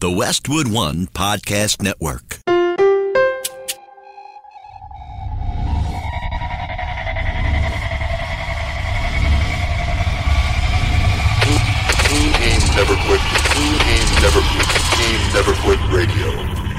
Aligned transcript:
The 0.00 0.10
Westwood 0.10 0.66
One 0.66 1.08
Podcast 1.08 1.82
Network. 1.82 2.38
Team 12.08 12.32
Never 12.74 12.96
Quit. 12.96 13.20
Team 13.52 13.76
Never 14.22 14.40
Quit. 14.40 14.68
Team 14.96 15.20
Never 15.34 15.52
Quit 15.60 15.80
Radio. 15.92 16.69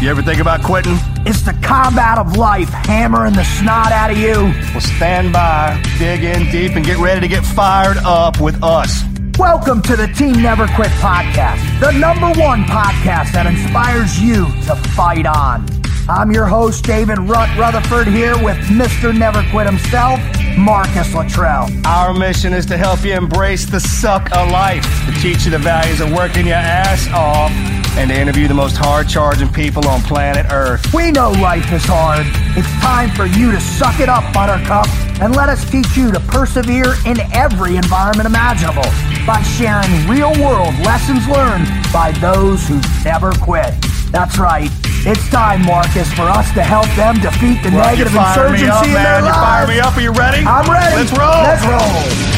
You 0.00 0.08
ever 0.10 0.22
think 0.22 0.40
about 0.40 0.62
quitting? 0.62 0.96
It's 1.26 1.42
the 1.42 1.54
combat 1.54 2.18
of 2.18 2.36
life, 2.36 2.68
hammering 2.68 3.32
the 3.32 3.42
snot 3.42 3.90
out 3.90 4.12
of 4.12 4.16
you. 4.16 4.54
Well, 4.70 4.80
stand 4.80 5.32
by, 5.32 5.82
dig 5.98 6.22
in 6.22 6.48
deep, 6.52 6.76
and 6.76 6.86
get 6.86 6.98
ready 6.98 7.20
to 7.20 7.26
get 7.26 7.44
fired 7.44 7.96
up 8.04 8.40
with 8.40 8.62
us. 8.62 9.02
Welcome 9.36 9.82
to 9.82 9.96
the 9.96 10.06
Team 10.06 10.40
Never 10.40 10.68
Quit 10.68 10.92
podcast, 11.02 11.80
the 11.80 11.90
number 11.98 12.28
one 12.40 12.62
podcast 12.62 13.32
that 13.32 13.46
inspires 13.46 14.22
you 14.22 14.46
to 14.66 14.76
fight 14.94 15.26
on. 15.26 15.66
I'm 16.08 16.30
your 16.30 16.46
host, 16.46 16.84
David 16.84 17.18
Rutt 17.18 17.58
Rutherford, 17.58 18.06
here 18.06 18.40
with 18.40 18.56
Mr. 18.68 19.12
Never 19.12 19.44
Quit 19.50 19.66
himself, 19.66 20.20
Marcus 20.56 21.12
Luttrell. 21.12 21.68
Our 21.84 22.14
mission 22.14 22.52
is 22.52 22.66
to 22.66 22.76
help 22.76 23.04
you 23.04 23.14
embrace 23.14 23.66
the 23.66 23.80
suck 23.80 24.30
of 24.30 24.48
life, 24.52 24.84
to 25.06 25.12
teach 25.20 25.44
you 25.44 25.50
the 25.50 25.58
values 25.58 26.00
of 26.00 26.12
working 26.12 26.46
your 26.46 26.54
ass 26.54 27.08
off, 27.08 27.50
and 27.98 28.10
to 28.10 28.16
interview 28.16 28.46
the 28.46 28.54
most 28.54 28.76
hard 28.76 29.08
charging 29.08 29.48
people 29.52 29.86
on 29.88 30.00
planet 30.02 30.46
Earth. 30.52 30.94
We 30.94 31.10
know 31.10 31.32
life 31.32 31.72
is 31.72 31.82
hard. 31.84 32.26
It's 32.56 32.70
time 32.80 33.10
for 33.10 33.26
you 33.26 33.50
to 33.50 33.60
suck 33.60 33.98
it 33.98 34.08
up, 34.08 34.22
Buttercup, 34.32 34.86
and 35.20 35.34
let 35.34 35.48
us 35.48 35.68
teach 35.68 35.96
you 35.96 36.12
to 36.12 36.20
persevere 36.20 36.94
in 37.06 37.18
every 37.34 37.74
environment 37.76 38.26
imaginable 38.28 38.86
by 39.26 39.42
sharing 39.42 39.90
real 40.06 40.30
world 40.38 40.74
lessons 40.86 41.26
learned 41.26 41.66
by 41.92 42.12
those 42.22 42.62
who 42.68 42.80
never 43.04 43.32
quit. 43.42 43.74
That's 44.12 44.38
right. 44.38 44.70
It's 45.02 45.28
time, 45.30 45.66
Marcus, 45.66 46.10
for 46.14 46.22
us 46.30 46.46
to 46.54 46.62
help 46.62 46.86
them 46.94 47.16
defeat 47.18 47.62
the 47.66 47.70
Well, 47.74 47.82
negative 47.90 48.12
you 48.14 48.20
insurgency 48.20 48.70
up, 48.70 48.86
in 48.86 48.92
their 48.94 49.02
man. 49.02 49.24
You 49.26 49.32
fired 49.32 49.66
lives. 49.66 49.70
me 49.74 49.80
up. 49.80 49.96
Are 49.96 50.00
you 50.00 50.12
ready? 50.12 50.46
I'm 50.46 50.70
ready. 50.70 50.96
Let's 51.02 51.12
roll. 51.18 51.42
Let's 51.42 51.64
roll. 51.66 52.37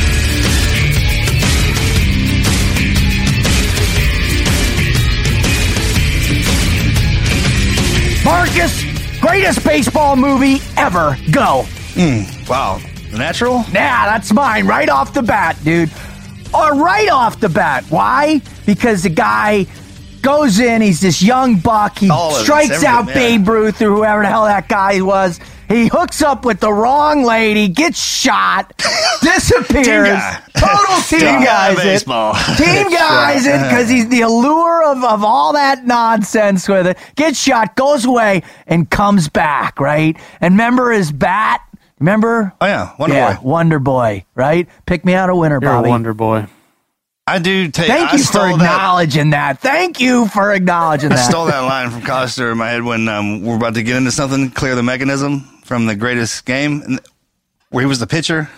Marcus, 8.31 8.85
greatest 9.21 9.65
baseball 9.65 10.15
movie 10.15 10.59
ever. 10.77 11.17
Go. 11.33 11.67
Wow. 12.49 12.81
Natural? 13.13 13.59
Nah, 13.59 14.05
that's 14.07 14.33
mine 14.33 14.69
right 14.69 14.89
off 14.89 15.13
the 15.13 15.21
bat, 15.21 15.59
dude. 15.65 15.91
Or 16.55 16.77
right 16.77 17.09
off 17.09 17.41
the 17.41 17.49
bat. 17.49 17.85
Why? 17.89 18.41
Because 18.67 19.03
the 19.03 19.09
guy 19.09 19.67
goes 20.23 20.61
in, 20.61 20.81
he's 20.81 21.01
this 21.01 21.21
young 21.21 21.57
buck, 21.57 21.99
he 21.99 22.09
All 22.09 22.31
strikes 22.31 22.85
out 22.85 23.09
yeah. 23.09 23.15
Babe 23.15 23.49
Ruth 23.49 23.83
or 23.83 23.91
whoever 23.91 24.23
the 24.23 24.29
hell 24.29 24.45
that 24.45 24.69
guy 24.69 25.01
was. 25.01 25.41
He 25.71 25.87
hooks 25.87 26.21
up 26.21 26.45
with 26.45 26.59
the 26.59 26.73
wrong 26.73 27.23
lady, 27.23 27.69
gets 27.69 28.03
shot, 28.03 28.77
disappears. 29.23 29.87
Team 29.87 30.05
guy. 30.05 30.43
Total 30.59 31.01
team, 31.03 31.21
Team 31.21 31.41
guy 31.45 31.45
guys. 31.45 31.79
it. 31.79 31.83
baseball. 31.85 32.35
Team 32.57 32.91
guys 32.91 33.47
it 33.47 33.63
because 33.63 33.89
he's 33.89 34.09
the 34.09 34.23
allure 34.23 34.85
of, 34.91 35.05
of 35.05 35.23
all 35.23 35.53
that 35.53 35.87
nonsense 35.87 36.69
with 36.69 36.89
it. 36.89 36.99
Gets 37.15 37.41
shot, 37.41 37.77
goes 37.77 38.05
away, 38.05 38.43
and 38.67 38.91
comes 38.91 39.29
back, 39.29 39.79
right? 39.79 40.17
And 40.41 40.55
remember 40.55 40.91
his 40.91 41.13
bat? 41.13 41.61
Remember? 42.01 42.53
Oh, 42.61 42.67
yeah. 42.67 42.95
Wonder 42.99 43.15
yeah, 43.15 43.37
Boy. 43.37 43.49
Wonder 43.49 43.79
Boy, 43.79 44.25
right? 44.35 44.69
Pick 44.87 45.05
me 45.05 45.15
out 45.15 45.31
a 45.31 45.37
winner, 45.37 45.61
You're 45.63 45.71
Bobby. 45.71 45.87
a 45.87 45.91
wonder 45.91 46.15
boy. 46.15 46.47
I 47.27 47.39
do 47.39 47.69
take 47.69 47.87
Thank 47.87 48.09
I 48.09 48.13
you 48.15 48.19
for 48.19 48.25
stole 48.25 48.43
that. 48.43 48.55
acknowledging 48.55 49.31
that. 49.31 49.61
Thank 49.61 50.01
you 50.01 50.27
for 50.27 50.53
acknowledging 50.53 51.11
that. 51.11 51.19
I 51.19 51.23
that. 51.23 51.31
stole 51.31 51.45
that 51.47 51.61
line 51.61 51.91
from 51.91 52.01
Coster 52.03 52.51
in 52.51 52.59
my 52.59 52.71
head 52.71 52.83
when 52.83 53.07
um, 53.09 53.43
we're 53.45 53.55
about 53.55 53.75
to 53.75 53.85
get 53.85 53.95
into 53.95 54.11
something, 54.11 54.51
clear 54.51 54.75
the 54.75 54.83
mechanism 54.83 55.47
from 55.71 55.87
the 55.87 55.95
greatest 55.95 56.45
game, 56.47 56.99
where 57.69 57.83
he 57.83 57.87
was 57.87 58.01
the 58.01 58.07
pitcher. 58.09 58.51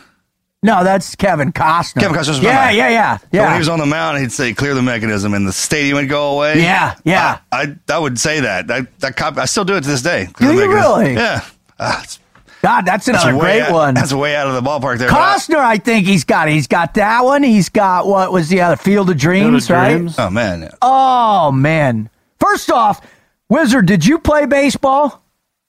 No, 0.62 0.82
that's 0.82 1.14
Kevin 1.14 1.52
Costner. 1.52 2.00
Kevin 2.00 2.16
Costner's 2.16 2.40
my 2.40 2.48
Yeah, 2.48 2.70
yeah, 2.70 2.88
yeah, 2.88 3.18
So 3.18 3.42
when 3.44 3.52
he 3.52 3.58
was 3.58 3.68
on 3.68 3.78
the 3.80 3.84
mound, 3.84 4.16
he'd 4.16 4.32
say, 4.32 4.54
"Clear 4.54 4.72
the 4.72 4.80
mechanism," 4.80 5.34
and 5.34 5.46
the 5.46 5.52
stadium 5.52 5.96
would 5.98 6.08
go 6.08 6.36
away. 6.36 6.62
Yeah, 6.62 6.94
yeah. 7.04 7.40
I, 7.52 7.62
I, 7.62 7.76
I 7.92 7.98
would 7.98 8.18
say 8.18 8.40
that. 8.40 8.70
I, 8.70 8.86
that 9.00 9.14
cop, 9.14 9.36
I 9.36 9.44
still 9.44 9.66
do 9.66 9.74
it 9.74 9.82
to 9.82 9.88
this 9.90 10.00
day. 10.00 10.28
Do 10.38 10.46
you 10.46 10.52
mechanism. 10.54 10.70
really? 11.00 11.12
Yeah. 11.14 11.44
Ah, 11.78 11.98
it's- 11.98 12.18
God, 12.62 12.86
that's 12.86 13.04
that's 13.04 13.24
another 13.24 13.36
way 13.36 13.58
great 13.58 13.62
out- 13.64 13.72
one. 13.72 13.92
That's 13.94 14.14
way 14.14 14.34
out 14.34 14.46
of 14.46 14.54
the 14.54 14.62
ballpark 14.62 14.96
there. 14.96 15.10
but 15.10 15.20
I- 15.20 15.36
Costner, 15.36 15.56
I 15.58 15.76
think 15.76 16.06
he's 16.06 16.24
got. 16.24 16.48
He's 16.48 16.66
got 16.68 16.94
that 16.94 17.24
one. 17.26 17.42
He's 17.42 17.68
got 17.68 18.06
what 18.06 18.32
was 18.32 18.48
the 18.48 18.62
other 18.62 18.76
Field 18.76 19.10
of 19.10 19.18
Dreams, 19.18 19.66
Field 19.66 19.78
of 19.78 19.82
right? 19.82 19.96
Dreams. 19.96 20.14
oh 20.18 20.30
man, 20.30 20.70
Oh 20.80 21.52
man! 21.52 22.08
First 22.40 22.70
off, 22.70 23.04
Wizard, 23.50 23.84
did 23.86 24.06
you 24.06 24.18
play 24.18 24.46
baseball? 24.46 25.21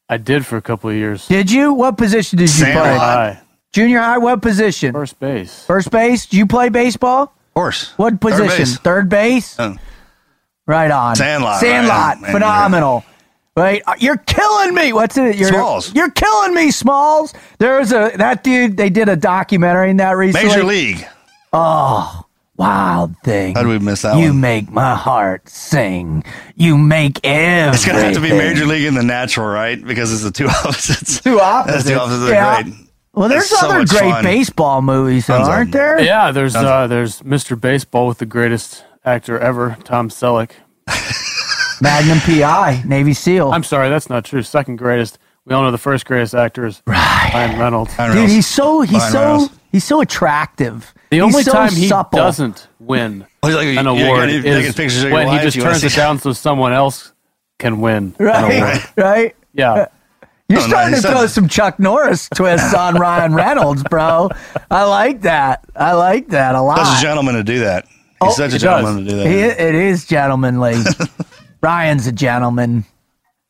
I 0.10 0.18
did 0.18 0.46
for 0.46 0.58
a 0.58 0.62
couple 0.62 0.90
of 0.90 0.96
years. 0.96 1.28
Did 1.28 1.50
you? 1.52 1.74
What 1.74 1.98
position 1.98 2.38
did 2.38 2.44
you 2.44 2.48
Sandlot. 2.66 2.84
play? 2.86 2.98
High. 2.98 3.42
Junior 3.72 4.00
high. 4.00 4.18
What 4.20 4.42
position? 4.42 4.94
First 4.94 5.20
base. 5.20 5.66
First 5.66 5.90
base. 5.92 6.26
Did 6.28 6.38
you 6.38 6.46
play 6.46 6.70
baseball? 6.70 7.34
horse. 7.56 7.94
What 7.98 8.14
Third 8.14 8.22
position? 8.22 8.58
base. 8.58 8.78
Third 8.78 9.10
base. 9.10 9.56
Oh. 9.60 9.76
Right 10.66 10.90
on. 10.92 11.16
Sandlot, 11.16 11.60
Sandlot. 11.60 12.22
right. 12.22 12.32
Phenomenal. 12.32 13.04
Right, 13.56 13.84
Uh, 13.86 13.94
you're 14.00 14.18
killing 14.18 14.74
me. 14.74 14.94
What's 14.94 15.16
it? 15.18 15.36
You're, 15.36 15.50
Smalls. 15.50 15.94
You're 15.94 16.10
killing 16.10 16.56
me, 16.56 16.72
Smalls. 16.72 17.34
There's 17.60 17.92
a 17.92 18.12
that 18.16 18.44
dude. 18.44 18.78
They 18.78 18.90
did 18.90 19.08
a 19.10 19.16
documentary 19.16 19.92
in 19.92 19.98
that 19.98 20.12
recently. 20.18 20.48
Major 20.48 20.64
League. 20.64 21.06
Wild 22.56 23.16
thing. 23.24 23.56
How 23.56 23.64
did 23.64 23.70
we 23.70 23.80
miss 23.80 24.04
that 24.04 24.18
You 24.18 24.28
one? 24.30 24.42
make 24.42 24.72
my 24.72 24.96
heart 24.96 25.50
sing. 25.50 26.24
You 26.56 26.78
make 26.78 27.20
everything. 27.24 27.74
It's 27.74 27.86
gonna 27.86 28.04
have 28.04 28.14
to 28.14 28.22
be 28.22 28.30
Major 28.30 28.66
League 28.68 28.86
and 28.86 28.96
the 28.96 29.02
natural, 29.04 29.48
right? 29.48 29.84
Because 29.84 30.14
it's 30.14 30.22
the 30.24 30.32
two 30.32 30.48
opposites. 30.48 31.20
Two 31.22 31.38
That's 31.38 31.42
opposites. 31.42 31.90
two 31.90 31.96
opposites. 31.96 32.30
Are 32.30 32.34
Yeah. 32.34 32.62
great. 32.62 32.76
Well, 33.16 33.30
there's 33.30 33.50
That's 33.50 33.64
other 33.64 33.80
much 33.80 33.90
great 33.90 34.02
fun. 34.12 34.24
baseball 34.24 34.82
movies, 34.82 35.28
though, 35.28 35.36
aren't 35.42 35.72
them. 35.72 35.80
there? 35.80 36.02
Yeah, 36.02 36.32
there's 36.32 36.56
uh, 36.56 36.88
there's 36.88 37.22
Mr. 37.22 37.60
Baseball 37.60 38.08
with 38.08 38.18
the 38.20 38.26
greatest 38.26 38.84
actor 39.06 39.38
ever, 39.40 39.78
Tom 39.84 40.10
Selleck. 40.10 40.52
Magnum 41.82 42.20
PI, 42.20 42.84
Navy 42.86 43.14
SEAL. 43.14 43.52
I'm 43.52 43.64
sorry, 43.64 43.90
that's 43.90 44.10
not 44.10 44.26
true. 44.26 44.42
Second 44.42 44.78
greatest. 44.78 45.18
We 45.46 45.54
all 45.54 45.62
know 45.64 45.72
the 45.72 45.78
first 45.78 46.06
greatest 46.06 46.34
actor 46.34 46.66
is 46.66 46.82
Right. 46.88 47.32
Ryan 47.34 47.60
Reynolds. 47.60 47.92
Dude, 47.92 48.00
Reynolds. 48.00 48.32
he's 48.32 48.48
so 48.48 48.82
he's 48.82 48.94
Ryan 49.00 49.12
so 49.12 49.20
Reynolds. 49.22 49.54
he's 49.72 49.84
so 49.84 50.02
attractive. 50.02 50.94
The 51.14 51.26
He's 51.26 51.36
only 51.36 51.44
so 51.44 51.52
time 51.52 51.72
he 51.72 51.88
supple. 51.88 52.18
doesn't 52.18 52.68
win 52.80 53.26
Oh, 53.44 53.48
like, 53.50 53.68
an 53.68 53.86
you- 53.86 53.94
you 53.94 54.06
award 54.06 54.30
gotta 54.30 54.32
is 54.48 54.74
pictures 54.76 55.04
of 55.04 55.10
your 55.10 55.14
when 55.14 55.28
he 55.28 55.40
just 55.40 55.60
turns 55.62 55.84
it 55.84 55.94
down 55.96 56.18
so 56.20 56.34
someone 56.34 56.74
else 56.74 57.14
can 57.60 57.80
win 57.82 58.16
an 58.18 58.26
Right, 58.26 58.58
award. 58.58 58.84
right. 58.98 59.36
Yeah. 59.54 59.72
Uh, 59.74 59.86
you're 60.50 60.60
Oh, 60.62 60.68
starting 60.68 60.96
he 60.96 61.02
to 61.02 61.08
throw 61.08 61.20
said- 61.22 61.30
some 61.30 61.48
Chuck 61.48 61.80
Norris 61.80 62.28
twists 62.36 62.74
on 62.74 62.96
Ryan 62.96 63.36
Reynolds, 63.36 63.84
bro. 63.84 64.30
I 64.72 64.84
like 64.86 65.22
that. 65.22 65.64
I 65.76 65.94
like 65.94 66.30
that 66.30 66.56
a 66.56 66.62
lot. 66.62 66.80
Such 66.86 66.98
a 67.00 67.02
gentleman 67.04 67.36
to 67.36 67.44
do 67.44 67.60
that. 67.60 67.86
He's 67.86 68.00
Oh, 68.22 68.32
such 68.32 68.50
a 68.50 68.54
he 68.54 68.58
does. 68.58 68.62
gentleman 68.62 69.06
to 69.06 69.10
do 69.12 69.18
that. 69.18 69.28
He, 69.28 69.40
it 69.40 69.76
is 69.76 70.06
gentlemanly. 70.06 70.76
Ryan's 71.62 72.08
a 72.08 72.12
gentleman. 72.12 72.86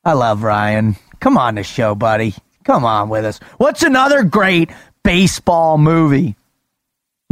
I 0.04 0.14
love 0.14 0.44
Ryan. 0.44 0.98
Come 1.22 1.38
on 1.38 1.56
the 1.56 1.64
show, 1.64 1.96
buddy. 1.96 2.36
Come 2.66 2.84
on 2.84 3.08
with 3.10 3.24
us. 3.26 3.40
What's 3.58 3.84
another 3.84 4.24
great 4.24 4.70
baseball 5.04 5.78
movie? 5.78 6.36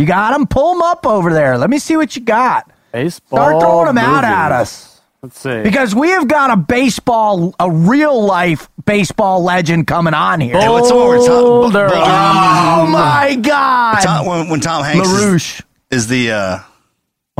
You 0.02 0.08
got 0.08 0.32
them? 0.34 0.48
Pull 0.48 0.74
them 0.74 0.82
up 0.82 1.06
over 1.06 1.32
there. 1.34 1.58
Let 1.58 1.70
me 1.70 1.80
see 1.80 1.96
what 1.96 2.16
you 2.16 2.22
got. 2.24 2.70
Baseball. 2.92 3.38
Start 3.40 3.62
throwing 3.62 3.86
them 3.88 3.98
out 3.98 4.24
at 4.24 4.52
us. 4.52 5.00
Let's 5.22 5.40
see. 5.40 5.62
Because 5.62 5.94
we 5.94 6.10
have 6.10 6.28
got 6.28 6.50
a 6.50 6.58
baseball, 6.58 7.54
a 7.60 7.70
real 7.70 8.26
life 8.26 8.68
baseball 8.86 9.44
legend 9.44 9.86
coming 9.86 10.16
on 10.16 10.42
here. 10.42 10.60
Hey, 10.60 10.68
what's 10.68 10.90
the 10.90 10.96
one 10.96 11.08
where 11.10 11.18
Tom, 11.20 11.28
Boulder. 11.28 11.88
Boulder- 11.90 12.02
Oh 12.04 12.88
my 12.92 13.36
God. 13.42 14.02
Tom- 14.02 14.26
when, 14.26 14.50
when 14.50 14.60
Tom 14.60 14.84
Hanks 14.84 15.08
is, 15.08 15.22
LaRouche. 15.24 15.62
is 15.92 16.08
the 16.08 16.32
uh, 16.32 16.60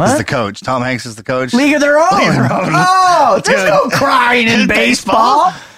is 0.06 0.18
the 0.18 0.24
coach. 0.24 0.62
Tom 0.62 0.84
Hanks 0.84 1.06
is 1.08 1.16
the 1.16 1.24
coach. 1.24 1.54
League 1.54 1.74
of 1.74 1.82
their 1.82 1.98
own. 1.98 2.20
League 2.20 2.28
of 2.30 2.36
their 2.36 2.44
own. 2.54 2.70
Oh, 2.72 3.42
there's 3.44 3.60
Dude. 3.62 3.68
no 3.70 3.90
crying 3.98 4.48
in 4.48 4.62
In 4.62 4.68
baseball. 4.68 5.46
baseball? 5.52 5.71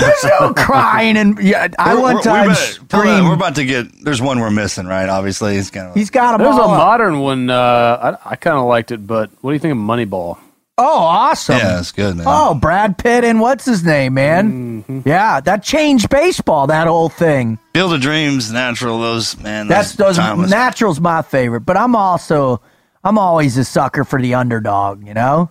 There's 0.00 0.24
no 0.40 0.52
crying 0.56 1.16
and 1.16 1.38
yeah. 1.40 1.68
I 1.78 1.92
We're- 1.94 2.02
one 2.02 2.14
we're- 2.16 2.22
time 2.24 2.48
we 2.48 2.54
better- 2.54 2.64
hold 2.78 2.92
on, 2.94 3.00
screamed. 3.00 3.26
We're 3.28 3.34
about 3.34 3.54
to 3.56 3.64
get. 3.64 4.04
There's 4.04 4.20
one 4.22 4.40
we're 4.40 4.50
missing, 4.50 4.86
right? 4.86 5.08
Obviously, 5.08 5.56
it's 5.56 5.70
kind 5.70 5.88
of. 5.88 5.94
He's 5.94 6.10
got 6.10 6.32
them 6.32 6.42
There's 6.46 6.56
a 6.56 6.62
up. 6.62 6.68
modern 6.70 7.20
one. 7.20 7.50
Uh, 7.50 8.18
I, 8.24 8.32
I 8.32 8.36
kind 8.36 8.56
of 8.56 8.64
liked 8.66 8.90
it, 8.92 9.06
but 9.06 9.30
what 9.40 9.50
do 9.50 9.54
you 9.54 9.60
think 9.60 9.72
of 9.72 9.78
Moneyball? 9.78 10.38
Oh, 10.78 10.98
awesome. 10.98 11.56
Yeah, 11.56 11.78
it's 11.78 11.90
good, 11.92 12.16
man. 12.16 12.26
Oh, 12.28 12.52
Brad 12.52 12.98
Pitt 12.98 13.24
and 13.24 13.40
what's 13.40 13.64
his 13.64 13.82
name, 13.82 14.12
man? 14.12 14.82
Mm-hmm. 14.82 15.08
Yeah, 15.08 15.40
that 15.40 15.62
changed 15.62 16.10
baseball. 16.10 16.66
That 16.66 16.86
whole 16.86 17.08
thing. 17.08 17.58
Field 17.72 17.94
of 17.94 18.02
Dreams, 18.02 18.52
Natural. 18.52 19.00
Those 19.00 19.38
man. 19.40 19.68
That's 19.68 19.94
those 19.94 20.16
those 20.18 20.50
natural's 20.50 21.00
my 21.00 21.22
favorite, 21.22 21.60
but 21.62 21.78
I'm 21.78 21.96
also 21.96 22.60
I'm 23.02 23.16
always 23.16 23.56
a 23.56 23.64
sucker 23.64 24.04
for 24.04 24.20
the 24.20 24.34
underdog. 24.34 25.06
You 25.06 25.14
know, 25.14 25.50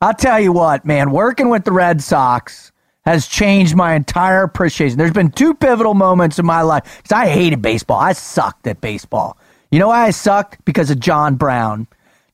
I'll 0.00 0.14
tell 0.14 0.40
you 0.40 0.50
what, 0.50 0.84
man. 0.84 1.12
Working 1.12 1.50
with 1.50 1.62
the 1.64 1.70
Red 1.72 2.02
Sox 2.02 2.72
has 3.08 3.26
changed 3.26 3.74
my 3.74 3.94
entire 3.94 4.42
appreciation. 4.42 4.98
There's 4.98 5.12
been 5.12 5.30
two 5.30 5.54
pivotal 5.54 5.94
moments 5.94 6.38
in 6.38 6.44
my 6.44 6.60
life 6.60 6.98
because 6.98 7.12
I 7.12 7.26
hated 7.26 7.62
baseball. 7.62 7.98
I 7.98 8.12
sucked 8.12 8.66
at 8.66 8.82
baseball. 8.82 9.38
You 9.70 9.78
know 9.78 9.88
why 9.88 10.04
I 10.04 10.10
sucked? 10.10 10.62
Because 10.66 10.90
of 10.90 11.00
John 11.00 11.36
Brown. 11.36 11.86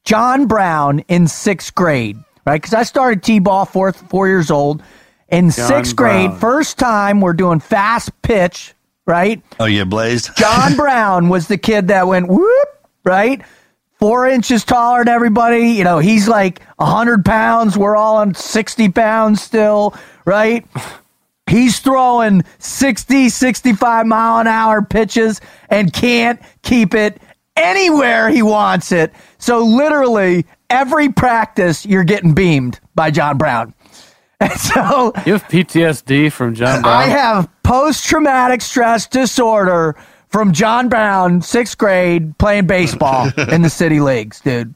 John 0.02 0.48
Brown 0.48 0.98
in 1.06 1.28
sixth 1.28 1.76
grade, 1.76 2.18
right? 2.44 2.60
Because 2.60 2.74
I 2.74 2.82
started 2.82 3.22
t-ball 3.22 3.66
four 3.66 3.92
four 3.92 4.26
years 4.26 4.50
old. 4.50 4.82
In 5.28 5.52
sixth 5.52 5.94
grade, 5.94 6.30
Brown. 6.30 6.40
first 6.40 6.76
time 6.76 7.20
we're 7.20 7.34
doing 7.34 7.60
fast 7.60 8.10
pitch, 8.22 8.74
right? 9.06 9.40
oh, 9.60 9.66
you 9.66 9.84
blazed. 9.84 10.30
John 10.36 10.74
Brown 10.74 11.28
was 11.28 11.46
the 11.46 11.56
kid 11.56 11.86
that 11.88 12.08
went 12.08 12.26
whoop, 12.26 12.68
right? 13.04 13.42
Four 14.00 14.26
inches 14.26 14.64
taller 14.64 15.04
than 15.04 15.14
everybody. 15.14 15.68
You 15.68 15.84
know, 15.84 16.00
he's 16.00 16.26
like 16.26 16.62
100 16.78 17.24
pounds. 17.24 17.78
We're 17.78 17.96
all 17.96 18.16
on 18.16 18.34
60 18.34 18.88
pounds 18.88 19.40
still, 19.40 19.94
right? 20.24 20.66
He's 21.48 21.78
throwing 21.78 22.42
60, 22.58 23.28
65 23.28 24.06
mile 24.06 24.40
an 24.40 24.46
hour 24.46 24.82
pitches 24.82 25.40
and 25.68 25.92
can't 25.92 26.40
keep 26.62 26.94
it 26.94 27.20
anywhere 27.56 28.28
he 28.30 28.42
wants 28.42 28.92
it. 28.92 29.12
So, 29.38 29.60
literally, 29.64 30.46
every 30.70 31.10
practice, 31.10 31.84
you're 31.84 32.04
getting 32.04 32.34
beamed 32.34 32.80
by 32.94 33.10
John 33.10 33.38
Brown. 33.38 33.74
And 34.40 34.52
so, 34.52 35.12
You 35.24 35.34
have 35.34 35.44
PTSD 35.44 36.30
from 36.32 36.54
John 36.54 36.82
Brown. 36.82 37.02
I 37.02 37.06
have 37.06 37.48
post 37.62 38.04
traumatic 38.04 38.60
stress 38.62 39.06
disorder 39.06 39.94
from 40.28 40.52
John 40.52 40.88
Brown, 40.88 41.40
sixth 41.40 41.78
grade, 41.78 42.36
playing 42.36 42.66
baseball 42.66 43.30
in 43.50 43.62
the 43.62 43.70
city 43.70 44.00
leagues, 44.00 44.40
dude. 44.40 44.74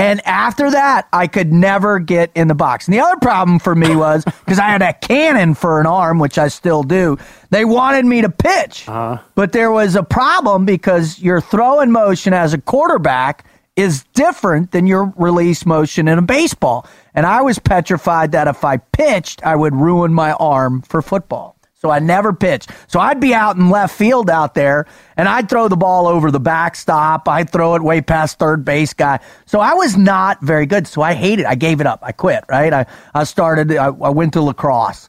And 0.00 0.26
after 0.26 0.70
that, 0.70 1.08
I 1.12 1.26
could 1.26 1.52
never 1.52 1.98
get 1.98 2.30
in 2.34 2.48
the 2.48 2.54
box. 2.54 2.86
And 2.86 2.94
the 2.94 3.00
other 3.00 3.18
problem 3.20 3.58
for 3.58 3.74
me 3.74 3.94
was 3.94 4.24
because 4.24 4.58
I 4.58 4.68
had 4.68 4.80
a 4.80 4.94
cannon 4.94 5.52
for 5.52 5.78
an 5.78 5.86
arm, 5.86 6.18
which 6.18 6.38
I 6.38 6.48
still 6.48 6.82
do. 6.82 7.18
They 7.50 7.66
wanted 7.66 8.06
me 8.06 8.22
to 8.22 8.30
pitch, 8.30 8.88
uh-huh. 8.88 9.22
but 9.34 9.52
there 9.52 9.70
was 9.70 9.96
a 9.96 10.02
problem 10.02 10.64
because 10.64 11.20
your 11.20 11.42
throw 11.42 11.80
in 11.80 11.92
motion 11.92 12.32
as 12.32 12.54
a 12.54 12.58
quarterback 12.58 13.44
is 13.76 14.04
different 14.14 14.70
than 14.70 14.86
your 14.86 15.12
release 15.16 15.66
motion 15.66 16.08
in 16.08 16.16
a 16.16 16.22
baseball. 16.22 16.86
And 17.14 17.26
I 17.26 17.42
was 17.42 17.58
petrified 17.58 18.32
that 18.32 18.48
if 18.48 18.64
I 18.64 18.78
pitched, 18.78 19.44
I 19.44 19.54
would 19.54 19.74
ruin 19.74 20.14
my 20.14 20.32
arm 20.32 20.80
for 20.80 21.02
football. 21.02 21.56
So 21.80 21.90
I 21.90 21.98
never 21.98 22.34
pitched. 22.34 22.70
So 22.88 23.00
I'd 23.00 23.20
be 23.20 23.32
out 23.32 23.56
in 23.56 23.70
left 23.70 23.96
field 23.96 24.28
out 24.28 24.54
there 24.54 24.86
and 25.16 25.26
I'd 25.26 25.48
throw 25.48 25.66
the 25.66 25.78
ball 25.78 26.06
over 26.06 26.30
the 26.30 26.38
backstop. 26.40 27.26
I'd 27.26 27.48
throw 27.48 27.74
it 27.74 27.80
way 27.80 28.02
past 28.02 28.38
third 28.38 28.66
base 28.66 28.92
guy. 28.92 29.18
So 29.46 29.60
I 29.60 29.72
was 29.72 29.96
not 29.96 30.42
very 30.42 30.66
good. 30.66 30.86
So 30.86 31.00
I 31.00 31.14
hated 31.14 31.42
it. 31.42 31.48
I 31.48 31.54
gave 31.54 31.80
it 31.80 31.86
up. 31.86 32.00
I 32.02 32.12
quit, 32.12 32.44
right? 32.50 32.70
I, 32.72 32.86
I 33.14 33.24
started, 33.24 33.72
I, 33.72 33.86
I 33.86 34.10
went 34.10 34.34
to 34.34 34.42
lacrosse. 34.42 35.08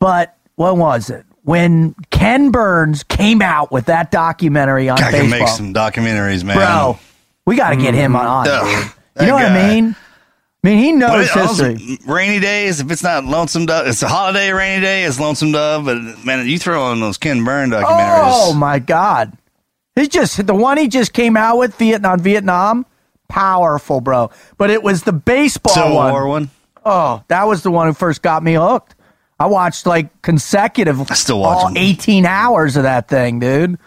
But 0.00 0.36
what 0.56 0.76
was 0.76 1.08
it? 1.08 1.24
When 1.44 1.94
Ken 2.10 2.50
Burns 2.50 3.02
came 3.04 3.40
out 3.40 3.72
with 3.72 3.86
that 3.86 4.10
documentary 4.10 4.90
on 4.90 4.98
I 5.02 5.10
can 5.10 5.30
baseball. 5.30 5.38
make 5.40 5.48
some 5.48 5.72
documentaries, 5.72 6.44
man. 6.44 6.56
Bro, 6.56 6.98
we 7.46 7.56
got 7.56 7.70
to 7.70 7.76
get 7.76 7.94
him 7.94 8.14
on. 8.16 8.46
Mm-hmm. 8.46 8.66
Ugh, 8.66 8.82
dude. 8.84 8.92
that 9.14 9.22
You 9.22 9.28
know 9.28 9.34
what. 9.36 9.46
I 9.46 9.70
mean? 9.72 9.96
I 10.64 10.68
mean, 10.68 10.78
he 10.78 10.92
knows 10.92 11.26
it 11.28 11.36
also- 11.36 11.74
history. 11.74 11.98
rainy 12.06 12.38
days, 12.38 12.80
if 12.80 12.90
it's 12.90 13.02
not 13.02 13.24
Lonesome 13.24 13.66
Dove, 13.66 13.86
it's 13.88 14.02
a 14.02 14.08
holiday 14.08 14.52
rainy 14.52 14.80
day, 14.80 15.02
it's 15.04 15.18
Lonesome 15.18 15.50
Dove. 15.52 15.84
But 15.84 16.24
man, 16.24 16.46
you 16.46 16.58
throw 16.58 16.82
on 16.82 17.00
those 17.00 17.18
Ken 17.18 17.42
Burn 17.44 17.70
documentaries. 17.70 18.20
Oh 18.22 18.54
my 18.54 18.78
God! 18.78 19.36
He 19.96 20.06
just 20.06 20.46
the 20.46 20.54
one 20.54 20.78
he 20.78 20.86
just 20.88 21.12
came 21.12 21.36
out 21.36 21.58
with 21.58 21.74
Vietnam, 21.76 22.20
Vietnam, 22.20 22.86
powerful, 23.28 24.00
bro. 24.00 24.30
But 24.56 24.70
it 24.70 24.82
was 24.84 25.02
the 25.02 25.12
baseball 25.12 25.74
Civil 25.74 25.96
one. 25.96 26.12
War 26.12 26.26
one. 26.28 26.50
Oh, 26.84 27.24
that 27.28 27.44
was 27.48 27.62
the 27.64 27.70
one 27.72 27.88
who 27.88 27.92
first 27.92 28.22
got 28.22 28.42
me 28.44 28.54
hooked. 28.54 28.94
I 29.40 29.46
watched 29.46 29.84
like 29.86 30.22
consecutive, 30.22 31.10
I 31.10 31.14
still 31.14 31.40
watch 31.40 31.58
all 31.58 31.66
them. 31.68 31.76
eighteen 31.76 32.24
hours 32.24 32.76
of 32.76 32.84
that 32.84 33.08
thing, 33.08 33.40
dude. 33.40 33.78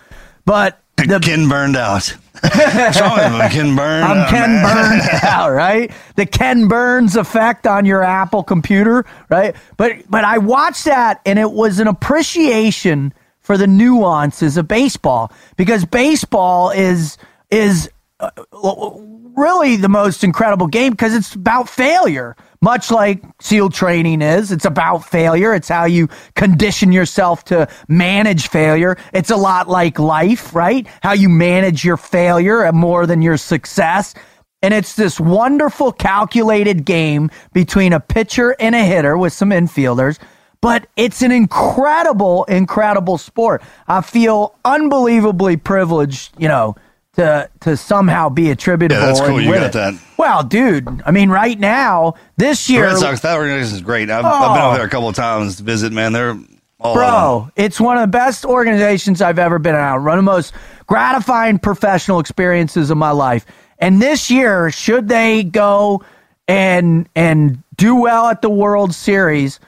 But 0.44 0.82
the 0.98 1.20
Ken 1.22 1.48
burned 1.48 1.78
out. 1.78 2.16
What's 2.54 3.02
wrong 3.02 3.16
with 3.18 3.24
him? 3.24 3.52
Ken 3.52 3.76
Burn. 3.76 4.04
I'm 4.04 4.30
Ken. 4.30 4.62
Burns 4.64 5.24
out, 5.24 5.50
right? 5.52 5.92
The 6.16 6.26
Ken 6.26 6.68
Burns 6.68 7.16
effect 7.16 7.68
on 7.68 7.86
your 7.86 8.04
Apple 8.04 8.44
computer, 8.44 9.06
right? 9.30 9.56
But 9.78 10.10
but 10.10 10.24
I 10.24 10.38
watched 10.38 10.86
that 10.86 11.22
and 11.26 11.40
it 11.40 11.52
was 11.52 11.80
an 11.80 11.88
appreciation 11.88 13.14
for 13.42 13.58
the 13.58 13.68
nuances 13.68 14.58
of 14.58 14.68
baseball 14.68 15.32
because 15.58 15.86
baseball 15.86 16.72
is 16.72 17.18
is 17.52 17.88
uh, 17.88 17.92
Uh, 18.20 18.30
uh, 18.54 18.92
really 19.36 19.76
the 19.76 19.90
most 19.90 20.24
incredible 20.24 20.68
game 20.68 20.92
because 20.92 21.14
it's 21.14 21.36
about 21.36 21.68
failure. 21.68 22.36
Much 22.62 22.90
like 22.90 23.22
SEAL 23.42 23.70
training 23.70 24.22
is, 24.22 24.52
it's 24.54 24.64
about 24.64 25.00
failure. 25.00 25.54
It's 25.54 25.68
how 25.68 25.84
you 25.84 26.08
condition 26.36 26.94
yourself 26.94 27.44
to 27.46 27.68
manage 27.90 28.48
failure. 28.48 28.98
It's 29.14 29.30
a 29.30 29.36
lot 29.36 29.68
like 29.68 30.00
life, 30.00 30.56
right? 30.56 30.88
How 31.04 31.12
you 31.12 31.28
manage 31.28 31.84
your 31.84 31.98
failure 31.98 32.72
more 32.72 33.06
than 33.06 33.22
your 33.22 33.36
success. 33.36 34.14
And 34.62 34.74
it's 34.74 34.96
this 34.96 35.20
wonderful 35.20 35.92
calculated 35.92 36.86
game 36.86 37.30
between 37.52 37.92
a 37.92 38.00
pitcher 38.00 38.56
and 38.60 38.74
a 38.74 38.84
hitter 38.84 39.18
with 39.18 39.34
some 39.34 39.50
infielders. 39.50 40.18
But 40.62 40.88
it's 40.96 41.22
an 41.22 41.32
incredible, 41.32 42.46
incredible 42.46 43.18
sport. 43.18 43.62
I 43.88 44.02
feel 44.02 44.56
unbelievably 44.64 45.58
privileged, 45.58 46.34
you 46.40 46.48
know, 46.48 46.76
to 47.16 47.50
to 47.62 47.78
somehow 47.78 48.30
be 48.30 48.52
attributable. 48.52 49.02
Yeah, 49.02 49.08
that's 49.08 49.22
cool. 49.22 49.42
You 49.42 49.54
got 49.54 49.64
it. 49.68 49.74
that. 49.74 49.94
Well, 50.18 50.44
dude, 50.44 51.02
I 51.06 51.12
mean, 51.12 51.30
right 51.30 51.60
now, 51.60 52.16
this 52.38 52.68
The 52.68 52.74
year, 52.74 52.86
Red 52.88 52.98
Sox, 52.98 53.20
that 53.22 53.38
organization 53.38 53.76
is 53.78 53.82
great. 53.82 54.10
I've, 54.10 54.24
I've 54.26 54.54
been 54.56 54.62
Oh. 54.64 54.68
over 54.70 54.78
there 54.78 54.88
a 54.88 54.90
couple 54.90 55.10
of 55.10 55.16
times 55.16 55.58
to 55.58 55.64
visit, 55.64 55.92
man. 55.94 56.14
They're 56.14 56.36
bro, 56.80 57.50
it's 57.56 57.80
one 57.80 57.98
of 57.98 58.02
the 58.02 58.08
best 58.08 58.46
organizations 58.46 59.22
I've 59.22 59.40
ever 59.40 59.58
been 59.60 59.76
around. 59.76 60.04
One 60.06 60.14
of 60.20 60.24
the 60.26 60.32
most 60.32 60.54
gratifying 60.88 61.58
professional 61.60 62.20
experiences 62.20 62.90
of 62.92 62.98
my 62.98 63.12
life. 63.12 63.46
And 63.80 64.02
this 64.02 64.30
year, 64.30 64.70
should 64.72 65.08
they 65.08 65.44
go 65.44 66.04
and 66.48 67.10
and 67.16 67.62
do 67.76 67.96
well 67.96 68.28
at 68.28 68.42
the 68.42 68.50
World 68.50 68.94
Series, 68.94 69.60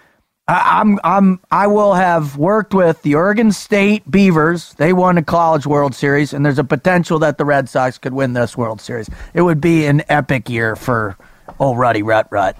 I, 0.48 0.80
I'm 0.80 1.00
I'm 1.04 1.40
I 1.52 1.68
will 1.68 1.94
have 1.94 2.38
worked 2.38 2.74
with 2.74 3.02
the 3.02 3.16
Oregon 3.16 3.52
State 3.52 4.10
Beavers. 4.10 4.74
They 4.76 4.94
won 4.94 5.18
a 5.18 5.24
College 5.24 5.68
World 5.68 5.94
Series, 5.94 6.34
and 6.34 6.46
there's 6.46 6.60
a 6.60 6.64
potential 6.64 7.20
that 7.20 7.38
the 7.38 7.46
Red 7.46 7.68
Sox 7.68 7.98
could 7.98 8.14
win 8.14 8.34
this 8.34 8.56
World 8.58 8.80
Series. 8.80 9.10
It 9.34 9.42
would 9.42 9.60
be 9.60 9.86
an 9.86 10.04
epic 10.10 10.50
year 10.50 10.76
for 10.76 11.18
old 11.60 11.78
Ruddy 11.78 12.02
Rut 12.02 12.28
Rut. 12.30 12.56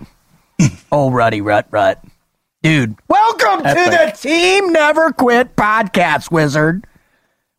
old 0.92 1.14
Ruddy 1.14 1.42
Rut 1.42 1.68
Rut. 1.72 2.04
Dude, 2.62 2.96
welcome 3.08 3.60
to 3.60 3.74
the 3.74 4.18
Team 4.20 4.74
Never 4.74 5.14
Quit 5.14 5.56
podcast, 5.56 6.30
Wizard. 6.32 6.86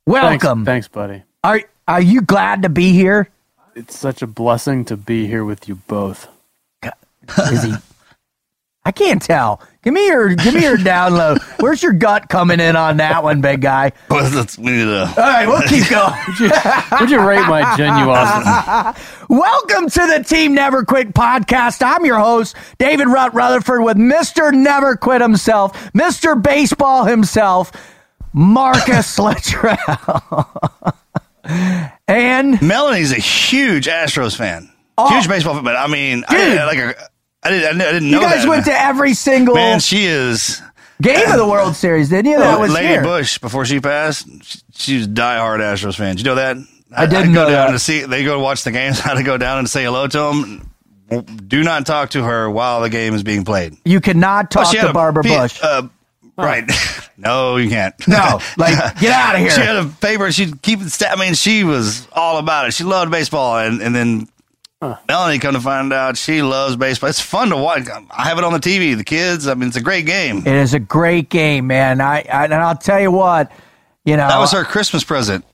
Thanks, 0.07 0.45
Welcome. 0.45 0.65
thanks, 0.65 0.89
buddy. 0.89 1.23
Are 1.43 1.63
are 1.87 2.03
you 2.03 2.21
glad 2.21 2.63
to 2.63 2.69
be 2.69 2.93
here? 2.93 3.31
It's 3.75 3.97
such 3.97 4.21
a 4.21 4.27
blessing 4.27 4.85
to 4.87 4.97
be 4.97 5.27
here 5.27 5.45
with 5.45 5.69
you 5.69 5.77
both. 5.87 6.29
Is 7.51 7.63
he? 7.63 7.75
I 8.89 8.91
can't 8.91 9.21
tell. 9.21 9.61
Give 9.83 9.93
me 9.93 10.07
your 10.07 10.35
give 10.35 10.55
me 10.55 10.63
your 10.63 10.79
download. 10.79 11.43
Where's 11.61 11.83
your 11.83 11.93
gut 11.93 12.31
coming 12.31 12.59
in 12.59 12.75
on 12.75 12.97
that 12.97 13.23
one, 13.23 13.43
big 13.43 13.61
guy? 13.61 13.93
Well, 14.09 14.25
we 14.59 14.71
need 14.71 14.85
to. 14.85 15.01
All 15.03 15.15
right, 15.15 15.47
we'll 15.47 15.61
keep 15.69 15.91
going. 15.91 16.15
Would 16.99 17.11
you 17.11 17.21
rate 17.21 17.47
my 17.47 17.65
genuosity? 17.77 19.29
Welcome 19.29 19.91
to 19.91 20.07
the 20.17 20.25
Team 20.25 20.55
Never 20.55 20.87
Quit 20.87 21.13
podcast. 21.13 21.83
I'm 21.85 22.07
your 22.07 22.19
host, 22.19 22.57
David 22.79 23.09
Rutt 23.09 23.35
Rutherford, 23.35 23.83
with 23.85 23.99
Mr. 23.99 24.55
Never 24.55 24.97
Quit 24.97 25.21
himself, 25.21 25.75
Mr. 25.93 26.43
Baseball 26.43 27.05
himself, 27.05 27.71
Marcus 28.33 29.19
Luttrell. 29.19 30.97
and 32.09 32.63
Melanie's 32.63 33.13
a 33.13 33.17
huge 33.17 33.87
Astros 33.87 34.35
fan. 34.35 34.63
Huge 34.63 34.73
oh. 34.97 35.29
baseball 35.29 35.55
fan, 35.57 35.65
but 35.65 35.77
I 35.77 35.89
mean, 35.89 36.25
Oh. 36.27 36.33
Dude. 36.33 36.41
didn't- 36.41 36.67
like, 36.67 36.79
her- 36.79 36.97
I 37.49 37.51
didn't, 37.51 37.65
I 37.65 37.71
didn't- 37.73 37.83
I 37.83 37.93
didn't 37.93 38.09
you 38.09 38.21
guys 38.21 38.43
that. 38.43 38.49
went 38.49 38.65
to 38.67 38.73
every 38.81 39.15
single 39.15 39.55
Man, 39.55 39.81
she 39.81 40.05
is. 40.07 40.61
game 41.03 41.29
of 41.31 41.37
the 41.39 41.47
World 41.49 41.75
Series, 41.77 42.09
didn't 42.09 42.31
you? 42.31 42.39
That 42.39 42.61
was 42.61 42.73
Lady 42.73 42.89
here. 42.89 43.03
Bush 43.03 43.39
before 43.39 43.65
she 43.65 43.81
passed. 43.81 44.27
She, 44.45 44.59
she 44.75 44.97
was 44.99 45.09
diehard 45.09 45.59
Astros 45.61 45.97
fan. 45.97 46.17
Did 46.17 46.25
you 46.27 46.31
know 46.31 46.35
that? 46.37 46.57
I 46.97 47.07
didn't 47.07 47.31
I'd 47.31 47.35
go 47.35 47.45
know 47.45 47.51
down 47.51 47.67
that. 47.69 47.73
to 47.73 47.79
see. 47.79 48.03
They 48.05 48.25
go 48.25 48.39
watch 48.41 48.65
the 48.65 48.71
games. 48.73 49.01
I 49.05 49.09
had 49.09 49.15
to 49.15 49.23
go 49.23 49.37
down 49.37 49.59
and 49.59 49.69
say 49.69 49.85
hello 49.85 50.07
to 50.07 50.19
them. 50.19 50.71
Do 51.47 51.63
not 51.65 51.87
talk 51.87 52.11
to 52.11 52.23
her 52.23 52.51
while 52.51 52.83
the 52.83 52.91
game 52.91 53.15
is 53.15 53.23
being 53.23 53.45
played. 53.45 53.77
You 53.85 54.01
cannot 54.01 54.51
talk 54.51 54.67
Oh, 54.75 54.87
to 54.87 54.93
Barbara 54.93 55.23
P- 55.23 55.31
Bush. 55.37 55.59
Uh, 55.63 55.89
Right. 56.37 56.71
no, 57.17 57.57
you 57.57 57.69
can't. 57.69 57.95
No, 58.07 58.39
like 58.57 58.77
get 59.01 59.11
out 59.11 59.35
of 59.35 59.41
here. 59.41 59.51
she 59.51 59.61
had 59.61 59.75
a 59.75 59.87
paper. 59.87 60.31
She'd 60.31 60.63
keep 60.63 60.81
it. 60.81 60.89
Sta- 60.91 61.09
I 61.11 61.17
mean, 61.17 61.35
she 61.35 61.65
was 61.65 62.07
all 62.13 62.39
about 62.39 62.69
it. 62.69 62.75
She 62.75 62.85
loved 62.85 63.11
baseball, 63.11 63.59
and 63.59 63.83
and 63.83 63.93
then 63.93 64.29
Melanie 64.81 65.41
come 65.41 65.55
to 65.55 65.61
find 65.61 65.93
out 65.93 66.17
she 66.17 66.41
loves 66.41 66.77
baseball. 66.77 67.11
It's 67.11 67.21
fun 67.21 67.49
to 67.49 67.57
watch. 67.57 67.89
I 68.11 68.25
have 68.29 68.39
it 68.39 68.45
on 68.45 68.53
the 68.53 68.61
TV. 68.61 68.97
The 68.97 69.03
kids. 69.03 69.49
I 69.49 69.55
mean, 69.55 69.69
it's 69.69 69.77
a 69.77 69.81
great 69.83 70.07
game. 70.07 70.39
It 70.39 70.47
is 70.47 70.73
a 70.73 70.79
great 70.79 71.31
game, 71.31 71.67
man. 71.67 72.01
I, 72.01 72.21
I 72.33 72.45
and 72.45 72.55
I'll 72.55 72.77
tell 72.77 73.01
you 73.01 73.11
what, 73.11 73.51
you 74.05 74.17
know, 74.17 74.29
That 74.29 74.39
was 74.39 74.53
her 74.53 74.65
Christmas 74.65 75.03
present. 75.03 75.45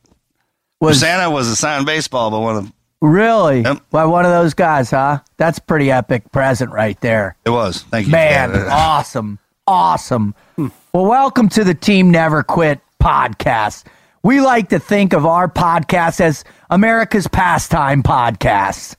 was 0.80 1.00
Santa 1.00 1.30
was 1.30 1.48
assigned 1.48 1.86
baseball, 1.86 2.30
by 2.30 2.38
one 2.38 2.56
of 2.56 2.72
really 3.00 3.62
Yep. 3.62 3.78
well 3.92 4.10
one 4.10 4.26
of 4.26 4.30
those 4.30 4.52
guys, 4.52 4.90
huh? 4.90 5.20
That's 5.38 5.58
pretty 5.58 5.90
epic 5.90 6.30
present 6.30 6.70
right 6.70 7.00
there. 7.00 7.36
it 7.46 7.50
was. 7.50 7.82
Thank 7.84 8.06
you, 8.06 8.12
Man, 8.12 8.54
awesome. 8.70 9.38
Awesome. 9.66 10.34
Hmm. 10.56 10.68
Well, 10.92 11.06
welcome 11.06 11.48
to 11.50 11.64
the 11.64 11.72
Team 11.74 12.10
Never 12.10 12.42
Quit 12.42 12.80
podcast. 13.02 13.84
We 14.24 14.40
like 14.40 14.70
to 14.70 14.78
think 14.78 15.12
of 15.12 15.26
our 15.26 15.48
podcast 15.50 16.18
as 16.18 16.44
America's 16.70 17.28
pastime 17.28 18.02
podcast. 18.02 18.96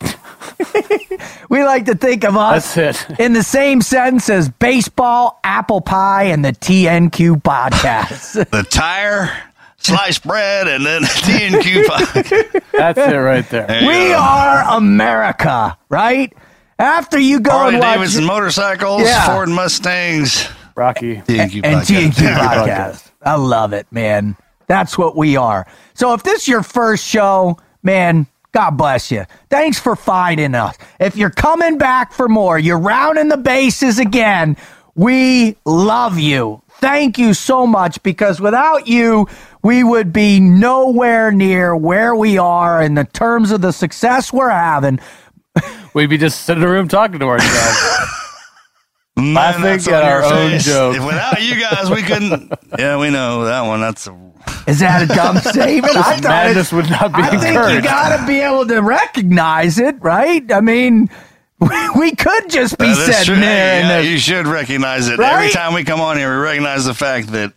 we 1.49 1.63
like 1.63 1.85
to 1.85 1.95
think 1.95 2.23
of 2.23 2.37
us 2.37 2.77
in 3.19 3.33
the 3.33 3.41
same 3.41 3.81
sense 3.81 4.29
as 4.29 4.49
baseball, 4.49 5.39
apple 5.43 5.81
pie, 5.81 6.25
and 6.25 6.45
the 6.45 6.51
TNQ 6.51 7.41
podcast. 7.41 8.47
the 8.51 8.61
tire, 8.61 9.35
sliced 9.77 10.23
bread, 10.23 10.67
and 10.67 10.85
then 10.85 11.01
T 11.01 11.43
and 11.43 11.63
Q 11.63 11.87
pie. 11.87 12.59
That's 12.71 12.99
it 12.99 13.17
right 13.17 13.49
there. 13.49 13.65
There 13.65 13.81
we 13.81 14.09
go. 14.09 14.17
are 14.19 14.77
America, 14.77 15.75
right? 15.89 16.31
After 16.77 17.17
you 17.17 17.39
go 17.39 17.49
Harley 17.49 17.73
and 17.75 17.83
watch 17.83 17.95
Davidson 17.95 18.25
motorcycles, 18.25 19.01
Yeah. 19.01 19.25
Ford 19.33 19.49
Mustangs, 19.49 20.47
Rocky. 20.75 21.21
T 21.21 21.39
and 21.39 21.51
and 21.51 21.81
podcast. 21.81 22.11
TNQ 22.11 22.35
podcast. 22.37 23.11
I 23.23 23.37
love 23.37 23.73
it, 23.73 23.87
man. 23.89 24.37
That's 24.67 24.97
what 24.97 25.15
we 25.15 25.37
are. 25.37 25.67
So 25.93 26.13
if 26.13 26.23
this 26.23 26.43
is 26.43 26.47
your 26.47 26.63
first 26.63 27.05
show, 27.05 27.57
man, 27.83 28.27
God 28.51 28.71
bless 28.71 29.11
you. 29.11 29.25
Thanks 29.49 29.79
for 29.79 29.95
finding 29.95 30.55
us. 30.55 30.77
If 30.99 31.17
you're 31.17 31.29
coming 31.29 31.77
back 31.77 32.13
for 32.13 32.29
more, 32.29 32.57
you're 32.57 32.79
rounding 32.79 33.27
the 33.27 33.37
bases 33.37 33.99
again. 33.99 34.55
We 34.95 35.57
love 35.65 36.17
you. 36.17 36.61
Thank 36.79 37.17
you 37.17 37.33
so 37.33 37.67
much 37.67 38.01
because 38.03 38.39
without 38.39 38.87
you, 38.87 39.27
we 39.61 39.83
would 39.83 40.13
be 40.13 40.39
nowhere 40.39 41.31
near 41.31 41.75
where 41.75 42.15
we 42.15 42.37
are 42.37 42.81
in 42.81 42.95
the 42.95 43.05
terms 43.05 43.51
of 43.51 43.61
the 43.61 43.71
success 43.71 44.31
we're 44.31 44.49
having. 44.49 44.99
We'd 45.93 46.09
be 46.09 46.17
just 46.17 46.43
sitting 46.43 46.63
in 46.63 46.69
a 46.69 46.71
room 46.71 46.87
talking 46.87 47.19
to 47.19 47.25
ourselves. 47.25 48.21
Man, 49.17 49.33
Laughing 49.33 49.61
that's 49.63 49.87
at 49.87 50.03
our 50.03 50.21
your 50.21 50.33
own 50.33 50.51
face. 50.51 50.65
joke. 50.65 50.95
If 50.97 51.05
without 51.05 51.41
you 51.41 51.59
guys, 51.61 51.89
we 51.89 52.01
couldn't. 52.01 52.51
Yeah, 52.77 52.97
we 52.97 53.09
know 53.09 53.45
that 53.45 53.61
one. 53.61 53.79
That's 53.79 54.05
a, 54.07 54.17
Is 54.67 54.79
that 54.79 55.01
a 55.03 55.05
dumb 55.07 55.37
statement? 55.39 55.95
I 55.95 56.01
thought 56.17 56.19
it- 56.19 56.23
Madness 56.23 56.73
would 56.73 56.89
not 56.89 57.13
be 57.13 57.21
I 57.21 57.29
think 57.37 57.55
you 57.73 57.81
got 57.81 58.17
to 58.19 58.27
be 58.27 58.39
able 58.41 58.67
to 58.67 58.81
recognize 58.81 59.79
it, 59.79 59.95
right? 60.01 60.51
I 60.51 60.59
mean, 60.59 61.09
we, 61.59 61.89
we 61.97 62.11
could 62.15 62.49
just 62.49 62.77
be 62.77 62.87
that 62.87 62.97
is 63.09 63.17
sitting 63.19 63.39
there. 63.39 63.81
Hey, 63.83 63.87
yeah, 63.87 63.99
you 64.01 64.17
should 64.17 64.45
recognize 64.47 65.07
it 65.07 65.17
Right? 65.17 65.33
every 65.33 65.51
time 65.51 65.73
we 65.73 65.85
come 65.85 66.01
on 66.01 66.17
here. 66.17 66.29
We 66.37 66.43
recognize 66.43 66.83
the 66.83 66.93
fact 66.93 67.27
that 67.27 67.53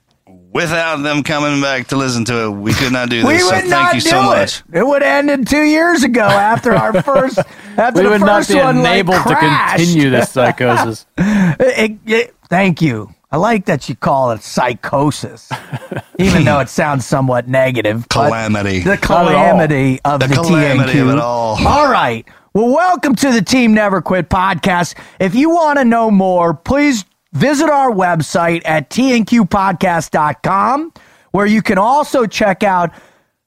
without 0.53 0.97
them 1.03 1.23
coming 1.23 1.61
back 1.61 1.89
to 1.89 1.97
listen 1.97 2.25
to 2.27 2.45
it, 2.47 2.51
we 2.51 2.73
could 2.73 2.93
not 2.93 3.09
do 3.11 3.23
this. 3.23 3.27
we 3.27 3.39
so 3.39 3.47
would 3.47 3.55
thank 3.61 3.71
not 3.71 3.95
you 3.95 4.01
do 4.01 4.09
so 4.09 4.21
it. 4.21 4.25
much. 4.25 4.63
It 4.73 4.87
would 4.87 5.03
have 5.03 5.29
ended 5.29 5.49
two 5.49 5.63
years 5.63 6.03
ago 6.05 6.23
after 6.23 6.73
our 6.75 7.03
first. 7.03 7.39
After 7.77 8.01
we 8.01 8.05
the 8.05 8.11
would 8.11 8.21
not 8.21 8.39
first 8.39 8.49
be 8.51 8.55
one, 8.57 8.83
like, 8.83 8.87
enabled 8.93 9.23
to 9.27 9.37
continue 9.37 10.11
this 10.11 10.31
psychosis. 10.31 11.07
It- 11.19 11.99
it- 12.07 12.35
thank 12.49 12.81
you. 12.83 13.11
I 13.31 13.37
like 13.37 13.67
that 13.67 13.91
you 13.91 13.95
call 13.95 14.31
it 14.31 14.43
psychosis, 14.43 15.51
even 16.19 16.45
though 16.45 16.61
it 16.61 16.71
sounds 16.71 17.05
somewhat 17.05 17.47
negative. 17.47 18.09
Calamity. 18.09 18.81
The 18.81 18.97
calamity 18.97 20.01
of 20.03 20.21
The 20.21 20.29
the, 20.29 20.35
calamity 20.35 20.95
TNQ. 20.95 21.03
of 21.03 21.09
it 21.11 21.19
all. 21.19 21.67
All 21.69 21.91
right. 21.91 22.27
Well, 22.55 22.69
welcome 22.75 23.15
to 23.17 23.31
the 23.31 23.43
Team 23.43 23.75
Never 23.75 24.01
Quit 24.01 24.31
podcast. 24.31 24.95
If 25.21 25.35
you 25.35 25.51
want 25.51 25.79
to 25.79 25.85
know 25.85 26.11
more, 26.11 26.55
please 26.55 27.05
visit 27.39 27.71
our 27.71 27.93
website 27.93 28.63
at 28.65 28.91
tnqpodcast.com, 28.91 30.93
where 31.31 31.47
you 31.47 31.63
can 31.63 31.79
also 31.79 32.27
check 32.27 32.65
out, 32.65 32.91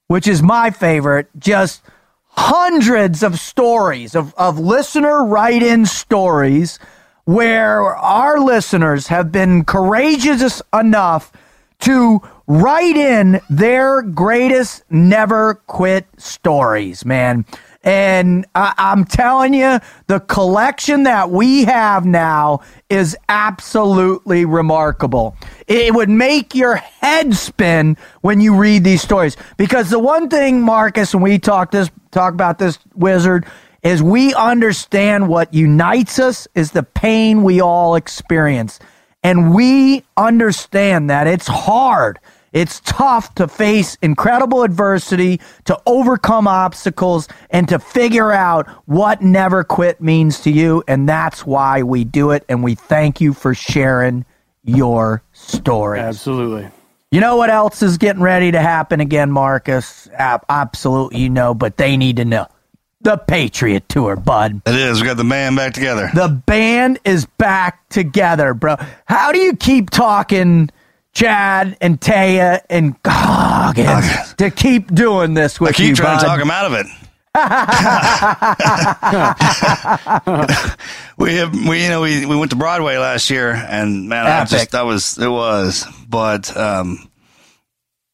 which 0.08 0.28
is 0.28 0.42
my 0.42 0.72
favorite, 0.72 1.28
just 1.38 1.82
hundreds 2.30 3.22
of 3.22 3.38
stories 3.38 4.16
of, 4.16 4.34
of 4.36 4.58
listener 4.58 5.26
write 5.26 5.62
in 5.62 5.86
stories 5.86 6.80
where 7.26 7.94
our 7.96 8.40
listeners 8.40 9.08
have 9.08 9.30
been 9.32 9.66
courageous 9.66 10.62
enough 10.74 11.32
to 11.80 12.22
write 12.48 12.96
in 12.96 13.42
their 13.50 14.02
greatest 14.02 14.84
never 14.90 15.56
quit 15.68 16.08
stories, 16.18 17.06
man. 17.06 17.46
And 17.84 18.46
I, 18.54 18.74
I'm 18.78 19.06
telling 19.06 19.54
you, 19.54 19.80
the 20.08 20.20
collection 20.20 21.04
that 21.04 21.32
we 21.32 21.64
have 21.66 22.06
now 22.06 22.62
is 22.90 23.18
absolutely 23.28 24.46
remarkable. 24.46 25.36
It 25.68 25.94
would 25.94 26.10
make 26.10 26.54
your 26.54 26.76
head 26.76 27.34
spin 27.34 27.98
when 28.22 28.40
you 28.40 28.56
read 28.56 28.84
these 28.84 29.02
stories. 29.02 29.36
Because 29.58 29.90
the 29.90 30.00
one 30.00 30.30
thing, 30.30 30.62
Marcus, 30.62 31.14
and 31.14 31.24
we 31.24 31.40
talk 31.40 31.72
this 31.72 31.90
talk 32.12 32.34
about 32.34 32.60
this 32.60 32.78
wizard, 32.94 33.46
is 33.84 34.04
we 34.04 34.34
understand 34.36 35.28
what 35.28 35.54
unites 35.54 36.20
us 36.20 36.48
is 36.54 36.72
the 36.72 36.84
pain 36.84 37.42
we 37.42 37.62
all 37.62 37.96
experience. 37.96 38.80
And 39.24 39.54
we 39.54 40.04
understand 40.18 41.10
that 41.10 41.26
it's 41.28 41.48
hard. 41.48 42.20
It's 42.54 42.82
tough 42.82 43.34
to 43.36 43.48
face 43.48 43.98
incredible 44.02 44.64
adversity, 44.64 45.40
to 45.66 45.80
overcome 45.86 46.48
obstacles, 46.48 47.28
and 47.50 47.68
to 47.70 47.80
figure 47.80 48.32
out 48.32 48.68
what 48.88 49.22
never 49.22 49.64
quit 49.64 50.02
means 50.02 50.42
to 50.42 50.52
you. 50.52 50.84
And 50.88 51.08
that's 51.08 51.46
why 51.46 51.84
we 51.84 52.04
do 52.04 52.32
it. 52.32 52.44
And 52.50 52.62
we 52.64 52.76
thank 52.76 53.22
you 53.22 53.34
for 53.34 53.54
sharing 53.54 54.26
your 54.64 55.24
story. 55.32 56.00
Absolutely. 56.00 56.68
You 57.10 57.20
know 57.20 57.36
what 57.36 57.50
else 57.50 57.82
is 57.82 57.98
getting 57.98 58.22
ready 58.22 58.52
to 58.52 58.60
happen 58.60 59.00
again, 59.02 59.32
Marcus? 59.32 60.10
Absolutely, 60.18 61.20
you 61.20 61.30
know, 61.30 61.54
but 61.54 61.78
they 61.78 61.98
need 61.98 62.18
to 62.18 62.26
know. 62.26 62.48
The 63.02 63.18
Patriot 63.18 63.90
Tour, 63.90 64.16
bud. 64.16 64.62
It 64.66 64.76
is. 64.76 65.02
We 65.02 65.08
got 65.08 65.18
the 65.18 65.24
band 65.24 65.56
back 65.56 65.74
together. 65.74 66.12
The 66.14 66.28
band 66.28 67.00
is 67.04 67.26
back 67.26 67.90
together, 67.90 68.54
bro. 68.54 68.76
How 69.06 69.32
do 69.32 69.40
you 69.40 69.56
keep 69.56 69.90
talking 69.90 70.70
Chad 71.14 71.78
and 71.82 72.00
Taya 72.00 72.62
and 72.70 73.02
Goggins 73.04 74.34
to 74.36 74.50
keep 74.50 74.94
doing 74.94 75.34
this 75.34 75.60
with 75.60 75.72
I 75.72 75.74
keep 75.74 75.90
you, 75.90 75.96
trying 75.96 76.18
bud? 76.18 76.22
to 76.22 76.26
talk 76.28 76.42
him 76.42 76.52
out 76.52 76.66
of 76.66 76.74
it. 76.74 76.86
we 81.18 81.36
have, 81.36 81.54
we 81.54 81.84
you 81.84 81.90
know 81.90 82.02
we, 82.02 82.26
we 82.26 82.36
went 82.36 82.52
to 82.52 82.58
Broadway 82.58 82.98
last 82.98 83.30
year 83.30 83.54
and 83.54 84.10
man 84.10 84.28
I 84.28 84.44
just 84.44 84.72
that 84.72 84.86
was 84.86 85.18
it 85.18 85.30
was. 85.30 85.86
But 86.10 86.56
um 86.58 87.10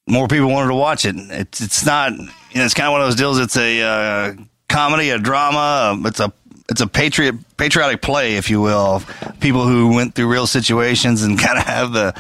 more 0.08 0.28
people 0.28 0.50
wanted 0.50 0.70
to 0.70 0.76
watch 0.76 1.06
it. 1.06 1.16
It's 1.18 1.62
it's 1.62 1.86
not 1.86 2.12
you 2.12 2.28
know 2.56 2.66
it's 2.66 2.74
kind 2.74 2.88
of 2.88 2.92
one 2.92 3.02
of 3.02 3.08
those 3.08 3.16
deals. 3.16 3.40
It's 3.40 3.58
a 3.58 3.82
uh, 3.82 4.34
comedy 4.70 5.10
a 5.10 5.18
drama 5.18 5.92
um, 5.94 6.06
it's 6.06 6.20
a 6.20 6.32
it's 6.70 6.82
a 6.82 6.88
patriot 6.88 7.36
patriotic 7.58 8.02
play 8.02 8.36
if 8.36 8.50
you 8.50 8.62
will 8.62 8.96
of 8.96 9.34
people 9.40 9.68
who 9.68 9.94
went 9.94 10.14
through 10.14 10.28
real 10.28 10.48
situations 10.48 11.24
and 11.24 11.40
kind 11.40 11.58
of 11.58 11.66
have 11.66 11.94
the 11.94 12.14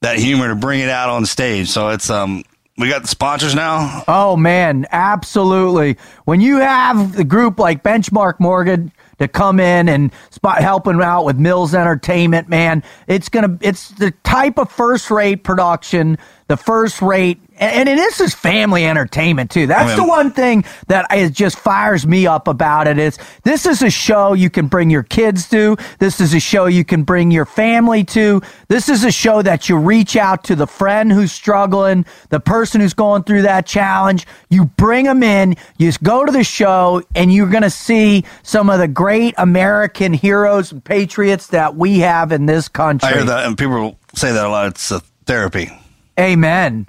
that 0.00 0.18
humor 0.18 0.48
to 0.48 0.54
bring 0.54 0.80
it 0.80 0.88
out 0.88 1.10
on 1.10 1.26
stage. 1.26 1.68
So 1.68 1.88
it's 1.88 2.10
um 2.10 2.44
we 2.78 2.88
got 2.88 3.02
the 3.02 3.08
sponsors 3.08 3.54
now? 3.54 4.04
Oh 4.08 4.36
man, 4.36 4.86
absolutely. 4.90 5.98
When 6.24 6.40
you 6.40 6.58
have 6.58 7.14
the 7.14 7.24
group 7.24 7.58
like 7.58 7.82
Benchmark 7.82 8.40
Morgan 8.40 8.90
to 9.18 9.28
come 9.28 9.60
in 9.60 9.86
and 9.88 10.10
spot 10.30 10.62
helping 10.62 11.00
out 11.02 11.24
with 11.24 11.36
Mills 11.38 11.74
Entertainment, 11.74 12.48
man, 12.48 12.82
it's 13.06 13.28
gonna 13.28 13.58
it's 13.60 13.90
the 13.90 14.12
type 14.24 14.58
of 14.58 14.70
first 14.70 15.10
rate 15.10 15.44
production, 15.44 16.16
the 16.48 16.56
first 16.56 17.02
rate, 17.02 17.38
and, 17.60 17.88
and 17.88 17.98
this 17.98 18.20
is 18.20 18.34
family 18.34 18.86
entertainment 18.86 19.50
too. 19.50 19.66
That's 19.66 19.84
Oh, 19.84 19.88
yeah. 19.90 19.96
the 19.96 20.04
one 20.04 20.30
thing 20.32 20.64
that 20.88 21.06
is 21.14 21.30
just 21.30 21.58
fires 21.58 22.06
me 22.06 22.26
up 22.26 22.48
about 22.48 22.88
it. 22.88 22.98
Is 22.98 23.18
this 23.44 23.66
is 23.66 23.82
a 23.82 23.90
show 23.90 24.32
you 24.32 24.50
can 24.50 24.66
bring 24.66 24.90
your 24.90 25.02
kids 25.02 25.48
to. 25.50 25.76
This 25.98 26.20
is 26.20 26.34
a 26.34 26.40
show 26.40 26.66
you 26.66 26.84
can 26.84 27.02
bring 27.04 27.30
your 27.30 27.44
family 27.44 28.04
to. 28.04 28.40
This 28.68 28.88
is 28.88 29.04
a 29.04 29.10
show 29.12 29.42
that 29.42 29.68
you 29.68 29.76
reach 29.76 30.16
out 30.16 30.44
to 30.44 30.56
the 30.56 30.66
friend 30.66 31.12
who's 31.12 31.32
struggling, 31.32 32.06
the 32.30 32.40
person 32.40 32.80
who's 32.80 32.94
going 32.94 33.24
through 33.24 33.42
that 33.42 33.66
challenge. 33.66 34.26
You 34.48 34.64
bring 34.64 35.04
them 35.04 35.22
in, 35.22 35.50
you 35.78 35.88
just 35.88 36.02
go 36.02 36.24
to 36.24 36.32
the 36.32 36.44
show, 36.44 37.02
and 37.14 37.32
you're 37.32 37.48
going 37.50 37.62
to 37.62 37.70
see 37.70 38.24
some 38.42 38.70
of 38.70 38.78
the 38.78 38.88
great 38.88 39.34
American 39.38 40.12
heroes 40.12 40.72
and 40.72 40.82
patriots 40.84 41.48
that 41.48 41.76
we 41.76 41.98
have 42.00 42.32
in 42.32 42.46
this 42.46 42.68
country. 42.68 43.08
I 43.08 43.12
hear 43.12 43.24
that, 43.24 43.46
and 43.46 43.58
people 43.58 43.98
say 44.14 44.32
that 44.32 44.44
a 44.46 44.48
lot. 44.48 44.68
It's 44.68 44.90
a 44.90 45.00
therapy. 45.26 45.70
Amen. 46.18 46.86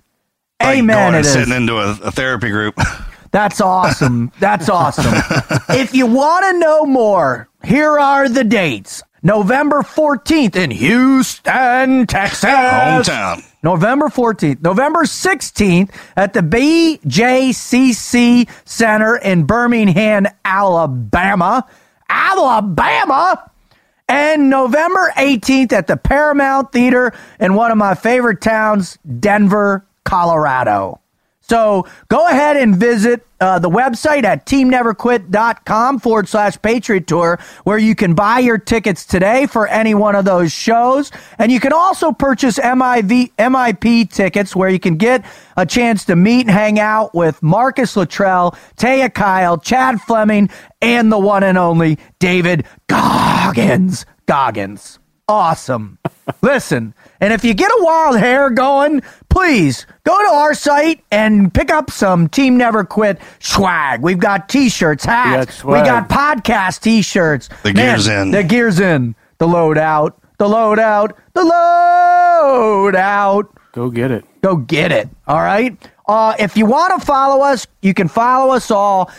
Like 0.64 0.78
Amen. 0.80 0.98
going 0.98 1.14
It 1.14 1.18
and 1.18 1.26
is. 1.26 1.34
sitting 1.34 1.54
into 1.54 1.78
a, 1.78 1.92
a 2.04 2.12
therapy 2.12 2.50
group. 2.50 2.76
That's 3.32 3.62
awesome. 3.62 4.32
That's 4.40 4.70
awesome. 4.70 5.14
if 5.70 5.94
you 5.94 6.06
want 6.06 6.46
to 6.46 6.60
know 6.60 6.86
more, 6.86 7.48
here 7.64 7.98
are 8.00 8.28
the 8.28 8.44
dates. 8.44 9.04
November 9.24 9.84
14th 9.84 10.56
in 10.56 10.72
Houston, 10.72 12.08
Texas. 12.08 12.50
Hometown. 12.50 13.44
November 13.64 14.08
14th. 14.08 14.62
November 14.64 15.04
16th 15.04 15.94
at 16.18 16.34
the 16.34 16.40
BJCC 16.42 18.50
Center 18.66 19.18
in 19.18 19.44
Birmingham, 19.46 20.26
Alabama. 20.44 21.66
Alabama. 22.10 23.50
And 24.10 24.50
November 24.50 25.14
18th 25.16 25.72
at 25.72 25.88
the 25.88 25.96
Paramount 25.98 26.72
Theater 26.74 27.14
in 27.40 27.54
one 27.54 27.72
of 27.72 27.78
my 27.78 27.94
favorite 27.96 28.42
towns, 28.42 28.98
Denver, 29.20 29.86
Colorado. 30.04 31.02
So 31.52 31.86
go 32.08 32.28
ahead 32.28 32.56
and 32.56 32.76
visit 32.76 33.28
uh, 33.42 33.60
the 33.60 33.70
website 33.70 34.24
at 34.24 34.46
teamneverquit.com 34.46 36.00
forward 36.00 36.30
slash 36.30 36.62
Patriot 36.62 37.08
Tour, 37.08 37.40
where 37.66 37.78
you 37.78 37.94
can 37.94 38.14
buy 38.14 38.40
your 38.40 38.58
tickets 38.58 39.06
today 39.06 39.48
for 39.48 39.68
any 39.68 39.94
one 39.94 40.16
of 40.16 40.24
those 40.24 40.54
shows. 40.54 41.12
And 41.40 41.52
you 41.52 41.60
can 41.60 41.74
also 41.74 42.14
purchase 42.14 42.58
MIV, 42.58 43.34
MIP 43.38 44.14
tickets 44.14 44.56
where 44.56 44.70
you 44.70 44.80
can 44.80 44.96
get 44.96 45.26
a 45.58 45.66
chance 45.66 46.06
to 46.06 46.16
meet 46.16 46.42
and 46.42 46.52
hang 46.52 46.80
out 46.80 47.14
with 47.14 47.44
Marcus 47.44 47.98
Luttrell, 47.98 48.56
Taya 48.78 49.14
Kyle, 49.14 49.58
Chad 49.58 50.00
Fleming, 50.00 50.50
and 50.82 51.12
the 51.12 51.20
one 51.20 51.44
and 51.44 51.58
only 51.58 51.98
David 52.20 52.66
Goggins. 52.88 54.06
Goggins. 54.26 55.00
Awesome. 55.28 55.98
Listen, 56.42 56.94
and 57.22 57.34
if 57.34 57.44
you 57.44 57.54
get 57.54 57.72
a 57.72 57.84
wild 57.84 58.20
hair 58.20 58.50
going, 58.50 59.02
please 59.32 59.88
go 60.04 60.16
to 60.30 60.34
our 60.36 60.54
site 60.54 61.04
and 61.12 61.52
pick 61.54 61.72
up 61.72 61.90
some 61.90 62.28
Team 62.30 62.58
Never 62.58 62.84
Quit 62.84 63.20
swag. 63.40 64.02
We've 64.02 64.20
got 64.20 64.48
t-shirts, 64.50 65.04
hats, 65.04 65.64
we 65.64 65.74
got, 65.76 66.08
swag. 66.08 66.44
podcast 66.44 66.82
t-shirts. 66.82 67.50
The 67.64 67.74
Man, 67.74 67.96
gear's 67.96 68.08
in. 68.08 68.32
The 68.32 68.44
gear's 68.44 68.80
in. 68.80 69.16
The 69.40 69.48
load 69.48 69.78
out. 69.80 70.22
The 70.38 70.48
load 70.48 70.78
out. 70.80 71.18
The 71.34 71.44
load 71.44 72.96
out 72.96 73.46
Go 73.74 73.90
get 73.90 74.12
it. 74.12 74.26
go 74.42 74.56
get 74.58 74.92
it. 74.92 75.10
All 75.28 75.42
right. 75.42 75.76
Uh, 76.08 76.36
if 76.38 76.58
you 76.58 76.66
want 76.66 77.00
to 77.00 77.06
follow 77.06 77.42
us, 77.44 77.66
you 77.82 77.94
can 77.94 78.08
follow 78.10 78.54
us 78.54 78.70
all. 78.70 79.10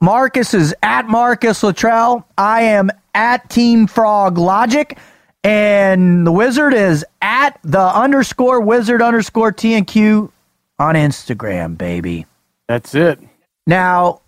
Marcus 0.00 0.54
is 0.54 0.74
at 0.82 1.06
Marcus 1.08 1.62
Luttrell. 1.62 2.26
I 2.38 2.62
am 2.62 2.90
at 3.14 3.50
Team 3.50 3.86
Frog 3.86 4.38
Logic. 4.38 4.96
And 5.44 6.26
the 6.26 6.32
wizard 6.32 6.72
is 6.72 7.04
at 7.20 7.58
the 7.62 7.80
underscore 7.80 8.60
wizard 8.60 9.02
underscore 9.02 9.52
T 9.52 9.74
and 9.74 9.86
Q 9.86 10.32
on 10.78 10.94
Instagram, 10.94 11.76
baby. 11.76 12.26
That's 12.68 12.94
it. 12.94 13.18
Now, 13.66 14.20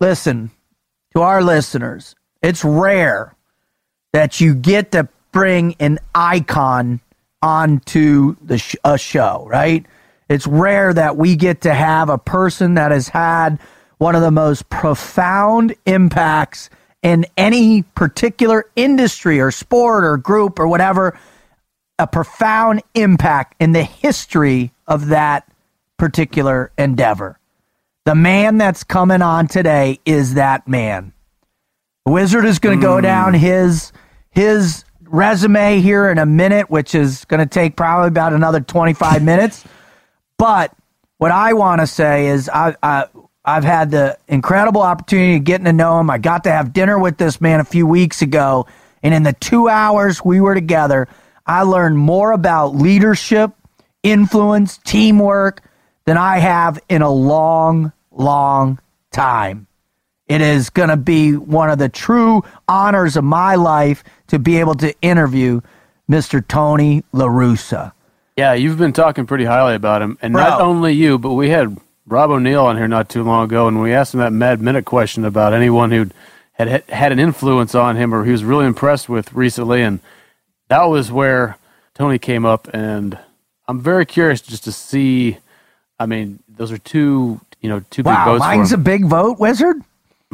listen 0.00 0.50
to 1.14 1.22
our 1.22 1.42
listeners. 1.42 2.14
It's 2.42 2.64
rare 2.64 3.34
that 4.12 4.40
you 4.40 4.54
get 4.54 4.92
to 4.92 5.08
bring 5.32 5.74
an 5.80 5.98
icon 6.14 7.00
onto 7.42 8.36
the 8.42 8.58
sh- 8.58 8.76
a 8.84 8.96
show, 8.98 9.46
right? 9.50 9.84
It's 10.28 10.46
rare 10.46 10.92
that 10.94 11.16
we 11.16 11.36
get 11.36 11.62
to 11.62 11.74
have 11.74 12.08
a 12.08 12.18
person 12.18 12.74
that 12.74 12.90
has 12.90 13.08
had 13.08 13.58
one 13.98 14.14
of 14.14 14.22
the 14.22 14.30
most 14.30 14.68
profound 14.70 15.74
impacts 15.86 16.70
in 17.04 17.26
any 17.36 17.82
particular 17.82 18.64
industry 18.74 19.38
or 19.38 19.50
sport 19.52 20.04
or 20.04 20.16
group 20.16 20.58
or 20.58 20.66
whatever, 20.66 21.16
a 21.98 22.06
profound 22.06 22.82
impact 22.94 23.54
in 23.60 23.72
the 23.72 23.84
history 23.84 24.72
of 24.88 25.08
that 25.08 25.46
particular 25.98 26.72
endeavor. 26.78 27.38
The 28.06 28.14
man 28.14 28.58
that's 28.58 28.82
coming 28.82 29.22
on 29.22 29.46
today 29.46 30.00
is 30.04 30.34
that 30.34 30.66
man. 30.66 31.12
The 32.06 32.12
Wizard 32.12 32.46
is 32.46 32.58
going 32.58 32.80
to 32.80 32.82
go 32.82 32.96
hmm. 32.96 33.02
down 33.02 33.34
his 33.34 33.92
his 34.30 34.84
resume 35.02 35.80
here 35.80 36.10
in 36.10 36.18
a 36.18 36.26
minute, 36.26 36.68
which 36.68 36.94
is 36.94 37.24
going 37.26 37.40
to 37.40 37.46
take 37.46 37.76
probably 37.76 38.08
about 38.08 38.32
another 38.32 38.60
25 38.60 39.22
minutes. 39.22 39.64
But 40.38 40.74
what 41.18 41.30
I 41.30 41.52
want 41.52 41.80
to 41.82 41.86
say 41.86 42.26
is 42.26 42.48
I, 42.48 42.74
I 42.82 43.06
I've 43.44 43.64
had 43.64 43.90
the 43.90 44.18
incredible 44.26 44.80
opportunity 44.80 45.36
of 45.36 45.44
getting 45.44 45.66
to 45.66 45.72
know 45.72 46.00
him. 46.00 46.08
I 46.08 46.18
got 46.18 46.44
to 46.44 46.50
have 46.50 46.72
dinner 46.72 46.98
with 46.98 47.18
this 47.18 47.40
man 47.40 47.60
a 47.60 47.64
few 47.64 47.86
weeks 47.86 48.22
ago, 48.22 48.66
and 49.02 49.12
in 49.12 49.22
the 49.22 49.34
two 49.34 49.68
hours 49.68 50.24
we 50.24 50.40
were 50.40 50.54
together, 50.54 51.08
I 51.46 51.62
learned 51.62 51.98
more 51.98 52.32
about 52.32 52.74
leadership, 52.74 53.52
influence, 54.02 54.78
teamwork 54.78 55.62
than 56.06 56.16
I 56.16 56.38
have 56.38 56.80
in 56.88 57.02
a 57.02 57.10
long, 57.10 57.92
long 58.10 58.78
time. 59.12 59.66
It 60.26 60.40
is 60.40 60.70
going 60.70 60.88
to 60.88 60.96
be 60.96 61.36
one 61.36 61.68
of 61.68 61.78
the 61.78 61.90
true 61.90 62.44
honors 62.66 63.16
of 63.18 63.24
my 63.24 63.56
life 63.56 64.02
to 64.28 64.38
be 64.38 64.56
able 64.56 64.74
to 64.76 64.94
interview 65.02 65.60
Mr. 66.10 66.46
Tony 66.46 67.04
La 67.12 67.26
Russa. 67.26 67.92
Yeah, 68.36 68.54
you've 68.54 68.78
been 68.78 68.94
talking 68.94 69.26
pretty 69.26 69.44
highly 69.44 69.74
about 69.74 70.00
him, 70.00 70.18
and 70.22 70.32
Bro. 70.32 70.42
not 70.42 70.60
only 70.62 70.92
you, 70.92 71.18
but 71.18 71.34
we 71.34 71.50
had 71.50 71.76
Rob 72.06 72.30
O'Neill 72.30 72.66
on 72.66 72.76
here 72.76 72.88
not 72.88 73.08
too 73.08 73.22
long 73.22 73.44
ago, 73.44 73.66
and 73.66 73.80
we 73.80 73.92
asked 73.92 74.14
him 74.14 74.20
that 74.20 74.32
Mad 74.32 74.60
Minute 74.60 74.84
question 74.84 75.24
about 75.24 75.54
anyone 75.54 75.90
who 75.90 76.06
had 76.52 76.84
had- 76.88 77.12
an 77.12 77.18
influence 77.18 77.74
on 77.74 77.96
him 77.96 78.14
or 78.14 78.24
he 78.24 78.32
was 78.32 78.44
really 78.44 78.66
impressed 78.66 79.08
with 79.08 79.32
recently, 79.32 79.82
and 79.82 80.00
that 80.68 80.84
was 80.84 81.10
where 81.10 81.56
Tony 81.94 82.18
came 82.18 82.44
up, 82.44 82.68
and 82.74 83.18
I'm 83.66 83.80
very 83.80 84.04
curious 84.04 84.40
just 84.40 84.64
to 84.64 84.72
see. 84.72 85.38
I 85.98 86.06
mean, 86.06 86.40
those 86.48 86.70
are 86.72 86.78
two, 86.78 87.40
you 87.60 87.68
know, 87.70 87.80
two 87.90 88.02
big 88.02 88.12
Wow, 88.12 88.24
votes 88.26 88.40
mine's 88.40 88.72
a 88.72 88.78
big 88.78 89.06
vote, 89.06 89.38
Wizard. 89.38 89.82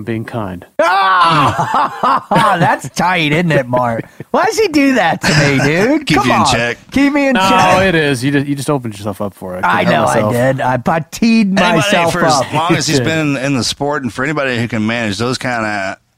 I'm 0.00 0.04
being 0.04 0.24
kind. 0.24 0.66
Ah, 0.82 2.56
that's 2.58 2.88
tight, 2.90 3.32
isn't 3.32 3.52
it, 3.52 3.66
Mark? 3.68 4.06
Why 4.30 4.46
does 4.46 4.58
he 4.58 4.68
do 4.68 4.94
that 4.94 5.20
to 5.20 5.28
me, 5.28 5.58
dude? 5.62 6.06
Keep 6.06 6.16
Come 6.18 6.26
you 6.28 6.34
in 6.34 6.40
on. 6.40 6.46
check. 6.52 6.78
Keep 6.90 7.12
me 7.12 7.28
in 7.28 7.34
No, 7.34 7.40
check. 7.40 7.74
No, 7.76 7.82
it 7.82 7.94
is. 7.94 8.24
You 8.24 8.30
just 8.32 8.46
you 8.46 8.54
just 8.54 8.70
opened 8.70 8.94
yourself 8.94 9.20
up 9.20 9.34
for 9.34 9.56
it. 9.58 9.64
I 9.64 9.84
couldn't 9.84 10.00
know 10.00 10.06
help 10.06 10.24
I 10.26 10.32
did. 10.32 10.60
I, 10.60 10.82
I 10.86 11.00
teed 11.00 11.46
Anybody 11.48 11.76
myself 11.76 12.12
for 12.12 12.24
up. 12.24 12.46
as 12.46 12.54
long 12.54 12.74
as 12.74 12.86
he's 12.86 13.00
been 13.00 13.36
in 13.36 13.54
the 13.54 13.62
sport, 13.64 14.02
and 14.02 14.12
for 14.12 14.24
anybody 14.24 14.58
who 14.58 14.66
can 14.68 14.86
manage 14.86 15.18
those 15.18 15.36
kind 15.38 15.66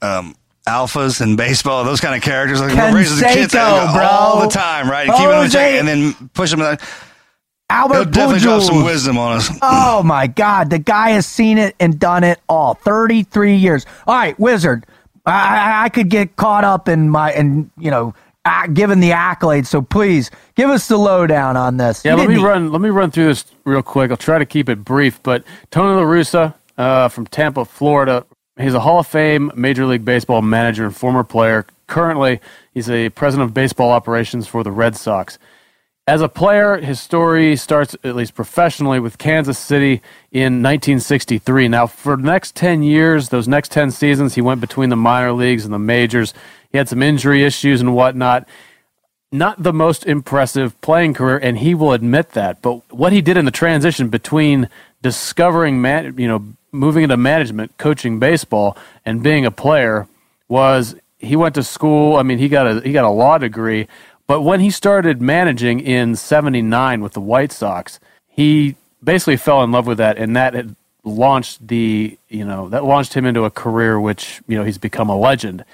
of 0.02 0.08
um, 0.08 0.36
alphas 0.66 1.20
in 1.20 1.34
baseball, 1.36 1.82
those 1.84 2.00
kind 2.00 2.14
of 2.14 2.22
characters, 2.22 2.60
like 2.60 2.72
Canseco, 2.72 2.94
raises 2.94 3.20
the 3.20 3.26
kids 3.26 3.52
bro. 3.52 3.62
all 3.62 4.40
the 4.42 4.48
time, 4.48 4.88
right? 4.88 5.08
And 5.08 5.16
keeping 5.16 5.30
them 5.30 5.44
in 5.44 5.50
check, 5.50 5.72
and 5.80 5.88
then 5.88 6.30
push 6.34 6.50
them. 6.52 6.60
He'll 6.60 6.76
Albert 7.72 8.10
definitely 8.12 8.40
drop 8.40 8.62
some 8.62 8.84
wisdom 8.84 9.18
on 9.18 9.36
us. 9.38 9.50
Oh 9.62 10.02
my 10.02 10.26
God, 10.26 10.70
the 10.70 10.78
guy 10.78 11.10
has 11.10 11.26
seen 11.26 11.58
it 11.58 11.74
and 11.80 11.98
done 11.98 12.22
it 12.24 12.38
all. 12.48 12.74
Thirty-three 12.74 13.56
years. 13.56 13.86
All 14.06 14.14
right, 14.14 14.38
Wizard. 14.38 14.84
I, 15.24 15.30
I, 15.32 15.84
I 15.84 15.88
could 15.88 16.08
get 16.08 16.36
caught 16.36 16.64
up 16.64 16.88
in 16.88 17.08
my 17.08 17.32
and 17.32 17.70
you 17.78 17.90
know 17.90 18.14
given 18.72 19.00
the 19.00 19.10
accolades. 19.10 19.66
So 19.66 19.80
please 19.82 20.30
give 20.54 20.68
us 20.68 20.88
the 20.88 20.96
lowdown 20.98 21.56
on 21.56 21.76
this. 21.76 22.04
Yeah, 22.04 22.14
let 22.14 22.28
me 22.28 22.34
didn't- 22.34 22.46
run. 22.48 22.72
Let 22.72 22.80
me 22.80 22.90
run 22.90 23.10
through 23.10 23.26
this 23.26 23.44
real 23.64 23.82
quick. 23.82 24.10
I'll 24.10 24.16
try 24.16 24.38
to 24.38 24.46
keep 24.46 24.68
it 24.68 24.84
brief. 24.84 25.22
But 25.22 25.44
Tony 25.70 25.94
La 25.94 26.02
Russa 26.02 26.54
uh, 26.76 27.08
from 27.08 27.26
Tampa, 27.26 27.64
Florida. 27.64 28.26
He's 28.58 28.74
a 28.74 28.80
Hall 28.80 28.98
of 28.98 29.06
Fame 29.06 29.50
Major 29.54 29.86
League 29.86 30.04
Baseball 30.04 30.42
manager 30.42 30.84
and 30.84 30.94
former 30.94 31.24
player. 31.24 31.64
Currently, 31.86 32.38
he's 32.74 32.90
a 32.90 33.08
president 33.08 33.48
of 33.48 33.54
baseball 33.54 33.90
operations 33.90 34.46
for 34.46 34.62
the 34.62 34.70
Red 34.70 34.94
Sox. 34.94 35.38
As 36.06 36.20
a 36.20 36.28
player, 36.28 36.78
his 36.78 37.00
story 37.00 37.54
starts, 37.54 37.94
at 38.02 38.16
least 38.16 38.34
professionally, 38.34 38.98
with 38.98 39.18
Kansas 39.18 39.58
City 39.58 40.02
in 40.32 40.62
1963. 40.62 41.68
Now, 41.68 41.86
for 41.86 42.16
the 42.16 42.24
next 42.24 42.56
10 42.56 42.82
years, 42.82 43.28
those 43.28 43.46
next 43.46 43.70
10 43.70 43.92
seasons, 43.92 44.34
he 44.34 44.40
went 44.40 44.60
between 44.60 44.90
the 44.90 44.96
minor 44.96 45.32
leagues 45.32 45.64
and 45.64 45.72
the 45.72 45.78
majors. 45.78 46.34
He 46.72 46.78
had 46.78 46.88
some 46.88 47.02
injury 47.02 47.44
issues 47.44 47.80
and 47.80 47.94
whatnot 47.94 48.48
not 49.32 49.62
the 49.62 49.72
most 49.72 50.04
impressive 50.04 50.78
playing 50.82 51.14
career, 51.14 51.38
and 51.38 51.58
he 51.58 51.74
will 51.74 51.92
admit 51.92 52.32
that. 52.32 52.60
But 52.60 52.92
what 52.94 53.12
he 53.12 53.22
did 53.22 53.38
in 53.38 53.46
the 53.46 53.50
transition 53.50 54.08
between 54.08 54.68
discovering, 55.00 55.80
man, 55.80 56.14
you 56.18 56.28
know, 56.28 56.44
moving 56.70 57.02
into 57.02 57.16
management, 57.16 57.78
coaching 57.78 58.18
baseball, 58.18 58.76
and 59.06 59.22
being 59.22 59.46
a 59.46 59.50
player 59.50 60.06
was 60.48 60.94
he 61.18 61.34
went 61.34 61.54
to 61.54 61.62
school. 61.62 62.16
I 62.16 62.22
mean, 62.22 62.38
he 62.38 62.48
got 62.48 62.66
a 62.66 62.80
he 62.82 62.92
got 62.92 63.04
a 63.04 63.10
law 63.10 63.38
degree, 63.38 63.88
but 64.32 64.40
when 64.40 64.60
he 64.60 64.70
started 64.70 65.20
managing 65.20 65.80
in 65.80 66.16
'79 66.16 67.02
with 67.02 67.12
the 67.12 67.20
White 67.20 67.52
Sox, 67.52 68.00
he 68.26 68.76
basically 69.04 69.36
fell 69.36 69.62
in 69.62 69.72
love 69.72 69.86
with 69.86 69.98
that, 69.98 70.16
and 70.16 70.34
that 70.34 70.54
had 70.54 70.74
launched 71.04 71.68
the 71.68 72.16
you 72.28 72.44
know 72.44 72.68
that 72.70 72.82
launched 72.84 73.12
him 73.14 73.26
into 73.26 73.44
a 73.44 73.50
career 73.50 74.00
which 74.00 74.40
you 74.48 74.56
know 74.56 74.64
he's 74.64 74.78
become 74.78 75.10
a 75.10 75.16
legend 75.16 75.64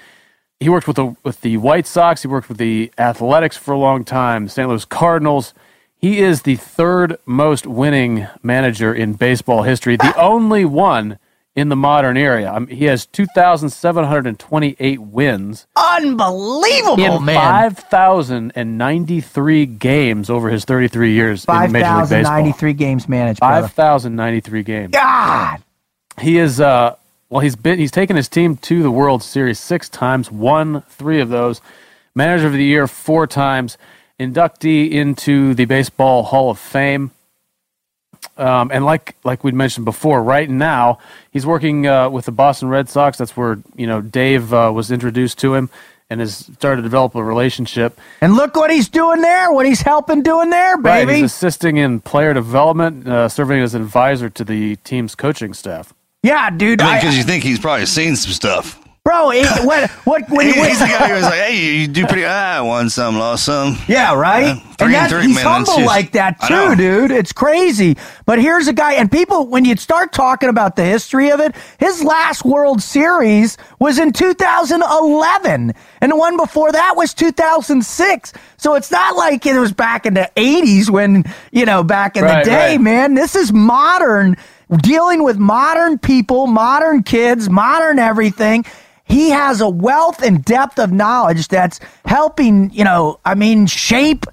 he 0.59 0.67
worked 0.67 0.87
with 0.87 0.97
the 0.97 1.15
with 1.23 1.39
the 1.41 1.57
White 1.57 1.87
Sox. 1.87 2.21
He 2.21 2.27
worked 2.27 2.49
with 2.49 2.57
the 2.57 2.91
Athletics 2.97 3.55
for 3.55 3.73
a 3.73 3.77
long 3.77 4.03
time. 4.03 4.47
St. 4.47 4.67
Louis 4.67 4.85
Cardinals. 4.85 5.53
He 5.95 6.19
is 6.19 6.41
the 6.43 6.55
third 6.55 7.17
most 7.25 7.65
winning 7.65 8.27
manager 8.41 8.93
in 8.93 9.13
baseball 9.13 9.63
history. 9.63 9.97
The 9.97 10.15
only 10.17 10.65
one 10.65 11.17
in 11.55 11.69
the 11.69 11.75
modern 11.75 12.15
era. 12.17 12.45
I 12.45 12.59
mean, 12.59 12.69
he 12.75 12.85
has 12.85 13.05
two 13.05 13.25
thousand 13.27 13.69
seven 13.71 14.05
hundred 14.05 14.37
twenty-eight 14.39 14.99
wins 15.01 15.67
Unbelievable, 15.75 17.03
in 17.03 17.25
man. 17.25 17.35
five 17.35 17.77
thousand 17.77 18.53
and 18.55 18.77
ninety-three 18.77 19.65
games 19.65 20.29
over 20.29 20.49
his 20.49 20.65
thirty-three 20.65 21.13
years 21.13 21.45
in 21.45 21.71
Major 21.71 21.87
League 21.87 22.09
Baseball. 22.09 22.23
5,093 22.23 22.73
games 22.73 23.09
managed. 23.09 23.39
Five 23.39 23.71
thousand 23.73 24.15
ninety-three 24.15 24.63
games. 24.63 24.91
God. 24.91 25.61
He 26.19 26.37
is 26.37 26.59
uh, 26.59 26.95
well, 27.29 27.41
he's 27.41 27.55
been 27.55 27.79
he's 27.79 27.91
taken 27.91 28.15
his 28.15 28.27
team 28.27 28.57
to 28.57 28.81
the 28.83 28.91
World 28.91 29.23
Series 29.23 29.59
six 29.59 29.89
times, 29.89 30.31
won 30.31 30.81
three 30.89 31.19
of 31.19 31.29
those, 31.29 31.61
manager 32.15 32.47
of 32.47 32.53
the 32.53 32.63
year 32.63 32.87
four 32.87 33.27
times, 33.27 33.77
inductee 34.19 34.91
into 34.91 35.53
the 35.53 35.65
Baseball 35.65 36.23
Hall 36.23 36.49
of 36.49 36.59
Fame. 36.59 37.11
Um, 38.39 38.71
and 38.73 38.85
like 38.85 39.15
like 39.23 39.43
we'd 39.43 39.53
mentioned 39.53 39.85
before, 39.85 40.23
right 40.23 40.49
now 40.49 40.99
he's 41.31 41.45
working 41.45 41.85
uh, 41.87 42.09
with 42.09 42.25
the 42.25 42.31
Boston 42.31 42.69
Red 42.69 42.89
Sox. 42.89 43.17
That's 43.17 43.35
where 43.37 43.59
you 43.75 43.85
know 43.87 44.01
Dave 44.01 44.53
uh, 44.53 44.71
was 44.73 44.91
introduced 44.91 45.37
to 45.39 45.53
him 45.53 45.69
and 46.09 46.19
has 46.21 46.37
started 46.55 46.77
to 46.77 46.81
develop 46.81 47.13
a 47.13 47.23
relationship. 47.23 47.99
And 48.21 48.33
look 48.33 48.55
what 48.55 48.71
he's 48.71 48.89
doing 48.89 49.21
there, 49.21 49.51
what 49.51 49.65
he's 49.67 49.81
helping 49.81 50.23
doing 50.23 50.49
there, 50.49 50.75
baby. 50.77 51.05
Right, 51.05 51.15
he's 51.17 51.25
assisting 51.25 51.77
in 51.77 51.99
player 51.99 52.33
development, 52.33 53.07
uh, 53.07 53.29
serving 53.29 53.61
as 53.61 53.75
advisor 53.75 54.27
to 54.29 54.43
the 54.43 54.75
team's 54.77 55.13
coaching 55.13 55.53
staff. 55.53 55.93
yeah, 56.23 56.49
dude. 56.49 56.81
I 56.81 56.93
I- 56.93 56.99
because 56.99 57.15
you 57.17 57.23
think 57.23 57.43
he's 57.43 57.59
probably 57.59 57.85
seen 57.85 58.15
some 58.15 58.31
stuff. 58.31 58.79
Bro, 59.09 59.31
it, 59.31 59.47
what, 59.65 59.89
what, 60.05 60.29
when, 60.29 60.53
He- 60.53 60.59
when, 60.59 60.69
he's 60.69 60.79
the 60.79 60.85
guy 60.85 61.07
who 61.07 61.13
was 61.15 61.23
like, 61.23 61.33
"Hey, 61.39 61.57
you 61.81 61.87
do 61.87 62.05
pretty. 62.05 62.25
Ah, 62.25 62.57
I 62.57 62.61
won 62.61 62.89
some, 62.91 63.17
lost 63.17 63.45
some." 63.45 63.77
Yeah, 63.87 64.13
right. 64.13 64.55
Yeah, 64.55 64.59
three 64.77 64.87
and 64.87 64.95
and 64.95 65.09
three, 65.11 65.21
he's 65.27 65.35
man, 65.35 65.45
that's 65.45 65.69
humble 65.69 65.73
just- 65.77 65.87
like 65.87 66.11
that 66.11 66.39
too, 66.47 66.75
dude. 66.75 67.11
It's 67.11 67.33
crazy. 67.33 67.97
But 68.27 68.39
here's 68.39 68.67
a 68.67 68.73
guy, 68.73 68.93
and 68.93 69.11
people, 69.11 69.47
when 69.47 69.65
you 69.65 69.75
start 69.77 70.13
talking 70.13 70.47
about 70.49 70.75
the 70.75 70.83
history 70.85 71.31
of 71.31 71.39
it, 71.39 71.55
his 71.79 72.03
last 72.03 72.45
World 72.45 72.83
Series 72.83 73.57
was 73.79 73.97
in 73.97 74.11
2011, 74.13 75.73
and 76.01 76.11
the 76.11 76.15
one 76.15 76.37
before 76.37 76.71
that 76.71 76.95
was 76.95 77.13
2006. 77.13 78.33
So 78.57 78.75
it's 78.75 78.91
not 78.91 79.15
like 79.15 79.45
it 79.45 79.57
was 79.59 79.71
back 79.71 80.05
in 80.05 80.13
the 80.13 80.29
80s 80.35 80.89
when 80.89 81.23
you 81.51 81.65
know 81.65 81.83
back 81.83 82.15
in 82.15 82.23
Right, 82.23 82.43
the 82.43 82.49
day, 82.49 82.71
right. 82.71 82.81
man. 82.81 83.13
This 83.15 83.35
is 83.35 83.51
modern, 83.51 84.37
dealing 84.81 85.23
with 85.23 85.37
modern 85.37 85.97
people, 85.97 86.45
modern 86.47 87.01
kids, 87.03 87.49
modern 87.49 87.97
everything 87.99 88.65
he 89.09 89.31
has 89.31 89.59
a 89.59 89.67
wealth 89.67 90.21
and 90.21 90.45
depth 90.45 90.79
of 90.79 90.91
knowledge 90.91 91.47
that's 91.47 91.79
helping, 92.05 92.69
you 92.71 92.83
know, 92.83 93.19
I 93.25 93.35
mean, 93.35 93.65
shape. 93.67 94.25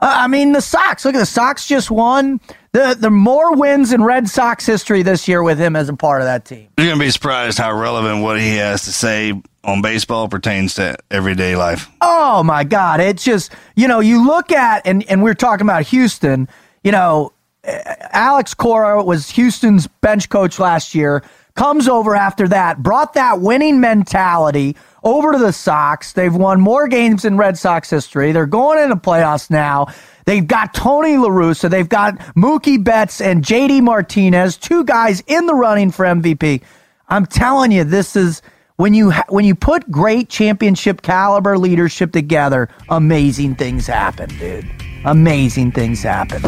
Uh, 0.00 0.12
I 0.12 0.26
mean, 0.26 0.52
the 0.52 0.60
Sox. 0.60 1.04
Look 1.04 1.14
at 1.14 1.18
the 1.18 1.26
Sox 1.26 1.66
just 1.66 1.90
won 1.90 2.40
the 2.72 2.96
the 2.98 3.10
more 3.10 3.54
wins 3.54 3.92
in 3.92 4.02
Red 4.02 4.28
Sox 4.28 4.66
history 4.66 5.02
this 5.02 5.28
year 5.28 5.42
with 5.42 5.58
him 5.58 5.76
as 5.76 5.88
a 5.88 5.94
part 5.94 6.20
of 6.20 6.26
that 6.26 6.44
team. 6.44 6.68
You're 6.76 6.88
gonna 6.88 7.00
be 7.00 7.10
surprised 7.10 7.56
how 7.56 7.72
relevant 7.72 8.22
what 8.22 8.38
he 8.38 8.56
has 8.56 8.82
to 8.84 8.92
say 8.92 9.40
on 9.62 9.80
baseball 9.80 10.28
pertains 10.28 10.74
to 10.74 10.96
everyday 11.10 11.54
life. 11.56 11.88
Oh 12.00 12.42
my 12.42 12.64
God! 12.64 13.00
It's 13.00 13.24
just 13.24 13.52
you 13.76 13.86
know 13.86 14.00
you 14.00 14.26
look 14.26 14.50
at 14.50 14.86
and 14.86 15.08
and 15.08 15.22
we 15.22 15.30
are 15.30 15.34
talking 15.34 15.64
about 15.64 15.84
Houston. 15.86 16.48
You 16.82 16.90
know, 16.90 17.32
Alex 17.64 18.52
Cora 18.52 19.02
was 19.02 19.30
Houston's 19.30 19.86
bench 19.86 20.28
coach 20.28 20.58
last 20.58 20.94
year. 20.94 21.22
Comes 21.56 21.86
over 21.86 22.16
after 22.16 22.48
that, 22.48 22.82
brought 22.82 23.14
that 23.14 23.40
winning 23.40 23.78
mentality 23.80 24.76
over 25.04 25.30
to 25.30 25.38
the 25.38 25.52
Sox. 25.52 26.12
They've 26.12 26.34
won 26.34 26.60
more 26.60 26.88
games 26.88 27.24
in 27.24 27.36
Red 27.36 27.56
Sox 27.56 27.88
history. 27.88 28.32
They're 28.32 28.44
going 28.46 28.82
into 28.82 28.96
playoffs 28.96 29.50
now. 29.50 29.86
They've 30.24 30.44
got 30.44 30.74
Tony 30.74 31.16
La 31.16 31.28
Russa. 31.28 31.70
They've 31.70 31.88
got 31.88 32.18
Mookie 32.34 32.82
Betts 32.82 33.20
and 33.20 33.44
JD 33.44 33.82
Martinez, 33.82 34.56
two 34.56 34.82
guys 34.82 35.22
in 35.28 35.46
the 35.46 35.54
running 35.54 35.92
for 35.92 36.04
MVP. 36.04 36.60
I'm 37.08 37.24
telling 37.24 37.70
you, 37.70 37.84
this 37.84 38.16
is 38.16 38.42
when 38.74 38.92
you 38.92 39.10
ha- 39.10 39.26
when 39.28 39.44
you 39.44 39.54
put 39.54 39.88
great 39.92 40.28
championship 40.28 41.02
caliber 41.02 41.56
leadership 41.56 42.10
together, 42.10 42.68
amazing 42.88 43.54
things 43.54 43.86
happen, 43.86 44.28
dude. 44.38 44.68
Amazing 45.04 45.70
things 45.70 46.02
happen. 46.02 46.42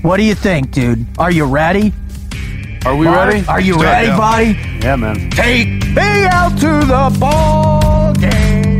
What 0.00 0.16
do 0.16 0.22
you 0.22 0.34
think, 0.34 0.70
dude? 0.70 1.04
Are 1.18 1.30
you 1.30 1.44
ready? 1.44 1.92
Are 2.86 2.94
we 2.94 3.08
ready? 3.08 3.44
Are 3.48 3.60
you 3.60 3.74
it, 3.74 3.82
ready, 3.82 4.06
yeah. 4.06 4.16
buddy? 4.16 4.46
Yeah, 4.80 4.94
man. 4.94 5.28
Take 5.30 5.66
me 5.88 6.26
out 6.30 6.56
to 6.60 6.86
the 6.86 7.16
ball 7.18 8.14
game. 8.14 8.78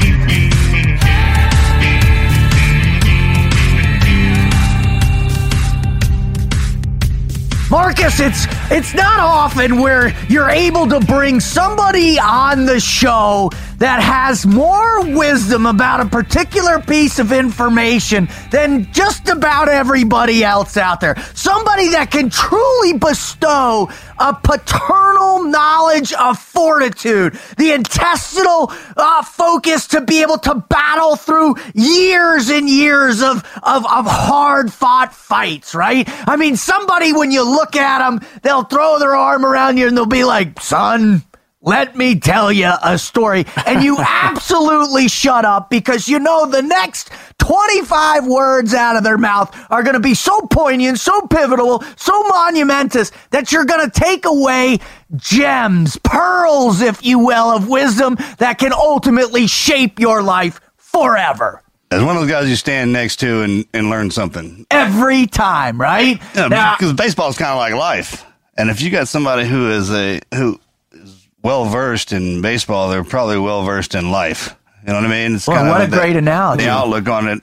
Marcus, 7.68 8.20
it's 8.20 8.46
it's 8.70 8.94
not 8.94 9.20
often 9.20 9.80
where 9.80 10.08
you're 10.28 10.50
able 10.50 10.88
to 10.88 11.00
bring 11.00 11.40
somebody 11.40 12.18
on 12.18 12.66
the 12.66 12.80
show 12.80 13.50
that 13.78 14.02
has 14.02 14.46
more 14.46 15.04
wisdom 15.14 15.66
about 15.66 16.00
a 16.00 16.06
particular 16.06 16.80
piece 16.80 17.18
of 17.18 17.32
information 17.32 18.28
than 18.50 18.90
just 18.92 19.28
about 19.28 19.68
everybody 19.68 20.42
else 20.42 20.76
out 20.76 21.00
there. 21.00 21.16
Somebody 21.34 21.90
that 21.90 22.10
can 22.10 22.30
truly 22.30 22.94
bestow 22.94 23.88
a 24.18 24.34
paternal 24.34 25.44
knowledge 25.44 26.12
of 26.14 26.38
fortitude, 26.38 27.38
the 27.58 27.72
intestinal 27.72 28.72
uh, 28.96 29.22
focus 29.22 29.88
to 29.88 30.00
be 30.00 30.22
able 30.22 30.38
to 30.38 30.54
battle 30.54 31.16
through 31.16 31.56
years 31.74 32.48
and 32.48 32.68
years 32.68 33.22
of, 33.22 33.44
of, 33.62 33.84
of 33.84 34.06
hard 34.06 34.72
fought 34.72 35.14
fights, 35.14 35.74
right? 35.74 36.08
I 36.26 36.36
mean, 36.36 36.56
somebody, 36.56 37.12
when 37.12 37.30
you 37.30 37.42
look 37.42 37.76
at 37.76 37.98
them, 37.98 38.20
they'll 38.42 38.55
throw 38.64 38.98
their 38.98 39.14
arm 39.14 39.44
around 39.44 39.76
you 39.78 39.86
and 39.88 39.96
they'll 39.96 40.06
be 40.06 40.24
like, 40.24 40.60
son, 40.60 41.22
let 41.62 41.96
me 41.96 42.18
tell 42.20 42.52
you 42.52 42.70
a 42.82 42.96
story. 42.98 43.44
And 43.66 43.82
you 43.82 43.96
absolutely 44.00 45.08
shut 45.08 45.44
up 45.44 45.68
because 45.70 46.08
you 46.08 46.18
know 46.18 46.46
the 46.46 46.62
next 46.62 47.10
25 47.38 48.26
words 48.26 48.74
out 48.74 48.96
of 48.96 49.02
their 49.04 49.18
mouth 49.18 49.54
are 49.70 49.82
going 49.82 49.94
to 49.94 50.00
be 50.00 50.14
so 50.14 50.40
poignant, 50.42 50.98
so 51.00 51.22
pivotal, 51.22 51.82
so 51.96 52.22
monumentous 52.24 53.10
that 53.30 53.50
you're 53.52 53.64
going 53.64 53.88
to 53.88 54.00
take 54.00 54.24
away 54.26 54.78
gems, 55.16 55.96
pearls, 56.04 56.80
if 56.82 57.04
you 57.04 57.18
will, 57.18 57.50
of 57.50 57.68
wisdom 57.68 58.16
that 58.38 58.58
can 58.58 58.72
ultimately 58.72 59.46
shape 59.46 59.98
your 59.98 60.22
life 60.22 60.60
forever. 60.76 61.62
As 61.90 62.02
one 62.02 62.16
of 62.16 62.22
those 62.22 62.30
guys 62.30 62.48
you 62.48 62.56
stand 62.56 62.92
next 62.92 63.16
to 63.20 63.42
and, 63.42 63.64
and 63.72 63.88
learn 63.90 64.10
something. 64.10 64.66
Every 64.72 65.26
time, 65.28 65.80
right? 65.80 66.20
Yeah, 66.34 66.48
Now- 66.48 66.74
because 66.76 66.92
baseball 66.94 67.28
is 67.28 67.38
kind 67.38 67.52
of 67.52 67.58
like 67.58 67.74
life. 67.74 68.25
And 68.58 68.70
if 68.70 68.80
you 68.80 68.90
got 68.90 69.08
somebody 69.08 69.46
who 69.46 69.70
is 69.70 69.90
a 69.92 70.20
who 70.34 70.58
is 70.92 71.28
well 71.42 71.66
versed 71.66 72.12
in 72.12 72.40
baseball, 72.42 72.88
they're 72.88 73.04
probably 73.04 73.38
well 73.38 73.64
versed 73.64 73.94
in 73.94 74.10
life. 74.10 74.54
You 74.86 74.92
know 74.92 75.00
what 75.00 75.04
I 75.04 75.08
mean? 75.08 75.34
It's 75.36 75.46
Well, 75.48 75.66
what 75.66 75.80
a 75.82 75.86
the- 75.88 75.96
great 75.96 76.16
analogy. 76.16 76.64
The 76.64 76.70
outlook 76.70 77.08
on 77.08 77.28
it, 77.28 77.40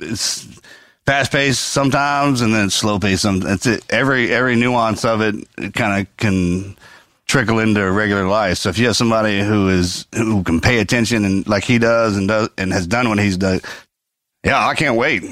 it's 0.00 0.46
fast 1.06 1.32
paced 1.32 1.60
sometimes, 1.60 2.40
and 2.40 2.52
then 2.54 2.70
slow 2.70 2.98
paced. 2.98 3.24
It's 3.24 3.66
it. 3.66 3.84
Every 3.90 4.32
every 4.32 4.56
nuance 4.56 5.04
of 5.04 5.20
it, 5.20 5.36
it 5.58 5.74
kind 5.74 6.00
of 6.06 6.16
can 6.16 6.76
trickle 7.26 7.60
into 7.60 7.90
regular 7.90 8.26
life. 8.26 8.58
So 8.58 8.68
if 8.68 8.78
you 8.78 8.86
have 8.88 8.96
somebody 8.96 9.40
who 9.40 9.68
is 9.70 10.06
who 10.14 10.42
can 10.42 10.60
pay 10.60 10.80
attention 10.80 11.24
and 11.24 11.46
like 11.48 11.64
he 11.64 11.78
does 11.78 12.16
and 12.16 12.28
does 12.28 12.48
and 12.58 12.72
has 12.72 12.86
done 12.86 13.08
what 13.08 13.18
he's 13.20 13.36
done, 13.38 13.60
yeah, 14.44 14.66
I 14.66 14.74
can't 14.74 14.96
wait. 14.96 15.24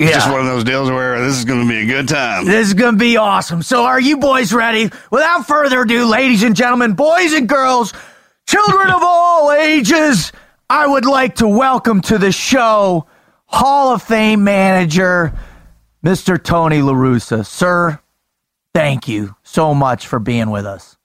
It's 0.00 0.12
just 0.12 0.30
one 0.30 0.40
of 0.40 0.46
those 0.46 0.64
deals 0.64 0.90
where 0.90 1.20
this 1.20 1.36
is 1.36 1.44
going 1.44 1.60
to 1.60 1.68
be 1.68 1.82
a 1.82 1.86
good 1.86 2.08
time. 2.08 2.46
This 2.46 2.68
is 2.68 2.74
going 2.74 2.94
to 2.94 2.98
be 2.98 3.18
awesome. 3.18 3.60
So, 3.60 3.84
are 3.84 4.00
you 4.00 4.16
boys 4.16 4.50
ready? 4.50 4.90
Without 5.10 5.46
further 5.46 5.82
ado, 5.82 6.06
ladies 6.06 6.42
and 6.42 6.56
gentlemen, 6.56 6.94
boys 6.94 7.34
and 7.34 7.46
girls, 7.46 7.92
children 8.48 8.88
of 8.88 9.02
all 9.04 9.52
ages, 9.52 10.32
I 10.70 10.86
would 10.86 11.04
like 11.04 11.34
to 11.36 11.48
welcome 11.48 12.00
to 12.02 12.16
the 12.16 12.32
show 12.32 13.08
Hall 13.44 13.92
of 13.92 14.02
Fame 14.02 14.42
manager, 14.42 15.34
Mr. 16.02 16.42
Tony 16.42 16.80
La 16.80 16.94
Russa. 16.94 17.44
Sir, 17.44 18.00
thank 18.72 19.06
you 19.06 19.34
so 19.42 19.74
much 19.74 20.06
for 20.06 20.18
being 20.18 20.48
with 20.48 20.64
us. 20.64 20.96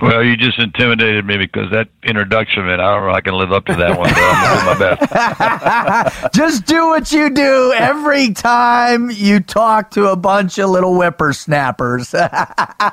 Well, 0.00 0.22
you 0.22 0.36
just 0.36 0.58
intimidated 0.58 1.24
me 1.24 1.38
because 1.38 1.70
that 1.70 1.88
introduction, 2.02 2.66
man, 2.66 2.80
I 2.80 2.94
don't 2.94 3.04
know 3.04 3.10
if 3.10 3.16
I 3.16 3.20
can 3.22 3.34
live 3.34 3.50
up 3.50 3.64
to 3.66 3.74
that 3.74 3.98
one, 3.98 4.10
but 4.10 4.18
I'm 4.18 4.74
going 4.76 4.76
to 4.76 4.96
do 4.98 5.10
my 5.10 6.10
best. 6.20 6.34
Just 6.34 6.66
do 6.66 6.86
what 6.88 7.12
you 7.12 7.30
do 7.30 7.72
every 7.72 8.34
time 8.34 9.10
you 9.10 9.40
talk 9.40 9.92
to 9.92 10.08
a 10.08 10.16
bunch 10.16 10.58
of 10.58 10.68
little 10.70 10.94
whippersnappers. 10.94 12.14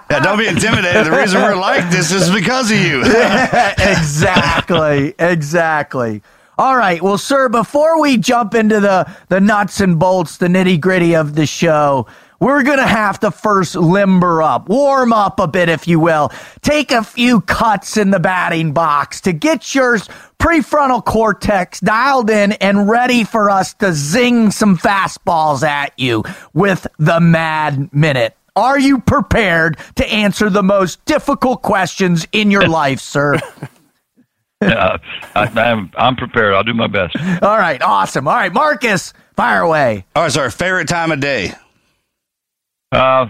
Yeah, 0.10 0.20
don't 0.20 0.38
be 0.38 0.48
intimidated. 0.48 1.08
The 1.08 1.12
reason 1.12 1.42
we're 1.42 1.56
like 1.56 1.90
this 1.90 2.12
is 2.12 2.30
because 2.30 2.72
of 2.72 2.78
you. 2.78 3.02
exactly, 3.80 5.14
exactly. 5.18 6.22
All 6.58 6.78
right, 6.78 7.02
well, 7.02 7.18
sir, 7.18 7.50
before 7.50 8.00
we 8.00 8.18
jump 8.18 8.54
into 8.54 8.80
the 8.80 9.12
the 9.30 9.42
nuts 9.42 9.80
and 9.82 9.98
bolts, 10.00 10.38
the 10.38 10.48
nitty 10.48 10.80
gritty 10.80 11.16
of 11.16 11.34
the 11.36 11.48
show, 11.48 12.06
we're 12.44 12.64
gonna 12.64 12.86
have 12.86 13.22
to 13.22 13.32
first 13.32 13.74
limber 13.74 14.44
up, 14.44 14.68
warm 14.68 15.14
up 15.14 15.40
a 15.40 15.48
bit, 15.48 15.70
if 15.70 15.88
you 15.88 15.98
will. 15.98 16.30
Take 16.62 16.92
a 16.92 17.02
few 17.02 17.40
cuts 17.40 17.96
in 17.96 18.12
the 18.12 18.20
batting 18.20 18.74
box 18.74 19.22
to 19.22 19.32
get 19.32 19.74
your 19.74 19.98
prefrontal 20.40 21.06
cortex 21.06 21.80
dialed 21.80 22.30
in 22.30 22.52
and 22.54 22.90
ready 22.90 23.24
for 23.24 23.50
us 23.50 23.74
to 23.76 23.94
zing 23.94 24.52
some 24.52 24.78
fastballs 24.78 25.64
at 25.64 25.98
you 25.98 26.24
with 26.54 26.86
the 27.00 27.22
Mad 27.22 27.94
Minute. 27.94 28.36
Are 28.58 28.78
you 28.78 29.00
prepared 29.00 29.78
to 29.96 30.06
answer 30.06 30.50
the 30.50 30.64
most 30.64 31.04
difficult 31.06 31.62
questions 31.62 32.28
in 32.34 32.52
your 32.52 32.68
life, 32.82 33.00
sir? 33.00 33.40
Uh, 34.62 34.98
I, 35.36 35.42
I'm, 35.60 35.92
I'm 35.98 36.16
prepared. 36.16 36.54
I'll 36.54 36.64
do 36.64 36.74
my 36.74 36.88
best. 36.88 37.18
All 37.18 37.58
right, 37.58 37.82
awesome. 37.82 38.30
All 38.30 38.34
right, 38.34 38.54
Marcus, 38.54 39.12
fire 39.36 39.60
away. 39.60 40.06
All 40.16 40.24
right, 40.24 40.32
so 40.32 40.40
our 40.40 40.50
favorite 40.50 40.88
time 40.88 41.12
of 41.12 41.20
day. 41.20 41.54
Uh, 42.94 43.28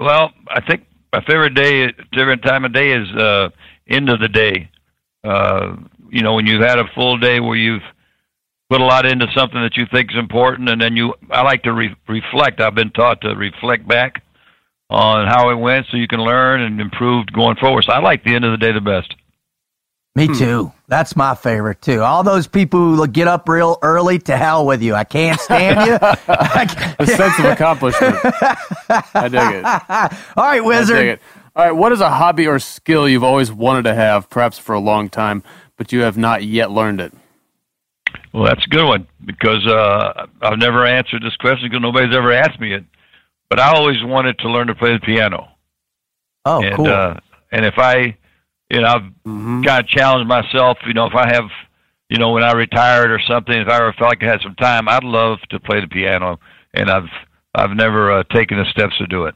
well, 0.00 0.32
I 0.48 0.60
think 0.60 0.84
my 1.12 1.22
favorite 1.24 1.54
day, 1.54 1.92
favorite 2.12 2.42
time 2.42 2.64
of 2.64 2.72
day 2.72 2.92
is 2.92 3.08
uh, 3.16 3.48
end 3.88 4.10
of 4.10 4.20
the 4.20 4.28
day. 4.28 4.68
Uh, 5.24 5.76
you 6.10 6.22
know, 6.22 6.34
when 6.34 6.46
you've 6.46 6.62
had 6.62 6.78
a 6.78 6.84
full 6.94 7.16
day 7.18 7.40
where 7.40 7.56
you've 7.56 7.82
put 8.68 8.80
a 8.80 8.84
lot 8.84 9.06
into 9.06 9.26
something 9.34 9.60
that 9.60 9.76
you 9.76 9.86
think 9.92 10.10
is 10.10 10.18
important, 10.18 10.68
and 10.68 10.80
then 10.80 10.96
you, 10.96 11.14
I 11.30 11.42
like 11.42 11.62
to 11.62 11.72
re- 11.72 11.96
reflect. 12.08 12.60
I've 12.60 12.74
been 12.74 12.90
taught 12.90 13.20
to 13.22 13.34
reflect 13.34 13.86
back 13.86 14.22
on 14.90 15.26
how 15.26 15.50
it 15.50 15.56
went, 15.56 15.86
so 15.90 15.96
you 15.96 16.08
can 16.08 16.20
learn 16.20 16.62
and 16.62 16.80
improve 16.80 17.26
going 17.32 17.56
forward. 17.56 17.84
So 17.84 17.92
I 17.92 18.00
like 18.00 18.24
the 18.24 18.34
end 18.34 18.44
of 18.44 18.52
the 18.52 18.58
day 18.58 18.72
the 18.72 18.80
best. 18.80 19.14
Me 20.14 20.28
too. 20.28 20.72
That's 20.88 21.16
my 21.16 21.34
favorite 21.34 21.82
too. 21.82 22.00
All 22.02 22.22
those 22.22 22.46
people 22.46 22.94
who 22.94 23.06
get 23.08 23.26
up 23.26 23.48
real 23.48 23.78
early, 23.82 24.18
to 24.20 24.36
hell 24.36 24.64
with 24.66 24.82
you. 24.82 24.94
I 24.94 25.02
can't 25.04 25.40
stand 25.40 25.84
you. 25.86 25.94
A 26.98 27.06
sense 27.06 27.38
of 27.40 27.46
accomplishment. 27.46 28.14
I 29.14 29.28
dig 29.28 29.40
it. 29.40 29.64
All 29.64 30.44
right, 30.44 30.54
I 30.54 30.54
dig 30.56 30.64
Wizard. 30.64 31.06
it. 31.06 31.20
All 31.56 31.64
right, 31.64 31.72
what 31.72 31.90
is 31.90 32.00
a 32.00 32.10
hobby 32.10 32.46
or 32.46 32.58
skill 32.58 33.08
you've 33.08 33.24
always 33.24 33.50
wanted 33.50 33.84
to 33.84 33.94
have, 33.94 34.28
perhaps 34.28 34.58
for 34.58 34.74
a 34.74 34.78
long 34.78 35.08
time, 35.08 35.42
but 35.78 35.90
you 35.90 36.02
have 36.02 36.18
not 36.18 36.44
yet 36.44 36.70
learned 36.70 37.00
it? 37.00 37.14
Well, 38.34 38.44
that's 38.44 38.64
a 38.64 38.68
good 38.68 38.84
one 38.86 39.06
because 39.24 39.66
uh, 39.66 40.26
I've 40.42 40.58
never 40.58 40.84
answered 40.84 41.22
this 41.22 41.34
question 41.36 41.68
because 41.70 41.80
nobody's 41.80 42.14
ever 42.14 42.30
asked 42.32 42.60
me 42.60 42.74
it. 42.74 42.84
But 43.48 43.58
I 43.58 43.74
always 43.74 43.96
wanted 44.04 44.38
to 44.40 44.50
learn 44.50 44.66
to 44.66 44.74
play 44.74 44.92
the 44.92 45.00
piano. 45.00 45.48
Oh, 46.44 46.62
and 46.62 46.76
cool. 46.76 46.88
uh, 46.88 47.14
and 47.50 47.64
if 47.64 47.74
I, 47.78 48.16
you 48.70 48.80
know, 48.80 48.86
I've 48.88 49.02
kind 49.24 49.68
of 49.68 49.86
challenged 49.86 50.28
myself. 50.28 50.78
You 50.86 50.94
know, 50.94 51.06
if 51.06 51.14
I 51.14 51.32
have, 51.32 51.44
you 52.08 52.18
know, 52.18 52.30
when 52.32 52.42
I 52.42 52.52
retired 52.52 53.10
or 53.10 53.20
something, 53.28 53.54
if 53.54 53.68
I 53.68 53.76
ever 53.76 53.92
felt 53.92 54.10
like 54.10 54.22
I 54.22 54.26
had 54.26 54.40
some 54.42 54.54
time, 54.56 54.88
I'd 54.88 55.04
love 55.04 55.38
to 55.50 55.60
play 55.60 55.80
the 55.80 55.86
piano. 55.88 56.38
And 56.74 56.90
I've 56.90 57.08
I've 57.54 57.70
never 57.70 58.12
uh, 58.12 58.22
taken 58.24 58.58
the 58.58 58.64
steps 58.66 58.98
to 58.98 59.06
do 59.06 59.24
it. 59.24 59.34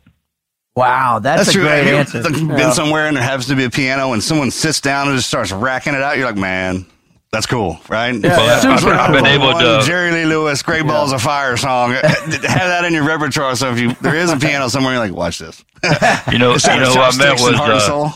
wow, 0.77 1.19
that's, 1.21 1.49
a 1.49 1.53
true. 1.53 1.63
great 1.63 1.85
Have 1.85 1.87
you 1.87 1.97
answer. 1.97 2.19
ever 2.19 2.31
Been 2.57 2.73
somewhere 2.73 3.07
and 3.07 3.17
there 3.17 3.25
happens 3.25 3.47
to 3.47 3.57
be 3.57 3.65
a 3.65 3.71
piano, 3.71 4.13
and 4.13 4.23
someone 4.23 4.51
sits 4.51 4.81
down 4.81 5.09
and 5.09 5.17
just 5.17 5.29
starts 5.29 5.53
racking 5.53 5.95
it 5.95 6.03
out. 6.03 6.17
You're 6.19 6.27
like, 6.27 6.37
man, 6.37 6.85
that's 7.33 7.47
cool, 7.47 7.79
right? 7.89 8.15
Yeah, 8.15 8.37
Well, 8.37 8.61
super 8.61 8.93
I've, 8.93 9.11
I've 9.11 9.15
been 9.15 9.27
able 9.27 9.53
One 9.53 9.63
to. 9.65 9.83
Jerry 9.87 10.11
Lee 10.13 10.27
Lewis, 10.27 10.63
"Great 10.63 10.87
Balls 10.87 11.13
of 11.13 11.23
Fire" 11.23 11.57
song. 11.57 11.93
Have 11.95 12.31
that 12.43 12.85
in 12.85 12.93
your 12.93 13.05
repertoire. 13.05 13.55
So 13.57 13.71
if 13.73 13.81
you 13.81 13.95
there 14.03 14.17
is 14.17 14.31
a 14.31 14.37
piano 14.37 14.69
somewhere, 14.69 14.93
you're 14.95 15.03
like, 15.03 15.15
watch 15.15 15.39
this. 15.39 15.65
You 15.83 15.89
know, 15.91 15.97
you 16.31 16.39
know 16.39 16.93
who 16.93 17.01
I 17.01 17.17
met 17.17 17.41
was 17.41 17.55
uh, 17.59 17.81
Soul. 17.81 18.11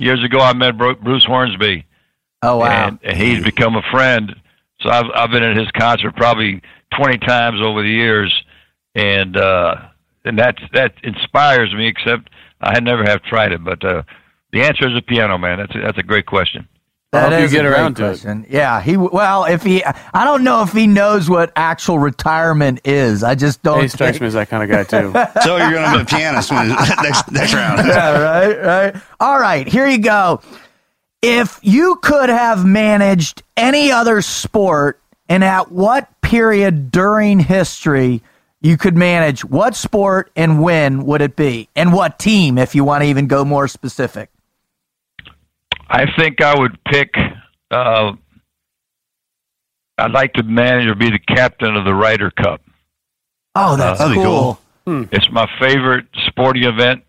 Years 0.00 0.24
ago. 0.24 0.40
I 0.40 0.52
met 0.54 0.76
Bruce 0.76 1.24
Hornsby. 1.24 1.86
Oh 2.42 2.56
wow. 2.56 2.88
and, 2.88 2.98
and 3.02 3.16
he's 3.16 3.44
become 3.44 3.76
a 3.76 3.82
friend. 3.90 4.34
So 4.80 4.88
I've 4.88 5.06
I've 5.14 5.30
been 5.30 5.42
at 5.42 5.56
his 5.56 5.70
concert 5.72 6.16
probably 6.16 6.62
twenty 6.96 7.18
times 7.18 7.60
over 7.60 7.82
the 7.82 7.90
years, 7.90 8.32
and 8.94 9.36
uh, 9.36 9.76
and 10.24 10.38
that 10.38 10.56
that 10.72 10.94
inspires 11.02 11.72
me. 11.74 11.86
Except 11.86 12.30
I 12.60 12.72
had 12.72 12.82
never 12.82 13.04
have 13.04 13.22
tried 13.22 13.52
it, 13.52 13.62
but 13.62 13.84
uh, 13.84 14.02
the 14.52 14.62
answer 14.62 14.88
is 14.88 14.96
a 14.96 15.02
piano, 15.02 15.36
man. 15.38 15.58
That's 15.58 15.74
a, 15.74 15.80
that's 15.80 15.98
a 15.98 16.02
great 16.02 16.26
question. 16.26 16.66
I 17.12 17.22
hope 17.22 17.32
you 17.32 17.38
is 17.38 17.52
a 17.52 17.56
get 17.56 17.62
great 17.62 17.72
around 17.72 17.96
to 17.96 18.04
it. 18.04 18.08
question. 18.08 18.46
Yeah, 18.48 18.80
he 18.80 18.96
well, 18.96 19.44
if 19.44 19.64
he, 19.64 19.84
I 19.84 20.24
don't 20.24 20.44
know 20.44 20.62
if 20.62 20.72
he 20.72 20.86
knows 20.86 21.28
what 21.28 21.52
actual 21.56 21.98
retirement 21.98 22.82
is. 22.84 23.24
I 23.24 23.34
just 23.34 23.64
don't. 23.64 23.82
He 23.82 23.88
strikes 23.88 24.20
me 24.20 24.28
as 24.28 24.34
that 24.34 24.48
kind 24.48 24.62
of 24.62 24.70
guy, 24.70 24.84
too. 24.84 25.12
So 25.42 25.56
you're 25.56 25.72
going 25.72 25.90
to 25.90 25.96
be 25.96 26.02
a 26.02 26.04
pianist 26.04 26.52
when, 26.52 26.68
next 27.02 27.30
next 27.32 27.52
round. 27.54 27.78
yeah, 27.88 28.20
right, 28.20 28.62
right. 28.62 29.02
All 29.18 29.40
right, 29.40 29.66
here 29.66 29.88
you 29.88 29.98
go. 29.98 30.40
If 31.20 31.58
you 31.62 31.96
could 31.96 32.28
have 32.28 32.64
managed 32.64 33.42
any 33.56 33.90
other 33.90 34.22
sport, 34.22 35.00
and 35.28 35.42
at 35.42 35.72
what 35.72 36.08
period 36.22 36.92
during 36.92 37.40
history 37.40 38.22
you 38.60 38.76
could 38.76 38.96
manage 38.96 39.44
what 39.44 39.74
sport 39.74 40.30
and 40.36 40.62
when 40.62 41.04
would 41.06 41.22
it 41.22 41.34
be, 41.34 41.68
and 41.74 41.92
what 41.92 42.18
team, 42.20 42.56
if 42.56 42.74
you 42.74 42.84
want 42.84 43.02
to 43.02 43.08
even 43.08 43.26
go 43.26 43.44
more 43.44 43.66
specific? 43.66 44.30
I 45.90 46.06
think 46.16 46.40
I 46.40 46.56
would 46.56 46.82
pick. 46.84 47.14
Uh, 47.70 48.12
I'd 49.98 50.12
like 50.12 50.34
to 50.34 50.44
manage 50.44 50.86
or 50.86 50.94
be 50.94 51.10
the 51.10 51.18
captain 51.18 51.74
of 51.76 51.84
the 51.84 51.94
Ryder 51.94 52.30
Cup. 52.30 52.62
Oh, 53.56 53.76
that's 53.76 53.98
That'd 53.98 54.16
be 54.16 54.22
cool. 54.22 54.58
cool. 54.86 55.08
It's 55.10 55.28
my 55.30 55.48
favorite 55.58 56.06
sporting 56.28 56.64
event. 56.64 57.02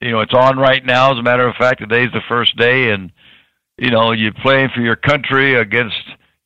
You 0.00 0.12
know, 0.12 0.20
it's 0.20 0.32
on 0.32 0.56
right 0.56 0.84
now. 0.84 1.12
As 1.12 1.18
a 1.18 1.22
matter 1.22 1.46
of 1.46 1.56
fact, 1.56 1.80
today's 1.80 2.12
the 2.12 2.22
first 2.28 2.56
day, 2.56 2.90
and 2.90 3.10
you 3.76 3.90
know, 3.90 4.12
you're 4.12 4.32
playing 4.32 4.70
for 4.72 4.80
your 4.80 4.96
country 4.96 5.56
against 5.56 5.96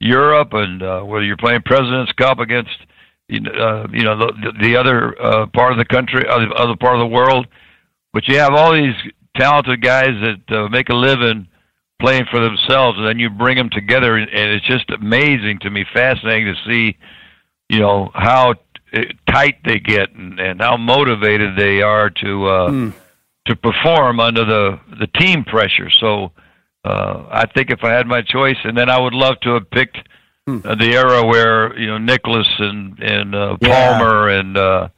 Europe, 0.01 0.55
and 0.55 0.83
uh, 0.83 1.03
whether 1.03 1.25
you're 1.25 1.37
playing 1.37 1.63
President's 1.63 2.13
Cup 2.13 2.39
against 2.39 2.71
you 3.29 3.41
know, 3.41 3.53
uh, 3.53 3.87
you 3.93 4.03
know 4.03 4.17
the, 4.17 4.53
the 4.61 4.77
other 4.77 5.21
uh, 5.23 5.47
part 5.49 5.73
of 5.73 5.79
the 5.79 5.85
country, 5.85 6.27
other, 6.27 6.49
other 6.57 6.77
part 6.77 6.95
of 6.95 7.01
the 7.01 7.07
world. 7.15 7.47
But 8.15 8.27
you 8.29 8.39
have 8.39 8.55
all 8.55 8.73
these 8.73 8.95
talented 9.37 9.83
guys 9.83 10.11
that 10.23 10.57
uh, 10.57 10.69
make 10.69 10.89
a 10.89 10.95
living 10.95 11.49
playing 12.03 12.25
for 12.31 12.41
themselves, 12.41 12.99
and 12.99 13.07
then 13.07 13.19
you 13.19 13.31
bring 13.31 13.57
them 13.57 13.71
together, 13.71 14.17
and 14.17 14.29
it's 14.33 14.67
just 14.67 14.91
amazing 14.91 15.61
to 15.61 15.71
me, 15.71 15.85
fascinating 15.95 16.53
to 16.53 16.71
see, 16.71 16.97
you 17.69 17.79
know, 17.81 18.11
how 18.13 18.55
t- 18.95 19.11
tight 19.31 19.57
they 19.65 19.79
get 19.79 20.13
and, 20.15 20.39
and 20.41 20.61
how 20.61 20.77
motivated 20.77 21.57
they 21.57 21.81
are 21.81 22.11
to 22.11 22.47
uh, 22.47 22.71
to 23.47 23.57
perform 23.57 24.21
under 24.21 24.45
the 24.45 24.81
the 25.01 25.07
team 25.19 25.45
pressure. 25.45 25.89
So 26.01 26.33
uh, 26.85 27.25
I 27.31 27.45
think 27.55 27.71
if 27.71 27.85
I 27.85 27.93
had 27.93 28.07
my 28.07 28.23
choice, 28.23 28.59
and 28.65 28.77
then 28.77 28.91
I 28.91 28.99
would 29.01 29.15
love 29.15 29.37
to 29.43 29.55
have 29.55 29.71
picked 29.71 29.97
uh, 30.49 30.75
the 30.75 30.93
era 30.95 31.25
where 31.25 31.79
you 31.79 31.87
know 31.87 31.99
Nicklaus 31.99 32.49
and 32.59 32.99
and 32.99 33.35
uh, 33.35 33.57
Yeah. 33.61 33.69
Palmer 33.99 34.29
and 34.29 34.57
uh, 34.57 34.89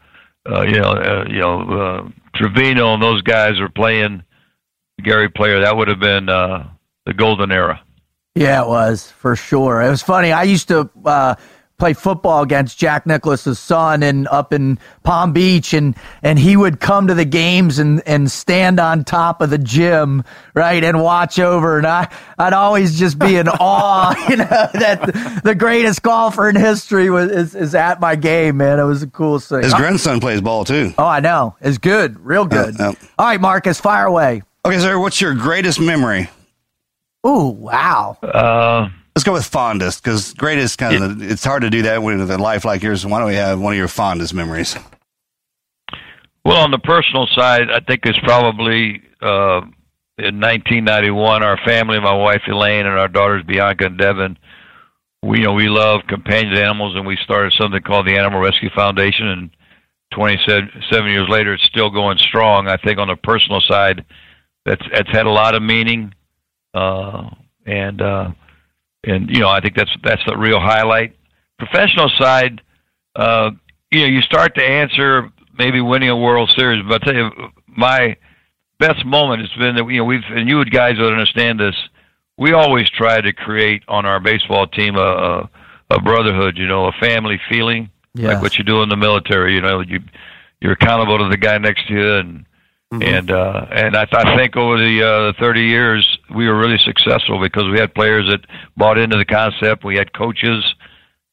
uh, 0.50 0.62
you 0.62 0.80
know 0.80 0.90
uh, 0.92 1.24
you 1.28 1.40
know 1.40 1.60
uh, 1.60 2.08
Trevino 2.34 2.94
and 2.94 3.02
those 3.02 3.20
guys 3.22 3.60
were 3.60 3.68
playing 3.68 4.22
Gary 5.02 5.28
Player. 5.28 5.60
That 5.60 5.76
would 5.76 5.88
have 5.88 6.00
been 6.00 6.28
uh, 6.30 6.70
the 7.06 7.14
golden 7.14 7.52
era. 7.52 7.82
Yeah, 8.34 8.62
it 8.62 8.68
was 8.68 9.10
for 9.10 9.36
sure. 9.36 9.80
It 9.80 9.90
was 9.90 10.02
funny. 10.02 10.32
I 10.32 10.42
used 10.42 10.66
to 10.68 10.90
uh, 11.04 11.36
play 11.78 11.92
football 11.92 12.42
against 12.42 12.78
Jack 12.78 13.06
Nicklaus's 13.06 13.60
son 13.60 14.02
and 14.02 14.26
up 14.26 14.52
in 14.52 14.76
Palm 15.04 15.32
Beach, 15.32 15.72
and 15.72 15.94
and 16.20 16.36
he 16.36 16.56
would 16.56 16.80
come 16.80 17.06
to 17.06 17.14
the 17.14 17.24
games 17.24 17.78
and 17.78 18.02
and 18.06 18.28
stand 18.28 18.80
on 18.80 19.04
top 19.04 19.40
of 19.40 19.50
the 19.50 19.58
gym, 19.58 20.24
right, 20.52 20.82
and 20.82 21.00
watch 21.00 21.38
over. 21.38 21.78
And 21.78 21.86
I 21.86 22.08
I'd 22.36 22.54
always 22.54 22.98
just 22.98 23.20
be 23.20 23.36
in 23.36 23.46
awe, 23.60 24.16
you 24.28 24.36
know, 24.36 24.44
that 24.46 25.40
the 25.44 25.54
greatest 25.54 26.02
golfer 26.02 26.48
in 26.48 26.56
history 26.56 27.08
was 27.10 27.30
is, 27.30 27.54
is 27.54 27.74
at 27.76 28.00
my 28.00 28.16
game, 28.16 28.56
man. 28.56 28.80
It 28.80 28.84
was 28.84 29.02
the 29.02 29.06
coolest 29.06 29.48
thing. 29.48 29.62
His 29.62 29.74
grandson 29.74 30.18
plays 30.18 30.40
ball 30.40 30.64
too. 30.64 30.92
oh, 30.98 31.06
I 31.06 31.20
know. 31.20 31.54
It's 31.60 31.78
good, 31.78 32.18
real 32.18 32.46
good. 32.46 32.74
yeah. 32.80 32.94
All 33.16 33.26
right, 33.26 33.40
Marcus, 33.40 33.78
fire 33.80 34.06
away. 34.06 34.42
Okay, 34.64 34.80
sir. 34.80 34.98
What's 34.98 35.20
your 35.20 35.34
greatest 35.34 35.78
memory? 35.78 36.28
Ooh, 37.26 37.48
wow. 37.48 38.18
Uh, 38.22 38.88
Let's 39.14 39.24
go 39.24 39.32
with 39.32 39.46
fondest 39.46 40.02
because 40.02 40.34
greatest 40.34 40.78
kind 40.78 41.02
of 41.02 41.22
it's 41.22 41.44
hard 41.44 41.62
to 41.62 41.70
do 41.70 41.82
that 41.82 42.02
with 42.02 42.30
a 42.30 42.38
life 42.38 42.64
like 42.64 42.82
yours. 42.82 43.06
Why 43.06 43.20
don't 43.20 43.28
we 43.28 43.36
have 43.36 43.60
one 43.60 43.72
of 43.72 43.78
your 43.78 43.88
fondest 43.88 44.34
memories? 44.34 44.76
Well, 46.44 46.58
on 46.58 46.72
the 46.72 46.78
personal 46.78 47.26
side, 47.28 47.70
I 47.70 47.80
think 47.80 48.00
it's 48.04 48.18
probably 48.18 49.02
uh, 49.22 49.62
in 50.18 50.40
1991. 50.40 51.42
Our 51.42 51.58
family, 51.64 52.00
my 52.00 52.12
wife 52.12 52.42
Elaine, 52.48 52.86
and 52.86 52.98
our 52.98 53.08
daughters 53.08 53.44
Bianca 53.44 53.86
and 53.86 53.98
Devon. 53.98 54.36
We 55.22 55.38
you 55.38 55.44
know 55.44 55.52
we 55.54 55.68
love 55.68 56.02
companion 56.08 56.56
animals, 56.56 56.96
and 56.96 57.06
we 57.06 57.16
started 57.22 57.54
something 57.58 57.82
called 57.82 58.06
the 58.06 58.18
Animal 58.18 58.40
Rescue 58.40 58.70
Foundation. 58.74 59.28
And 59.28 59.50
27 60.12 60.70
years 61.10 61.28
later, 61.28 61.54
it's 61.54 61.64
still 61.64 61.88
going 61.88 62.18
strong. 62.18 62.68
I 62.68 62.76
think 62.76 62.98
on 62.98 63.08
the 63.08 63.16
personal 63.16 63.60
side, 63.60 64.04
that's 64.66 64.82
that's 64.92 65.10
had 65.10 65.26
a 65.26 65.30
lot 65.30 65.54
of 65.54 65.62
meaning, 65.62 66.12
uh, 66.74 67.30
and 67.66 68.02
uh, 68.02 68.30
and 69.04 69.30
you 69.30 69.40
know 69.40 69.48
I 69.48 69.60
think 69.60 69.76
that's 69.76 69.94
that's 70.02 70.22
the 70.26 70.36
real 70.36 70.60
highlight. 70.60 71.16
Professional 71.58 72.10
side, 72.18 72.60
uh, 73.16 73.50
you 73.90 74.00
know, 74.00 74.06
you 74.06 74.20
start 74.22 74.54
to 74.56 74.62
answer 74.62 75.30
maybe 75.56 75.80
winning 75.80 76.10
a 76.10 76.16
World 76.16 76.50
Series, 76.56 76.84
but 76.86 77.02
I 77.02 77.04
tell 77.06 77.14
you, 77.14 77.30
my 77.68 78.16
best 78.80 79.04
moment 79.06 79.40
has 79.40 79.50
been 79.58 79.76
that 79.76 79.86
you 79.88 79.98
know 79.98 80.04
we've 80.04 80.24
and 80.30 80.48
you 80.48 80.62
guys 80.64 80.98
would 80.98 81.12
understand 81.12 81.60
this. 81.60 81.76
We 82.36 82.52
always 82.52 82.90
try 82.90 83.20
to 83.20 83.32
create 83.32 83.84
on 83.86 84.04
our 84.04 84.18
baseball 84.20 84.66
team 84.66 84.96
a 84.96 85.00
a, 85.00 85.50
a 85.90 86.00
brotherhood, 86.00 86.58
you 86.58 86.66
know, 86.66 86.86
a 86.86 86.92
family 86.92 87.40
feeling, 87.48 87.90
Yes. 88.14 88.34
like 88.34 88.42
what 88.42 88.58
you 88.58 88.64
do 88.64 88.82
in 88.82 88.88
the 88.88 88.96
military. 88.96 89.54
You 89.54 89.60
know, 89.60 89.80
you 89.80 90.00
you're 90.60 90.72
accountable 90.72 91.18
to 91.18 91.28
the 91.28 91.36
guy 91.36 91.56
next 91.58 91.86
to 91.86 91.94
you, 91.94 92.14
and 92.14 92.44
and 93.02 93.30
uh, 93.30 93.66
and 93.70 93.96
I, 93.96 94.06
I 94.12 94.36
think 94.36 94.56
over 94.56 94.78
the 94.78 95.32
uh, 95.36 95.40
30 95.40 95.62
years 95.62 96.18
we 96.34 96.46
were 96.48 96.56
really 96.58 96.78
successful 96.78 97.40
because 97.40 97.64
we 97.70 97.78
had 97.78 97.94
players 97.94 98.26
that 98.30 98.40
bought 98.76 98.98
into 98.98 99.16
the 99.16 99.24
concept. 99.24 99.84
We 99.84 99.96
had 99.96 100.12
coaches 100.12 100.64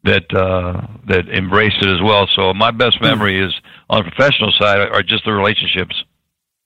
that 0.03 0.33
uh, 0.33 0.87
that 1.07 1.29
embraced 1.29 1.77
it 1.81 1.87
as 1.89 2.01
well. 2.01 2.27
So 2.35 2.53
my 2.53 2.71
best 2.71 3.01
memory 3.01 3.39
is 3.43 3.53
on 3.89 4.03
the 4.03 4.11
professional 4.11 4.51
side 4.59 4.79
are 4.79 5.03
just 5.03 5.25
the 5.25 5.31
relationships. 5.33 5.95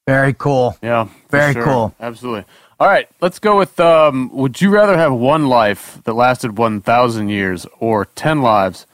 Very 0.07 0.33
cool. 0.33 0.77
Yeah. 0.83 1.07
Very 1.29 1.53
sure. 1.53 1.63
cool. 1.63 1.95
Absolutely. 1.99 2.45
All 2.79 2.87
right, 2.89 3.07
let's 3.21 3.39
go 3.39 3.57
with 3.57 3.79
um, 3.79 4.29
would 4.33 4.59
you 4.61 4.69
rather 4.69 4.97
have 4.97 5.13
one 5.13 5.47
life 5.47 5.99
that 6.03 6.13
lasted 6.13 6.57
1,000 6.57 7.29
years 7.29 7.65
or 7.79 8.03
10 8.03 8.41
lives, 8.41 8.85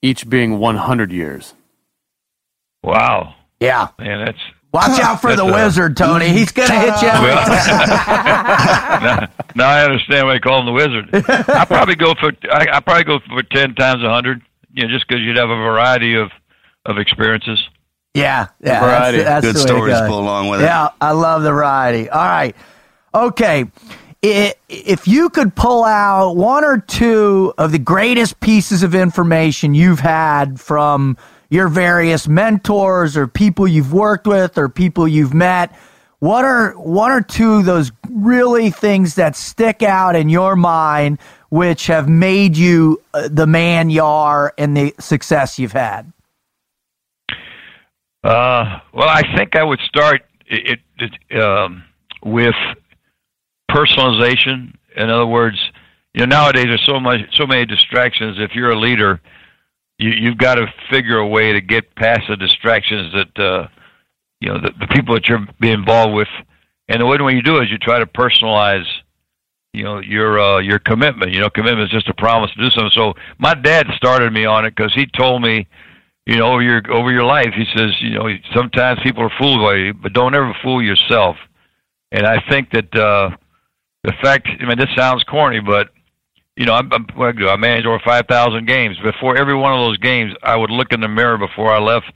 each 0.00 0.28
being 0.28 0.58
100 0.58 1.12
years? 1.12 1.52
Wow, 2.82 3.34
Yeah. 3.60 3.88
man, 3.98 4.24
that's 4.24 4.38
Watch 4.76 5.00
out 5.00 5.20
for 5.20 5.34
the 5.34 5.44
That's, 5.44 5.54
uh, 5.56 5.64
wizard, 5.64 5.96
Tony. 5.96 6.28
He's 6.28 6.52
gonna 6.52 6.78
hit 6.78 7.02
you. 7.02 7.08
every 7.08 7.30
well, 7.30 7.46
now 9.54 9.68
I 9.68 9.84
understand 9.84 10.26
why 10.26 10.34
they 10.34 10.40
call 10.40 10.60
him 10.60 10.66
the 10.66 10.72
wizard. 10.72 11.08
I 11.48 11.64
probably 11.64 11.94
go 11.94 12.14
for 12.14 12.32
I, 12.50 12.66
I 12.72 12.80
probably 12.80 13.04
go 13.04 13.18
for 13.20 13.42
ten 13.42 13.74
times 13.74 14.02
a 14.02 14.10
hundred. 14.10 14.42
You 14.72 14.86
know, 14.86 14.90
just 14.92 15.08
because 15.08 15.22
you'd 15.22 15.38
have 15.38 15.50
a 15.50 15.56
variety 15.56 16.14
of 16.14 16.30
of 16.84 16.98
experiences. 16.98 17.58
Yeah, 18.14 18.48
yeah. 18.60 18.80
Variety. 18.80 19.18
That's, 19.18 19.44
that's 19.44 19.64
Good 19.64 19.68
the 19.68 19.74
way 19.74 19.88
to 19.88 19.94
stories 19.94 19.94
go. 19.94 20.00
to 20.02 20.08
pull 20.08 20.20
along 20.20 20.48
with 20.48 20.60
it. 20.60 20.64
Yeah, 20.64 20.88
I 21.00 21.12
love 21.12 21.42
the 21.42 21.52
variety. 21.52 22.08
All 22.08 22.24
right. 22.24 22.56
Okay. 23.14 23.66
If 24.22 25.06
you 25.06 25.28
could 25.28 25.54
pull 25.54 25.84
out 25.84 26.34
one 26.34 26.64
or 26.64 26.78
two 26.78 27.54
of 27.58 27.72
the 27.72 27.78
greatest 27.78 28.40
pieces 28.40 28.82
of 28.82 28.94
information 28.94 29.74
you've 29.74 30.00
had 30.00 30.58
from 30.58 31.16
your 31.48 31.68
various 31.68 32.26
mentors 32.26 33.16
or 33.16 33.26
people 33.26 33.66
you've 33.66 33.92
worked 33.92 34.26
with 34.26 34.58
or 34.58 34.68
people 34.68 35.06
you've 35.06 35.34
met, 35.34 35.74
what 36.18 36.44
are 36.44 36.72
one 36.72 37.10
or 37.10 37.20
two 37.20 37.54
of 37.54 37.64
those 37.64 37.92
really 38.10 38.70
things 38.70 39.16
that 39.16 39.36
stick 39.36 39.82
out 39.82 40.16
in 40.16 40.28
your 40.28 40.56
mind 40.56 41.18
which 41.50 41.86
have 41.86 42.08
made 42.08 42.56
you 42.56 43.00
uh, 43.14 43.28
the 43.30 43.46
man 43.46 43.90
you 43.90 44.02
are 44.02 44.52
and 44.58 44.76
the 44.76 44.94
success 44.98 45.58
you've 45.58 45.72
had? 45.72 46.12
Uh, 48.24 48.80
well, 48.92 49.08
I 49.08 49.22
think 49.36 49.54
I 49.54 49.62
would 49.62 49.78
start 49.80 50.22
it, 50.46 50.80
it 50.98 51.40
um, 51.40 51.84
with 52.24 52.54
personalization. 53.70 54.74
In 54.96 55.10
other 55.10 55.26
words, 55.26 55.58
you 56.14 56.20
know, 56.20 56.26
nowadays 56.26 56.64
there's 56.64 56.84
so 56.86 56.98
much, 56.98 57.20
so 57.34 57.46
many 57.46 57.66
distractions. 57.66 58.38
If 58.40 58.54
you're 58.54 58.70
a 58.70 58.78
leader, 58.78 59.20
you, 59.98 60.10
you've 60.10 60.38
got 60.38 60.56
to 60.56 60.66
figure 60.90 61.18
a 61.18 61.26
way 61.26 61.52
to 61.52 61.60
get 61.60 61.94
past 61.96 62.22
the 62.28 62.36
distractions 62.36 63.12
that 63.12 63.42
uh, 63.42 63.68
you 64.40 64.48
know 64.48 64.60
the, 64.60 64.72
the 64.80 64.86
people 64.88 65.14
that 65.14 65.28
you're 65.28 65.46
being 65.60 65.74
involved 65.74 66.14
with. 66.14 66.28
And 66.88 67.00
the 67.00 67.06
way 67.06 67.16
when 67.18 67.34
you 67.34 67.42
do 67.42 67.60
is 67.60 67.70
you 67.70 67.78
try 67.78 67.98
to 67.98 68.06
personalize, 68.06 68.86
you 69.72 69.82
know, 69.82 69.98
your 69.98 70.38
uh, 70.38 70.58
your 70.58 70.78
commitment. 70.78 71.32
You 71.32 71.40
know, 71.40 71.50
commitment 71.50 71.86
is 71.86 71.90
just 71.90 72.08
a 72.08 72.14
promise 72.14 72.50
to 72.52 72.60
do 72.60 72.70
something. 72.70 72.92
So 72.94 73.14
my 73.38 73.54
dad 73.54 73.86
started 73.96 74.32
me 74.32 74.44
on 74.44 74.64
it 74.64 74.74
because 74.76 74.94
he 74.94 75.06
told 75.06 75.42
me, 75.42 75.66
you 76.26 76.36
know, 76.36 76.52
over 76.52 76.62
your 76.62 76.82
over 76.92 77.10
your 77.10 77.24
life, 77.24 77.52
he 77.54 77.64
says, 77.76 77.90
you 78.00 78.10
know, 78.10 78.28
sometimes 78.54 79.00
people 79.02 79.22
are 79.22 79.32
fooled 79.38 79.62
by 79.62 79.76
you, 79.76 79.94
but 79.94 80.12
don't 80.12 80.34
ever 80.34 80.54
fool 80.62 80.82
yourself. 80.82 81.36
And 82.12 82.24
I 82.24 82.40
think 82.48 82.70
that 82.70 82.94
uh, 82.94 83.30
the 84.04 84.12
fact, 84.22 84.48
I 84.60 84.64
mean, 84.64 84.78
this 84.78 84.94
sounds 84.96 85.24
corny, 85.24 85.60
but 85.60 85.90
you 86.56 86.64
know, 86.64 86.72
I'm, 86.72 86.92
I'm, 86.92 87.06
what 87.14 87.28
I 87.28 87.32
do, 87.32 87.48
I 87.48 87.56
manage 87.56 87.84
over 87.86 88.00
5,000 88.04 88.66
games. 88.66 88.96
Before 89.02 89.36
every 89.36 89.54
one 89.54 89.72
of 89.72 89.80
those 89.80 89.98
games, 89.98 90.32
I 90.42 90.56
would 90.56 90.70
look 90.70 90.92
in 90.92 91.00
the 91.00 91.08
mirror 91.08 91.38
before 91.38 91.70
I 91.70 91.78
left 91.78 92.06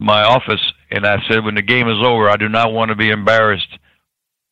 my 0.00 0.22
office, 0.22 0.60
and 0.90 1.06
I 1.06 1.18
said, 1.28 1.44
when 1.44 1.54
the 1.54 1.62
game 1.62 1.88
is 1.88 1.98
over, 2.02 2.28
I 2.28 2.36
do 2.36 2.48
not 2.48 2.72
want 2.72 2.88
to 2.88 2.96
be 2.96 3.10
embarrassed 3.10 3.78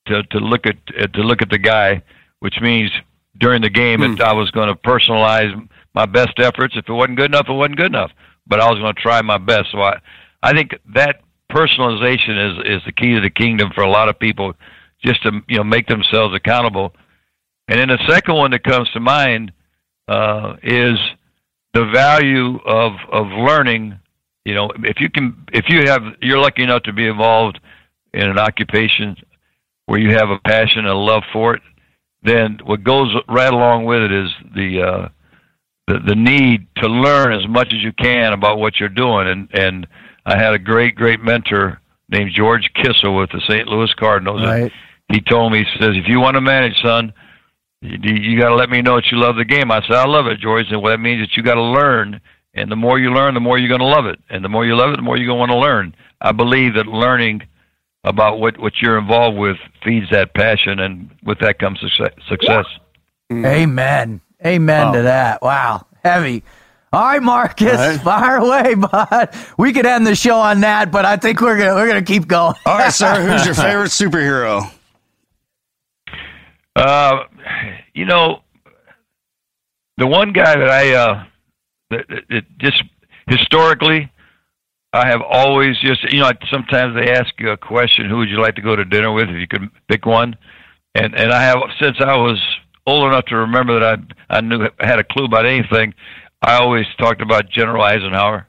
to 0.06 0.22
to 0.22 0.38
look 0.38 0.66
at 0.66 0.76
to 1.14 1.20
look 1.22 1.42
at 1.42 1.50
the 1.50 1.58
guy, 1.58 2.02
which 2.40 2.60
means 2.60 2.90
during 3.38 3.62
the 3.62 3.70
game, 3.70 4.00
Hmm. 4.00 4.14
that 4.16 4.28
I 4.28 4.32
was 4.32 4.50
going 4.50 4.68
to 4.68 4.74
personalize 4.74 5.52
my 5.94 6.06
best 6.06 6.38
efforts. 6.38 6.76
If 6.76 6.88
it 6.88 6.92
wasn't 6.92 7.16
good 7.16 7.30
enough, 7.30 7.46
it 7.48 7.52
wasn't 7.52 7.76
good 7.76 7.86
enough. 7.86 8.10
But 8.46 8.60
I 8.60 8.70
was 8.70 8.78
going 8.78 8.94
to 8.94 9.00
try 9.00 9.20
my 9.22 9.38
best. 9.38 9.70
So 9.72 9.80
I, 9.80 9.98
I 10.42 10.52
think 10.52 10.74
that 10.94 11.22
personalization 11.50 12.52
is 12.52 12.78
is 12.78 12.82
the 12.84 12.92
key 12.92 13.14
to 13.14 13.20
the 13.20 13.30
kingdom 13.30 13.70
for 13.74 13.82
a 13.82 13.90
lot 13.90 14.08
of 14.08 14.18
people, 14.18 14.54
just 15.04 15.22
to 15.22 15.32
you 15.48 15.56
know 15.58 15.64
make 15.64 15.86
themselves 15.86 16.34
accountable. 16.34 16.94
And 17.68 17.78
then 17.78 17.88
the 17.88 17.98
second 18.08 18.34
one 18.34 18.50
that 18.52 18.64
comes 18.64 18.90
to 18.90 19.00
mind 19.00 19.52
uh, 20.08 20.56
is 20.62 20.98
the 21.74 21.84
value 21.92 22.58
of 22.64 22.92
of 23.12 23.26
learning. 23.26 23.98
You 24.44 24.54
know, 24.54 24.70
if 24.82 25.00
you 25.00 25.10
can, 25.10 25.44
if 25.52 25.66
you 25.68 25.86
have, 25.88 26.00
you're 26.22 26.38
lucky 26.38 26.62
enough 26.62 26.84
to 26.84 26.92
be 26.92 27.06
involved 27.06 27.60
in 28.14 28.22
an 28.22 28.38
occupation 28.38 29.16
where 29.84 30.00
you 30.00 30.14
have 30.14 30.30
a 30.30 30.38
passion 30.38 30.80
and 30.80 30.88
a 30.88 30.94
love 30.94 31.22
for 31.32 31.54
it, 31.54 31.62
then 32.22 32.58
what 32.64 32.82
goes 32.82 33.14
right 33.28 33.52
along 33.52 33.84
with 33.84 34.00
it 34.00 34.12
is 34.12 34.30
the 34.54 34.82
uh, 34.82 35.08
the, 35.86 35.98
the 36.06 36.14
need 36.14 36.66
to 36.76 36.88
learn 36.88 37.32
as 37.32 37.46
much 37.48 37.68
as 37.68 37.82
you 37.82 37.92
can 37.92 38.32
about 38.32 38.58
what 38.58 38.80
you're 38.80 38.88
doing. 38.88 39.28
And 39.28 39.48
and 39.52 39.86
I 40.24 40.38
had 40.38 40.54
a 40.54 40.58
great 40.58 40.94
great 40.94 41.20
mentor 41.20 41.80
named 42.08 42.30
George 42.34 42.70
Kissell 42.76 43.18
with 43.18 43.30
the 43.30 43.42
St. 43.46 43.68
Louis 43.68 43.92
Cardinals. 43.98 44.42
Right. 44.42 44.72
He 45.12 45.20
told 45.20 45.52
me, 45.52 45.58
he 45.58 45.78
says, 45.78 45.94
if 45.94 46.06
you 46.06 46.20
want 46.20 46.34
to 46.34 46.40
manage, 46.40 46.80
son, 46.82 47.12
you, 47.80 48.14
you 48.14 48.38
got 48.40 48.48
to 48.48 48.54
let 48.54 48.70
me 48.70 48.82
know 48.82 48.96
that 48.96 49.10
you 49.10 49.18
love 49.18 49.36
the 49.36 49.44
game. 49.44 49.70
I 49.70 49.80
said, 49.82 49.92
I 49.92 50.06
love 50.06 50.26
it, 50.26 50.40
George. 50.40 50.66
And 50.70 50.82
well, 50.82 50.92
that 50.92 50.98
means 50.98 51.22
that 51.22 51.36
you 51.36 51.42
got 51.42 51.54
to 51.54 51.62
learn. 51.62 52.20
And 52.54 52.70
the 52.70 52.76
more 52.76 52.98
you 52.98 53.12
learn, 53.12 53.34
the 53.34 53.40
more 53.40 53.58
you're 53.58 53.68
going 53.68 53.80
to 53.80 53.86
love 53.86 54.06
it. 54.06 54.18
And 54.30 54.44
the 54.44 54.48
more 54.48 54.64
you 54.66 54.76
love 54.76 54.92
it, 54.92 54.96
the 54.96 55.02
more 55.02 55.16
you're 55.16 55.26
going 55.26 55.36
to 55.36 55.40
want 55.40 55.50
to 55.52 55.58
learn. 55.58 55.94
I 56.20 56.32
believe 56.32 56.74
that 56.74 56.86
learning 56.86 57.42
about 58.04 58.40
what, 58.40 58.58
what 58.58 58.80
you're 58.80 58.98
involved 58.98 59.38
with 59.38 59.56
feeds 59.84 60.06
that 60.10 60.34
passion, 60.34 60.80
and 60.80 61.10
with 61.22 61.38
that 61.40 61.58
comes 61.58 61.78
success. 61.80 62.12
success. 62.28 62.66
Mm. 63.30 63.46
Amen. 63.46 64.20
Amen 64.44 64.92
to 64.92 65.02
that. 65.02 65.42
Wow. 65.42 65.86
Heavy. 66.02 66.42
All 66.90 67.04
right, 67.04 67.22
Marcus, 67.22 67.78
All 67.78 67.88
right. 67.88 68.00
fire 68.00 68.36
away, 68.36 68.74
bud. 68.76 69.34
We 69.58 69.74
could 69.74 69.84
end 69.84 70.06
the 70.06 70.14
show 70.14 70.36
on 70.40 70.62
that, 70.62 70.90
but 70.90 71.04
I 71.04 71.16
think 71.18 71.40
we're 71.42 71.58
gonna 71.58 71.74
we're 71.74 71.86
gonna 71.86 72.00
keep 72.00 72.26
going. 72.26 72.54
All 72.64 72.78
right, 72.78 72.90
sir. 72.92 73.20
Who's 73.30 73.44
your 73.44 73.54
favorite 73.54 73.90
superhero? 73.90 74.70
Uh, 76.78 77.24
you 77.94 78.04
know, 78.04 78.42
the 79.96 80.06
one 80.06 80.32
guy 80.32 80.56
that 80.56 80.70
I 80.70 80.94
uh, 80.94 81.24
that, 81.90 82.08
that, 82.08 82.22
that 82.30 82.58
just 82.58 82.82
historically, 83.28 84.10
I 84.92 85.06
have 85.08 85.20
always 85.22 85.78
just 85.80 86.04
you 86.12 86.20
know 86.20 86.30
sometimes 86.50 86.94
they 86.94 87.12
ask 87.12 87.34
you 87.38 87.50
a 87.50 87.56
question, 87.56 88.08
who 88.08 88.18
would 88.18 88.28
you 88.28 88.40
like 88.40 88.54
to 88.56 88.62
go 88.62 88.76
to 88.76 88.84
dinner 88.84 89.12
with 89.12 89.28
if 89.28 89.36
you 89.36 89.48
could 89.48 89.68
pick 89.88 90.06
one, 90.06 90.36
and 90.94 91.14
and 91.14 91.32
I 91.32 91.42
have 91.42 91.58
since 91.80 91.96
I 92.00 92.16
was 92.16 92.40
old 92.86 93.06
enough 93.08 93.26
to 93.26 93.36
remember 93.36 93.80
that 93.80 93.98
I 94.30 94.36
I 94.38 94.40
knew 94.40 94.68
had 94.78 94.98
a 94.98 95.04
clue 95.04 95.24
about 95.24 95.46
anything. 95.46 95.94
I 96.40 96.58
always 96.58 96.86
talked 96.98 97.20
about 97.20 97.50
General 97.50 97.82
Eisenhower. 97.82 98.46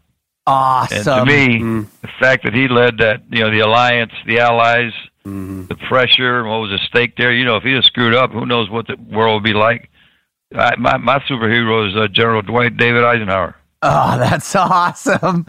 And 0.48 1.04
to 1.06 1.12
Awesome. 1.12 1.28
me, 1.28 1.60
the 2.02 2.10
fact 2.20 2.44
that 2.44 2.54
he 2.54 2.68
led 2.68 2.98
that, 3.00 3.22
you 3.30 3.40
know, 3.42 3.52
the 3.52 3.60
alliance, 3.60 4.12
the 4.26 4.40
allies, 4.40 4.92
the 5.24 5.78
pressure, 5.88 6.44
what 6.46 6.60
was 6.62 6.72
at 6.74 6.80
stake 6.88 7.16
there, 7.18 7.32
you 7.34 7.46
know, 7.46 7.56
if 7.58 7.64
he 7.64 7.74
had 7.74 7.84
screwed 7.84 8.16
up, 8.16 8.32
who 8.32 8.46
knows 8.46 8.70
what 8.70 8.88
the 8.88 8.96
world 8.96 9.36
would 9.42 9.48
be 9.48 9.54
like. 9.54 9.90
I, 10.56 10.76
my 10.78 10.98
my 10.98 11.20
superhero 11.20 11.88
is 11.90 11.96
uh, 11.96 12.08
General 12.08 12.42
Dwight 12.42 12.76
David 12.78 13.04
Eisenhower. 13.04 13.56
Oh, 13.84 14.18
that's 14.18 14.56
awesome. 14.56 15.46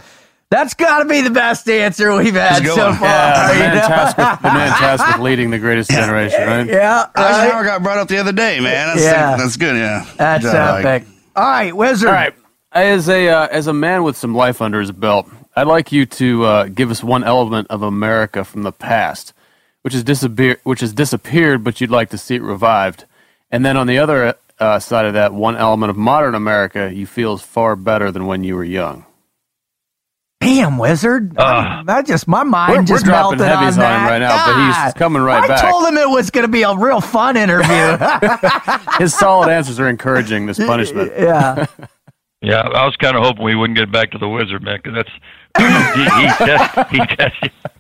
That's 0.51 0.75
got 0.75 0.99
to 0.99 1.05
be 1.05 1.21
the 1.23 1.31
best 1.31 1.69
answer 1.69 2.15
we've 2.17 2.35
had 2.35 2.35
That's 2.35 2.61
a 2.61 2.63
good 2.65 2.75
so 2.75 2.93
far. 2.95 3.03
Yeah, 3.09 3.49
the 3.49 3.55
you 3.55 3.61
man, 3.61 3.75
tasked 3.89 4.19
with, 4.19 4.43
the 4.43 4.49
man 4.49 4.69
tasked 4.79 5.07
with 5.17 5.25
leading 5.25 5.51
the 5.51 5.59
greatest 5.61 5.91
generation, 5.93 6.41
right? 6.45 6.67
Yeah, 6.67 7.07
Eisenhower 7.15 7.63
right? 7.63 7.67
got 7.67 7.83
brought 7.85 7.99
up 7.99 8.09
the 8.09 8.19
other 8.19 8.33
day, 8.33 8.59
man. 8.59 8.89
That's, 8.89 9.01
Yeah. 9.01 9.37
that's 9.37 9.57
good, 9.57 9.77
yeah. 9.77 10.05
That's 10.17 10.45
Good 10.45 10.53
job, 10.53 10.75
Mike. 10.83 10.87
epic. 11.03 11.09
All 11.37 11.45
right, 11.49 11.75
Wizard. 11.77 12.09
All 12.09 12.15
right. 12.15 12.35
As 12.73 13.09
a 13.09 13.29
uh, 13.29 13.47
as 13.47 13.69
a 13.69 13.73
man 13.73 14.03
with 14.03 14.17
some 14.17 14.35
life 14.35 14.61
under 14.61 14.81
his 14.81 14.91
belt, 14.93 15.29
I'd 15.57 15.67
like 15.69 15.93
you 15.93 16.05
to 16.07 16.45
uh, 16.45 16.65
give 16.65 16.91
us 16.91 17.03
one 17.03 17.23
element 17.25 17.69
of 17.71 17.83
America 17.83 18.45
from 18.45 18.63
the 18.65 18.73
past, 18.73 19.33
which 19.83 19.95
has 19.95 20.05
disappeared, 20.05 20.61
which 20.65 20.81
has 20.81 20.93
disappeared, 20.93 21.65
but 21.65 21.81
you'd 21.81 21.91
like 21.91 22.11
to 22.11 22.19
see 22.19 22.37
it 22.37 22.43
revived. 22.43 23.05
And 23.51 23.65
then 23.65 23.77
on 23.77 23.87
the 23.87 23.99
other 23.99 24.35
uh, 24.59 24.79
side 24.79 25.07
of 25.07 25.15
that, 25.15 25.33
one 25.33 25.57
element 25.57 25.91
of 25.91 25.97
modern 25.97 26.35
America 26.35 26.93
you 26.93 27.07
feel 27.07 27.35
is 27.35 27.43
far 27.43 27.77
better 27.77 28.11
than 28.13 28.27
when 28.27 28.45
you 28.45 28.55
were 28.57 28.65
young. 28.65 29.07
Damn, 30.41 30.79
Wizard. 30.79 31.37
Uh, 31.37 31.83
that 31.85 32.07
just, 32.07 32.27
my 32.27 32.45
mind 32.45 32.71
We're- 32.71 32.81
we're 32.81 32.87
just 32.87 33.05
dropping 33.05 33.39
melted 33.39 33.59
heavies 33.59 33.77
on 33.77 33.85
on 33.85 33.91
him 33.93 34.01
that. 34.07 34.11
right 34.11 34.19
now, 34.21 34.47
but 34.47 34.85
he's 34.85 34.95
coming 34.95 35.21
right 35.21 35.45
I 35.45 35.49
back. 35.49 35.71
told 35.71 35.87
him 35.87 35.99
it 35.99 36.09
was 36.09 36.31
going 36.31 36.45
to 36.47 36.51
be 36.53 36.63
a 36.63 36.75
real 36.75 37.03
fun 37.03 37.37
interview. 37.37 37.69
His 38.99 39.13
solid 39.15 39.51
answers 39.51 39.79
are 39.79 39.89
encouraging 39.89 40.47
this 40.47 40.59
punishment. 40.59 41.13
yeah. 41.17 41.67
Yeah, 42.43 42.61
I 42.63 42.87
was 42.87 42.97
kind 42.97 43.19
of 43.19 43.23
hoping 43.23 43.45
we 43.45 43.55
wouldn't 43.55 43.79
get 43.79 43.93
back 43.93 44.13
to 44.13 44.19
the 44.19 44.27
wizard, 44.27 44.63
man, 44.63 44.79
because 44.83 44.95
that's 44.95 45.11
he, 45.59 46.05
he 46.05 46.27
test, 46.45 46.91
he 46.91 46.99
test, 47.17 47.37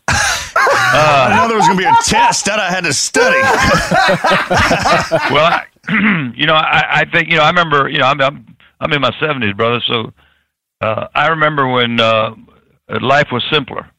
I 0.08 1.26
didn't 1.28 1.36
know 1.36 1.48
there 1.48 1.56
was 1.56 1.66
going 1.66 1.78
to 1.78 1.84
be 1.84 1.88
a 1.88 2.02
test 2.04 2.44
that 2.46 2.58
I 2.58 2.70
had 2.70 2.84
to 2.84 2.92
study. 2.92 3.40
well, 5.34 5.46
I, 5.46 5.64
you 6.36 6.46
know, 6.46 6.54
I, 6.54 7.00
I 7.00 7.04
think 7.10 7.28
you 7.28 7.36
know. 7.36 7.42
I 7.42 7.48
remember, 7.48 7.88
you 7.88 7.98
know, 7.98 8.06
I'm 8.06 8.20
I'm, 8.20 8.56
I'm 8.80 8.92
in 8.92 9.00
my 9.00 9.12
seventies, 9.20 9.54
brother. 9.54 9.80
So 9.86 10.12
uh, 10.80 11.06
I 11.14 11.28
remember 11.28 11.68
when 11.68 12.00
uh, 12.00 12.34
life 13.00 13.28
was 13.32 13.44
simpler, 13.50 13.90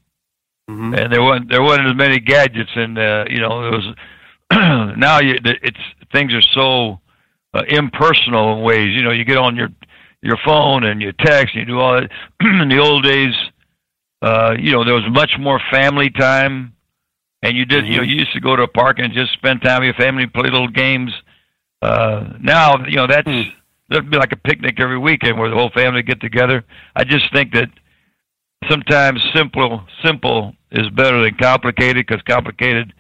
Mm-hmm. 0.70 0.94
and 0.94 1.12
there 1.12 1.22
wasn't 1.22 1.50
there 1.50 1.62
wasn't 1.62 1.88
as 1.88 1.96
many 1.96 2.20
gadgets, 2.20 2.72
and 2.76 2.98
uh, 2.98 3.26
you 3.30 3.40
know, 3.40 3.68
it 3.68 3.72
was 3.72 3.96
now 4.98 5.20
you, 5.20 5.36
it's 5.44 5.80
things 6.14 6.34
are 6.34 6.42
so 6.42 7.02
uh, 7.54 7.64
impersonal 7.68 8.58
in 8.58 8.64
ways. 8.64 8.90
You 8.96 9.02
know, 9.02 9.12
you 9.12 9.26
get 9.26 9.38
on 9.38 9.56
your 9.56 9.70
your 10.22 10.38
phone 10.46 10.84
and 10.86 11.02
you 11.02 11.12
text 11.14 11.56
and 11.56 11.68
you 11.68 11.74
do 11.74 11.80
all 11.80 11.94
that. 12.00 12.10
in 12.62 12.70
the 12.70 12.78
old 12.78 13.04
days, 13.04 13.34
uh, 14.22 14.56
you 14.60 14.72
know, 14.72 14.84
there 14.84 14.94
was 14.94 15.10
much 15.10 15.32
more 15.40 15.60
family 15.72 16.10
time. 16.10 16.74
And 17.44 17.58
you 17.58 17.66
did, 17.66 17.88
you 17.88 17.98
know, 17.98 18.04
you 18.04 18.18
used 18.18 18.34
to 18.34 18.40
go 18.40 18.56
to 18.56 18.64
a 18.64 18.68
park 18.68 19.00
and 19.00 19.12
just 19.14 19.34
spend 19.34 19.64
time 19.64 19.80
with 19.80 19.88
your 19.88 19.94
family, 19.96 20.28
play 20.28 20.50
little 20.50 20.68
games. 20.68 21.12
Uh, 21.82 22.34
now, 22.40 22.86
you 22.86 22.98
know, 22.98 23.08
that's 23.08 23.28
that'd 23.90 24.12
be 24.12 24.18
like 24.18 24.32
a 24.32 24.36
picnic 24.38 24.80
every 24.80 25.00
weekend 25.00 25.40
where 25.40 25.50
the 25.50 25.56
whole 25.56 25.72
family 25.72 26.04
get 26.04 26.22
together. 26.22 26.64
I 26.96 27.04
just 27.04 27.34
think 27.34 27.54
that 27.54 27.70
sometimes 28.70 29.20
simple, 29.34 29.84
simple 30.04 30.54
is 30.72 30.88
better 30.90 31.24
than 31.24 31.36
complicated 31.36 32.06
because 32.06 32.22
complicated, 32.24 32.94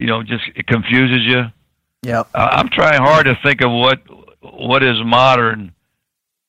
you 0.00 0.08
know, 0.08 0.24
just 0.24 0.42
it 0.56 0.66
confuses 0.66 1.22
you. 1.22 1.44
Yeah, 2.02 2.24
Uh, 2.34 2.48
I'm 2.52 2.68
trying 2.68 3.00
hard 3.00 3.26
to 3.26 3.38
think 3.42 3.60
of 3.60 3.70
what 3.70 4.00
what 4.40 4.82
is 4.82 4.96
modern 5.04 5.72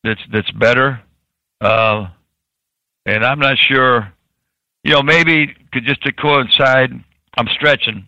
that's 0.03 0.21
that's 0.31 0.51
better, 0.51 1.01
uh, 1.61 2.07
and 3.05 3.25
I'm 3.25 3.39
not 3.39 3.57
sure. 3.67 4.11
You 4.83 4.93
know, 4.93 5.03
maybe 5.03 5.53
could 5.73 5.85
just 5.85 6.01
to 6.03 6.13
coincide. 6.13 6.91
I'm 7.37 7.47
stretching 7.47 8.07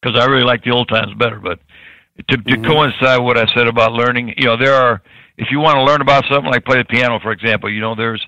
because 0.00 0.18
I 0.18 0.26
really 0.26 0.44
like 0.44 0.64
the 0.64 0.70
old 0.70 0.88
times 0.88 1.14
better, 1.14 1.38
but 1.38 1.60
to, 2.28 2.36
to 2.36 2.42
mm-hmm. 2.42 2.64
coincide 2.64 3.20
what 3.20 3.38
I 3.38 3.46
said 3.54 3.66
about 3.66 3.92
learning, 3.92 4.34
you 4.36 4.44
know, 4.44 4.56
there 4.56 4.74
are 4.74 5.02
if 5.38 5.48
you 5.50 5.60
want 5.60 5.76
to 5.76 5.82
learn 5.82 6.00
about 6.00 6.24
something 6.30 6.50
like 6.50 6.64
play 6.64 6.78
the 6.78 6.84
piano, 6.84 7.18
for 7.20 7.32
example, 7.32 7.70
you 7.70 7.80
know, 7.80 7.94
there's 7.94 8.24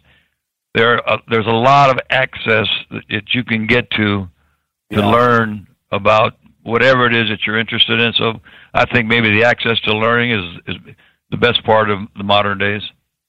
there 0.75 1.09
uh, 1.09 1.19
there's 1.29 1.47
a 1.47 1.51
lot 1.51 1.91
of 1.91 1.99
access 2.11 2.67
that 2.91 3.35
you 3.35 3.45
can 3.45 3.67
get 3.67 3.91
to 3.93 4.29
to 4.93 5.01
yeah. 5.01 5.07
learn 5.07 5.67
about 5.93 6.35
whatever 6.63 7.07
it 7.07 7.15
is 7.15 7.29
that 7.29 7.41
you're 7.47 7.59
interested 7.59 8.01
in. 8.01 8.13
So 8.15 8.41
I 8.73 8.85
think 8.87 9.07
maybe 9.07 9.31
the 9.39 9.45
access 9.45 9.79
to 9.81 9.97
learning 9.97 10.33
is 10.33 10.77
is 10.77 10.95
the 11.31 11.37
best 11.37 11.65
part 11.65 11.91
of 11.91 12.01
the 12.17 12.25
modern 12.25 12.59
days. 12.59 12.83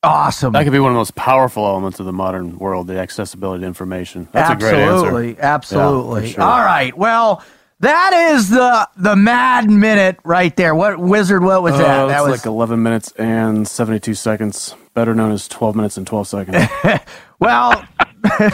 Awesome. 0.05 0.53
That 0.53 0.63
could 0.63 0.73
be 0.73 0.79
one 0.79 0.91
of 0.91 0.95
the 0.95 0.99
most 0.99 1.15
powerful 1.15 1.65
elements 1.65 1.99
of 1.99 2.05
the 2.05 2.13
modern 2.13 2.57
world, 2.57 2.87
the 2.87 2.99
accessibility 2.99 3.61
to 3.61 3.67
information. 3.67 4.27
That's 4.31 4.51
absolutely, 4.51 5.07
a 5.07 5.11
great 5.11 5.29
answer. 5.29 5.41
Absolutely. 5.41 6.27
Yeah, 6.27 6.33
sure. 6.33 6.43
All 6.43 6.59
right. 6.59 6.97
Well, 6.97 7.43
that 7.79 8.31
is 8.31 8.49
the 8.49 8.87
the 8.95 9.15
mad 9.15 9.69
minute 9.69 10.17
right 10.23 10.55
there. 10.55 10.73
What 10.73 10.97
wizard? 10.97 11.43
What 11.43 11.61
was 11.61 11.77
that? 11.77 12.01
Uh, 12.01 12.07
that 12.07 12.23
was 12.23 12.31
like 12.31 12.45
11 12.45 12.81
minutes 12.81 13.11
and 13.13 13.67
72 13.67 14.13
seconds, 14.13 14.75
better 14.93 15.13
known 15.13 15.31
as 15.31 15.47
12 15.47 15.75
minutes 15.75 15.97
and 15.97 16.07
12 16.07 16.27
seconds. 16.27 16.65
well, 17.39 17.83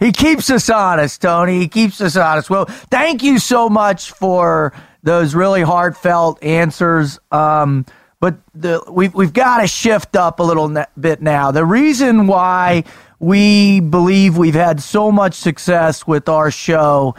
he 0.00 0.12
keeps 0.12 0.50
us 0.50 0.68
honest, 0.68 1.22
Tony. 1.22 1.60
He 1.60 1.68
keeps 1.68 2.00
us 2.00 2.16
honest. 2.16 2.50
Well, 2.50 2.66
thank 2.66 3.22
you 3.22 3.38
so 3.38 3.68
much 3.68 4.12
for 4.12 4.72
those 5.02 5.34
really 5.34 5.62
heartfelt 5.62 6.42
answers. 6.42 7.18
Um, 7.30 7.86
but 8.20 8.38
the, 8.54 8.82
we've 8.90 9.14
we've 9.14 9.32
got 9.32 9.60
to 9.60 9.66
shift 9.66 10.16
up 10.16 10.40
a 10.40 10.42
little 10.42 10.74
bit 10.98 11.20
now. 11.20 11.50
The 11.50 11.64
reason 11.64 12.26
why 12.26 12.84
we 13.18 13.80
believe 13.80 14.36
we've 14.36 14.54
had 14.54 14.82
so 14.82 15.12
much 15.12 15.34
success 15.34 16.06
with 16.06 16.28
our 16.28 16.50
show 16.50 17.14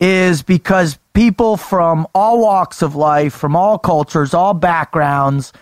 is 0.00 0.42
because 0.42 0.98
people 1.14 1.56
from 1.56 2.06
all 2.14 2.40
walks 2.40 2.82
of 2.82 2.94
life, 2.94 3.32
from 3.34 3.56
all 3.56 3.78
cultures, 3.78 4.34
all 4.34 4.52
backgrounds, 4.52 5.52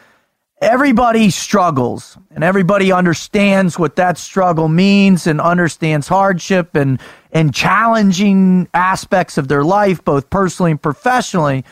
everybody 0.61 1.30
struggles 1.30 2.16
and 2.30 2.43
everybody 2.43 2.91
understands 2.91 3.78
what 3.78 3.97
that 3.97 4.18
struggle 4.18 4.66
means 4.68 5.26
and 5.26 5.41
understands 5.41 6.09
hardship 6.09 6.74
and, 6.74 7.01
and 7.32 7.55
challenging 7.55 8.68
aspects 8.74 9.39
of 9.39 9.49
their 9.49 9.62
life, 9.62 10.05
both 10.05 10.30
personally 10.30 10.72
and 10.72 10.82
professionally. 10.82 11.64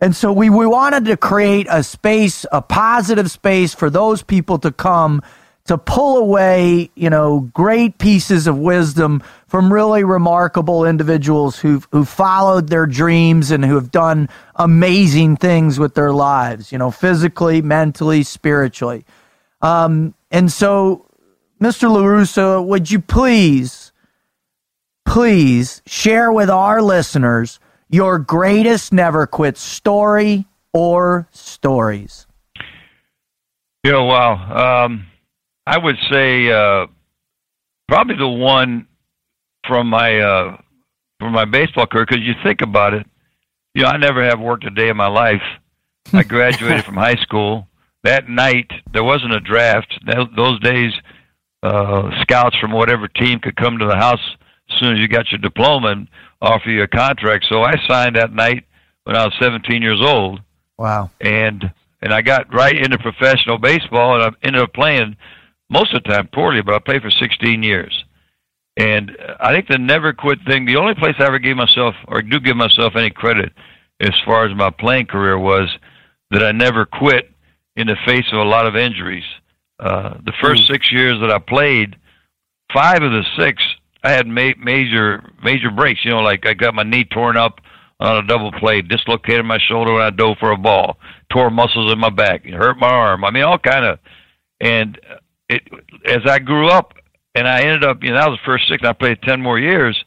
And 0.00 0.14
so 0.14 0.32
we, 0.32 0.48
we 0.48 0.66
wanted 0.66 1.06
to 1.06 1.16
create 1.16 1.66
a 1.70 1.82
space, 1.82 2.46
a 2.52 2.62
positive 2.62 3.30
space 3.30 3.74
for 3.74 3.90
those 3.90 4.22
people 4.22 4.58
to 4.60 4.70
come 4.70 5.22
to 5.68 5.76
pull 5.76 6.16
away, 6.16 6.90
you 6.94 7.10
know, 7.10 7.40
great 7.52 7.98
pieces 7.98 8.46
of 8.46 8.58
wisdom 8.58 9.22
from 9.48 9.70
really 9.70 10.02
remarkable 10.02 10.86
individuals 10.86 11.58
who've 11.58 11.86
who 11.92 12.06
followed 12.06 12.68
their 12.68 12.86
dreams 12.86 13.50
and 13.50 13.62
who 13.62 13.74
have 13.74 13.90
done 13.90 14.30
amazing 14.54 15.36
things 15.36 15.78
with 15.78 15.94
their 15.94 16.10
lives, 16.10 16.72
you 16.72 16.78
know, 16.78 16.90
physically, 16.90 17.60
mentally, 17.60 18.22
spiritually. 18.22 19.04
Um, 19.60 20.14
and 20.30 20.50
so, 20.50 21.04
Mr. 21.60 21.90
La 21.90 22.00
Russa, 22.00 22.64
would 22.64 22.90
you 22.90 23.00
please, 23.00 23.92
please 25.04 25.82
share 25.84 26.32
with 26.32 26.48
our 26.48 26.80
listeners 26.80 27.60
your 27.88 28.18
greatest 28.18 28.92
never 28.92 29.26
quit 29.26 29.56
story 29.56 30.46
or 30.72 31.28
stories? 31.32 32.26
Yeah, 33.84 34.00
wow. 34.00 34.84
Um 34.84 35.06
I 35.68 35.76
would 35.76 35.98
say 36.10 36.50
uh, 36.50 36.86
probably 37.88 38.16
the 38.16 38.26
one 38.26 38.86
from 39.66 39.88
my 39.88 40.18
uh, 40.18 40.56
from 41.20 41.32
my 41.32 41.44
baseball 41.44 41.86
career 41.86 42.06
because 42.08 42.24
you 42.24 42.32
think 42.42 42.62
about 42.62 42.94
it, 42.94 43.06
you 43.74 43.82
know, 43.82 43.90
I 43.90 43.98
never 43.98 44.24
have 44.24 44.40
worked 44.40 44.64
a 44.64 44.70
day 44.70 44.88
in 44.88 44.96
my 44.96 45.08
life. 45.08 45.42
I 46.14 46.22
graduated 46.24 46.86
from 46.86 46.94
high 46.94 47.16
school. 47.16 47.68
That 48.02 48.30
night, 48.30 48.70
there 48.94 49.04
wasn't 49.04 49.34
a 49.34 49.40
draft. 49.40 49.94
Those 50.34 50.58
days, 50.60 50.92
uh, 51.62 52.18
scouts 52.22 52.56
from 52.56 52.72
whatever 52.72 53.06
team 53.06 53.38
could 53.38 53.56
come 53.56 53.76
to 53.76 53.86
the 53.86 53.96
house 53.96 54.36
soon 54.78 54.94
as 54.94 55.00
you 55.00 55.08
got 55.08 55.30
your 55.30 55.38
diploma 55.38 55.88
and 55.88 56.08
offer 56.40 56.70
you 56.70 56.82
a 56.82 56.88
contract. 56.88 57.46
So 57.48 57.62
I 57.62 57.74
signed 57.86 58.16
that 58.16 58.32
night 58.32 58.64
when 59.04 59.16
I 59.16 59.24
was 59.24 59.34
17 59.40 59.82
years 59.82 60.00
old. 60.00 60.40
Wow. 60.76 61.10
And 61.20 61.72
and 62.00 62.12
I 62.12 62.22
got 62.22 62.52
right 62.54 62.76
into 62.76 62.96
professional 62.98 63.58
baseball, 63.58 64.14
and 64.14 64.22
I 64.22 64.46
ended 64.46 64.62
up 64.62 64.72
playing 64.72 65.16
most 65.68 65.92
of 65.92 66.02
the 66.02 66.10
time 66.10 66.28
poorly, 66.32 66.62
but 66.62 66.74
I 66.74 66.78
played 66.78 67.02
for 67.02 67.10
16 67.10 67.62
years. 67.62 68.04
And 68.76 69.10
I 69.40 69.52
think 69.52 69.66
the 69.66 69.78
never 69.78 70.12
quit 70.12 70.38
thing, 70.46 70.64
the 70.64 70.76
only 70.76 70.94
place 70.94 71.16
I 71.18 71.24
ever 71.24 71.40
gave 71.40 71.56
myself, 71.56 71.96
or 72.06 72.22
do 72.22 72.38
give 72.38 72.56
myself 72.56 72.94
any 72.94 73.10
credit 73.10 73.52
as 74.00 74.12
far 74.24 74.46
as 74.46 74.56
my 74.56 74.70
playing 74.70 75.06
career 75.06 75.36
was 75.36 75.68
that 76.30 76.44
I 76.44 76.52
never 76.52 76.86
quit 76.86 77.32
in 77.74 77.88
the 77.88 77.96
face 78.06 78.26
of 78.32 78.38
a 78.38 78.44
lot 78.44 78.66
of 78.66 78.76
injuries. 78.76 79.24
Uh, 79.80 80.14
the 80.24 80.32
first 80.40 80.62
mm. 80.62 80.72
six 80.72 80.92
years 80.92 81.20
that 81.20 81.30
I 81.30 81.38
played, 81.38 81.96
five 82.72 83.02
of 83.02 83.10
the 83.10 83.24
six, 83.36 83.62
I 84.02 84.12
had 84.12 84.26
ma- 84.26 84.52
major 84.58 85.30
major 85.42 85.70
breaks. 85.70 86.04
You 86.04 86.12
know, 86.12 86.20
like 86.20 86.46
I 86.46 86.54
got 86.54 86.74
my 86.74 86.82
knee 86.82 87.04
torn 87.04 87.36
up 87.36 87.60
on 88.00 88.16
a 88.16 88.26
double 88.26 88.52
play, 88.52 88.80
dislocated 88.82 89.44
my 89.44 89.58
shoulder 89.58 89.92
when 89.92 90.02
I 90.02 90.10
dove 90.10 90.36
for 90.38 90.52
a 90.52 90.56
ball, 90.56 90.98
tore 91.32 91.50
muscles 91.50 91.92
in 91.92 91.98
my 91.98 92.10
back, 92.10 92.44
hurt 92.44 92.78
my 92.78 92.88
arm. 92.88 93.24
I 93.24 93.30
mean, 93.30 93.42
all 93.42 93.58
kind 93.58 93.84
of. 93.84 93.98
And 94.60 95.00
it 95.48 95.62
as 96.06 96.22
I 96.26 96.38
grew 96.38 96.68
up 96.68 96.94
and 97.34 97.48
I 97.48 97.62
ended 97.62 97.84
up, 97.84 98.02
you 98.02 98.10
know, 98.10 98.16
that 98.16 98.30
was 98.30 98.38
the 98.38 98.46
first 98.46 98.68
six. 98.68 98.84
I 98.84 98.92
played 98.92 99.22
ten 99.22 99.42
more 99.42 99.58
years. 99.58 100.02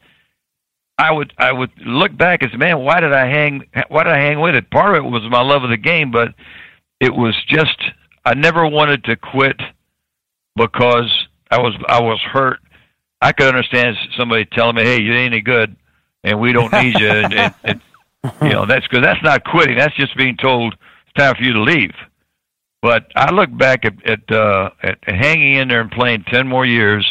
I 0.97 1.11
would 1.11 1.33
I 1.37 1.51
would 1.51 1.71
look 1.85 2.15
back 2.15 2.43
and 2.43 2.51
say, 2.51 2.57
man, 2.57 2.79
why 2.79 2.99
did 2.99 3.13
I 3.13 3.25
hang? 3.25 3.63
Why 3.89 4.03
did 4.03 4.13
I 4.13 4.19
hang 4.19 4.39
with 4.39 4.55
it? 4.55 4.69
Part 4.69 4.95
of 4.95 5.03
it 5.03 5.07
was 5.07 5.23
my 5.29 5.41
love 5.41 5.63
of 5.63 5.69
the 5.69 5.77
game, 5.77 6.11
but 6.11 6.29
it 6.99 7.13
was 7.13 7.35
just 7.47 7.77
I 8.23 8.35
never 8.35 8.67
wanted 8.67 9.03
to 9.05 9.15
quit 9.15 9.59
because 10.55 11.11
I 11.49 11.59
was 11.59 11.73
I 11.87 12.01
was 12.01 12.19
hurt. 12.21 12.59
I 13.21 13.31
could 13.31 13.47
understand 13.47 13.95
somebody 14.17 14.45
telling 14.45 14.75
me, 14.75 14.83
"Hey, 14.83 15.01
you 15.01 15.13
ain't 15.13 15.33
any 15.33 15.41
good, 15.41 15.75
and 16.23 16.39
we 16.39 16.53
don't 16.53 16.71
need 16.73 16.99
you," 16.99 17.09
and, 17.09 17.33
and, 17.33 17.53
and 17.63 17.81
you 18.41 18.49
know 18.49 18.65
that's 18.65 18.87
because 18.87 19.03
that's 19.03 19.21
not 19.23 19.43
quitting. 19.43 19.77
That's 19.77 19.95
just 19.95 20.15
being 20.17 20.37
told 20.37 20.73
it's 20.73 21.13
time 21.17 21.35
for 21.35 21.43
you 21.43 21.53
to 21.53 21.61
leave. 21.61 21.93
But 22.81 23.11
I 23.15 23.31
look 23.31 23.55
back 23.55 23.85
at 23.85 24.03
at, 24.05 24.31
uh, 24.31 24.71
at 24.81 24.97
hanging 25.03 25.55
in 25.57 25.67
there 25.67 25.81
and 25.81 25.91
playing 25.91 26.23
ten 26.23 26.47
more 26.47 26.65
years, 26.65 27.05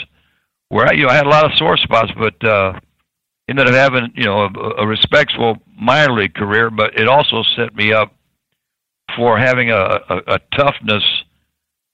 where 0.68 0.88
I, 0.88 0.92
you 0.92 1.04
know 1.04 1.10
I 1.10 1.14
had 1.14 1.26
a 1.26 1.30
lot 1.30 1.44
of 1.44 1.56
sore 1.56 1.76
spots, 1.76 2.10
but 2.18 2.42
uh, 2.44 2.78
ended 3.48 3.68
up 3.68 3.74
having 3.74 4.12
you 4.16 4.24
know 4.24 4.42
a, 4.44 4.82
a 4.82 4.86
respectful 4.86 5.58
minor 5.80 6.12
league 6.12 6.34
career. 6.34 6.70
But 6.70 6.98
it 6.98 7.06
also 7.06 7.44
set 7.56 7.74
me 7.74 7.92
up 7.92 8.12
for 9.16 9.38
having 9.38 9.70
a, 9.70 10.00
a, 10.08 10.16
a 10.26 10.38
toughness 10.56 11.04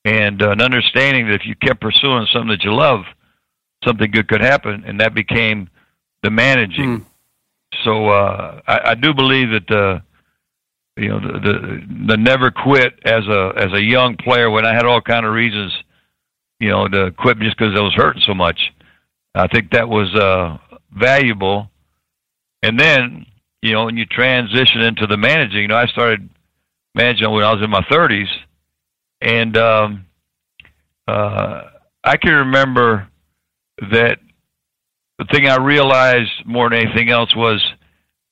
and 0.04 0.40
an 0.40 0.60
understanding 0.60 1.26
that 1.26 1.34
if 1.34 1.46
you 1.46 1.54
kept 1.56 1.80
pursuing 1.80 2.26
something 2.32 2.50
that 2.50 2.62
you 2.62 2.72
love, 2.72 3.04
something 3.86 4.10
good 4.10 4.28
could 4.28 4.40
happen, 4.40 4.84
and 4.86 5.00
that 5.00 5.14
became 5.14 5.68
the 6.22 6.30
managing. 6.30 7.00
Mm. 7.00 7.04
So 7.84 8.08
uh, 8.08 8.60
I, 8.66 8.90
I 8.90 8.94
do 8.94 9.14
believe 9.14 9.50
that. 9.50 9.70
Uh, 9.70 10.00
you 10.98 11.08
know 11.08 11.20
the, 11.20 11.38
the 11.38 12.06
the 12.06 12.16
never 12.16 12.50
quit 12.50 12.98
as 13.04 13.26
a 13.26 13.52
as 13.54 13.70
a 13.74 13.82
young 13.82 14.16
player 14.16 14.50
when 14.50 14.64
I 14.64 14.72
had 14.74 14.86
all 14.86 15.02
kind 15.02 15.26
of 15.26 15.34
reasons, 15.34 15.70
you 16.58 16.70
know, 16.70 16.88
to 16.88 17.10
quit 17.10 17.38
just 17.38 17.56
because 17.56 17.76
I 17.76 17.82
was 17.82 17.94
hurting 17.94 18.22
so 18.22 18.32
much. 18.32 18.72
I 19.34 19.46
think 19.48 19.72
that 19.72 19.88
was 19.88 20.14
uh, 20.14 20.56
valuable. 20.90 21.70
And 22.62 22.80
then, 22.80 23.26
you 23.60 23.72
know, 23.72 23.84
when 23.84 23.96
you 23.96 24.06
transition 24.06 24.80
into 24.80 25.06
the 25.06 25.18
managing, 25.18 25.62
you 25.62 25.68
know, 25.68 25.76
I 25.76 25.86
started 25.86 26.28
managing 26.94 27.30
when 27.30 27.44
I 27.44 27.52
was 27.52 27.62
in 27.62 27.70
my 27.70 27.82
30s, 27.82 28.28
and 29.20 29.56
um, 29.58 30.06
uh, 31.06 31.62
I 32.02 32.16
can 32.16 32.32
remember 32.32 33.08
that 33.92 34.18
the 35.18 35.24
thing 35.30 35.48
I 35.48 35.56
realized 35.56 36.44
more 36.44 36.68
than 36.70 36.80
anything 36.80 37.10
else 37.10 37.34
was 37.34 37.64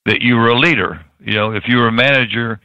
that 0.05 0.21
you 0.21 0.35
were 0.35 0.49
a 0.49 0.59
leader 0.59 1.05
you 1.25 1.33
know, 1.33 1.51
if 1.51 1.63
you 1.67 1.77
were 1.77 1.87
a 1.87 1.91
manager, 1.91 2.59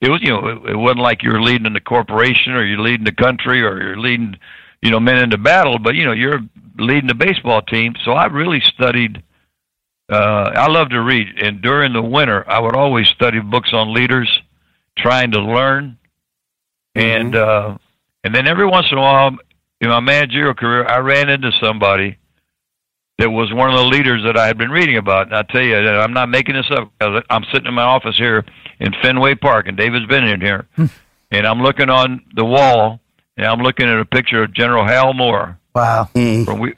it 0.00 0.08
was 0.08 0.20
you 0.22 0.28
know 0.28 0.46
it, 0.46 0.70
it 0.70 0.76
wasn't 0.76 1.00
like 1.00 1.22
you 1.22 1.32
were 1.32 1.42
leading 1.42 1.72
the 1.72 1.80
corporation 1.80 2.52
or 2.52 2.64
you're 2.64 2.78
leading 2.78 3.04
the 3.04 3.12
country 3.12 3.62
or 3.62 3.82
you're 3.82 3.98
leading 3.98 4.36
you 4.82 4.90
know 4.90 5.00
men 5.00 5.18
into 5.18 5.36
battle, 5.36 5.78
but 5.78 5.96
you 5.96 6.04
know 6.04 6.12
you're 6.12 6.40
leading 6.78 7.08
the 7.08 7.14
baseball 7.14 7.60
team. 7.62 7.94
So 8.04 8.12
I 8.12 8.26
really 8.26 8.60
studied. 8.60 9.22
Uh, 10.08 10.50
I 10.54 10.68
love 10.68 10.90
to 10.90 11.00
read, 11.00 11.26
and 11.42 11.60
during 11.60 11.92
the 11.92 12.02
winter, 12.02 12.48
I 12.48 12.60
would 12.60 12.76
always 12.76 13.08
study 13.08 13.40
books 13.40 13.70
on 13.72 13.94
leaders, 13.94 14.30
trying 14.98 15.32
to 15.32 15.40
learn. 15.40 15.98
Mm-hmm. 16.96 17.24
And 17.24 17.36
uh, 17.36 17.78
and 18.22 18.34
then 18.34 18.46
every 18.46 18.66
once 18.66 18.86
in 18.92 18.98
a 18.98 19.00
while, 19.00 19.36
in 19.80 19.88
my 19.88 20.00
managerial 20.00 20.54
career, 20.54 20.86
I 20.86 20.98
ran 20.98 21.30
into 21.30 21.50
somebody 21.60 22.18
that 23.18 23.30
was 23.30 23.52
one 23.52 23.70
of 23.70 23.76
the 23.76 23.84
leaders 23.86 24.22
that 24.24 24.36
I 24.36 24.46
had 24.46 24.58
been 24.58 24.70
reading 24.70 24.96
about. 24.96 25.26
And 25.28 25.36
I 25.36 25.42
tell 25.42 25.62
you, 25.62 25.76
I'm 25.76 26.12
not 26.12 26.28
making 26.28 26.56
this 26.56 26.70
up. 26.70 26.90
I'm 27.30 27.44
sitting 27.52 27.66
in 27.66 27.74
my 27.74 27.82
office 27.84 28.16
here 28.16 28.44
in 28.80 28.92
Fenway 29.02 29.36
Park, 29.36 29.66
and 29.68 29.76
David's 29.76 30.06
been 30.06 30.24
in 30.24 30.40
here, 30.40 30.66
Hmm. 30.76 30.86
and 31.30 31.46
I'm 31.46 31.62
looking 31.62 31.90
on 31.90 32.22
the 32.34 32.44
wall, 32.44 33.00
and 33.36 33.46
I'm 33.46 33.60
looking 33.60 33.86
at 33.86 33.98
a 34.00 34.04
picture 34.04 34.42
of 34.42 34.52
General 34.52 34.84
Hal 34.84 35.14
Moore. 35.14 35.58
Wow. 35.74 36.08
From 36.12 36.58
we, 36.58 36.74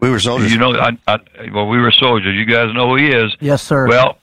we 0.00 0.10
were 0.10 0.20
soldiers. 0.20 0.52
You 0.52 0.58
know, 0.58 0.74
I, 0.76 0.96
I, 1.08 1.18
well, 1.52 1.66
we 1.66 1.78
were 1.78 1.90
soldiers. 1.92 2.34
You 2.34 2.46
guys 2.46 2.72
know 2.74 2.88
who 2.90 2.96
he 2.96 3.08
is. 3.08 3.32
Yes, 3.40 3.62
sir. 3.62 3.86
Well, 3.88 4.18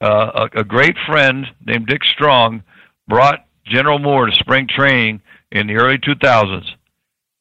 uh, 0.00 0.48
a, 0.54 0.60
a 0.60 0.64
great 0.64 0.96
friend 1.06 1.46
named 1.64 1.86
Dick 1.86 2.02
Strong 2.14 2.62
brought 3.08 3.44
General 3.66 3.98
Moore 3.98 4.26
to 4.26 4.32
spring 4.32 4.66
training 4.68 5.20
in 5.52 5.66
the 5.66 5.74
early 5.74 5.98
2000s. 5.98 6.64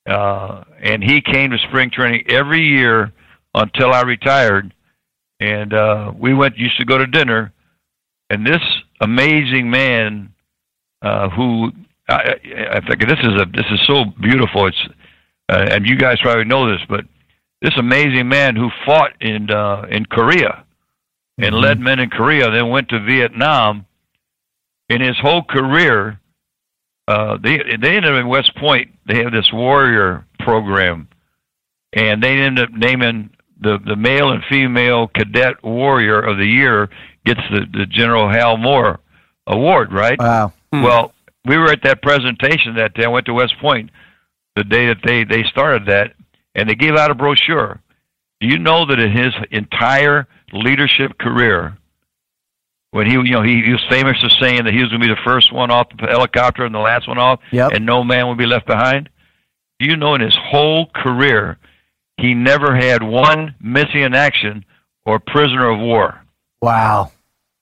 Uh, 0.09 0.63
and 0.81 1.03
he 1.03 1.21
came 1.21 1.51
to 1.51 1.57
spring 1.67 1.89
training 1.91 2.23
every 2.29 2.65
year 2.65 3.11
until 3.57 3.93
I 3.93 4.01
retired. 4.01 4.73
And 5.39 5.73
uh, 5.73 6.13
we 6.17 6.33
went, 6.33 6.57
used 6.57 6.77
to 6.77 6.85
go 6.85 6.97
to 6.97 7.05
dinner. 7.05 7.53
And 8.29 8.45
this 8.45 8.61
amazing 9.01 9.69
man, 9.69 10.33
uh, 11.01 11.29
who 11.29 11.71
I, 12.09 12.35
I 12.71 12.79
think 12.87 13.07
this 13.07 13.19
is 13.19 13.41
a 13.41 13.45
this 13.45 13.65
is 13.71 13.85
so 13.85 14.05
beautiful. 14.21 14.67
It's 14.67 14.87
uh, 15.49 15.67
and 15.71 15.87
you 15.87 15.97
guys 15.97 16.19
probably 16.21 16.45
know 16.45 16.69
this, 16.71 16.81
but 16.89 17.05
this 17.61 17.73
amazing 17.77 18.27
man 18.27 18.55
who 18.55 18.69
fought 18.85 19.11
in 19.21 19.49
uh, 19.51 19.85
in 19.89 20.05
Korea 20.05 20.65
and 21.37 21.55
led 21.55 21.79
men 21.79 21.99
in 21.99 22.09
Korea, 22.09 22.49
then 22.49 22.69
went 22.69 22.89
to 22.89 22.99
Vietnam. 22.99 23.85
In 24.89 25.01
his 25.01 25.17
whole 25.19 25.43
career, 25.43 26.19
uh, 27.07 27.37
they 27.43 27.57
they 27.57 27.95
ended 27.97 28.13
up 28.13 28.19
in 28.19 28.27
West 28.27 28.55
Point. 28.55 28.93
They 29.05 29.21
have 29.23 29.33
this 29.33 29.51
warrior 29.51 30.25
program, 30.39 31.09
and 31.93 32.23
they 32.23 32.39
ended 32.39 32.69
up 32.69 32.73
naming 32.73 33.31
the 33.59 33.79
the 33.85 33.95
male 33.95 34.31
and 34.31 34.43
female 34.49 35.07
cadet 35.07 35.63
warrior 35.63 36.19
of 36.19 36.37
the 36.37 36.45
year 36.45 36.89
gets 37.25 37.41
the 37.51 37.65
the 37.71 37.85
General 37.85 38.29
Hal 38.29 38.57
Moore 38.57 38.99
award, 39.45 39.91
right? 39.93 40.17
Wow. 40.19 40.53
Hmm. 40.73 40.83
Well, 40.83 41.13
we 41.45 41.57
were 41.57 41.71
at 41.71 41.83
that 41.83 42.01
presentation 42.01 42.75
that 42.75 42.93
day. 42.93 43.05
I 43.05 43.07
went 43.07 43.25
to 43.27 43.33
West 43.33 43.55
Point 43.59 43.89
the 44.55 44.63
day 44.63 44.87
that 44.87 44.97
they 45.03 45.23
they 45.23 45.43
started 45.43 45.87
that, 45.87 46.13
and 46.55 46.69
they 46.69 46.75
gave 46.75 46.95
out 46.95 47.11
a 47.11 47.15
brochure. 47.15 47.79
Do 48.39 48.47
you 48.47 48.59
know 48.59 48.85
that 48.85 48.99
in 48.99 49.11
his 49.11 49.33
entire 49.51 50.27
leadership 50.53 51.17
career, 51.17 51.77
when 52.91 53.07
he 53.07 53.13
you 53.13 53.23
know 53.31 53.41
he, 53.43 53.63
he 53.63 53.71
was 53.71 53.83
famous 53.89 54.19
for 54.21 54.29
saying 54.39 54.65
that 54.65 54.73
he 54.73 54.79
was 54.81 54.89
going 54.89 55.01
to 55.01 55.07
be 55.07 55.13
the 55.13 55.19
first 55.25 55.51
one 55.51 55.71
off 55.71 55.87
the 55.99 56.07
helicopter 56.07 56.63
and 56.65 56.73
the 56.75 56.79
last 56.79 57.07
one 57.07 57.17
off, 57.17 57.39
Yep. 57.51 57.71
and 57.73 57.85
no 57.85 58.03
man 58.03 58.27
would 58.27 58.37
be 58.37 58.45
left 58.45 58.67
behind. 58.67 59.09
Do 59.79 59.85
you 59.87 59.95
know 59.95 60.15
in 60.15 60.21
his 60.21 60.35
whole 60.35 60.87
career, 60.87 61.57
he 62.17 62.33
never 62.33 62.75
had 62.75 63.03
one 63.03 63.55
missing 63.61 64.01
in 64.01 64.13
action 64.13 64.65
or 65.05 65.19
prisoner 65.19 65.69
of 65.69 65.79
war. 65.79 66.21
Wow. 66.61 67.11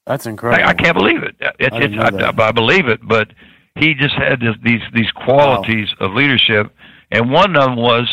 That's 0.05 0.25
incredible. 0.25 0.63
I, 0.63 0.69
I 0.69 0.73
can't 0.73 0.95
believe 0.95 1.23
it. 1.23 1.35
It's, 1.59 1.75
I 1.75 1.79
didn't 1.79 1.99
it's. 1.99 2.23
I, 2.23 2.47
I 2.47 2.51
believe 2.51 2.87
it, 2.87 2.99
but 3.05 3.29
he 3.75 3.93
just 3.95 4.13
had 4.15 4.39
this, 4.39 4.55
these 4.63 4.81
these 4.93 5.11
qualities 5.11 5.87
of 5.99 6.13
leadership, 6.13 6.73
and 7.11 7.31
one 7.31 7.55
of 7.55 7.63
them 7.63 7.75
was 7.75 8.07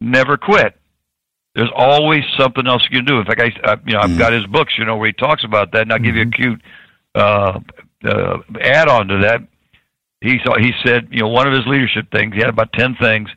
never 0.00 0.36
quit. 0.36 0.76
There's 1.54 1.70
always 1.76 2.24
something 2.38 2.66
else 2.66 2.82
you 2.90 2.96
can 2.96 3.04
do. 3.04 3.18
In 3.18 3.26
fact, 3.26 3.40
I, 3.40 3.72
I 3.72 3.76
you 3.86 3.92
know 3.92 4.00
I've 4.00 4.18
got 4.18 4.32
his 4.32 4.46
books, 4.46 4.74
you 4.78 4.84
know, 4.84 4.96
where 4.96 5.08
he 5.08 5.12
talks 5.12 5.44
about 5.44 5.72
that, 5.72 5.82
and 5.82 5.92
I'll 5.92 5.98
give 5.98 6.16
you 6.16 6.22
a 6.22 6.26
cute 6.26 6.62
uh, 7.14 7.60
uh, 8.04 8.38
add 8.60 8.88
on 8.88 9.08
to 9.08 9.18
that. 9.18 9.40
He 10.20 10.38
saw, 10.42 10.56
he 10.58 10.72
said, 10.84 11.08
you 11.10 11.20
know, 11.20 11.28
one 11.28 11.46
of 11.46 11.52
his 11.52 11.66
leadership 11.66 12.10
things. 12.10 12.34
He 12.34 12.40
had 12.40 12.48
about 12.48 12.72
ten 12.72 12.96
things. 12.96 13.28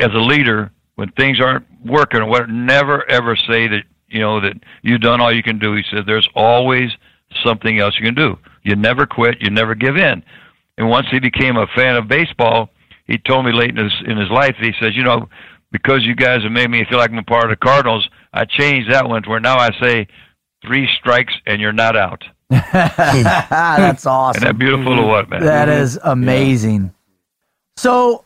As 0.00 0.10
a 0.12 0.18
leader, 0.18 0.71
when 0.96 1.10
things 1.12 1.40
aren't 1.40 1.66
working 1.84 2.20
or 2.20 2.26
what, 2.26 2.48
never 2.48 3.08
ever 3.10 3.36
say 3.36 3.68
that 3.68 3.82
you 4.08 4.20
know 4.20 4.40
that 4.40 4.54
you've 4.82 5.00
done 5.00 5.20
all 5.20 5.34
you 5.34 5.42
can 5.42 5.58
do. 5.58 5.74
He 5.74 5.82
said, 5.90 6.04
there's 6.06 6.28
always 6.34 6.90
something 7.44 7.78
else 7.78 7.94
you 7.98 8.04
can 8.04 8.14
do. 8.14 8.38
You 8.62 8.76
never 8.76 9.06
quit. 9.06 9.40
You 9.40 9.50
never 9.50 9.74
give 9.74 9.96
in. 9.96 10.22
And 10.78 10.88
once 10.88 11.06
he 11.10 11.18
became 11.18 11.56
a 11.56 11.66
fan 11.74 11.96
of 11.96 12.08
baseball, 12.08 12.70
he 13.06 13.18
told 13.18 13.44
me 13.44 13.52
late 13.52 13.70
in 13.70 13.76
his 13.76 13.92
in 14.06 14.16
his 14.16 14.30
life. 14.30 14.56
He 14.60 14.72
says, 14.80 14.94
you 14.94 15.02
know, 15.02 15.28
because 15.70 16.04
you 16.04 16.14
guys 16.14 16.42
have 16.42 16.52
made 16.52 16.70
me 16.70 16.84
feel 16.88 16.98
like 16.98 17.10
I'm 17.10 17.18
a 17.18 17.22
part 17.22 17.44
of 17.44 17.50
the 17.50 17.56
Cardinals, 17.56 18.08
I 18.32 18.44
changed 18.44 18.92
that 18.92 19.08
one 19.08 19.22
to 19.22 19.28
where 19.30 19.40
now 19.40 19.56
I 19.56 19.70
say 19.80 20.06
three 20.64 20.88
strikes 20.98 21.34
and 21.46 21.60
you're 21.60 21.72
not 21.72 21.96
out. 21.96 22.22
That's 22.50 24.06
awesome. 24.06 24.42
Isn't 24.42 24.48
that 24.48 24.58
beautiful 24.58 24.92
or 24.92 24.96
mm-hmm. 24.96 25.08
what, 25.08 25.30
man? 25.30 25.42
That 25.42 25.68
is 25.68 25.98
amazing. 26.04 26.94
So, 27.76 28.24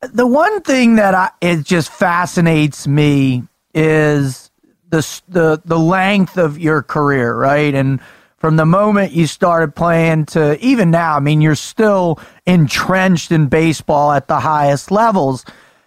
the 0.00 0.26
one 0.26 0.60
thing 0.62 0.96
that 0.96 1.14
I, 1.14 1.30
it 1.40 1.64
just 1.64 1.90
fascinates 1.90 2.86
me 2.86 3.44
is 3.74 4.50
the 4.88 5.20
the 5.28 5.62
the 5.64 5.78
length 5.78 6.36
of 6.36 6.58
your 6.58 6.82
career, 6.82 7.34
right? 7.34 7.74
And 7.74 8.00
from 8.36 8.56
the 8.56 8.66
moment 8.66 9.12
you 9.12 9.26
started 9.26 9.74
playing 9.74 10.26
to 10.26 10.58
even 10.64 10.90
now, 10.90 11.16
I 11.16 11.20
mean, 11.20 11.40
you're 11.40 11.56
still 11.56 12.20
entrenched 12.46 13.32
in 13.32 13.48
baseball 13.48 14.12
at 14.12 14.28
the 14.28 14.40
highest 14.40 14.90
levels. 14.90 15.44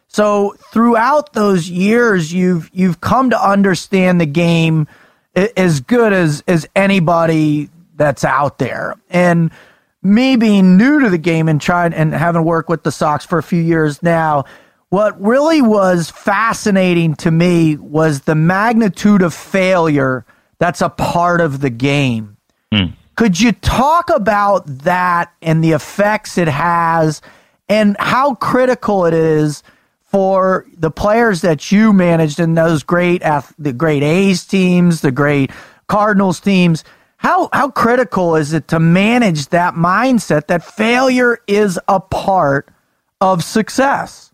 So 0.07 0.55
throughout 0.71 1.33
those 1.33 1.69
years, 1.69 2.33
you've 2.33 2.69
you've 2.73 2.99
come 2.99 3.29
to 3.29 3.41
understand 3.41 4.19
the 4.19 4.25
game 4.25 4.87
as 5.35 5.79
good 5.79 6.11
as 6.11 6.43
as 6.47 6.67
anybody 6.75 7.69
that's 7.95 8.25
out 8.25 8.57
there. 8.57 8.95
And 9.09 9.51
me 10.03 10.35
being 10.35 10.77
new 10.77 10.99
to 10.99 11.09
the 11.09 11.17
game 11.17 11.47
and 11.47 11.61
trying 11.61 11.93
and 11.93 12.13
having 12.13 12.43
worked 12.43 12.69
with 12.69 12.83
the 12.83 12.91
Sox 12.91 13.25
for 13.25 13.37
a 13.37 13.43
few 13.43 13.61
years 13.61 14.01
now, 14.01 14.45
what 14.89 15.19
really 15.21 15.61
was 15.61 16.09
fascinating 16.09 17.15
to 17.15 17.31
me 17.31 17.77
was 17.77 18.21
the 18.21 18.35
magnitude 18.35 19.21
of 19.21 19.33
failure 19.33 20.25
that's 20.59 20.81
a 20.81 20.89
part 20.89 21.41
of 21.41 21.61
the 21.61 21.69
game. 21.69 22.37
Hmm. 22.73 22.87
Could 23.15 23.39
you 23.39 23.51
talk 23.51 24.09
about 24.09 24.65
that 24.65 25.31
and 25.41 25.63
the 25.63 25.71
effects 25.71 26.37
it 26.37 26.47
has 26.47 27.21
and 27.69 27.95
how 27.99 28.35
critical 28.35 29.05
it 29.05 29.13
is 29.13 29.63
for 29.99 30.65
the 30.75 30.91
players 30.91 31.41
that 31.41 31.71
you 31.71 31.93
managed 31.93 32.39
in 32.39 32.55
those 32.55 32.83
great 32.83 33.21
the 33.57 33.73
great 33.73 34.03
A's 34.03 34.45
teams, 34.45 35.01
the 35.01 35.11
great 35.11 35.51
Cardinals 35.87 36.39
teams? 36.39 36.83
How 37.21 37.49
how 37.53 37.69
critical 37.69 38.35
is 38.35 38.51
it 38.51 38.67
to 38.69 38.79
manage 38.79 39.49
that 39.49 39.75
mindset 39.75 40.47
that 40.47 40.63
failure 40.63 41.37
is 41.45 41.79
a 41.87 41.99
part 41.99 42.69
of 43.21 43.43
success? 43.43 44.31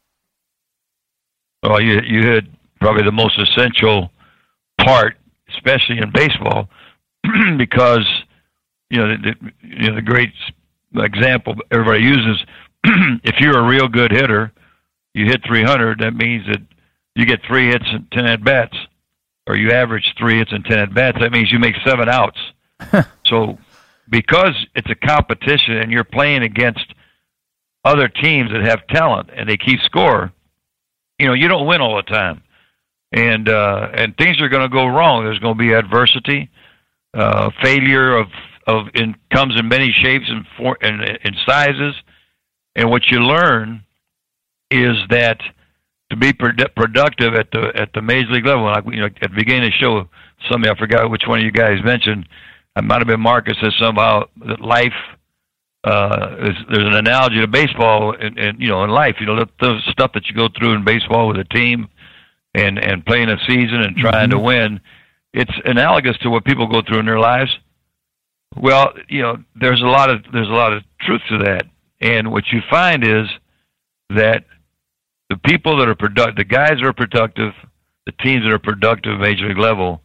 Well, 1.62 1.82
you 1.82 2.00
you 2.08 2.22
hit 2.22 2.46
probably 2.80 3.04
the 3.04 3.12
most 3.12 3.38
essential 3.38 4.10
part, 4.80 5.18
especially 5.50 5.98
in 5.98 6.12
baseball, 6.12 6.70
because 7.58 8.08
you 8.90 9.00
know 9.00 9.18
the, 9.18 9.18
the 9.18 9.52
you 9.64 9.90
know 9.90 9.96
the 9.96 10.02
great 10.02 10.32
example 10.96 11.56
everybody 11.70 12.04
uses. 12.04 12.42
if 12.86 13.36
you're 13.42 13.60
a 13.60 13.68
real 13.68 13.90
good 13.90 14.14
hitter, 14.14 14.54
you 15.14 15.26
hit 15.26 15.42
300. 15.46 16.00
That 16.00 16.16
means 16.16 16.48
that 16.48 16.62
you 17.18 17.26
get 17.26 17.42
three 17.46 17.68
hits 17.68 17.86
and 17.86 18.10
ten 18.14 18.28
at 18.28 18.46
bats, 18.46 18.78
or 19.46 19.58
you 19.58 19.72
average 19.72 20.14
three 20.18 20.38
hits 20.38 20.54
and 20.54 20.64
ten 20.64 20.80
at 20.80 20.94
bats. 20.94 21.18
That 21.20 21.34
means 21.34 21.52
you 21.52 21.60
make 21.60 21.76
seven 21.86 22.08
outs. 22.08 22.40
so, 23.26 23.58
because 24.10 24.54
it's 24.76 24.90
a 24.90 24.96
competition 24.96 25.78
and 25.78 25.92
you're 25.92 26.04
playing 26.04 26.44
against 26.44 26.86
other 27.84 28.08
teams 28.08 28.52
that 28.52 28.62
have 28.64 28.86
talent 28.88 29.30
and 29.36 29.50
they 29.50 29.58
keep 29.58 29.80
score, 29.82 30.32
you 31.20 31.28
know 31.28 31.34
you 31.34 31.48
don't 31.48 31.66
win 31.66 31.82
all 31.82 31.96
the 31.96 32.04
time, 32.04 32.44
and 33.12 33.50
uh, 33.50 33.90
and 33.94 34.16
things 34.18 34.40
are 34.42 34.50
going 34.50 34.64
to 34.64 34.74
go 34.74 34.86
wrong. 34.86 35.24
There's 35.24 35.40
going 35.40 35.58
to 35.58 35.60
be 35.60 35.74
adversity, 35.74 36.50
uh, 37.14 37.50
failure 37.62 38.16
of 38.16 38.28
of 38.68 38.88
in 38.94 39.16
comes 39.34 39.58
in 39.58 39.68
many 39.68 39.92
shapes 39.92 40.26
and 40.28 40.46
for 40.58 40.78
and, 40.82 41.02
and 41.02 41.36
sizes, 41.46 41.96
and 42.76 42.90
what 42.90 43.10
you 43.10 43.20
learn 43.20 43.84
is 44.70 44.98
that 45.10 45.40
to 46.10 46.18
be 46.18 46.32
produ- 46.34 46.74
productive 46.76 47.34
at 47.34 47.52
the 47.52 47.72
at 47.76 47.94
the 47.94 48.02
major 48.02 48.32
league 48.32 48.46
level. 48.46 48.66
Like 48.66 48.86
you 48.86 49.00
know, 49.00 49.06
at 49.06 49.22
the 49.22 49.36
beginning 49.36 49.66
of 49.66 49.72
the 49.72 49.78
show, 49.78 50.10
somebody 50.50 50.72
I 50.72 50.78
forgot 50.78 51.10
which 51.10 51.24
one 51.28 51.40
of 51.40 51.46
you 51.46 51.52
guys 51.52 51.84
mentioned. 51.84 52.28
It 52.78 52.84
might 52.84 53.00
have 53.00 53.08
been 53.08 53.22
Marcus 53.22 53.58
said 53.60 53.72
somehow 53.80 54.26
that 54.46 54.62
life 54.62 54.94
uh, 55.84 56.36
is, 56.42 56.56
there's 56.70 56.88
an 56.88 56.94
analogy 56.94 57.40
to 57.40 57.48
baseball 57.48 58.16
and, 58.20 58.38
and 58.38 58.62
you 58.62 58.68
know 58.68 58.84
in 58.84 58.90
life. 58.90 59.16
You 59.20 59.26
know 59.26 59.36
the, 59.36 59.50
the 59.60 59.80
stuff 59.90 60.12
that 60.14 60.28
you 60.28 60.36
go 60.36 60.48
through 60.56 60.74
in 60.74 60.84
baseball 60.84 61.28
with 61.28 61.38
a 61.38 61.44
team 61.46 61.88
and 62.54 62.78
and 62.78 63.06
playing 63.06 63.30
a 63.30 63.38
season 63.48 63.82
and 63.82 63.96
trying 63.96 64.30
to 64.30 64.40
win. 64.40 64.80
It's 65.34 65.52
analogous 65.66 66.18
to 66.20 66.30
what 66.30 66.46
people 66.46 66.68
go 66.68 66.82
through 66.82 67.00
in 67.00 67.06
their 67.06 67.20
lives. 67.20 67.52
Well, 68.56 68.94
you 69.10 69.22
know, 69.22 69.38
there's 69.56 69.82
a 69.82 69.86
lot 69.86 70.10
of 70.10 70.24
there's 70.32 70.50
a 70.50 70.54
lot 70.54 70.74
of 70.74 70.84
truth 71.02 71.22
to 71.30 71.38
that, 71.40 71.66
and 72.02 72.32
what 72.32 72.44
you 72.52 72.62
find 72.70 73.04
is 73.04 73.28
that 74.10 74.46
the 75.30 75.38
people 75.38 75.78
that 75.80 75.88
are 75.88 75.96
productive, 75.96 76.36
the 76.36 76.44
guys 76.44 76.76
that 76.80 76.86
are 76.86 76.94
productive, 76.94 77.54
the 78.06 78.14
teams 78.24 78.44
that 78.44 78.54
are 78.54 78.60
productive 78.60 79.14
at 79.14 79.20
major 79.20 79.48
league 79.48 79.58
level, 79.58 80.02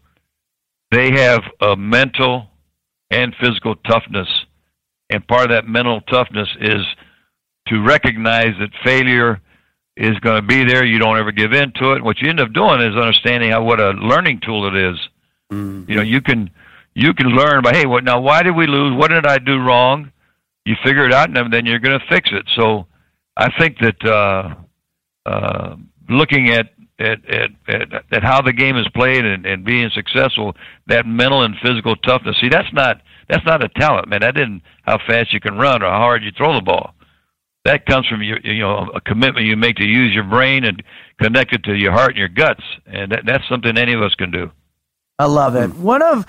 they 0.91 1.13
have 1.13 1.43
a 1.61 1.77
mental 1.77 2.49
and 3.13 3.35
physical 3.41 3.77
toughness, 3.77 4.29
and 5.11 5.27
part 5.27 5.45
of 5.45 5.51
that 5.51 5.67
mental 5.67 6.01
toughness 6.03 6.49
is 6.61 6.81
to 7.69 7.83
recognize 7.83 8.55
that 8.59 8.71
failure 8.83 9.41
is 9.97 10.19
going 10.21 10.41
to 10.41 10.47
be 10.47 10.65
there. 10.65 10.85
You 10.85 10.99
don't 10.99 11.19
ever 11.19 11.33
give 11.33 11.53
in 11.53 11.73
to 11.73 11.93
it. 11.93 12.03
What 12.03 12.21
you 12.21 12.31
end 12.31 12.41
up 12.41 12.53
doing 12.53 12.81
is 12.81 12.97
understanding 12.97 13.51
how 13.51 13.63
what 13.63 13.81
a 13.81 13.91
learning 13.91 14.41
tool 14.41 14.67
it 14.67 14.77
is. 14.77 14.99
Mm-hmm. 15.53 15.91
You 15.91 15.97
know, 15.97 16.03
you 16.03 16.21
can 16.21 16.51
you 16.95 17.15
can 17.15 17.29
learn 17.29 17.63
by 17.63 17.73
hey, 17.73 17.87
what 17.87 18.05
now? 18.05 18.21
Why 18.21 18.43
did 18.43 18.57
we 18.57 18.67
lose? 18.67 18.97
What 18.97 19.09
did 19.09 19.27
I 19.27 19.39
do 19.39 19.59
wrong? 19.59 20.11
You 20.65 20.77
figure 20.85 21.07
it 21.07 21.13
out, 21.13 21.29
and 21.29 21.53
then 21.53 21.67
you're 21.67 21.81
going 21.81 21.99
to 21.99 22.07
fix 22.09 22.31
it. 22.33 22.47
So, 22.55 22.87
I 23.37 23.51
think 23.59 23.79
that 23.79 24.05
uh, 24.05 24.55
uh, 25.27 25.77
looking 26.09 26.51
at 26.51 26.71
at, 27.03 27.29
at 27.29 27.51
at 27.69 28.05
at 28.13 28.23
how 28.23 28.41
the 28.41 28.53
game 28.53 28.77
is 28.77 28.87
played 28.95 29.25
and, 29.25 29.45
and 29.45 29.65
being 29.65 29.91
successful, 29.95 30.55
that 30.87 31.07
mental 31.07 31.43
and 31.43 31.55
physical 31.63 31.97
toughness. 31.97 32.37
See, 32.41 32.49
that's 32.49 32.73
not 32.73 33.03
that's 33.29 33.45
not 33.45 33.63
a 33.63 33.69
talent, 33.69 34.09
man. 34.09 34.21
That 34.21 34.35
didn't 34.35 34.63
how 34.83 34.99
fast 35.07 35.33
you 35.33 35.41
can 35.41 35.57
run 35.57 35.83
or 35.83 35.91
how 35.91 35.99
hard 35.99 36.23
you 36.23 36.31
throw 36.37 36.55
the 36.55 36.63
ball. 36.63 36.95
That 37.65 37.87
comes 37.87 38.07
from 38.07 38.23
your 38.23 38.39
you 38.41 38.61
know 38.61 38.91
a 38.95 39.01
commitment 39.01 39.47
you 39.47 39.57
make 39.57 39.77
to 39.77 39.87
use 39.87 40.15
your 40.15 40.25
brain 40.25 40.65
and 40.65 40.83
connect 41.21 41.53
it 41.55 41.65
to 41.65 41.75
your 41.75 41.93
heart 41.93 42.11
and 42.11 42.19
your 42.19 42.29
guts, 42.29 42.63
and 42.87 43.13
that, 43.13 43.23
that's 43.27 43.49
something 43.49 43.77
any 43.77 43.93
of 43.93 44.03
us 44.03 44.15
can 44.15 44.31
do. 44.31 44.51
I 45.19 45.27
love 45.27 45.57
it. 45.57 45.75
One 45.77 46.03
of 46.03 46.27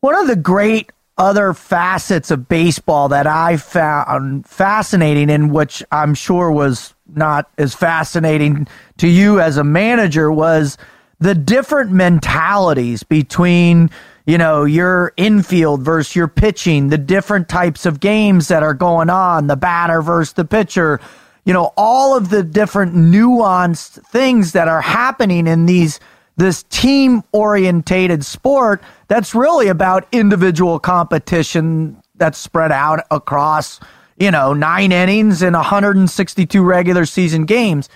one 0.00 0.14
of 0.14 0.26
the 0.26 0.36
great 0.36 0.90
other 1.16 1.52
facets 1.52 2.30
of 2.30 2.48
baseball 2.48 3.08
that 3.08 3.26
I 3.26 3.56
found 3.56 4.46
fascinating, 4.46 5.30
and 5.30 5.52
which 5.52 5.82
I'm 5.92 6.14
sure 6.14 6.50
was 6.50 6.94
not 7.14 7.50
as 7.58 7.74
fascinating 7.74 8.66
to 8.98 9.08
you 9.08 9.40
as 9.40 9.56
a 9.56 9.64
manager, 9.64 10.32
was 10.32 10.76
the 11.20 11.34
different 11.34 11.92
mentalities 11.92 13.02
between 13.02 13.90
you 14.26 14.38
know 14.38 14.64
your 14.64 15.12
infield 15.16 15.82
versus 15.82 16.16
your 16.16 16.28
pitching, 16.28 16.88
the 16.88 16.98
different 16.98 17.48
types 17.48 17.86
of 17.86 18.00
games 18.00 18.48
that 18.48 18.62
are 18.62 18.74
going 18.74 19.10
on, 19.10 19.46
the 19.46 19.56
batter 19.56 20.02
versus 20.02 20.34
the 20.34 20.44
pitcher. 20.44 21.00
You 21.44 21.52
know, 21.52 21.74
all 21.76 22.16
of 22.16 22.30
the 22.30 22.42
different 22.42 22.94
nuanced 22.94 24.02
things 24.06 24.52
that 24.52 24.66
are 24.66 24.80
happening 24.80 25.46
in 25.46 25.66
these 25.66 26.00
this 26.36 26.64
team 26.64 27.22
orientated 27.32 28.24
sport 28.24 28.82
that's 29.08 29.34
really 29.34 29.68
about 29.68 30.06
individual 30.12 30.78
competition 30.78 32.00
that's 32.16 32.38
spread 32.38 32.72
out 32.72 33.04
across, 33.10 33.80
you 34.18 34.30
know, 34.30 34.52
nine 34.52 34.92
innings 34.92 35.42
and 35.42 35.54
162 35.54 36.62
regular 36.62 37.04
season 37.06 37.44
games. 37.44 37.88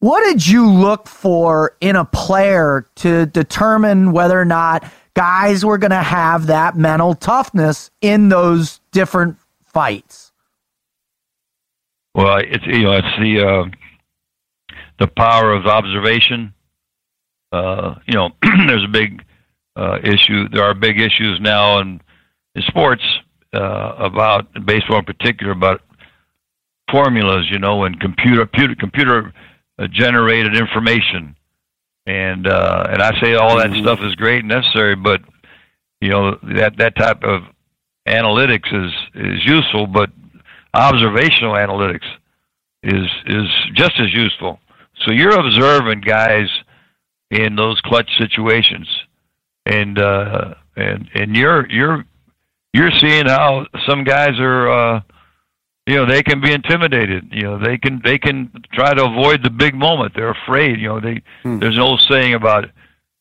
What 0.00 0.24
did 0.24 0.46
you 0.46 0.70
look 0.70 1.08
for 1.08 1.76
in 1.80 1.96
a 1.96 2.04
player 2.04 2.88
to 2.96 3.26
determine 3.26 4.12
whether 4.12 4.40
or 4.40 4.44
not 4.44 4.90
guys 5.14 5.64
were 5.64 5.78
going 5.78 5.90
to 5.90 5.96
have 5.96 6.46
that 6.46 6.76
mental 6.76 7.14
toughness 7.14 7.90
in 8.00 8.28
those 8.28 8.80
different 8.92 9.36
fights? 9.64 10.32
Well, 12.14 12.38
it's 12.38 12.66
you 12.66 12.82
know 12.82 12.92
it's 12.92 13.18
the 13.20 13.46
uh, 13.46 14.74
the 14.98 15.08
power 15.08 15.52
of 15.52 15.66
observation 15.66 16.54
uh, 17.52 17.94
you 18.06 18.14
know, 18.14 18.30
there's 18.66 18.84
a 18.84 18.92
big 18.92 19.22
uh, 19.76 19.98
issue. 20.02 20.48
There 20.48 20.62
are 20.62 20.74
big 20.74 21.00
issues 21.00 21.38
now 21.40 21.80
in, 21.80 22.00
in 22.54 22.62
sports 22.62 23.02
uh, 23.54 23.94
about 23.98 24.46
baseball 24.66 24.98
in 24.98 25.04
particular 25.04 25.52
about 25.52 25.82
formulas, 26.90 27.46
you 27.50 27.58
know, 27.58 27.84
and 27.84 27.98
computer 28.00 28.46
computer 28.46 28.74
computer 28.74 29.32
uh, 29.78 29.86
generated 29.92 30.56
information. 30.56 31.36
And 32.06 32.46
uh, 32.46 32.86
and 32.90 33.02
I 33.02 33.20
say 33.20 33.34
all 33.34 33.56
that 33.58 33.68
mm-hmm. 33.68 33.82
stuff 33.82 34.00
is 34.02 34.14
great 34.14 34.40
and 34.40 34.48
necessary, 34.48 34.96
but 34.96 35.20
you 36.00 36.08
know 36.08 36.38
that 36.54 36.76
that 36.78 36.96
type 36.96 37.22
of 37.22 37.42
analytics 38.06 38.72
is 38.72 38.92
is 39.14 39.44
useful, 39.44 39.86
but 39.86 40.10
observational 40.74 41.54
analytics 41.54 42.06
is 42.82 43.06
is 43.26 43.46
just 43.74 43.92
as 43.98 44.12
useful. 44.12 44.58
So 45.04 45.12
you're 45.12 45.38
observing 45.38 46.00
guys 46.00 46.48
in 47.30 47.56
those 47.56 47.80
clutch 47.82 48.10
situations, 48.18 48.88
and 49.66 49.98
uh, 49.98 50.54
and 50.76 51.08
and 51.14 51.36
you're 51.36 51.68
you're 51.70 52.04
you're 52.72 52.92
seeing 52.92 53.26
how 53.26 53.66
some 53.86 54.04
guys 54.04 54.38
are. 54.38 54.70
Uh, 54.70 55.00
you 55.88 55.94
know 55.94 56.04
they 56.04 56.22
can 56.22 56.42
be 56.42 56.52
intimidated. 56.52 57.30
You 57.32 57.44
know 57.44 57.58
they 57.58 57.78
can 57.78 58.02
they 58.04 58.18
can 58.18 58.52
try 58.74 58.92
to 58.92 59.06
avoid 59.06 59.42
the 59.42 59.48
big 59.48 59.74
moment. 59.74 60.12
They're 60.14 60.36
afraid. 60.44 60.78
You 60.78 60.88
know 60.88 61.00
they 61.00 61.22
hmm. 61.42 61.58
there's 61.60 61.76
an 61.76 61.80
old 61.80 62.02
saying 62.10 62.34
about 62.34 62.66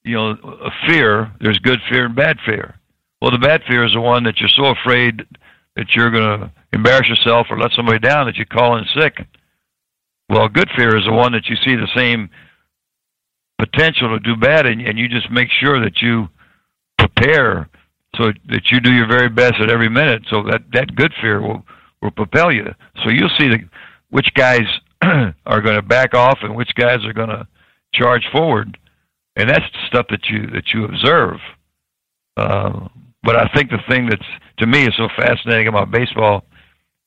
you 0.03 0.16
know 0.16 0.32
a 0.32 0.72
fear 0.86 1.32
there's 1.39 1.60
good 1.60 1.80
fear 1.89 2.05
and 2.05 2.16
bad 2.16 2.38
fear. 2.45 2.76
Well 3.22 3.32
the 3.32 3.38
bad 3.38 3.62
fear 3.70 3.86
is 3.86 3.93
the 3.93 4.01
one 4.01 4.24
that 4.26 4.39
you're 4.41 4.49
so 4.49 4.66
afraid 4.66 5.26
that 5.78 5.95
you're 5.95 6.12
going 6.12 6.41
to 6.41 6.51
embarrass 6.74 7.08
yourself 7.08 7.47
or 7.49 7.58
let 7.58 7.72
somebody 7.72 7.99
down 7.99 8.26
that 8.26 8.36
you 8.36 8.45
call 8.45 8.78
in 8.78 8.86
sick. 8.93 9.26
Well 10.28 10.49
good 10.49 10.70
fear 10.76 10.97
is 10.97 11.05
the 11.05 11.14
one 11.14 11.32
that 11.32 11.47
you 11.47 11.55
see 11.55 11.76
the 11.76 11.88
same 11.95 12.30
potential 13.58 14.10
to 14.10 14.20
do 14.20 14.36
bad, 14.36 14.66
and, 14.66 14.82
and 14.82 14.97
you 14.97 15.08
just 15.08 15.30
make 15.32 15.49
sure 15.49 15.80
that 15.80 16.01
you 16.01 16.28
prepare 16.97 17.70
so 18.16 18.32
that 18.49 18.72
you 18.72 18.80
do 18.80 18.91
your 18.91 19.08
very 19.08 19.30
best 19.30 19.55
at 19.60 19.70
every 19.70 19.89
minute. 19.89 20.24
So 20.30 20.43
that 20.43 20.64
that 20.74 20.95
good 20.95 21.14
fear 21.22 21.41
will 21.41 21.66
will 22.01 22.12
propel 22.12 22.51
you. 22.51 22.74
So 23.03 23.10
you'll 23.10 23.32
see 23.38 23.47
the, 23.47 23.60
which 24.10 24.34
guys 24.34 24.66
are 25.01 25.62
going 25.62 25.76
to 25.76 25.82
back 25.82 26.14
off 26.14 26.39
and 26.41 26.55
which 26.55 26.74
guys 26.76 27.03
are 27.05 27.14
going 27.14 27.30
to 27.30 27.47
charge 27.93 28.24
forward, 28.32 28.78
and 29.36 29.49
that's 29.49 29.66
the 29.74 29.88
stuff 29.88 30.08
that 30.10 30.28
you 30.30 30.47
that 30.47 30.74
you 30.74 30.86
observe. 30.86 31.38
Uh, 32.36 32.88
but 33.24 33.36
I 33.36 33.49
think 33.55 33.72
the 33.72 33.80
thing 33.89 34.08
that's 34.08 34.26
to 34.60 34.68
me 34.68 34.86
is 34.86 34.93
so 34.97 35.08
fascinating 35.16 35.68
about 35.68 35.91
baseball 35.91 36.43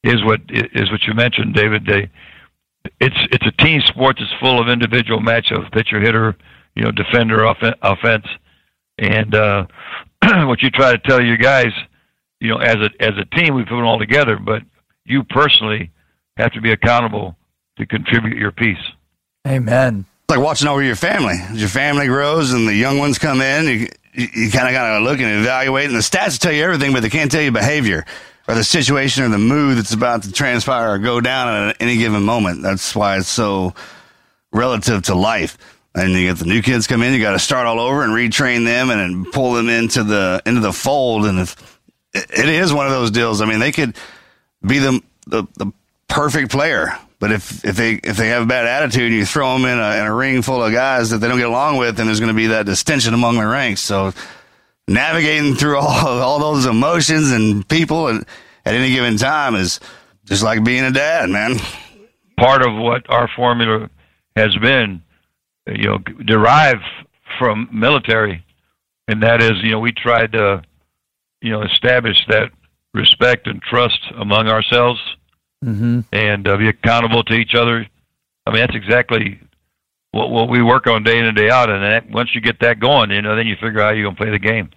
is 0.05 0.25
what 0.25 0.41
is 0.49 0.91
what 0.91 1.03
you 1.07 1.15
mentioned, 1.15 1.55
David. 1.55 1.87
They 1.87 2.11
it's 3.01 3.17
it's 3.31 3.47
a 3.47 3.53
team 3.63 3.81
sport 3.83 4.17
that's 4.19 4.33
full 4.41 4.61
of 4.61 4.69
individual 4.69 5.21
matchups, 5.21 5.73
pitcher, 5.73 6.01
hitter, 6.01 6.37
you 6.75 6.83
know, 6.85 6.91
defender, 6.91 7.47
off- 7.47 7.77
offense, 7.83 8.27
and 8.99 9.35
uh, 9.35 9.67
what 10.47 10.63
you 10.63 10.71
try 10.71 10.93
to 10.93 10.99
tell 10.99 11.23
your 11.23 11.37
guys, 11.37 11.73
you 12.41 12.49
know, 12.49 12.59
as 12.59 12.77
a 12.77 12.91
as 13.01 13.13
a 13.19 13.25
team, 13.37 13.55
we 13.55 13.65
put 13.65 13.79
it 13.79 13.85
all 13.85 13.99
together, 13.99 14.37
but 14.39 14.63
you 15.05 15.25
personally 15.25 15.91
have 16.37 16.53
to 16.53 16.61
be 16.61 16.73
accountable 16.73 17.37
to 17.79 17.87
contribute 17.87 18.37
your 18.37 18.53
piece. 18.53 18.79
Amen. 19.47 20.05
It's 20.25 20.37
like 20.37 20.45
watching 20.45 20.69
over 20.69 20.83
your 20.83 20.97
family. 20.97 21.35
As 21.35 21.59
your 21.59 21.69
family 21.69 22.07
grows 22.07 22.53
and 22.53 22.69
the 22.69 22.75
young 22.75 22.99
ones 22.99 23.19
come 23.19 23.41
in, 23.41 23.67
you 23.67 23.89
you, 24.13 24.29
you 24.35 24.51
kind 24.51 24.69
of 24.69 24.73
got 24.73 24.99
to 24.99 25.05
look 25.05 25.21
and 25.21 25.41
evaluate, 25.41 25.87
and 25.87 25.95
the 25.95 26.01
stats 26.01 26.39
tell 26.39 26.53
you 26.53 26.63
everything, 26.63 26.93
but 26.93 27.01
they 27.01 27.11
can't 27.11 27.31
tell 27.31 27.43
you 27.43 27.53
behavior 27.53 28.05
or 28.51 28.55
the 28.57 28.65
situation 28.65 29.23
or 29.23 29.29
the 29.29 29.39
mood 29.39 29.79
that's 29.79 29.95
about 29.95 30.25
to 30.25 30.33
transpire 30.33 30.95
or 30.95 30.99
go 30.99 31.21
down 31.21 31.69
at 31.69 31.77
any 31.79 31.97
given 31.97 32.25
moment. 32.25 32.63
That's 32.63 32.97
why 32.97 33.19
it's 33.19 33.29
so 33.29 33.75
relative 34.53 35.05
to 35.05 35.15
life. 35.15 35.57
And 35.95 36.13
you 36.15 36.27
get 36.27 36.39
the 36.39 36.47
new 36.47 36.61
kids 36.61 36.89
come 36.89 37.03
in, 37.03 37.15
you 37.15 37.21
got 37.21 37.33
to 37.33 37.39
start 37.39 37.69
all 37.69 37.79
over 37.79 38.03
and 38.03 38.13
retrain 38.13 38.65
them 38.65 38.91
and 38.91 38.99
then 38.99 39.31
pull 39.31 39.53
them 39.53 39.69
into 39.69 40.03
the 40.03 40.43
into 40.45 40.61
the 40.61 40.73
fold. 40.73 41.27
And 41.27 41.39
if 41.39 41.79
it 42.13 42.49
is 42.49 42.73
one 42.73 42.87
of 42.87 42.93
those 42.93 43.13
deals, 43.13 43.41
I 43.41 43.47
mean, 43.47 43.61
they 43.61 43.71
could 43.71 43.97
be 44.67 44.81
the 44.81 45.01
the, 45.29 45.45
the 45.57 45.73
perfect 46.09 46.51
player, 46.51 46.99
but 47.21 47.31
if 47.31 47.65
if 47.65 47.77
they 47.77 47.95
if 48.03 48.17
they 48.17 48.29
have 48.29 48.43
a 48.43 48.47
bad 48.47 48.67
attitude, 48.67 49.13
and 49.13 49.15
you 49.15 49.27
throw 49.27 49.53
them 49.53 49.65
in 49.65 49.79
a, 49.79 50.01
in 50.01 50.07
a 50.07 50.15
ring 50.15 50.43
full 50.43 50.63
of 50.63 50.73
guys 50.73 51.11
that 51.11 51.19
they 51.19 51.29
don't 51.29 51.39
get 51.39 51.47
along 51.47 51.77
with, 51.77 51.97
then 51.97 52.07
there's 52.07 52.19
going 52.19 52.35
to 52.35 52.37
be 52.37 52.49
that 52.49 52.67
distension 52.67 53.15
among 53.15 53.37
the 53.37 53.47
ranks. 53.47 53.81
So 53.81 54.13
navigating 54.91 55.55
through 55.55 55.79
all 55.79 55.89
all 56.21 56.39
those 56.39 56.67
emotions 56.67 57.31
and 57.31 57.67
people 57.69 58.09
and 58.09 58.27
at 58.65 58.75
any 58.75 58.93
given 58.93 59.17
time 59.17 59.55
is 59.55 59.81
just 60.25 60.43
like 60.43 60.63
being 60.65 60.85
a 60.85 60.91
dad, 60.91 61.31
man. 61.31 61.59
Part 62.37 62.63
of 62.63 62.75
what 62.75 63.09
our 63.09 63.29
formula 63.35 63.89
has 64.37 64.55
been, 64.57 65.03
you 65.67 65.89
know, 65.89 65.99
derived 65.99 66.85
from 67.39 67.69
military, 67.73 68.45
and 69.09 69.23
that 69.23 69.43
is, 69.43 69.53
you 69.63 69.71
know, 69.71 69.81
we 69.81 69.93
tried 69.93 70.33
to, 70.33 70.63
you 71.41 71.51
know, 71.51 71.63
establish 71.63 72.25
that 72.29 72.51
respect 72.95 73.47
and 73.47 73.63
trust 73.63 73.99
among 74.17 74.49
ourselves, 74.49 75.01
mm-hmm. 75.65 76.01
and 76.13 76.49
uh, 76.49 76.57
be 76.57 76.69
accountable 76.69 77.25
to 77.25 77.35
each 77.35 77.55
other. 77.55 77.87
I 78.47 78.51
mean, 78.51 78.61
that's 78.61 78.77
exactly 78.77 79.41
what 80.13 80.31
what 80.31 80.49
we 80.49 80.63
work 80.63 80.87
on 80.87 81.03
day 81.03 81.19
in 81.19 81.27
and 81.27 81.37
day 81.37 81.51
out. 81.51 81.71
And 81.71 81.83
that, 81.83 82.11
once 82.11 82.35
you 82.35 82.41
get 82.41 82.61
that 82.61 82.81
going, 82.81 83.11
you 83.11 83.23
know, 83.23 83.37
then 83.37 83.47
you 83.47 83.57
figure 83.57 83.81
out 83.81 83.91
how 83.91 83.95
you're 83.95 84.05
gonna 84.05 84.17
play 84.17 84.31
the 84.31 84.39
game. 84.39 84.71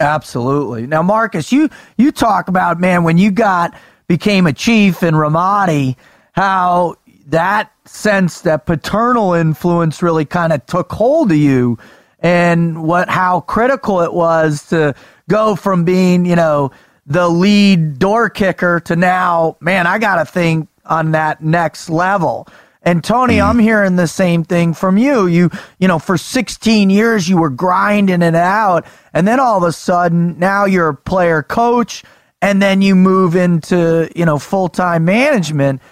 Absolutely. 0.00 0.86
Now, 0.86 1.02
Marcus, 1.02 1.50
you 1.52 1.70
you 1.96 2.12
talk 2.12 2.48
about 2.48 2.78
man 2.78 3.02
when 3.02 3.16
you 3.16 3.30
got 3.30 3.74
became 4.08 4.46
a 4.46 4.52
chief 4.52 5.02
in 5.02 5.14
Ramadi, 5.14 5.96
how 6.32 6.96
that 7.28 7.72
sense 7.86 8.42
that 8.42 8.66
paternal 8.66 9.32
influence 9.32 10.02
really 10.02 10.26
kind 10.26 10.52
of 10.52 10.64
took 10.66 10.92
hold 10.92 11.30
of 11.30 11.38
you, 11.38 11.78
and 12.20 12.84
what 12.84 13.08
how 13.08 13.40
critical 13.40 14.02
it 14.02 14.12
was 14.12 14.68
to 14.68 14.94
go 15.28 15.56
from 15.56 15.84
being 15.84 16.26
you 16.26 16.36
know 16.36 16.70
the 17.06 17.28
lead 17.28 17.98
door 17.98 18.28
kicker 18.28 18.80
to 18.80 18.96
now, 18.96 19.56
man, 19.60 19.86
I 19.86 19.98
got 19.98 20.16
to 20.16 20.24
think 20.30 20.68
on 20.84 21.12
that 21.12 21.42
next 21.42 21.88
level. 21.88 22.48
And 22.86 23.02
Tony, 23.02 23.38
mm. 23.38 23.48
I'm 23.48 23.58
hearing 23.58 23.96
the 23.96 24.06
same 24.06 24.44
thing 24.44 24.72
from 24.72 24.96
you. 24.96 25.26
You, 25.26 25.50
you 25.80 25.88
know, 25.88 25.98
for 25.98 26.16
16 26.16 26.88
years 26.88 27.28
you 27.28 27.36
were 27.36 27.50
grinding 27.50 28.22
it 28.22 28.36
out, 28.36 28.86
and 29.12 29.26
then 29.26 29.40
all 29.40 29.58
of 29.58 29.64
a 29.64 29.72
sudden 29.72 30.38
now 30.38 30.66
you're 30.66 30.90
a 30.90 30.94
player 30.94 31.42
coach, 31.42 32.04
and 32.40 32.62
then 32.62 32.82
you 32.82 32.94
move 32.94 33.34
into 33.34 34.08
you 34.14 34.24
know 34.24 34.38
full 34.38 34.68
time 34.68 35.04
management. 35.04 35.82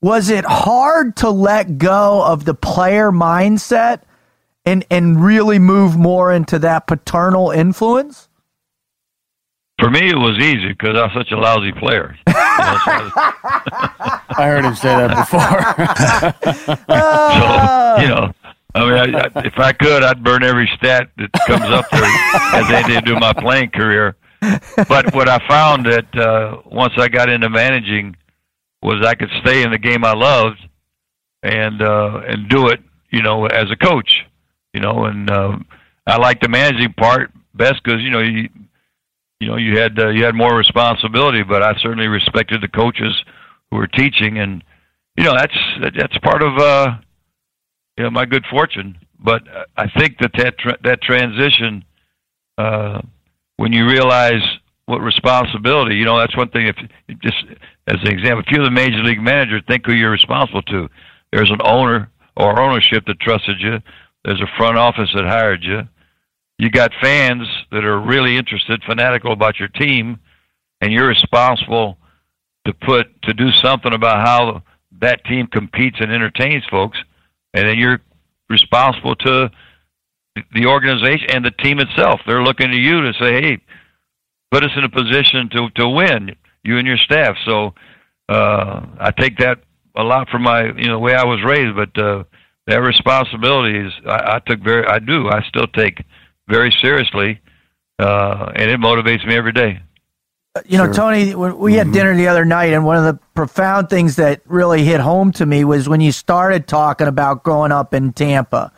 was 0.00 0.30
it 0.30 0.46
hard 0.46 1.14
to 1.16 1.28
let 1.28 1.76
go 1.76 2.24
of 2.24 2.46
the 2.46 2.54
player 2.54 3.10
mindset 3.10 4.00
and 4.64 4.86
and 4.90 5.22
really 5.22 5.58
move 5.58 5.98
more 5.98 6.32
into 6.32 6.58
that 6.60 6.86
paternal 6.86 7.50
influence? 7.50 8.29
For 9.80 9.90
me, 9.90 10.10
it 10.10 10.18
was 10.18 10.38
easy 10.38 10.68
because 10.68 10.96
I 10.96 11.04
was 11.04 11.12
such 11.14 11.32
a 11.32 11.36
lousy 11.36 11.72
player. 11.72 12.16
You 12.60 12.66
know, 12.66 12.78
so 12.84 12.90
I 12.90 14.20
I 14.36 14.46
heard 14.46 14.64
him 14.64 14.74
say 14.74 14.88
that 14.88 15.16
before. 15.16 15.40
so 16.94 18.02
you 18.02 18.08
know, 18.08 18.32
I 18.74 18.84
mean, 18.84 19.14
I, 19.14 19.18
I, 19.18 19.46
if 19.46 19.58
I 19.58 19.72
could, 19.72 20.02
I'd 20.02 20.22
burn 20.22 20.44
every 20.44 20.70
stat 20.76 21.10
that 21.16 21.32
comes 21.46 21.64
up 21.64 21.88
there 21.90 22.04
as 22.04 22.70
anything 22.70 22.96
to 22.96 23.00
do 23.00 23.14
with 23.14 23.20
my 23.20 23.32
playing 23.32 23.70
career. 23.70 24.16
But 24.88 25.14
what 25.14 25.28
I 25.28 25.38
found 25.48 25.86
that 25.86 26.14
uh, 26.16 26.62
once 26.66 26.94
I 26.96 27.08
got 27.08 27.28
into 27.28 27.48
managing 27.48 28.16
was 28.82 29.04
I 29.04 29.14
could 29.14 29.30
stay 29.40 29.62
in 29.62 29.70
the 29.70 29.78
game 29.78 30.04
I 30.04 30.12
loved 30.12 30.60
and 31.42 31.82
uh, 31.82 32.22
and 32.26 32.48
do 32.48 32.68
it, 32.68 32.80
you 33.10 33.22
know, 33.22 33.46
as 33.46 33.70
a 33.70 33.76
coach, 33.76 34.26
you 34.72 34.80
know, 34.80 35.04
and 35.04 35.30
uh, 35.30 35.58
I 36.06 36.16
like 36.18 36.40
the 36.40 36.48
managing 36.48 36.92
part 36.94 37.30
best 37.54 37.82
because 37.82 38.00
you 38.00 38.10
know 38.10 38.20
you 38.20 38.48
you 39.40 39.48
know 39.48 39.56
you 39.56 39.78
had 39.78 39.98
uh, 39.98 40.08
you 40.08 40.24
had 40.24 40.34
more 40.34 40.56
responsibility, 40.56 41.42
but 41.42 41.62
I 41.62 41.72
certainly 41.80 42.06
respected 42.06 42.60
the 42.60 42.68
coaches 42.68 43.12
who 43.70 43.78
were 43.78 43.86
teaching, 43.86 44.38
and 44.38 44.62
you 45.16 45.24
know 45.24 45.34
that's 45.36 45.56
that's 45.98 46.18
part 46.18 46.42
of 46.42 46.56
uh, 46.58 46.88
you 47.96 48.04
know 48.04 48.10
my 48.10 48.26
good 48.26 48.44
fortune. 48.50 48.98
But 49.18 49.42
I 49.76 49.88
think 49.98 50.18
that 50.20 50.32
that 50.36 50.58
tra- 50.58 50.78
that 50.84 51.02
transition, 51.02 51.84
uh, 52.58 53.00
when 53.56 53.72
you 53.72 53.86
realize 53.86 54.42
what 54.86 55.00
responsibility, 55.00 55.96
you 55.96 56.04
know, 56.04 56.18
that's 56.18 56.36
one 56.36 56.50
thing. 56.50 56.66
If 56.66 56.76
just 57.22 57.36
as 57.86 57.96
an 58.02 58.08
example, 58.08 58.42
if 58.46 58.50
you're 58.50 58.64
the 58.64 58.70
major 58.70 59.02
league 59.02 59.22
manager, 59.22 59.60
think 59.66 59.86
who 59.86 59.92
you're 59.92 60.10
responsible 60.10 60.62
to. 60.62 60.88
There's 61.32 61.50
an 61.50 61.60
owner 61.64 62.10
or 62.36 62.60
ownership 62.60 63.04
that 63.06 63.20
trusted 63.20 63.60
you. 63.60 63.78
There's 64.24 64.40
a 64.40 64.56
front 64.58 64.76
office 64.76 65.10
that 65.14 65.24
hired 65.24 65.62
you. 65.62 65.82
You 66.60 66.68
got 66.68 66.92
fans 67.00 67.48
that 67.72 67.86
are 67.86 67.98
really 67.98 68.36
interested, 68.36 68.82
fanatical 68.84 69.32
about 69.32 69.58
your 69.58 69.68
team, 69.68 70.20
and 70.82 70.92
you're 70.92 71.08
responsible 71.08 71.96
to 72.66 72.74
put 72.74 73.22
to 73.22 73.32
do 73.32 73.50
something 73.50 73.94
about 73.94 74.20
how 74.26 74.62
that 75.00 75.24
team 75.24 75.46
competes 75.46 75.96
and 76.00 76.12
entertains 76.12 76.62
folks, 76.70 76.98
and 77.54 77.66
then 77.66 77.78
you're 77.78 78.02
responsible 78.50 79.16
to 79.16 79.50
the 80.52 80.66
organization 80.66 81.28
and 81.30 81.46
the 81.46 81.50
team 81.50 81.78
itself. 81.78 82.20
They're 82.26 82.42
looking 82.42 82.70
to 82.72 82.76
you 82.76 83.00
to 83.10 83.14
say, 83.14 83.40
"Hey, 83.40 83.58
put 84.50 84.62
us 84.62 84.72
in 84.76 84.84
a 84.84 84.90
position 84.90 85.48
to 85.54 85.70
to 85.76 85.88
win." 85.88 86.36
You 86.62 86.76
and 86.76 86.86
your 86.86 86.98
staff. 86.98 87.38
So 87.46 87.72
uh, 88.28 88.84
I 88.98 89.12
take 89.12 89.38
that 89.38 89.60
a 89.96 90.04
lot 90.04 90.28
from 90.28 90.42
my 90.42 90.64
you 90.64 90.88
know 90.88 90.96
the 90.96 90.98
way 90.98 91.14
I 91.14 91.24
was 91.24 91.42
raised, 91.42 91.74
but 91.74 91.96
uh, 91.96 92.24
that 92.66 92.82
responsibility 92.82 93.78
is 93.78 93.94
I, 94.04 94.34
I 94.34 94.38
took 94.40 94.60
very 94.60 94.86
I 94.86 94.98
do 94.98 95.30
I 95.30 95.42
still 95.48 95.66
take 95.66 96.04
very 96.50 96.74
seriously, 96.82 97.40
uh, 97.98 98.52
and 98.54 98.70
it 98.70 98.80
motivates 98.80 99.26
me 99.26 99.36
every 99.36 99.52
day. 99.52 99.80
You 100.66 100.78
know, 100.78 100.92
Tony, 100.92 101.34
when 101.34 101.56
we 101.58 101.74
had 101.74 101.92
dinner 101.92 102.14
the 102.16 102.26
other 102.26 102.44
night, 102.44 102.72
and 102.72 102.84
one 102.84 102.96
of 102.96 103.04
the 103.04 103.20
profound 103.34 103.88
things 103.88 104.16
that 104.16 104.42
really 104.46 104.82
hit 104.84 105.00
home 105.00 105.30
to 105.32 105.46
me 105.46 105.64
was 105.64 105.88
when 105.88 106.00
you 106.00 106.10
started 106.10 106.66
talking 106.66 107.06
about 107.06 107.44
growing 107.44 107.70
up 107.70 107.94
in 107.94 108.12
Tampa 108.12 108.72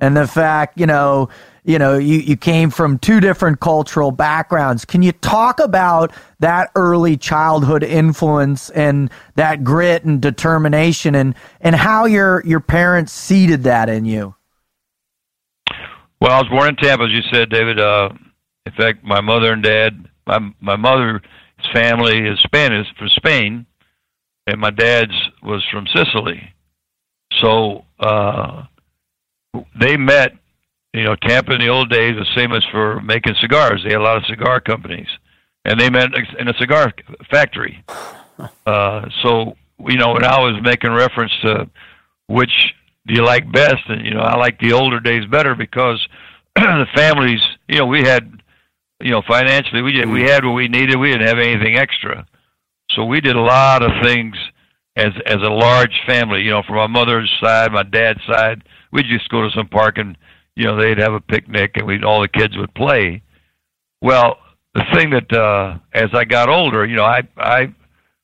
and 0.00 0.16
the 0.16 0.26
fact, 0.26 0.78
you 0.80 0.86
know, 0.86 1.28
you 1.64 1.78
know, 1.78 1.98
you, 1.98 2.18
you 2.20 2.36
came 2.36 2.70
from 2.70 2.98
two 2.98 3.20
different 3.20 3.60
cultural 3.60 4.10
backgrounds. 4.10 4.86
Can 4.86 5.02
you 5.02 5.12
talk 5.12 5.60
about 5.60 6.12
that 6.38 6.70
early 6.74 7.18
childhood 7.18 7.82
influence 7.82 8.70
and 8.70 9.10
that 9.34 9.64
grit 9.64 10.04
and 10.04 10.22
determination 10.22 11.14
and, 11.14 11.34
and 11.60 11.74
how 11.74 12.06
your 12.06 12.42
your 12.46 12.60
parents 12.60 13.12
seeded 13.12 13.64
that 13.64 13.90
in 13.90 14.06
you? 14.06 14.34
Well, 16.20 16.32
I 16.32 16.38
was 16.38 16.48
born 16.48 16.68
in 16.68 16.76
Tampa, 16.76 17.04
as 17.04 17.10
you 17.10 17.22
said, 17.32 17.50
David. 17.50 17.78
Uh, 17.78 18.10
in 18.66 18.72
fact, 18.72 19.04
my 19.04 19.20
mother 19.20 19.52
and 19.52 19.62
dad, 19.62 20.08
my 20.26 20.38
my 20.60 20.76
mother's 20.76 21.22
family 21.72 22.18
is 22.18 22.38
Spanish 22.40 22.86
from 22.98 23.08
Spain, 23.10 23.66
and 24.46 24.60
my 24.60 24.70
dad's 24.70 25.14
was 25.42 25.64
from 25.70 25.86
Sicily. 25.94 26.42
So 27.40 27.84
uh, 28.00 28.64
they 29.78 29.96
met. 29.96 30.32
You 30.94 31.04
know, 31.04 31.16
Tampa 31.16 31.52
in 31.52 31.60
the 31.60 31.68
old 31.68 31.90
days 31.90 32.16
was 32.16 32.28
famous 32.34 32.64
for 32.72 33.00
making 33.02 33.34
cigars. 33.42 33.82
They 33.84 33.92
had 33.92 34.00
a 34.00 34.02
lot 34.02 34.16
of 34.16 34.24
cigar 34.24 34.58
companies, 34.58 35.06
and 35.66 35.78
they 35.78 35.90
met 35.90 36.08
in 36.38 36.48
a 36.48 36.54
cigar 36.58 36.92
factory. 37.30 37.84
Uh, 38.66 39.08
so 39.24 39.56
you 39.88 39.96
know, 39.96 40.12
when 40.12 40.24
I 40.24 40.38
was 40.38 40.62
making 40.62 40.92
reference 40.92 41.32
to 41.42 41.68
which 42.28 42.52
do 43.08 43.14
you 43.14 43.24
like 43.24 43.50
best, 43.50 43.88
and 43.88 44.04
you 44.04 44.12
know, 44.12 44.20
I 44.20 44.36
like 44.36 44.60
the 44.60 44.74
older 44.74 45.00
days 45.00 45.24
better 45.26 45.54
because 45.54 46.06
the 46.56 46.86
families. 46.94 47.40
You 47.66 47.78
know, 47.78 47.86
we 47.86 48.02
had, 48.02 48.42
you 49.00 49.10
know, 49.10 49.22
financially 49.26 49.82
we 49.82 49.92
did, 49.92 50.08
we 50.08 50.22
had 50.22 50.44
what 50.44 50.52
we 50.52 50.68
needed. 50.68 50.96
We 50.98 51.10
didn't 51.10 51.26
have 51.26 51.38
anything 51.38 51.76
extra, 51.78 52.26
so 52.90 53.04
we 53.04 53.20
did 53.20 53.34
a 53.34 53.40
lot 53.40 53.82
of 53.82 53.90
things 54.02 54.36
as 54.96 55.12
as 55.24 55.36
a 55.36 55.50
large 55.50 55.98
family. 56.06 56.42
You 56.42 56.50
know, 56.50 56.62
from 56.66 56.76
my 56.76 56.86
mother's 56.86 57.34
side, 57.42 57.72
my 57.72 57.82
dad's 57.82 58.20
side, 58.28 58.62
we'd 58.92 59.06
just 59.06 59.28
go 59.30 59.42
to 59.42 59.50
some 59.56 59.68
park 59.68 59.96
and 59.96 60.16
you 60.54 60.64
know 60.64 60.78
they'd 60.78 60.98
have 60.98 61.14
a 61.14 61.20
picnic 61.20 61.72
and 61.76 61.86
we 61.86 62.02
all 62.02 62.20
the 62.20 62.28
kids 62.28 62.58
would 62.58 62.74
play. 62.74 63.22
Well, 64.02 64.36
the 64.74 64.84
thing 64.94 65.10
that 65.10 65.32
uh, 65.32 65.78
as 65.94 66.10
I 66.12 66.24
got 66.26 66.50
older, 66.50 66.84
you 66.84 66.96
know, 66.96 67.04
I 67.04 67.22
I 67.38 67.72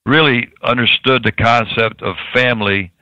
really 0.04 0.50
understood 0.62 1.24
the 1.24 1.32
concept 1.32 2.02
of 2.02 2.16
family 2.34 2.92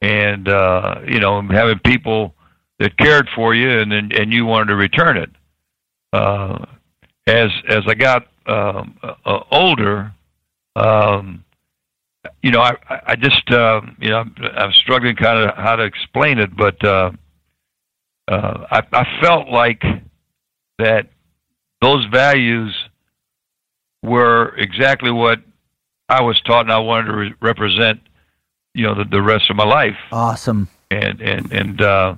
and 0.00 0.48
uh, 0.48 1.00
you 1.06 1.20
know 1.20 1.42
having 1.42 1.78
people 1.80 2.34
that 2.78 2.96
cared 2.96 3.28
for 3.34 3.54
you 3.54 3.70
and 3.80 3.92
and, 3.92 4.12
and 4.12 4.32
you 4.32 4.46
wanted 4.46 4.66
to 4.66 4.76
return 4.76 5.16
it. 5.16 5.30
Uh, 6.12 6.64
as 7.26 7.50
as 7.68 7.82
I 7.86 7.94
got 7.94 8.26
um, 8.46 8.98
uh, 9.02 9.40
older, 9.50 10.12
um, 10.76 11.44
you 12.42 12.50
know, 12.50 12.60
I 12.60 12.74
I 12.88 13.16
just 13.16 13.50
uh, 13.50 13.80
you 14.00 14.10
know 14.10 14.18
I'm, 14.18 14.34
I'm 14.56 14.72
struggling 14.72 15.16
kind 15.16 15.38
of 15.38 15.56
how 15.56 15.76
to 15.76 15.84
explain 15.84 16.38
it, 16.38 16.56
but 16.56 16.82
uh, 16.84 17.12
uh, 18.28 18.66
I 18.70 18.82
I 18.92 19.20
felt 19.20 19.48
like 19.48 19.82
that 20.78 21.08
those 21.80 22.04
values 22.06 22.74
were 24.02 24.54
exactly 24.56 25.10
what 25.10 25.40
I 26.08 26.22
was 26.22 26.40
taught, 26.42 26.62
and 26.62 26.72
I 26.72 26.78
wanted 26.78 27.08
to 27.08 27.16
re- 27.16 27.34
represent 27.40 28.00
you 28.74 28.84
know 28.84 28.94
the, 28.94 29.04
the 29.04 29.22
rest 29.22 29.50
of 29.50 29.56
my 29.56 29.64
life 29.64 29.96
Awesome. 30.12 30.68
and 30.90 31.20
and 31.20 31.52
and 31.52 31.80
uh 31.80 32.14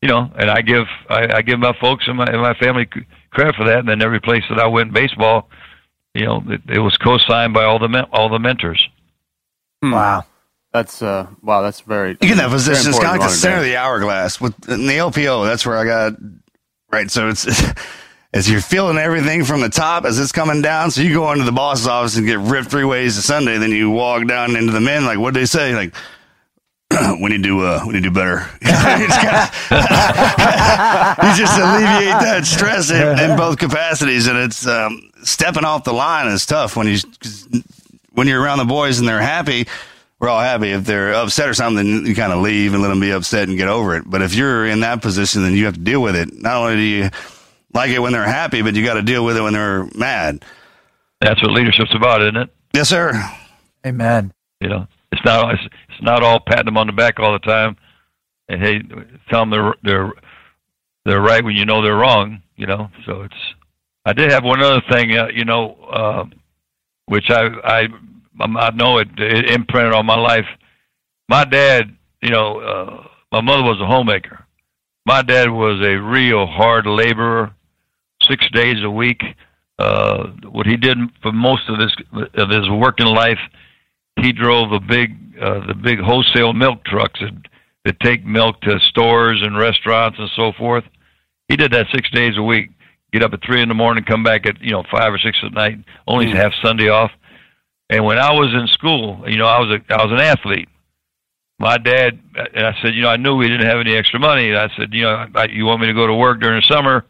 you 0.00 0.08
know 0.08 0.30
and 0.36 0.50
i 0.50 0.60
give 0.62 0.86
i, 1.10 1.36
I 1.36 1.42
give 1.42 1.58
my 1.58 1.74
folks 1.80 2.08
and 2.08 2.16
my 2.16 2.26
and 2.26 2.40
my 2.40 2.54
family 2.54 2.88
credit 3.30 3.54
for 3.56 3.64
that 3.64 3.78
and 3.80 3.88
then 3.88 4.02
every 4.02 4.20
place 4.20 4.42
that 4.48 4.58
i 4.58 4.66
went 4.66 4.88
in 4.88 4.94
baseball 4.94 5.48
you 6.14 6.24
know 6.24 6.42
it, 6.48 6.60
it 6.68 6.78
was 6.80 6.96
co-signed 6.98 7.54
by 7.54 7.64
all 7.64 7.78
the 7.78 7.88
men, 7.88 8.04
all 8.12 8.28
the 8.28 8.38
mentors 8.38 8.88
Wow. 9.82 10.24
That's 10.72 11.02
uh, 11.02 11.26
wow. 11.42 11.60
That's 11.60 11.80
very. 11.80 12.10
You 12.12 12.16
get 12.16 12.30
in 12.30 12.38
that 12.38 12.50
position. 12.50 12.88
It's 12.88 12.98
kind 12.98 13.16
important 13.16 13.16
of 13.16 13.20
like 13.20 13.30
the 13.30 13.36
center 13.36 13.56
of 13.58 13.64
the 13.64 13.76
hourglass. 13.76 14.40
With 14.40 14.54
in 14.68 14.86
the 14.86 14.94
LPO, 14.94 15.44
that's 15.44 15.66
where 15.66 15.76
I 15.76 15.84
got 15.84 16.14
right. 16.90 17.10
So 17.10 17.28
it's 17.28 17.44
as 18.32 18.50
you're 18.50 18.60
feeling 18.60 18.96
everything 18.96 19.44
from 19.44 19.60
the 19.60 19.68
top 19.68 20.04
as 20.04 20.18
it's 20.18 20.32
coming 20.32 20.62
down. 20.62 20.90
So 20.90 21.02
you 21.02 21.12
go 21.14 21.30
into 21.32 21.44
the 21.44 21.52
boss's 21.52 21.86
office 21.86 22.16
and 22.16 22.26
get 22.26 22.38
ripped 22.38 22.70
three 22.70 22.84
ways 22.84 23.16
to 23.16 23.22
Sunday. 23.22 23.58
Then 23.58 23.70
you 23.70 23.90
walk 23.90 24.26
down 24.26 24.56
into 24.56 24.72
the 24.72 24.80
men. 24.80 25.04
Like, 25.04 25.18
what 25.18 25.34
did 25.34 25.40
they 25.40 25.46
say? 25.46 25.74
Like, 25.74 25.94
we 27.20 27.30
need 27.30 27.38
to 27.38 27.42
do. 27.42 27.62
Uh, 27.62 27.82
we 27.86 27.92
need 27.92 28.04
to 28.04 28.08
do 28.08 28.14
better. 28.14 28.48
you, 28.62 28.68
just 31.36 31.58
alleviate 31.58 32.20
that 32.20 32.42
stress 32.44 32.90
in, 32.90 33.18
in 33.18 33.36
both 33.36 33.58
capacities, 33.58 34.26
and 34.26 34.38
it's 34.38 34.66
um, 34.66 35.10
stepping 35.22 35.64
off 35.64 35.84
the 35.84 35.92
line 35.92 36.28
is 36.28 36.46
tough 36.46 36.76
when 36.76 36.86
you 36.86 36.98
when 38.12 38.28
you're 38.28 38.42
around 38.42 38.58
the 38.58 38.64
boys 38.64 38.98
and 38.98 39.08
they're 39.08 39.22
happy, 39.22 39.66
we're 40.18 40.28
all 40.28 40.40
happy. 40.40 40.70
If 40.70 40.84
they're 40.84 41.14
upset 41.14 41.48
or 41.48 41.54
something, 41.54 42.06
you 42.06 42.14
kind 42.14 42.32
of 42.32 42.40
leave 42.40 42.74
and 42.74 42.82
let 42.82 42.88
them 42.88 43.00
be 43.00 43.10
upset 43.10 43.48
and 43.48 43.56
get 43.56 43.68
over 43.68 43.96
it. 43.96 44.04
But 44.06 44.22
if 44.22 44.34
you're 44.34 44.66
in 44.66 44.80
that 44.80 45.02
position, 45.02 45.42
then 45.42 45.54
you 45.54 45.64
have 45.64 45.74
to 45.74 45.80
deal 45.80 46.02
with 46.02 46.14
it. 46.14 46.32
Not 46.32 46.56
only 46.56 46.76
do 46.76 46.82
you 46.82 47.10
like 47.74 47.90
it 47.90 48.00
when 48.00 48.12
they're 48.12 48.24
happy, 48.24 48.62
but 48.62 48.74
you 48.74 48.84
got 48.84 48.94
to 48.94 49.02
deal 49.02 49.24
with 49.24 49.36
it 49.36 49.42
when 49.42 49.52
they're 49.52 49.88
mad. 49.94 50.44
that's 51.20 51.42
what 51.42 51.52
leadership's 51.52 51.94
about 51.94 52.22
isn't 52.22 52.36
it? 52.36 52.50
Yes, 52.74 52.88
sir. 52.88 53.12
Amen. 53.86 54.32
you 54.60 54.68
know 54.68 54.86
it's 55.10 55.24
not 55.24 55.54
it's, 55.54 55.62
it's 55.88 56.02
not 56.02 56.22
all 56.22 56.40
patting 56.40 56.66
them 56.66 56.76
on 56.76 56.86
the 56.86 56.92
back 56.92 57.18
all 57.18 57.32
the 57.32 57.38
time. 57.38 57.76
And 58.48 58.62
hey 58.62 58.82
tell 59.30 59.40
them 59.40 59.50
they're 59.50 59.74
they're 59.82 60.12
they're 61.04 61.20
right 61.20 61.44
when 61.44 61.56
you 61.56 61.64
know 61.64 61.82
they're 61.82 61.96
wrong 61.96 62.42
you 62.56 62.66
know? 62.66 62.90
So 63.06 63.22
it's 63.22 63.34
i 64.04 64.12
did 64.12 64.30
have 64.30 64.44
one 64.44 64.62
other 64.62 64.82
thing 64.90 65.16
uh, 65.16 65.28
you 65.34 65.44
know 65.44 65.74
uh, 65.92 66.24
which 67.06 67.30
i 67.30 67.42
i 67.64 67.88
i 68.40 68.70
know 68.70 68.98
it, 68.98 69.08
it 69.18 69.50
imprinted 69.50 69.94
on 69.94 70.06
my 70.06 70.18
life. 70.18 70.46
My 71.28 71.44
dad 71.44 71.96
you 72.22 72.30
know 72.30 72.60
uh, 72.60 73.06
my 73.32 73.40
mother 73.40 73.62
was 73.62 73.80
a 73.80 73.86
homemaker. 73.86 74.44
My 75.04 75.22
dad 75.22 75.50
was 75.50 75.80
a 75.80 75.96
real 75.96 76.46
hard 76.46 76.86
laborer 76.86 77.52
six 78.32 78.50
days 78.50 78.82
a 78.82 78.90
week 78.90 79.22
uh 79.78 80.28
what 80.50 80.66
he 80.66 80.76
did 80.76 80.98
for 81.22 81.32
most 81.32 81.68
of 81.68 81.78
his 81.78 81.94
of 82.34 82.48
his 82.50 82.68
working 82.70 83.06
life 83.06 83.38
he 84.20 84.32
drove 84.32 84.72
a 84.72 84.80
big 84.80 85.16
uh, 85.40 85.66
the 85.66 85.74
big 85.74 85.98
wholesale 85.98 86.52
milk 86.52 86.84
trucks 86.84 87.20
that, 87.20 87.32
that 87.84 88.00
take 88.00 88.24
milk 88.24 88.60
to 88.60 88.78
stores 88.80 89.40
and 89.42 89.58
restaurants 89.58 90.18
and 90.18 90.30
so 90.36 90.52
forth. 90.52 90.84
He 91.48 91.56
did 91.56 91.72
that 91.72 91.86
six 91.92 92.10
days 92.10 92.36
a 92.36 92.42
week. 92.42 92.70
Get 93.12 93.22
up 93.22 93.32
at 93.32 93.42
three 93.44 93.60
in 93.60 93.68
the 93.68 93.74
morning, 93.74 94.04
come 94.04 94.22
back 94.22 94.46
at 94.46 94.60
you 94.60 94.70
know 94.70 94.84
five 94.90 95.12
or 95.12 95.18
six 95.18 95.38
at 95.42 95.52
night. 95.52 95.78
Only 96.06 96.26
mm. 96.26 96.34
have 96.34 96.52
Sunday 96.62 96.88
off. 96.88 97.10
And 97.90 98.04
when 98.04 98.18
I 98.18 98.32
was 98.32 98.54
in 98.54 98.66
school, 98.68 99.22
you 99.26 99.36
know, 99.36 99.46
I 99.46 99.58
was 99.60 99.70
a 99.70 99.92
I 99.92 100.04
was 100.04 100.12
an 100.12 100.20
athlete. 100.20 100.68
My 101.58 101.76
dad 101.76 102.18
and 102.54 102.66
I 102.66 102.74
said, 102.82 102.94
you 102.94 103.02
know, 103.02 103.08
I 103.08 103.16
knew 103.16 103.36
we 103.36 103.48
didn't 103.48 103.66
have 103.66 103.80
any 103.80 103.94
extra 103.94 104.18
money. 104.18 104.48
And 104.48 104.58
I 104.58 104.68
said, 104.76 104.92
you 104.92 105.02
know, 105.02 105.26
I, 105.34 105.44
you 105.46 105.64
want 105.64 105.80
me 105.80 105.88
to 105.88 105.94
go 105.94 106.06
to 106.06 106.14
work 106.14 106.40
during 106.40 106.60
the 106.60 106.74
summer? 106.74 107.04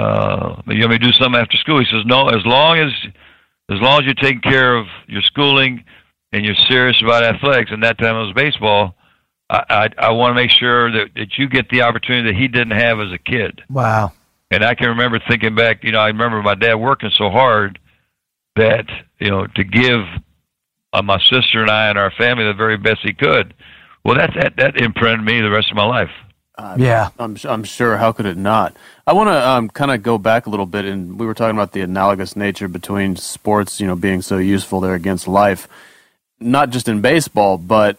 Uh, 0.00 0.62
you 0.68 0.80
want 0.80 0.92
me 0.92 0.98
to 0.98 1.06
do 1.10 1.12
something 1.12 1.40
after 1.40 1.56
school? 1.58 1.78
He 1.78 1.86
says, 1.86 2.04
no. 2.06 2.28
As 2.28 2.44
long 2.46 2.78
as 2.78 2.92
as 3.74 3.80
long 3.80 4.00
as 4.00 4.04
you're 4.06 4.14
taking 4.14 4.40
care 4.40 4.76
of 4.76 4.86
your 5.06 5.22
schooling 5.22 5.84
and 6.32 6.44
you're 6.44 6.62
serious 6.68 7.00
about 7.02 7.22
athletics, 7.22 7.70
and 7.72 7.82
that 7.82 7.98
time 7.98 8.16
it 8.16 8.26
was 8.26 8.32
baseball, 8.34 8.94
I, 9.48 9.60
I, 9.68 10.06
I 10.06 10.10
want 10.12 10.30
to 10.30 10.34
make 10.42 10.50
sure 10.50 10.90
that, 10.90 11.08
that 11.16 11.38
you 11.38 11.48
get 11.48 11.68
the 11.68 11.82
opportunity 11.82 12.32
that 12.32 12.40
he 12.40 12.48
didn't 12.48 12.78
have 12.78 12.98
as 13.00 13.12
a 13.12 13.18
kid. 13.18 13.62
Wow. 13.68 14.12
And 14.50 14.64
I 14.64 14.74
can 14.74 14.88
remember 14.88 15.20
thinking 15.28 15.54
back, 15.54 15.84
you 15.84 15.92
know, 15.92 16.00
I 16.00 16.08
remember 16.08 16.42
my 16.42 16.56
dad 16.56 16.76
working 16.76 17.10
so 17.14 17.30
hard 17.30 17.78
that, 18.56 18.86
you 19.20 19.30
know, 19.30 19.46
to 19.46 19.64
give 19.64 20.00
uh, 20.92 21.02
my 21.02 21.18
sister 21.30 21.62
and 21.62 21.70
I 21.70 21.88
and 21.90 21.98
our 21.98 22.12
family 22.18 22.44
the 22.44 22.54
very 22.54 22.76
best 22.76 23.00
he 23.02 23.12
could. 23.12 23.54
Well, 24.04 24.16
that, 24.16 24.30
that, 24.40 24.52
that 24.56 24.80
imprinted 24.80 25.24
me 25.24 25.40
the 25.40 25.50
rest 25.50 25.70
of 25.70 25.76
my 25.76 25.86
life. 25.86 26.10
Uh, 26.56 26.76
yeah. 26.78 27.08
I'm, 27.18 27.36
I'm 27.44 27.64
sure. 27.64 27.96
How 27.96 28.12
could 28.12 28.26
it 28.26 28.36
not? 28.36 28.76
I 29.06 29.12
want 29.12 29.28
to 29.28 29.48
um, 29.48 29.68
kind 29.70 29.90
of 29.90 30.02
go 30.02 30.18
back 30.18 30.46
a 30.46 30.50
little 30.50 30.66
bit, 30.66 30.84
and 30.84 31.18
we 31.18 31.26
were 31.26 31.34
talking 31.34 31.56
about 31.56 31.72
the 31.72 31.80
analogous 31.80 32.36
nature 32.36 32.68
between 32.68 33.16
sports, 33.16 33.80
you 33.80 33.86
know, 33.86 33.96
being 33.96 34.20
so 34.20 34.38
useful 34.38 34.80
there 34.80 34.94
against 34.94 35.26
life, 35.26 35.68
not 36.38 36.70
just 36.70 36.88
in 36.88 37.00
baseball, 37.00 37.56
but 37.56 37.98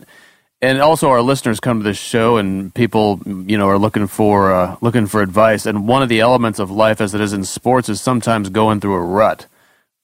and 0.61 0.79
also 0.79 1.09
our 1.09 1.23
listeners 1.23 1.59
come 1.59 1.79
to 1.79 1.83
this 1.83 1.97
show, 1.97 2.37
and 2.37 2.73
people, 2.73 3.19
you 3.25 3.57
know, 3.57 3.67
are 3.67 3.79
looking 3.79 4.05
for 4.05 4.53
uh, 4.53 4.77
looking 4.79 5.07
for 5.07 5.21
advice. 5.21 5.65
And 5.65 5.87
one 5.87 6.03
of 6.03 6.09
the 6.09 6.19
elements 6.19 6.59
of 6.59 6.69
life, 6.69 7.01
as 7.01 7.15
it 7.15 7.21
is 7.21 7.33
in 7.33 7.43
sports, 7.45 7.89
is 7.89 7.99
sometimes 7.99 8.49
going 8.49 8.79
through 8.79 8.93
a 8.93 9.01
rut. 9.01 9.47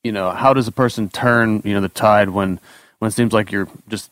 You 0.04 0.12
know, 0.12 0.32
how 0.32 0.54
does 0.54 0.68
a 0.68 0.72
person 0.72 1.10
turn, 1.10 1.62
you 1.64 1.74
know, 1.74 1.82
the 1.82 1.90
tide 1.90 2.30
when 2.30 2.60
when 2.98 3.10
it 3.10 3.14
seems 3.14 3.34
like 3.34 3.52
you're 3.52 3.70
just 3.88 4.10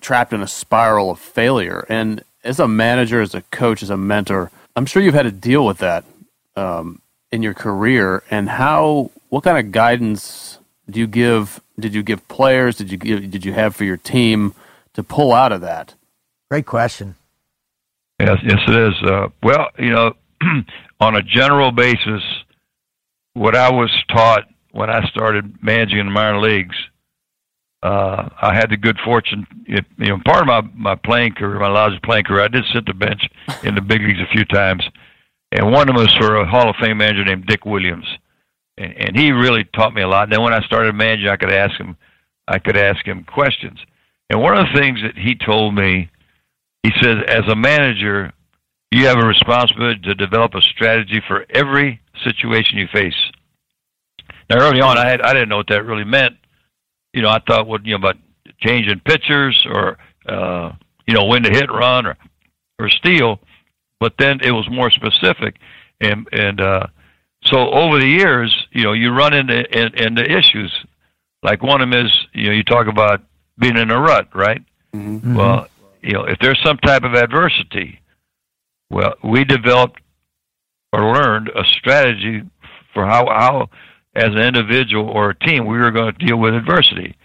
trapped 0.00 0.32
in 0.32 0.42
a 0.42 0.46
spiral 0.46 1.10
of 1.10 1.18
failure? 1.18 1.84
And 1.88 2.22
as 2.44 2.58
a 2.58 2.68
manager, 2.68 3.20
as 3.20 3.34
a 3.34 3.42
coach, 3.42 3.82
as 3.82 3.90
a 3.90 3.96
mentor, 3.96 4.50
I'm 4.76 4.86
sure 4.86 5.02
you've 5.02 5.14
had 5.14 5.24
to 5.24 5.32
deal 5.32 5.66
with 5.66 5.78
that 5.78 6.04
um, 6.56 7.00
in 7.30 7.42
your 7.42 7.54
career. 7.54 8.22
And 8.30 8.48
how, 8.48 9.10
what 9.28 9.44
kind 9.44 9.58
of 9.58 9.72
guidance 9.72 10.58
do 10.88 11.00
you 11.00 11.06
give? 11.06 11.60
Did 11.78 11.94
you 11.94 12.02
give 12.02 12.26
players? 12.28 12.76
Did 12.76 12.90
you 12.90 12.96
give? 12.96 13.30
Did 13.30 13.44
you 13.44 13.52
have 13.52 13.74
for 13.74 13.84
your 13.84 13.96
team 13.96 14.54
to 14.94 15.02
pull 15.02 15.32
out 15.32 15.52
of 15.52 15.60
that? 15.62 15.94
Great 16.50 16.66
question. 16.66 17.16
Yes, 18.18 18.38
yes, 18.42 18.58
it 18.68 18.74
is. 18.74 19.02
Uh, 19.02 19.28
well, 19.42 19.68
you 19.78 19.90
know, 19.90 20.14
on 21.00 21.16
a 21.16 21.22
general 21.22 21.72
basis, 21.72 22.22
what 23.32 23.56
I 23.56 23.70
was 23.70 23.90
taught 24.10 24.44
when 24.72 24.90
I 24.90 25.08
started 25.08 25.62
managing 25.62 25.98
in 25.98 26.06
the 26.06 26.12
minor 26.12 26.38
leagues 26.38 26.76
uh, 27.82 28.28
I 28.40 28.54
had 28.54 28.70
the 28.70 28.76
good 28.76 28.98
fortune, 29.04 29.46
it, 29.66 29.86
you 29.98 30.08
know, 30.08 30.18
part 30.24 30.42
of 30.42 30.46
my 30.46 30.60
my 30.74 30.94
playing 30.96 31.32
career, 31.32 31.58
my 31.58 31.68
Logic 31.68 32.02
playing 32.02 32.24
career, 32.24 32.44
I 32.44 32.48
did 32.48 32.64
sit 32.72 32.84
the 32.86 32.94
bench 32.94 33.22
in 33.62 33.74
the 33.74 33.80
big 33.80 34.02
leagues 34.02 34.20
a 34.20 34.32
few 34.32 34.44
times, 34.44 34.84
and 35.52 35.72
one 35.72 35.88
of 35.88 35.94
them 35.94 35.96
was 35.96 36.14
for 36.14 36.36
a 36.36 36.46
Hall 36.46 36.68
of 36.68 36.76
Fame 36.76 36.98
manager 36.98 37.24
named 37.24 37.46
Dick 37.46 37.64
Williams, 37.64 38.06
and, 38.76 38.92
and 38.92 39.16
he 39.16 39.32
really 39.32 39.64
taught 39.64 39.94
me 39.94 40.02
a 40.02 40.08
lot. 40.08 40.24
And 40.24 40.32
then 40.32 40.42
when 40.42 40.52
I 40.52 40.60
started 40.66 40.94
managing, 40.94 41.28
I 41.28 41.36
could 41.36 41.52
ask 41.52 41.78
him, 41.80 41.96
I 42.46 42.58
could 42.58 42.76
ask 42.76 43.06
him 43.06 43.24
questions, 43.24 43.78
and 44.28 44.42
one 44.42 44.58
of 44.58 44.66
the 44.66 44.78
things 44.78 45.00
that 45.02 45.16
he 45.16 45.34
told 45.34 45.74
me, 45.74 46.10
he 46.82 46.90
says, 47.00 47.16
as 47.28 47.48
a 47.48 47.56
manager, 47.56 48.32
you 48.90 49.06
have 49.06 49.18
a 49.18 49.26
responsibility 49.26 50.00
to 50.02 50.14
develop 50.14 50.54
a 50.54 50.60
strategy 50.60 51.22
for 51.26 51.46
every 51.48 52.00
situation 52.24 52.76
you 52.76 52.88
face. 52.92 53.16
Now, 54.50 54.58
early 54.58 54.82
on, 54.82 54.98
I 54.98 55.08
had 55.08 55.22
I 55.22 55.32
didn't 55.32 55.48
know 55.48 55.58
what 55.58 55.68
that 55.68 55.86
really 55.86 56.04
meant 56.04 56.36
you 57.12 57.22
know, 57.22 57.28
I 57.28 57.40
thought, 57.40 57.66
what 57.66 57.84
you 57.84 57.92
know, 57.92 57.96
about 57.96 58.16
changing 58.60 59.00
pitchers 59.00 59.66
or 59.68 59.98
uh, 60.26 60.72
you 61.06 61.14
know, 61.14 61.26
when 61.26 61.42
to 61.42 61.50
hit, 61.50 61.70
run, 61.70 62.06
or 62.06 62.16
or 62.78 62.88
steal. 62.88 63.40
But 63.98 64.14
then 64.18 64.40
it 64.42 64.52
was 64.52 64.68
more 64.70 64.90
specific, 64.90 65.56
and 66.00 66.26
and 66.32 66.60
uh, 66.60 66.86
so 67.44 67.70
over 67.70 67.98
the 67.98 68.06
years, 68.06 68.66
you 68.72 68.84
know, 68.84 68.92
you 68.92 69.10
run 69.10 69.34
into 69.34 69.64
in, 69.76 69.94
into 69.94 70.22
issues. 70.22 70.72
Like 71.42 71.62
one 71.62 71.80
of 71.80 71.90
them 71.90 72.06
is, 72.06 72.12
you 72.34 72.46
know, 72.46 72.52
you 72.52 72.62
talk 72.62 72.86
about 72.86 73.22
being 73.58 73.76
in 73.76 73.90
a 73.90 73.98
rut, 73.98 74.28
right? 74.34 74.62
Mm-hmm. 74.94 75.34
Well, 75.34 75.68
you 76.02 76.12
know, 76.12 76.24
if 76.24 76.38
there's 76.38 76.60
some 76.62 76.76
type 76.78 77.02
of 77.02 77.14
adversity, 77.14 78.00
well, 78.90 79.14
we 79.24 79.44
developed 79.44 80.00
or 80.92 81.12
learned 81.14 81.48
a 81.48 81.64
strategy 81.64 82.42
for 82.92 83.06
how 83.06 83.26
how 83.26 83.70
as 84.20 84.34
an 84.34 84.38
individual 84.38 85.08
or 85.08 85.30
a 85.30 85.38
team, 85.38 85.66
we 85.66 85.78
were 85.78 85.90
going 85.90 86.12
to 86.12 86.26
deal 86.26 86.38
with 86.38 86.54
adversity. 86.54 87.16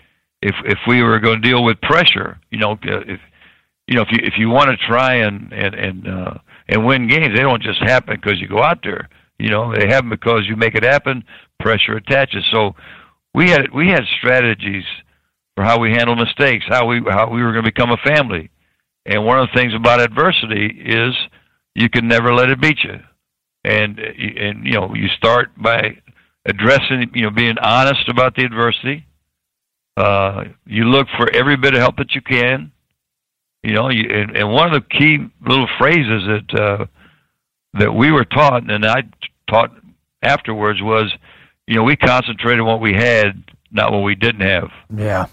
If 0.42 0.56
if 0.66 0.80
we 0.88 1.04
were 1.04 1.20
going 1.20 1.42
to 1.42 1.48
deal 1.48 1.64
with 1.64 1.82
pressure, 1.82 2.40
you 2.52 2.60
know, 2.60 2.78
if 2.82 3.20
you 3.88 3.96
know 3.96 4.02
if 4.04 4.12
you 4.12 4.20
if 4.24 4.34
you 4.38 4.50
want 4.50 4.70
to 4.70 4.88
try 4.88 5.16
and 5.16 5.52
and 5.52 5.76
and 5.76 6.08
uh, 6.08 6.34
and 6.70 6.86
win 6.86 7.08
games, 7.08 7.36
they 7.36 7.42
don't 7.42 7.62
just 7.62 7.82
happen 7.82 8.20
because 8.22 8.40
you 8.40 8.48
go 8.48 8.64
out 8.64 8.80
there. 8.84 9.10
You 9.38 9.50
know, 9.50 9.74
they 9.76 9.88
happen 9.88 10.10
because 10.10 10.44
you 10.48 10.56
make 10.56 10.76
it 10.76 10.84
happen. 10.84 11.24
Pressure 11.60 11.98
attaches. 11.98 12.46
So 12.52 12.76
we 13.34 13.50
had 13.50 13.74
we 13.74 13.90
had 13.90 14.04
strategies 14.20 14.86
for 15.56 15.64
how 15.64 15.80
we 15.80 15.92
handle 15.92 16.16
mistakes, 16.16 16.66
how 16.68 16.86
we 16.86 17.02
how 17.10 17.30
we 17.30 17.42
were 17.42 17.52
going 17.52 17.66
to 17.66 17.72
become 17.72 17.92
a 17.92 17.98
family. 17.98 18.50
And 19.06 19.26
one 19.26 19.40
of 19.40 19.50
the 19.50 19.60
things 19.60 19.74
about 19.74 20.02
adversity 20.02 20.68
is 20.86 21.14
you 21.76 21.90
can 21.90 22.08
never 22.08 22.34
let 22.34 22.50
it 22.50 22.62
beat 22.62 22.80
you. 22.84 23.00
And 23.64 24.00
and 24.00 24.66
you 24.66 24.74
know 24.74 24.94
you 24.94 25.08
start 25.18 25.50
by 25.58 25.98
addressing, 26.46 27.12
you 27.14 27.24
know, 27.24 27.32
being 27.32 27.58
honest 27.58 28.08
about 28.08 28.36
the 28.36 28.44
adversity. 28.44 29.06
Uh, 29.98 30.46
you 30.66 30.84
look 30.86 31.08
for 31.18 31.32
every 31.32 31.58
bit 31.58 31.74
of 31.74 31.80
help 31.80 31.98
that 31.98 32.14
you 32.14 32.22
can. 32.22 32.72
You 33.64 33.74
know, 33.74 33.90
you, 33.90 34.10
and, 34.10 34.38
and 34.38 34.52
one 34.52 34.74
of 34.74 34.84
the 34.84 34.88
key 34.88 35.18
little 35.42 35.68
phrases 35.78 36.24
that 36.28 36.60
uh, 36.60 36.86
that 37.80 37.92
we 37.92 38.12
were 38.12 38.26
taught, 38.26 38.70
and 38.70 38.86
I 38.86 39.04
taught 39.50 39.72
afterwards, 40.22 40.82
was, 40.82 41.12
you 41.68 41.76
know, 41.76 41.84
we 41.84 41.96
concentrated 41.96 42.60
on 42.60 42.68
what 42.68 42.80
we 42.80 42.94
had, 42.94 43.44
not 43.72 43.92
what 43.92 44.04
we 44.04 44.16
didn't 44.16 44.42
have. 44.42 44.70
Yeah. 44.96 45.28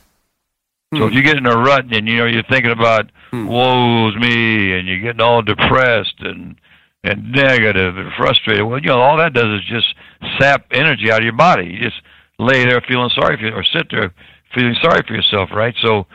So 0.95 1.07
if 1.07 1.15
you 1.15 1.23
get 1.23 1.39
in 1.39 1.47
a 1.47 1.57
rut 1.57 1.87
and 1.91 2.07
you 2.07 2.19
know 2.19 2.27
you're 2.27 2.43
thinking 2.43 2.71
about 2.71 3.11
hmm. 3.31 3.47
woe's 3.47 4.15
me, 4.17 4.79
and 4.79 4.87
you're 4.87 5.01
getting 5.01 5.23
all 5.23 5.41
depressed 5.41 6.17
and 6.21 6.57
and 7.05 7.33
negative 7.33 7.97
and 7.97 8.11
frustrated. 8.17 8.65
Well, 8.65 8.81
you 8.81 8.89
know, 8.89 9.01
all 9.01 9.17
that 9.19 9.35
does 9.35 9.61
is 9.61 9.65
just 9.69 9.95
sap 10.39 10.67
energy 10.73 11.11
out 11.11 11.19
of 11.19 11.25
your 11.25 11.37
body. 11.37 11.67
You 11.67 11.81
just 11.81 12.01
lay 12.39 12.65
there 12.65 12.83
feeling 12.89 13.11
sorry 13.15 13.37
for 13.37 13.47
you, 13.47 13.53
or 13.53 13.65
sit 13.65 13.89
there 13.91 14.15
feeling 14.55 14.77
sorry 14.83 15.03
for 15.07 15.15
yourself, 15.15 15.51
right? 15.55 15.75
So 15.83 16.07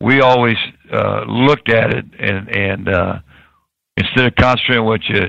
we 0.00 0.20
always 0.20 0.56
uh, 0.92 1.24
looked 1.26 1.70
at 1.70 1.92
it, 1.92 2.04
and 2.18 2.48
and 2.48 2.88
uh, 2.88 3.18
instead 3.96 4.26
of 4.26 4.34
concentrating 4.36 4.80
on 4.80 4.86
what 4.86 5.04
you 5.04 5.20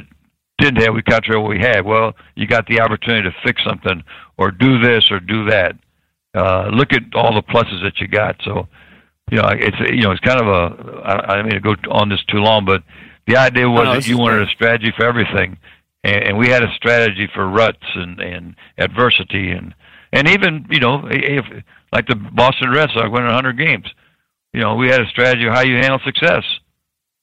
didn't 0.60 0.82
have, 0.82 0.93
we 0.93 1.01
concentrated 1.04 1.38
on 1.38 1.43
what 1.43 1.58
we 1.58 1.60
had. 1.60 1.86
Well, 1.86 2.14
you 2.36 2.47
got 2.47 2.66
the 2.68 2.80
opportunity 2.80 3.30
to 3.30 3.36
fix 3.45 3.62
something, 3.64 4.04
or 4.38 4.51
do 4.51 4.80
this, 4.80 5.04
or 5.12 5.20
do 5.20 5.45
that. 5.49 5.76
Uh, 6.36 6.70
look 6.74 6.93
at 6.93 7.04
all 7.14 7.34
the 7.36 7.43
pluses 7.43 7.84
that 7.84 7.99
you 7.99 8.08
got. 8.08 8.36
So, 8.43 8.68
you 9.32 9.38
know, 9.38 9.49
it's 9.49 9.78
you 9.91 10.01
know, 10.01 10.12
it's 10.12 10.22
kind 10.22 10.41
of 10.41 10.47
a. 10.47 11.01
I, 11.01 11.34
I 11.34 11.36
don't 11.36 11.45
mean 11.45 11.56
to 11.56 11.60
go 11.60 11.76
on 11.91 12.10
this 12.10 12.24
too 12.30 12.39
long, 12.39 12.66
but 12.66 12.84
the 13.28 13.38
idea 13.38 13.70
was 13.70 13.88
that 13.88 14.08
you 14.08 14.18
wanted 14.18 14.48
a 14.48 14.52
strategy 14.52 14.94
for 14.96 15.06
everything, 15.06 15.58
and, 16.04 16.24
and 16.24 16.38
we 16.38 16.50
had 16.50 16.64
a 16.64 16.74
strategy 16.76 17.30
for 17.34 17.48
ruts 17.48 17.86
and 17.96 18.20
and 18.20 18.56
adversity 18.78 19.52
and 19.52 19.74
and 20.12 20.28
even 20.30 20.66
you 20.70 20.80
know 20.80 21.08
if 21.10 21.46
like 21.92 22.08
the 22.08 22.16
Boston 22.16 22.72
Red 22.72 22.90
Sox 22.94 23.10
winning 23.10 23.28
100 23.28 23.58
games, 23.58 23.86
you 24.54 24.62
know 24.62 24.76
we 24.76 24.90
had 24.90 25.02
a 25.02 25.08
strategy 25.08 25.48
of 25.48 25.54
how 25.54 25.62
you 25.62 25.76
handle 25.76 26.00
success. 26.06 26.44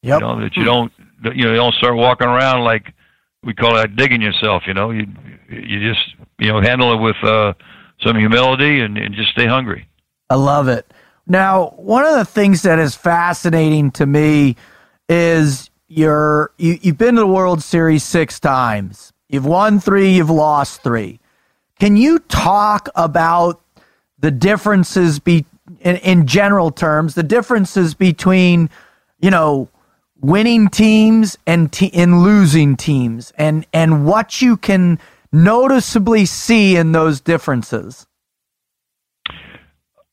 Yep. 0.02 0.20
You 0.20 0.26
know 0.26 0.40
that 0.40 0.56
you 0.56 0.64
don't 0.64 0.92
you 1.34 1.44
know 1.44 1.50
you 1.50 1.56
don't 1.56 1.74
start 1.74 1.96
walking 1.96 2.28
around 2.28 2.64
like 2.64 2.92
we 3.42 3.54
call 3.54 3.76
it 3.78 3.96
digging 3.96 4.22
yourself. 4.22 4.64
You 4.66 4.74
know 4.74 4.90
you 4.90 5.06
you 5.48 5.92
just 5.92 6.14
you 6.38 6.52
know 6.52 6.60
handle 6.60 6.92
it 6.94 7.00
with 7.00 7.16
uh, 7.22 7.52
some 8.04 8.16
humility 8.16 8.80
and, 8.80 8.96
and 8.98 9.14
just 9.14 9.30
stay 9.30 9.46
hungry. 9.46 9.88
I 10.28 10.36
love 10.36 10.68
it. 10.68 10.92
Now, 11.26 11.74
one 11.76 12.04
of 12.04 12.14
the 12.14 12.24
things 12.24 12.62
that 12.62 12.78
is 12.78 12.96
fascinating 12.96 13.90
to 13.92 14.06
me 14.06 14.56
is 15.08 15.69
you're 15.90 16.52
you, 16.56 16.78
you've 16.80 16.96
been 16.96 17.16
to 17.16 17.20
the 17.20 17.26
World 17.26 17.62
Series 17.62 18.04
six 18.04 18.40
times. 18.40 19.12
You've 19.28 19.44
won 19.44 19.80
three, 19.80 20.12
you've 20.14 20.30
lost 20.30 20.82
three. 20.82 21.18
Can 21.78 21.96
you 21.96 22.20
talk 22.20 22.88
about 22.94 23.60
the 24.18 24.30
differences 24.30 25.18
be 25.18 25.44
in, 25.80 25.96
in 25.96 26.26
general 26.26 26.70
terms, 26.70 27.14
the 27.14 27.22
differences 27.22 27.94
between, 27.94 28.70
you 29.20 29.30
know, 29.30 29.68
winning 30.20 30.68
teams 30.68 31.36
and 31.46 31.72
te- 31.72 31.92
and 31.92 32.22
losing 32.22 32.76
teams 32.76 33.32
and 33.36 33.66
and 33.72 34.06
what 34.06 34.40
you 34.40 34.56
can 34.56 34.98
noticeably 35.32 36.24
see 36.24 36.76
in 36.76 36.92
those 36.92 37.20
differences? 37.20 38.06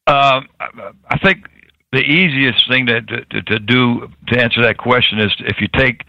Um, 0.08 0.48
I 0.60 1.18
think 1.22 1.50
the 1.92 2.00
easiest 2.00 2.68
thing 2.70 2.86
to, 2.88 3.02
to 3.02 3.42
to 3.42 3.60
do 3.60 4.10
to 4.28 4.40
answer 4.40 4.62
that 4.62 4.78
question 4.78 5.20
is 5.20 5.32
if 5.40 5.62
you 5.62 5.68
take 5.68 6.04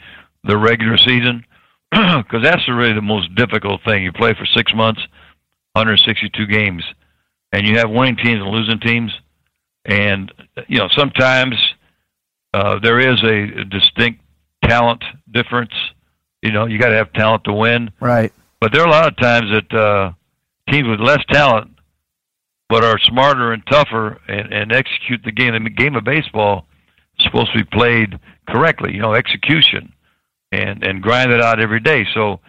the 0.45 0.57
regular 0.57 0.97
season, 0.97 1.45
because 1.91 2.43
that's 2.43 2.69
really 2.69 2.95
the 2.95 3.03
most 3.03 3.35
difficult 3.35 3.81
thing. 3.85 4.03
You 4.03 4.13
play 4.13 4.35
for 4.35 4.47
six 4.47 4.75
months, 4.75 5.01
162 5.73 6.47
games, 6.47 6.85
and 7.53 7.67
you 7.67 7.79
have 7.79 7.91
winning 7.91 8.17
teams 8.17 8.41
and 8.41 8.51
losing 8.51 8.81
teams, 8.81 9.13
and 9.85 10.33
you 10.67 10.79
know 10.79 10.89
sometimes 10.97 11.55
uh, 12.55 12.79
there 12.81 12.99
is 12.99 13.23
a, 13.23 13.61
a 13.61 13.65
distinct 13.65 14.21
talent 14.65 15.03
difference. 15.33 15.73
You 16.43 16.53
know, 16.53 16.67
you 16.67 16.79
got 16.79 16.89
to 16.89 16.97
have 16.97 17.13
talent 17.13 17.45
to 17.45 17.53
win. 17.53 17.91
Right. 18.01 18.33
But 18.61 18.73
there 18.73 18.83
are 18.83 18.89
a 18.89 18.91
lot 18.91 19.07
of 19.07 19.17
times 19.17 19.51
that 19.51 19.73
uh, 19.77 20.13
teams 20.71 20.89
with 20.89 21.01
less 21.01 21.25
talent, 21.31 21.78
but 22.69 22.85
are 22.85 22.99
smarter 22.99 23.53
and 23.53 23.67
tougher 23.67 24.21
and, 24.29 24.53
and 24.53 24.73
execute 24.73 25.23
the 25.25 25.33
game. 25.33 25.53
The 25.65 25.71
game 25.71 25.97
of 25.97 26.05
baseball 26.05 26.67
is 27.19 27.25
supposed 27.25 27.53
to 27.53 27.59
be 27.59 27.65
played 27.65 28.19
correctly. 28.49 28.95
You 28.95 29.01
know, 29.01 29.15
execution 29.15 29.93
and 30.53 30.83
and 30.85 31.03
grind 31.03 31.31
it 31.31 31.41
out 31.41 31.61
every 31.61 31.81
day. 31.81 32.07
So 32.15 32.41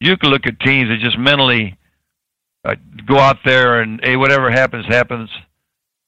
you 0.00 0.16
can 0.16 0.30
look 0.30 0.46
at 0.46 0.60
teams 0.60 0.88
that 0.90 0.98
just 1.00 1.18
mentally 1.18 1.76
uh, 2.64 2.74
go 3.06 3.18
out 3.18 3.38
there 3.44 3.80
and 3.80 4.00
hey, 4.02 4.16
whatever 4.16 4.50
happens, 4.50 4.86
happens. 4.86 5.30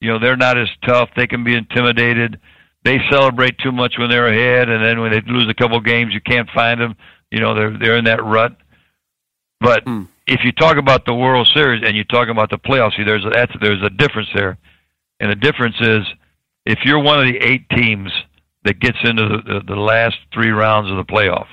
You 0.00 0.10
know, 0.10 0.18
they're 0.18 0.36
not 0.36 0.58
as 0.58 0.68
tough. 0.84 1.08
They 1.16 1.26
can 1.26 1.44
be 1.44 1.54
intimidated. 1.54 2.38
They 2.84 2.98
celebrate 3.10 3.56
too 3.58 3.72
much 3.72 3.94
when 3.98 4.10
they're 4.10 4.26
ahead, 4.26 4.68
and 4.68 4.84
then 4.84 5.00
when 5.00 5.10
they 5.10 5.22
lose 5.22 5.48
a 5.48 5.54
couple 5.54 5.80
games, 5.80 6.12
you 6.12 6.20
can't 6.20 6.50
find 6.50 6.78
them. 6.78 6.96
You 7.30 7.40
know, 7.40 7.54
they're 7.54 7.78
they're 7.78 7.96
in 7.96 8.04
that 8.04 8.22
rut. 8.22 8.56
But 9.60 9.84
Hmm. 9.84 10.02
If 10.27 10.41
you 10.45 10.53
talk 10.53 10.77
about 10.77 11.05
the 11.05 11.14
World 11.14 11.49
Series 11.55 11.83
and 11.85 11.97
you 11.97 12.05
talk 12.05 12.29
about 12.29 12.51
the 12.51 12.59
playoffs, 12.59 12.97
see, 12.97 13.05
there's 13.05 13.25
a, 13.25 13.31
that's, 13.31 13.53
there's 13.61 13.83
a 13.83 13.91
difference 13.91 14.29
there, 14.35 14.57
and 15.20 15.31
the 15.31 15.37
difference 15.37 15.77
is 15.81 16.01
if 16.64 16.79
you're 16.85 16.99
one 16.99 17.20
of 17.20 17.27
the 17.27 17.39
eight 17.39 17.68
teams 17.70 18.11
that 18.64 18.81
gets 18.81 18.97
into 19.05 19.22
the, 19.29 19.43
the, 19.43 19.61
the 19.75 19.81
last 19.81 20.16
three 20.33 20.51
rounds 20.51 20.91
of 20.91 20.97
the 20.97 21.05
playoff, 21.05 21.47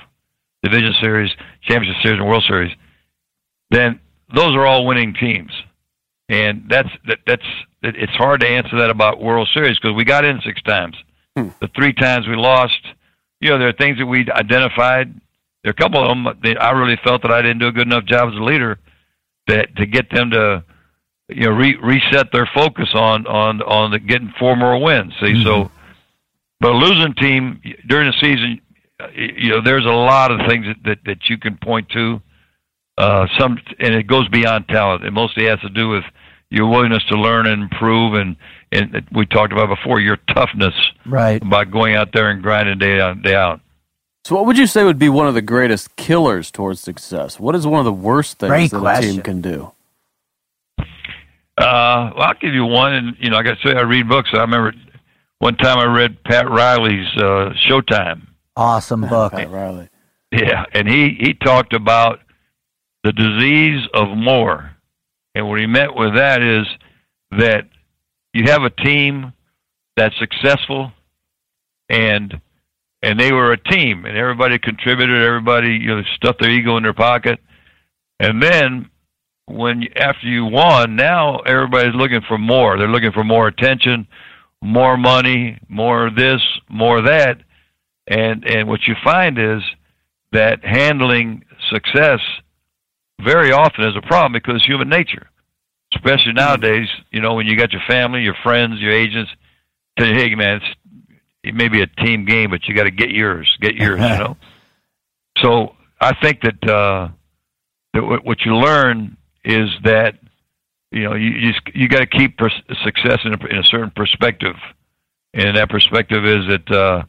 division 0.62 0.94
series, 1.00 1.30
championship 1.62 2.02
series, 2.02 2.18
and 2.18 2.28
World 2.28 2.44
Series, 2.48 2.72
then 3.70 4.00
those 4.34 4.54
are 4.54 4.66
all 4.66 4.86
winning 4.86 5.14
teams, 5.14 5.52
and 6.28 6.64
that's 6.68 6.88
that, 7.06 7.18
that's 7.26 7.46
it, 7.82 7.96
it's 7.96 8.12
hard 8.12 8.40
to 8.40 8.48
answer 8.48 8.78
that 8.78 8.90
about 8.90 9.20
World 9.20 9.48
Series 9.52 9.78
because 9.78 9.94
we 9.94 10.04
got 10.04 10.24
in 10.24 10.40
six 10.44 10.62
times. 10.62 10.96
Hmm. 11.36 11.48
The 11.60 11.68
three 11.76 11.92
times 11.92 12.26
we 12.26 12.36
lost, 12.36 12.80
you 13.40 13.50
know, 13.50 13.58
there 13.58 13.68
are 13.68 13.72
things 13.72 13.98
that 13.98 14.06
we 14.06 14.26
identified. 14.30 15.14
There 15.62 15.70
are 15.70 15.72
a 15.72 15.74
couple 15.74 16.02
of 16.02 16.08
them 16.08 16.24
that 16.42 16.62
I 16.62 16.72
really 16.72 16.98
felt 17.04 17.22
that 17.22 17.30
I 17.30 17.40
didn't 17.40 17.60
do 17.60 17.68
a 17.68 17.72
good 17.72 17.86
enough 17.86 18.04
job 18.04 18.28
as 18.28 18.34
a 18.34 18.42
leader 18.42 18.78
that 19.46 19.74
to 19.76 19.86
get 19.86 20.10
them 20.10 20.30
to 20.30 20.64
you 21.28 21.48
know 21.48 21.50
re- 21.52 21.78
reset 21.82 22.32
their 22.32 22.48
focus 22.54 22.88
on 22.94 23.26
on 23.26 23.62
on 23.62 23.90
the 23.92 23.98
getting 23.98 24.32
four 24.38 24.56
more 24.56 24.80
wins. 24.82 25.12
See, 25.20 25.42
so 25.44 25.70
but 26.60 26.72
a 26.72 26.76
losing 26.76 27.14
team 27.14 27.60
during 27.88 28.08
the 28.08 28.16
season, 28.20 28.60
you 29.14 29.50
know, 29.50 29.60
there's 29.62 29.84
a 29.84 29.88
lot 29.88 30.30
of 30.30 30.40
things 30.48 30.66
that 30.66 30.76
that, 30.84 30.98
that 31.06 31.28
you 31.28 31.38
can 31.38 31.56
point 31.62 31.88
to. 31.90 32.20
Uh, 32.98 33.26
some 33.38 33.58
and 33.80 33.94
it 33.94 34.06
goes 34.06 34.28
beyond 34.28 34.68
talent. 34.68 35.04
It 35.04 35.12
mostly 35.12 35.46
has 35.46 35.58
to 35.60 35.68
do 35.70 35.88
with 35.88 36.04
your 36.50 36.68
willingness 36.68 37.02
to 37.08 37.16
learn 37.16 37.46
and 37.46 37.62
improve, 37.62 38.14
and 38.14 38.36
and 38.70 39.06
we 39.12 39.26
talked 39.26 39.52
about 39.52 39.68
before 39.68 40.00
your 40.00 40.18
toughness 40.34 40.74
Right. 41.06 41.40
about 41.42 41.70
going 41.70 41.94
out 41.94 42.10
there 42.12 42.30
and 42.30 42.42
grinding 42.42 42.78
day 42.78 43.00
out 43.00 43.22
day 43.22 43.34
out. 43.34 43.60
So, 44.24 44.36
what 44.36 44.46
would 44.46 44.56
you 44.56 44.68
say 44.68 44.84
would 44.84 44.98
be 45.00 45.08
one 45.08 45.26
of 45.26 45.34
the 45.34 45.42
greatest 45.42 45.96
killers 45.96 46.50
towards 46.50 46.80
success? 46.80 47.40
What 47.40 47.56
is 47.56 47.66
one 47.66 47.80
of 47.80 47.84
the 47.84 47.92
worst 47.92 48.38
things 48.38 48.50
Great 48.50 48.70
that 48.70 48.76
a 48.76 48.80
question. 48.80 49.14
team 49.14 49.22
can 49.22 49.40
do? 49.40 49.72
Uh, 51.58 52.12
well, 52.16 52.22
I'll 52.22 52.34
give 52.34 52.54
you 52.54 52.64
one, 52.64 52.92
and 52.92 53.16
you 53.18 53.30
know, 53.30 53.36
I 53.36 53.42
like 53.42 53.58
I 53.58 53.62
say, 53.62 53.76
I 53.76 53.82
read 53.82 54.08
books. 54.08 54.30
I 54.32 54.38
remember 54.38 54.74
one 55.40 55.56
time 55.56 55.78
I 55.78 55.84
read 55.92 56.22
Pat 56.24 56.48
Riley's 56.48 57.08
uh, 57.16 57.52
Showtime. 57.68 58.28
Awesome 58.56 59.00
book. 59.08 59.32
Pat 59.32 59.50
Riley. 59.50 59.88
Yeah, 60.30 60.64
and 60.72 60.88
he 60.88 61.16
he 61.20 61.34
talked 61.34 61.72
about 61.74 62.20
the 63.02 63.12
disease 63.12 63.86
of 63.92 64.16
more, 64.16 64.70
and 65.34 65.48
what 65.48 65.58
he 65.58 65.66
meant 65.66 65.96
with 65.96 66.14
that 66.14 66.42
is 66.42 66.66
that 67.32 67.68
you 68.32 68.44
have 68.44 68.62
a 68.62 68.70
team 68.70 69.32
that's 69.96 70.16
successful, 70.18 70.92
and 71.88 72.40
and 73.02 73.18
they 73.18 73.32
were 73.32 73.52
a 73.52 73.58
team, 73.58 74.04
and 74.04 74.16
everybody 74.16 74.58
contributed. 74.58 75.22
Everybody 75.22 75.72
you 75.72 75.88
know 75.88 76.02
stuffed 76.14 76.40
their 76.40 76.50
ego 76.50 76.76
in 76.76 76.82
their 76.82 76.94
pocket, 76.94 77.40
and 78.20 78.42
then 78.42 78.90
when 79.46 79.84
after 79.96 80.26
you 80.26 80.46
won, 80.46 80.96
now 80.96 81.38
everybody's 81.40 81.94
looking 81.94 82.22
for 82.26 82.38
more. 82.38 82.78
They're 82.78 82.88
looking 82.88 83.12
for 83.12 83.24
more 83.24 83.48
attention, 83.48 84.06
more 84.62 84.96
money, 84.96 85.58
more 85.68 86.10
this, 86.10 86.40
more 86.68 87.02
that, 87.02 87.38
and 88.06 88.44
and 88.44 88.68
what 88.68 88.86
you 88.86 88.94
find 89.04 89.38
is 89.38 89.62
that 90.32 90.64
handling 90.64 91.44
success 91.70 92.20
very 93.20 93.52
often 93.52 93.84
is 93.84 93.96
a 93.96 94.06
problem 94.06 94.32
because 94.32 94.64
human 94.64 94.88
nature, 94.88 95.28
especially 95.94 96.32
mm-hmm. 96.32 96.36
nowadays. 96.36 96.88
You 97.10 97.20
know, 97.20 97.34
when 97.34 97.46
you 97.46 97.56
got 97.56 97.72
your 97.72 97.82
family, 97.88 98.22
your 98.22 98.36
friends, 98.42 98.80
your 98.80 98.92
agents, 98.92 99.30
tell 99.98 100.08
you, 100.08 100.14
hey 100.14 100.34
man, 100.34 100.56
it's, 100.56 100.76
it 101.44 101.54
may 101.54 101.68
be 101.68 101.82
a 101.82 101.86
team 101.86 102.24
game, 102.24 102.50
but 102.50 102.66
you 102.68 102.74
got 102.74 102.84
to 102.84 102.90
get 102.90 103.10
yours, 103.10 103.56
get 103.60 103.74
yours. 103.74 104.00
you 104.00 104.06
know. 104.18 104.36
So 105.38 105.74
I 106.00 106.14
think 106.20 106.40
that 106.42 106.68
uh, 106.70 107.08
that 107.94 108.02
what 108.02 108.24
what 108.24 108.40
you 108.44 108.56
learn 108.56 109.16
is 109.44 109.68
that 109.84 110.14
you 110.90 111.02
know 111.04 111.14
you 111.14 111.30
you, 111.30 111.52
just- 111.52 111.74
you 111.76 111.88
got 111.88 112.00
to 112.00 112.06
keep 112.06 112.36
pers- 112.38 112.62
success 112.84 113.20
in 113.24 113.34
a, 113.34 113.46
in 113.46 113.58
a 113.58 113.64
certain 113.64 113.90
perspective, 113.94 114.56
and 115.34 115.56
that 115.56 115.68
perspective 115.70 116.24
is 116.26 116.46
that 116.48 116.70
uh, 116.70 117.02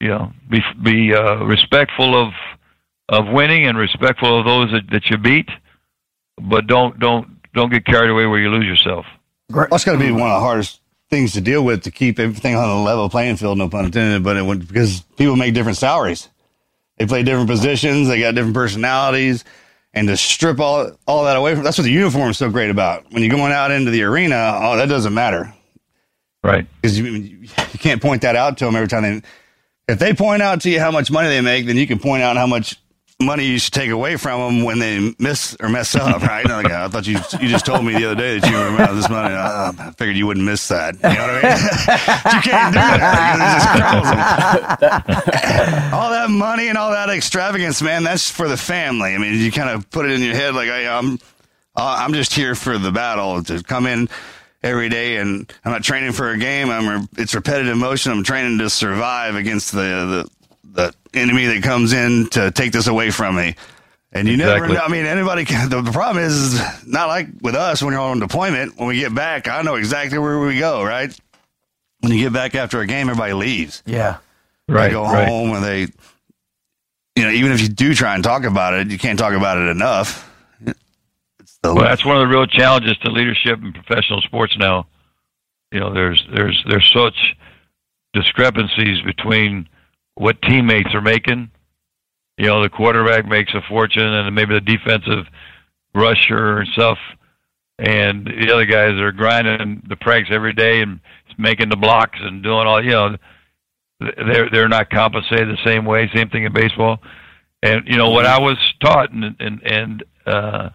you 0.00 0.08
know 0.08 0.32
be 0.50 0.60
be 0.82 1.14
uh, 1.14 1.36
respectful 1.44 2.20
of 2.20 2.32
of 3.08 3.28
winning 3.28 3.66
and 3.66 3.78
respectful 3.78 4.40
of 4.40 4.44
those 4.46 4.72
that, 4.72 4.90
that 4.90 5.06
you 5.10 5.16
beat, 5.18 5.48
but 6.40 6.66
don't 6.66 6.98
don't 6.98 7.28
don't 7.54 7.70
get 7.70 7.84
carried 7.84 8.10
away 8.10 8.26
where 8.26 8.40
you 8.40 8.48
lose 8.50 8.64
yourself. 8.64 9.06
That's 9.48 9.84
got 9.84 9.92
to 9.92 9.98
be 9.98 10.10
one 10.10 10.22
of 10.22 10.28
the 10.28 10.40
hardest 10.40 10.80
things 11.10 11.32
to 11.34 11.40
deal 11.40 11.62
with 11.64 11.82
to 11.82 11.90
keep 11.90 12.18
everything 12.18 12.54
on 12.56 12.68
a 12.68 12.82
level 12.82 13.08
playing 13.08 13.36
field. 13.36 13.58
No 13.58 13.68
pun 13.68 13.86
intended, 13.86 14.22
but 14.24 14.36
it 14.36 14.42
would, 14.44 14.66
because 14.66 15.00
people 15.16 15.36
make 15.36 15.54
different 15.54 15.78
salaries, 15.78 16.28
they 16.98 17.06
play 17.06 17.22
different 17.22 17.48
positions, 17.48 18.08
they 18.08 18.20
got 18.20 18.34
different 18.34 18.54
personalities, 18.54 19.44
and 19.94 20.08
to 20.08 20.16
strip 20.16 20.60
all 20.60 20.90
all 21.06 21.24
that 21.24 21.36
away 21.36 21.54
from 21.54 21.64
that's 21.64 21.78
what 21.78 21.84
the 21.84 21.90
uniform 21.92 22.30
is 22.30 22.38
so 22.38 22.50
great 22.50 22.70
about. 22.70 23.10
When 23.12 23.22
you're 23.22 23.34
going 23.34 23.52
out 23.52 23.70
into 23.70 23.90
the 23.90 24.02
arena, 24.02 24.58
oh, 24.62 24.76
that 24.76 24.88
doesn't 24.88 25.14
matter 25.14 25.52
Right. 26.42 26.66
because 26.80 26.98
you, 26.98 27.04
you 27.06 27.48
can't 27.78 28.00
point 28.02 28.22
that 28.22 28.36
out 28.36 28.58
to 28.58 28.64
them 28.66 28.76
every 28.76 28.88
time 28.88 29.02
they. 29.02 29.22
If 29.88 30.00
they 30.00 30.14
point 30.14 30.42
out 30.42 30.62
to 30.62 30.70
you 30.70 30.80
how 30.80 30.90
much 30.90 31.10
money 31.12 31.28
they 31.28 31.40
make, 31.40 31.66
then 31.66 31.76
you 31.76 31.86
can 31.86 32.00
point 32.00 32.22
out 32.22 32.36
how 32.36 32.46
much 32.48 32.76
money 33.20 33.46
you 33.46 33.58
should 33.58 33.72
take 33.72 33.90
away 33.90 34.16
from 34.16 34.40
them 34.40 34.64
when 34.64 34.78
they 34.78 35.14
miss 35.18 35.56
or 35.60 35.68
mess 35.68 35.94
up, 35.94 36.22
right? 36.22 36.46
Like, 36.46 36.70
I 36.70 36.88
thought 36.88 37.06
you 37.06 37.18
you 37.40 37.48
just 37.48 37.64
told 37.64 37.84
me 37.84 37.94
the 37.94 38.04
other 38.06 38.14
day 38.14 38.38
that 38.38 38.50
you 38.50 38.56
were 38.56 38.80
out 38.80 38.90
of 38.90 38.96
this 38.96 39.08
money. 39.08 39.34
Uh, 39.34 39.72
I 39.78 39.90
figured 39.92 40.16
you 40.16 40.26
wouldn't 40.26 40.44
miss 40.44 40.68
that. 40.68 40.94
You 40.96 41.00
know 41.02 41.08
what 41.08 41.30
I 41.30 41.42
mean? 41.42 41.52
you 42.36 42.42
can't 42.42 42.74
do 42.74 42.80
it 42.80 43.00
all 45.94 46.10
that 46.10 46.28
money 46.30 46.68
and 46.68 46.76
all 46.76 46.90
that 46.90 47.08
extravagance, 47.08 47.80
man, 47.80 48.04
that's 48.04 48.30
for 48.30 48.48
the 48.48 48.56
family. 48.56 49.14
I 49.14 49.18
mean, 49.18 49.40
you 49.40 49.50
kind 49.50 49.70
of 49.70 49.88
put 49.90 50.04
it 50.04 50.12
in 50.12 50.20
your 50.20 50.34
head 50.34 50.54
like 50.54 50.68
I, 50.68 50.86
I'm, 50.86 51.14
uh, 51.74 51.96
I'm 52.00 52.12
just 52.12 52.34
here 52.34 52.54
for 52.54 52.78
the 52.78 52.92
battle 52.92 53.42
to 53.44 53.62
come 53.62 53.86
in 53.86 54.08
every 54.62 54.88
day, 54.88 55.16
and 55.16 55.50
I'm 55.64 55.72
not 55.72 55.82
training 55.82 56.12
for 56.12 56.30
a 56.30 56.38
game. 56.38 56.70
I'm 56.70 57.00
re- 57.00 57.06
it's 57.18 57.34
repetitive 57.34 57.76
motion. 57.76 58.12
I'm 58.12 58.24
training 58.24 58.58
to 58.58 58.68
survive 58.68 59.36
against 59.36 59.72
the 59.72 59.78
the, 59.78 60.28
the 60.76 60.94
enemy 61.14 61.46
that 61.46 61.62
comes 61.62 61.92
in 61.92 62.28
to 62.30 62.50
take 62.50 62.72
this 62.72 62.86
away 62.86 63.10
from 63.10 63.36
me. 63.36 63.54
And 64.12 64.28
you 64.28 64.36
never 64.36 64.52
Exactly. 64.64 64.76
know. 64.76 64.82
I 64.82 64.88
mean, 64.88 65.04
anybody 65.04 65.44
can. 65.44 65.68
The, 65.68 65.82
the 65.82 65.92
problem 65.92 66.24
is, 66.24 66.54
is 66.54 66.86
not 66.86 67.08
like 67.08 67.28
with 67.42 67.54
us 67.54 67.82
when 67.82 67.92
you're 67.92 68.00
on 68.00 68.18
deployment. 68.20 68.78
When 68.78 68.88
we 68.88 68.98
get 68.98 69.14
back, 69.14 69.48
I 69.48 69.62
know 69.62 69.74
exactly 69.74 70.18
where 70.18 70.38
we 70.38 70.58
go, 70.58 70.82
right? 70.84 71.14
When 72.00 72.12
you 72.12 72.20
get 72.22 72.32
back 72.32 72.54
after 72.54 72.80
a 72.80 72.86
game, 72.86 73.08
everybody 73.10 73.32
leaves. 73.34 73.82
Yeah. 73.84 74.18
Right. 74.68 74.86
They 74.88 74.92
go 74.92 75.04
home 75.04 75.52
and 75.54 75.64
they, 75.64 75.80
you 77.14 77.24
know, 77.24 77.30
even 77.30 77.52
if 77.52 77.60
you 77.60 77.68
do 77.68 77.94
try 77.94 78.14
and 78.14 78.24
talk 78.24 78.44
about 78.44 78.74
it, 78.74 78.90
you 78.90 78.98
can't 78.98 79.18
talk 79.18 79.34
about 79.34 79.58
it 79.58 79.68
enough. 79.68 80.30
It's 81.40 81.58
the 81.62 81.74
Well, 81.74 81.84
that's 81.84 82.04
one 82.04 82.16
of 82.16 82.28
the 82.28 82.34
real 82.34 82.46
challenges 82.46 82.96
to 82.98 83.10
leadership 83.10 83.60
in 83.62 83.72
professional 83.72 84.20
sports 84.22 84.56
now. 84.58 84.86
You 85.72 85.80
know, 85.80 85.92
there's 85.92 86.24
there's 86.32 86.64
there's 86.68 86.90
such 86.94 87.36
discrepancies 88.12 89.02
between 89.02 89.68
what 90.16 90.42
teammates 90.42 90.94
are 90.94 91.00
making. 91.00 91.50
You 92.36 92.46
know, 92.46 92.62
the 92.62 92.68
quarterback 92.68 93.26
makes 93.26 93.54
a 93.54 93.62
fortune, 93.68 94.02
and 94.02 94.34
maybe 94.34 94.54
the 94.54 94.60
defensive 94.60 95.26
rusher 95.94 96.58
and 96.58 96.68
stuff, 96.72 96.98
and 97.78 98.26
the 98.26 98.52
other 98.52 98.66
guys 98.66 99.00
are 99.00 99.12
grinding 99.12 99.82
the 99.88 99.96
practice 99.96 100.34
every 100.34 100.52
day 100.52 100.82
and 100.82 101.00
making 101.38 101.70
the 101.70 101.76
blocks 101.76 102.18
and 102.20 102.42
doing 102.42 102.66
all. 102.66 102.84
You 102.84 102.90
know, 102.90 103.16
they're 104.00 104.50
they're 104.50 104.68
not 104.68 104.90
compensated 104.90 105.48
the 105.48 105.64
same 105.64 105.84
way. 105.84 106.10
Same 106.14 106.28
thing 106.28 106.44
in 106.44 106.52
baseball. 106.52 106.98
And 107.62 107.86
you 107.86 107.96
know 107.96 108.10
what 108.10 108.26
I 108.26 108.38
was 108.38 108.58
taught, 108.80 109.12
and 109.12 109.34
and 109.40 109.62
and 109.64 110.04
uh, 110.26 110.68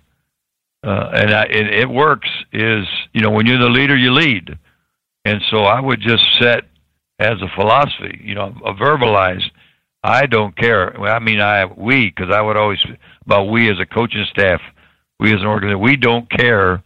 uh, 0.84 1.10
and 1.14 1.32
I, 1.32 1.44
it, 1.44 1.74
it 1.82 1.90
works. 1.90 2.30
Is 2.52 2.88
you 3.14 3.22
know 3.22 3.30
when 3.30 3.46
you're 3.46 3.60
the 3.60 3.70
leader, 3.70 3.96
you 3.96 4.12
lead. 4.12 4.58
And 5.24 5.40
so 5.52 5.60
I 5.60 5.80
would 5.80 6.02
just 6.02 6.24
set 6.40 6.64
as 7.22 7.42
a 7.42 7.48
philosophy, 7.56 8.20
you 8.24 8.36
know, 8.36 8.54
a 8.66 8.74
verbalized. 8.74 9.50
I 10.04 10.26
don't 10.26 10.56
care. 10.58 11.00
I 11.00 11.20
mean, 11.20 11.40
I 11.40 11.66
we 11.66 12.10
because 12.10 12.34
I 12.34 12.42
would 12.42 12.58
always 12.58 12.80
about 13.26 13.46
we 13.46 13.70
as 13.70 13.80
a 13.80 13.86
coaching 13.86 14.26
staff, 14.32 14.60
we 15.20 15.32
as 15.34 15.40
an 15.42 15.46
organization, 15.46 15.82
we 15.82 15.96
don't 15.96 16.30
care 16.30 16.84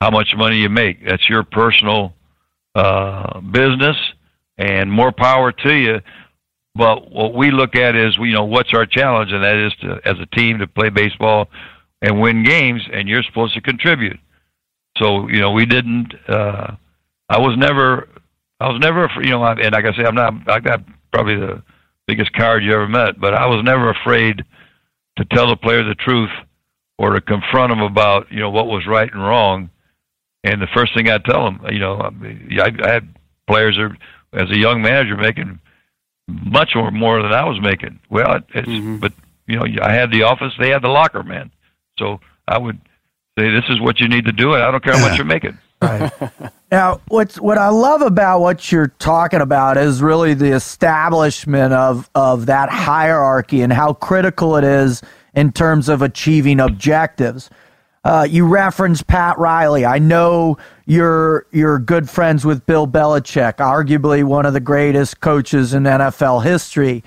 how 0.00 0.10
much 0.10 0.34
money 0.36 0.56
you 0.56 0.70
make. 0.70 1.06
That's 1.06 1.28
your 1.28 1.44
personal 1.44 2.14
uh, 2.74 3.40
business, 3.40 3.96
and 4.56 4.90
more 4.90 5.12
power 5.12 5.52
to 5.52 5.74
you. 5.74 6.00
But 6.74 7.10
what 7.12 7.34
we 7.34 7.50
look 7.50 7.76
at 7.76 7.94
is, 7.94 8.16
you 8.18 8.32
know, 8.32 8.44
what's 8.44 8.72
our 8.74 8.86
challenge, 8.86 9.30
and 9.30 9.44
that 9.44 9.56
is 9.56 9.72
to, 9.82 10.00
as 10.04 10.18
a 10.18 10.26
team, 10.34 10.58
to 10.58 10.66
play 10.66 10.88
baseball 10.88 11.48
and 12.02 12.20
win 12.20 12.42
games, 12.42 12.82
and 12.92 13.08
you're 13.08 13.22
supposed 13.22 13.54
to 13.54 13.60
contribute. 13.60 14.18
So, 14.98 15.28
you 15.28 15.40
know, 15.40 15.52
we 15.52 15.66
didn't. 15.66 16.14
Uh, 16.28 16.76
I 17.28 17.38
was 17.38 17.56
never, 17.56 18.08
I 18.64 18.72
was 18.72 18.80
never, 18.80 19.10
you 19.20 19.30
know, 19.30 19.44
and 19.44 19.72
like 19.72 19.84
I 19.84 19.94
say, 19.94 20.04
I'm 20.04 20.14
not. 20.14 20.48
I 20.48 20.58
got 20.58 20.82
probably 21.12 21.36
the 21.36 21.62
biggest 22.06 22.32
coward 22.32 22.64
you 22.64 22.72
ever 22.72 22.88
met, 22.88 23.20
but 23.20 23.34
I 23.34 23.46
was 23.46 23.62
never 23.62 23.90
afraid 23.90 24.42
to 25.18 25.24
tell 25.26 25.48
the 25.48 25.56
player 25.56 25.84
the 25.84 25.94
truth 25.94 26.30
or 26.96 27.10
to 27.10 27.20
confront 27.20 27.72
them 27.72 27.80
about, 27.80 28.32
you 28.32 28.40
know, 28.40 28.48
what 28.48 28.66
was 28.66 28.86
right 28.86 29.12
and 29.12 29.22
wrong. 29.22 29.68
And 30.44 30.62
the 30.62 30.66
first 30.74 30.94
thing 30.94 31.10
I 31.10 31.18
tell 31.18 31.44
them, 31.44 31.60
you 31.70 31.78
know, 31.78 31.96
I, 31.96 32.72
I 32.82 32.90
had 32.90 33.14
players 33.46 33.76
are 33.76 33.94
as 34.32 34.50
a 34.50 34.56
young 34.56 34.80
manager 34.80 35.18
making 35.18 35.60
much 36.26 36.70
more 36.74 36.90
more 36.90 37.22
than 37.22 37.34
I 37.34 37.44
was 37.44 37.60
making. 37.60 38.00
Well, 38.08 38.36
it, 38.36 38.44
it's 38.54 38.68
mm-hmm. 38.68 38.96
but 38.96 39.12
you 39.46 39.56
know 39.56 39.66
I 39.82 39.92
had 39.92 40.10
the 40.10 40.22
office, 40.22 40.54
they 40.58 40.70
had 40.70 40.82
the 40.82 40.88
locker, 40.88 41.22
man. 41.22 41.50
So 41.98 42.20
I 42.48 42.56
would 42.56 42.80
say 43.38 43.50
this 43.50 43.64
is 43.68 43.78
what 43.78 44.00
you 44.00 44.08
need 44.08 44.24
to 44.24 44.32
do, 44.32 44.54
and 44.54 44.62
I 44.62 44.70
don't 44.70 44.82
care 44.82 44.96
how 44.96 45.06
much 45.06 45.18
you're 45.18 45.26
making. 45.26 45.58
Right. 45.82 46.10
now, 46.74 47.00
what's 47.06 47.38
what 47.38 47.56
I 47.56 47.68
love 47.68 48.02
about 48.02 48.40
what 48.40 48.72
you're 48.72 48.88
talking 48.98 49.40
about 49.40 49.76
is 49.76 50.02
really 50.02 50.34
the 50.34 50.50
establishment 50.50 51.72
of 51.72 52.10
of 52.16 52.46
that 52.46 52.68
hierarchy 52.68 53.62
and 53.62 53.72
how 53.72 53.92
critical 53.92 54.56
it 54.56 54.64
is 54.64 55.00
in 55.34 55.52
terms 55.52 55.88
of 55.88 56.02
achieving 56.02 56.58
objectives. 56.58 57.48
Uh, 58.02 58.26
you 58.28 58.44
referenced 58.44 59.06
Pat 59.06 59.38
Riley. 59.38 59.86
I 59.86 60.00
know 60.00 60.58
you're 60.84 61.46
you're 61.52 61.78
good 61.78 62.10
friends 62.10 62.44
with 62.44 62.66
Bill 62.66 62.88
Belichick, 62.88 63.58
arguably 63.58 64.24
one 64.24 64.44
of 64.44 64.52
the 64.52 64.58
greatest 64.58 65.20
coaches 65.20 65.74
in 65.74 65.84
NFL 65.84 66.42
history. 66.42 67.04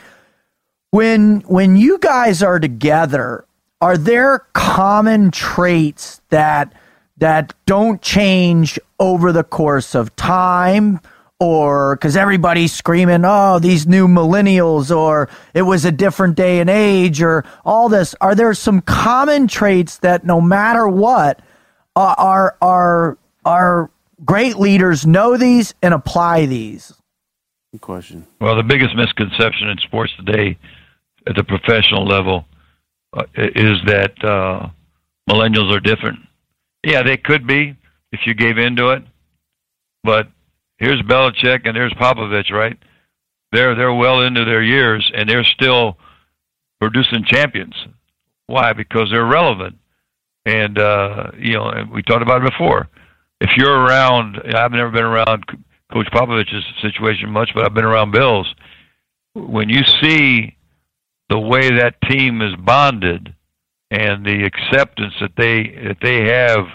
When 0.92 1.42
when 1.42 1.76
you 1.76 2.00
guys 2.00 2.42
are 2.42 2.62
together, 2.62 3.44
are 3.82 3.98
there 3.98 4.48
common 4.54 5.30
traits 5.30 6.22
that 6.30 6.72
that 7.18 7.54
don't 7.66 8.02
change 8.02 8.80
over 9.00 9.32
the 9.32 9.44
course 9.44 9.96
of 9.96 10.16
time? 10.16 11.00
or 11.40 11.96
because 11.96 12.18
everybody's 12.18 12.74
screaming, 12.74 13.22
oh, 13.24 13.60
these 13.60 13.86
new 13.86 14.08
millennials, 14.08 14.96
or 14.96 15.30
it 15.54 15.62
was 15.62 15.86
a 15.86 15.92
different 15.92 16.36
day 16.36 16.60
and 16.60 16.70
age, 16.70 17.22
or 17.22 17.44
all 17.64 17.90
this. 17.90 18.16
Are 18.22 18.34
there 18.34 18.54
some 18.54 18.82
common 18.82 19.48
traits 19.48 20.00
that 20.00 20.26
no 20.26 20.42
matter 20.42 20.88
what, 20.88 21.40
uh, 21.96 22.16
are 22.18 22.58
are 22.62 23.18
are 23.46 23.92
great 24.26 24.58
leaders 24.58 25.06
know 25.06 25.38
these 25.38 25.74
and 25.82 25.94
apply 25.94 26.48
these? 26.48 26.94
Good 27.72 27.82
question. 27.82 28.26
Well, 28.42 28.56
the 28.56 28.64
biggest 28.64 28.96
misconception 28.96 29.70
in 29.70 29.78
sports 29.80 30.14
today, 30.18 30.58
at 31.28 31.36
the 31.36 31.44
professional 31.44 32.06
level, 32.06 32.46
uh, 33.14 33.24
is 33.36 33.78
that 33.86 34.14
uh, 34.24 34.70
millennials 35.30 35.72
are 35.72 35.80
different. 35.80 36.20
Yeah, 36.84 37.04
they 37.04 37.18
could 37.18 37.48
be 37.48 37.76
if 38.12 38.22
you 38.26 38.34
gave 38.34 38.58
into 38.58 38.90
it, 38.90 39.04
but 40.04 40.28
here's 40.78 41.02
Belichick 41.02 41.62
and 41.66 41.76
there's 41.76 41.94
Popovich, 41.94 42.52
right? 42.52 42.78
They're 43.52 43.76
they're 43.76 43.94
well 43.94 44.22
into 44.22 44.46
their 44.46 44.62
years 44.62 45.10
and 45.14 45.30
they're 45.30 45.44
still 45.44 45.98
producing 46.80 47.24
champions. 47.26 47.76
Why? 48.48 48.74
Because 48.74 49.10
they're 49.12 49.26
relevant. 49.26 49.78
And 50.46 50.78
uh, 50.78 51.32
you 51.38 51.54
know, 51.54 51.72
we 51.94 52.02
talked 52.04 52.22
about 52.22 52.44
it 52.44 52.52
before. 52.52 52.88
If 53.42 53.52
you're 53.58 53.80
around, 53.80 54.38
I've 54.56 54.72
never 54.72 54.90
been 54.90 55.04
around 55.04 55.46
Coach 55.92 56.08
Popovich's 56.12 56.66
situation 56.82 57.30
much, 57.30 57.52
but 57.54 57.66
I've 57.66 57.74
been 57.74 57.86
around 57.86 58.12
Bill's. 58.12 58.54
When 59.34 59.70
you 59.70 59.84
see 60.02 60.58
the 61.30 61.40
way 61.40 61.70
that 61.70 62.02
team 62.10 62.42
is 62.42 62.56
bonded 62.56 63.36
and 63.92 64.26
the 64.26 64.44
acceptance 64.44 65.14
that 65.22 65.32
they 65.38 65.64
that 65.86 65.98
they 66.02 66.26
have 66.26 66.68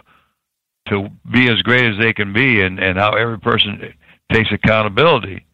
to 0.89 1.09
be 1.31 1.49
as 1.49 1.61
great 1.63 1.85
as 1.85 1.99
they 1.99 2.13
can 2.13 2.33
be 2.33 2.61
and, 2.61 2.79
and 2.79 2.99
how 2.99 3.13
every 3.13 3.39
person 3.39 3.95
takes 4.33 4.51
accountability. 4.51 5.45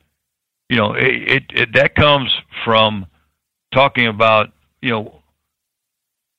You 0.68 0.76
know, 0.76 0.94
it, 0.94 1.32
it, 1.32 1.42
it 1.50 1.72
that 1.74 1.94
comes 1.94 2.34
from 2.64 3.06
talking 3.72 4.06
about, 4.06 4.52
you 4.80 4.90
know, 4.90 5.14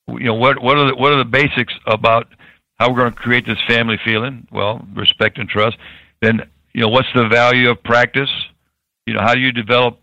you 0.08 0.24
know 0.24 0.34
what 0.34 0.60
what 0.62 0.76
are 0.76 0.88
the 0.88 0.96
what 0.96 1.12
are 1.12 1.18
the 1.18 1.24
basics 1.24 1.74
about 1.86 2.28
how 2.78 2.90
we're 2.90 2.98
going 2.98 3.12
to 3.12 3.18
create 3.18 3.46
this 3.46 3.58
family 3.68 3.98
feeling? 4.04 4.46
Well, 4.50 4.86
respect 4.94 5.38
and 5.38 5.48
trust. 5.48 5.76
Then, 6.22 6.40
you 6.72 6.80
know, 6.80 6.88
what's 6.88 7.08
the 7.14 7.28
value 7.28 7.70
of 7.70 7.82
practice? 7.82 8.30
You 9.06 9.14
know, 9.14 9.20
how 9.20 9.34
do 9.34 9.40
you 9.40 9.52
develop 9.52 9.98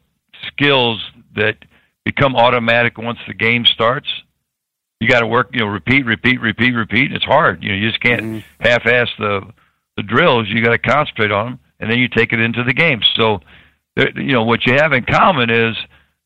skills 0.46 1.04
that 1.36 1.58
become 2.06 2.36
automatic 2.36 2.98
once 2.98 3.20
the 3.28 3.34
game 3.34 3.66
starts? 3.66 4.08
You 5.00 5.08
got 5.08 5.20
to 5.20 5.28
work, 5.28 5.50
you 5.54 5.60
know, 5.60 5.68
repeat, 5.68 6.06
repeat, 6.06 6.42
repeat, 6.42 6.72
repeat. 6.72 7.14
It's 7.14 7.26
hard. 7.26 7.64
You 7.64 7.70
know, 7.70 7.76
you 7.76 7.90
just 7.90 8.02
can't 8.02 8.22
mm-hmm. 8.22 8.40
half-ass 8.60 9.10
the 9.20 9.42
the 9.96 10.04
drills. 10.04 10.48
You 10.48 10.64
got 10.64 10.72
to 10.72 10.78
concentrate 10.78 11.32
on 11.32 11.46
them, 11.46 11.60
and 11.80 11.92
then 11.92 12.00
you 12.00 12.08
take 12.08 12.32
it 12.32 12.40
into 12.40 12.64
the 12.64 12.74
game. 12.74 13.02
So, 13.16 13.40
you 13.96 14.32
know, 14.32 14.44
what 14.44 14.66
you 14.66 14.74
have 14.74 14.94
in 14.94 15.04
common 15.06 15.50
is 15.50 15.76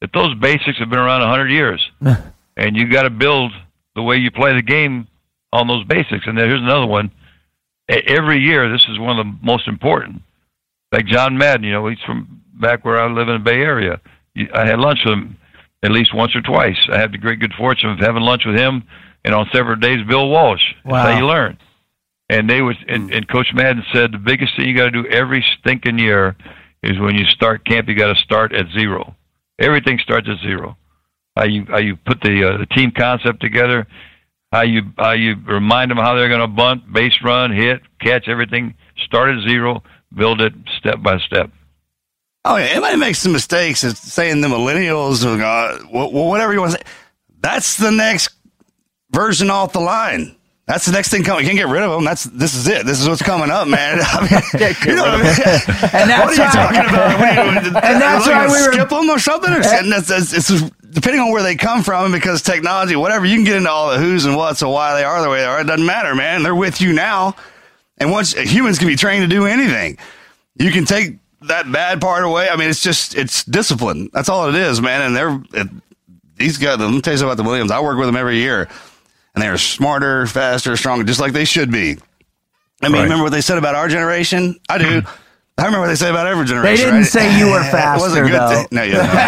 that 0.01 0.11
those 0.13 0.35
basics 0.35 0.77
have 0.79 0.89
been 0.89 0.99
around 0.99 1.21
a 1.21 1.27
hundred 1.27 1.51
years, 1.51 1.81
and 2.57 2.75
you 2.75 2.89
got 2.91 3.03
to 3.03 3.09
build 3.09 3.53
the 3.95 4.01
way 4.01 4.17
you 4.17 4.31
play 4.31 4.53
the 4.53 4.61
game 4.61 5.07
on 5.53 5.67
those 5.67 5.85
basics. 5.85 6.27
And 6.27 6.37
then 6.37 6.47
here's 6.49 6.61
another 6.61 6.87
one. 6.87 7.11
Every 7.89 8.39
year, 8.39 8.71
this 8.71 8.85
is 8.89 8.99
one 8.99 9.19
of 9.19 9.25
the 9.25 9.37
most 9.41 9.67
important. 9.67 10.21
Like 10.91 11.05
John 11.05 11.37
Madden, 11.37 11.65
you 11.65 11.71
know, 11.71 11.87
he's 11.87 11.99
from 12.05 12.41
back 12.53 12.85
where 12.85 13.01
I 13.01 13.11
live 13.11 13.27
in 13.27 13.35
the 13.35 13.39
Bay 13.39 13.61
Area. 13.61 13.99
I 14.53 14.65
had 14.65 14.79
lunch 14.79 14.99
with 15.05 15.13
him 15.13 15.37
at 15.83 15.91
least 15.91 16.13
once 16.13 16.35
or 16.35 16.41
twice. 16.41 16.77
I 16.91 16.99
had 16.99 17.11
the 17.11 17.17
great 17.17 17.39
good 17.39 17.53
fortune 17.57 17.89
of 17.89 17.99
having 17.99 18.21
lunch 18.21 18.43
with 18.45 18.55
him, 18.55 18.83
and 19.25 19.33
on 19.33 19.47
several 19.53 19.75
days, 19.75 20.05
Bill 20.07 20.29
Walsh. 20.29 20.61
Wow. 20.85 21.03
That's 21.03 21.13
how 21.13 21.19
you 21.19 21.25
learn. 21.25 21.57
And 22.29 22.49
they 22.49 22.61
was, 22.61 22.77
and, 22.87 23.11
and 23.13 23.27
Coach 23.27 23.47
Madden 23.53 23.83
said 23.93 24.13
the 24.13 24.17
biggest 24.17 24.55
thing 24.55 24.67
you 24.67 24.75
got 24.75 24.85
to 24.85 24.91
do 24.91 25.05
every 25.07 25.45
stinking 25.59 25.99
year 25.99 26.35
is 26.81 26.97
when 26.99 27.15
you 27.15 27.25
start 27.25 27.65
camp, 27.65 27.87
you 27.89 27.95
got 27.95 28.13
to 28.13 28.21
start 28.21 28.53
at 28.53 28.65
zero. 28.77 29.15
Everything 29.59 29.99
starts 29.99 30.27
at 30.29 30.39
zero. 30.41 30.77
How 31.35 31.45
you 31.45 31.65
how 31.69 31.79
you 31.79 31.95
put 31.95 32.21
the 32.21 32.43
uh, 32.43 32.57
the 32.57 32.65
team 32.65 32.91
concept 32.91 33.41
together, 33.41 33.87
how 34.51 34.63
you 34.63 34.81
how 34.97 35.11
you 35.11 35.35
remind 35.47 35.91
them 35.91 35.97
how 35.97 36.15
they're 36.15 36.29
going 36.29 36.41
to 36.41 36.47
bunt, 36.47 36.91
base 36.91 37.13
run, 37.23 37.51
hit, 37.51 37.81
catch, 38.01 38.27
everything. 38.27 38.75
Start 39.05 39.29
at 39.29 39.47
zero, 39.47 39.83
build 40.13 40.41
it 40.41 40.53
step 40.77 41.01
by 41.01 41.19
step. 41.19 41.51
Oh 42.43 42.57
yeah, 42.57 42.65
everybody 42.65 42.97
makes 42.97 43.19
some 43.19 43.31
mistakes. 43.31 43.83
It's 43.83 43.99
saying 43.99 44.41
the 44.41 44.47
millennials 44.47 45.23
or 45.25 45.41
uh, 45.41 45.77
whatever 46.09 46.53
you 46.53 46.59
want 46.59 46.73
to 46.73 46.77
say. 46.77 46.83
That's 47.39 47.77
the 47.77 47.91
next 47.91 48.29
version 49.11 49.49
off 49.49 49.73
the 49.73 49.79
line. 49.79 50.35
That's 50.65 50.85
the 50.85 50.91
next 50.93 51.09
thing 51.09 51.23
coming. 51.23 51.43
You 51.43 51.49
can't 51.49 51.57
get 51.57 51.67
rid 51.67 51.83
of 51.83 51.91
them. 51.91 52.05
That's 52.05 52.23
this 52.23 52.55
is 52.55 52.67
it. 52.67 52.85
This 52.85 53.01
is 53.01 53.07
what's 53.09 53.21
coming 53.21 53.51
up, 53.51 53.67
man. 53.67 53.99
I 54.01 54.21
mean, 54.21 54.75
you 54.85 54.95
know 54.95 55.03
what 55.03 55.15
I 55.15 55.23
mean? 55.23 55.91
And 56.01 56.09
that's 56.09 56.25
what 56.25 56.39
are 56.39 56.45
you 56.45 56.51
talking 56.51 56.89
about? 56.89 57.83
and 57.83 58.01
that's 58.01 58.27
why 58.27 58.45
we 58.47 58.53
were 58.53 58.73
skip 58.73 58.89
them 58.89 59.09
or 59.09 59.19
something. 59.19 59.51
Or, 59.51 59.61
and 59.61 59.91
that's, 59.91 60.07
that's, 60.07 60.33
it's 60.33 60.61
depending 60.89 61.19
on 61.19 61.31
where 61.31 61.43
they 61.43 61.55
come 61.55 61.83
from, 61.83 62.11
because 62.11 62.41
technology, 62.41 62.95
whatever, 62.95 63.25
you 63.25 63.35
can 63.35 63.43
get 63.43 63.55
into 63.57 63.69
all 63.69 63.91
the 63.91 63.97
who's 63.97 64.25
and 64.25 64.35
what's 64.35 64.61
and 64.61 64.71
why 64.71 64.95
they 64.95 65.03
are 65.03 65.21
the 65.21 65.29
way 65.29 65.39
they 65.39 65.45
are. 65.45 65.61
It 65.61 65.65
doesn't 65.65 65.85
matter, 65.85 66.15
man. 66.15 66.43
They're 66.43 66.55
with 66.55 66.79
you 66.79 66.93
now, 66.93 67.35
and 67.97 68.09
once 68.09 68.33
humans 68.33 68.79
can 68.79 68.87
be 68.87 68.95
trained 68.95 69.23
to 69.23 69.27
do 69.27 69.45
anything, 69.45 69.97
you 70.55 70.71
can 70.71 70.85
take 70.85 71.17
that 71.41 71.71
bad 71.71 72.01
part 72.01 72.23
away. 72.23 72.49
I 72.49 72.55
mean, 72.55 72.69
it's 72.69 72.83
just 72.83 73.15
it's 73.15 73.43
discipline. 73.43 74.09
That's 74.13 74.29
all 74.29 74.47
it 74.49 74.55
is, 74.55 74.81
man. 74.81 75.01
And 75.01 75.15
they're 75.15 75.61
it, 75.61 75.67
these 76.37 76.57
guys. 76.57 76.79
Let 76.79 76.91
me 76.91 77.01
tell 77.01 77.13
you 77.13 77.17
something 77.17 77.31
about 77.33 77.43
the 77.43 77.49
Williams. 77.49 77.71
I 77.71 77.81
work 77.81 77.97
with 77.97 78.07
them 78.07 78.15
every 78.15 78.37
year, 78.37 78.67
and 79.33 79.41
they 79.41 79.47
are 79.47 79.57
smarter, 79.57 80.27
faster, 80.27 80.75
stronger, 80.77 81.03
just 81.03 81.19
like 81.19 81.33
they 81.33 81.45
should 81.45 81.71
be. 81.71 81.97
I 82.83 82.87
mean, 82.87 82.93
right. 82.93 83.03
remember 83.03 83.23
what 83.23 83.31
they 83.31 83.41
said 83.41 83.57
about 83.57 83.75
our 83.75 83.87
generation? 83.87 84.59
I 84.69 84.77
do. 84.77 85.03
I 85.57 85.65
remember 85.65 85.81
what 85.81 85.87
they 85.89 85.95
said 85.95 86.09
about 86.09 86.25
every 86.25 86.45
generation. 86.45 86.75
They 86.75 86.83
didn't 86.83 87.01
right? 87.01 87.05
say 87.05 87.37
you 87.37 87.51
were 87.51 87.61
faster. 87.61 87.97
it 88.17 88.23
wasn't 88.23 88.27
good. 88.27 88.41
Though. 88.41 88.55
Thing. 88.55 88.67
No, 88.71 88.83
yeah, 88.83 88.93
no. 88.93 89.03
yeah, 89.03 89.27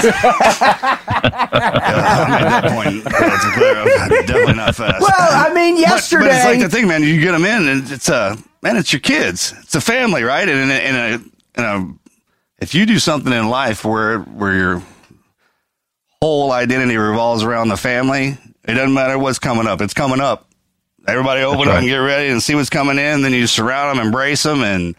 that 2.40 2.72
point, 2.74 3.04
definitely 4.26 4.54
not 4.54 4.76
fast. 4.76 5.02
Well, 5.02 5.12
I 5.12 5.54
mean, 5.54 5.78
yesterday. 5.78 6.26
But, 6.26 6.30
but, 6.30 6.36
it's 6.36 6.46
like 6.46 6.60
the 6.60 6.70
thing, 6.70 6.88
man. 6.88 7.04
You 7.04 7.20
get 7.20 7.34
them 7.34 7.46
in, 7.46 7.68
and 7.68 7.92
it's 7.92 8.10
a 8.10 8.16
uh, 8.16 8.36
man. 8.64 8.78
It's 8.78 8.92
your 8.92 9.02
kids. 9.02 9.54
It's 9.62 9.76
a 9.76 9.82
family, 9.82 10.24
right? 10.24 10.48
And 10.50 10.60
in 10.60 10.72
a, 10.72 10.80
in 10.80 10.96
a, 10.96 11.60
in 11.60 11.64
a 11.64 11.94
if 12.64 12.74
you 12.74 12.86
do 12.86 12.98
something 12.98 13.32
in 13.32 13.50
life 13.50 13.84
where 13.84 14.20
where 14.20 14.56
your 14.56 14.84
whole 16.22 16.52
identity 16.54 16.96
revolves 16.96 17.44
around 17.44 17.68
the 17.68 17.78
family, 17.78 18.38
it 18.64 18.74
doesn't 18.74 18.94
matter 18.94 19.20
what's 19.20 19.38
coming 19.38 19.68
up. 19.68 19.82
It's 19.82 19.94
coming 19.94 20.22
up. 20.22 20.50
Everybody 21.06 21.44
open 21.44 21.68
right. 21.68 21.74
up 21.74 21.80
and 21.80 21.88
get 21.88 21.98
ready 21.98 22.30
and 22.30 22.42
see 22.42 22.56
what's 22.56 22.70
coming 22.70 22.98
in. 22.98 23.22
Then 23.22 23.34
you 23.34 23.46
surround 23.46 24.00
them, 24.00 24.06
embrace 24.06 24.44
them, 24.44 24.64
and 24.64 24.96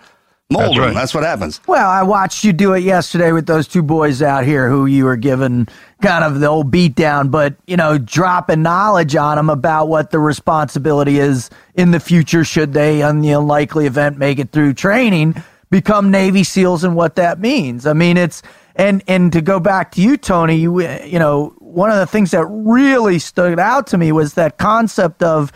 mold 0.51 0.65
That's 0.65 0.75
them. 0.75 0.85
right. 0.85 0.95
That's 0.95 1.15
what 1.15 1.25
happens. 1.25 1.63
Well, 1.67 1.89
I 1.89 2.03
watched 2.03 2.45
you 2.45 2.53
do 2.53 2.75
it 2.75 2.81
yesterday 2.81 3.33
with 3.33 3.47
those 3.47 3.67
two 3.67 3.83
boys 3.83 4.21
out 4.21 4.45
here 4.45 4.69
who 4.69 4.85
you 4.85 5.07
were 5.07 5.17
giving 5.17 5.67
kind 6.03 6.23
of 6.23 6.41
the 6.41 6.47
old 6.47 6.71
beat 6.71 6.95
down, 6.95 7.31
but, 7.31 7.57
you 7.67 7.79
know, 7.79 7.97
dropping 7.97 8.61
knowledge 8.61 9.17
on 9.17 9.37
them 9.39 9.49
about 9.49 9.89
what 9.89 10.11
the 10.11 10.19
responsibility 10.19 11.19
is 11.19 11.49
in 11.75 11.93
the 11.93 12.01
future 12.01 12.45
should 12.45 12.75
they, 12.75 13.01
on 13.01 13.23
the 13.23 13.31
unlikely 13.31 13.87
event, 13.87 14.19
make 14.19 14.39
it 14.39 14.53
through 14.53 14.75
training, 14.75 15.43
become 15.75 16.09
Navy 16.09 16.45
SEALs 16.45 16.85
and 16.85 16.95
what 16.95 17.17
that 17.17 17.41
means. 17.41 17.85
I 17.85 17.95
mean, 17.95 18.17
it's, 18.17 18.43
and, 18.77 19.03
and 19.09 19.33
to 19.33 19.41
go 19.43 19.59
back 19.59 19.91
to 19.93 20.01
you, 20.01 20.17
Tony, 20.17 20.55
you, 20.55 20.89
you 21.03 21.19
know, 21.19 21.53
one 21.59 21.91
of 21.91 21.97
the 21.97 22.07
things 22.07 22.31
that 22.31 22.47
really 22.47 23.19
stood 23.19 23.59
out 23.59 23.89
to 23.89 23.99
me 23.99 24.13
was 24.13 24.35
that 24.35 24.57
concept 24.57 25.25
of, 25.25 25.51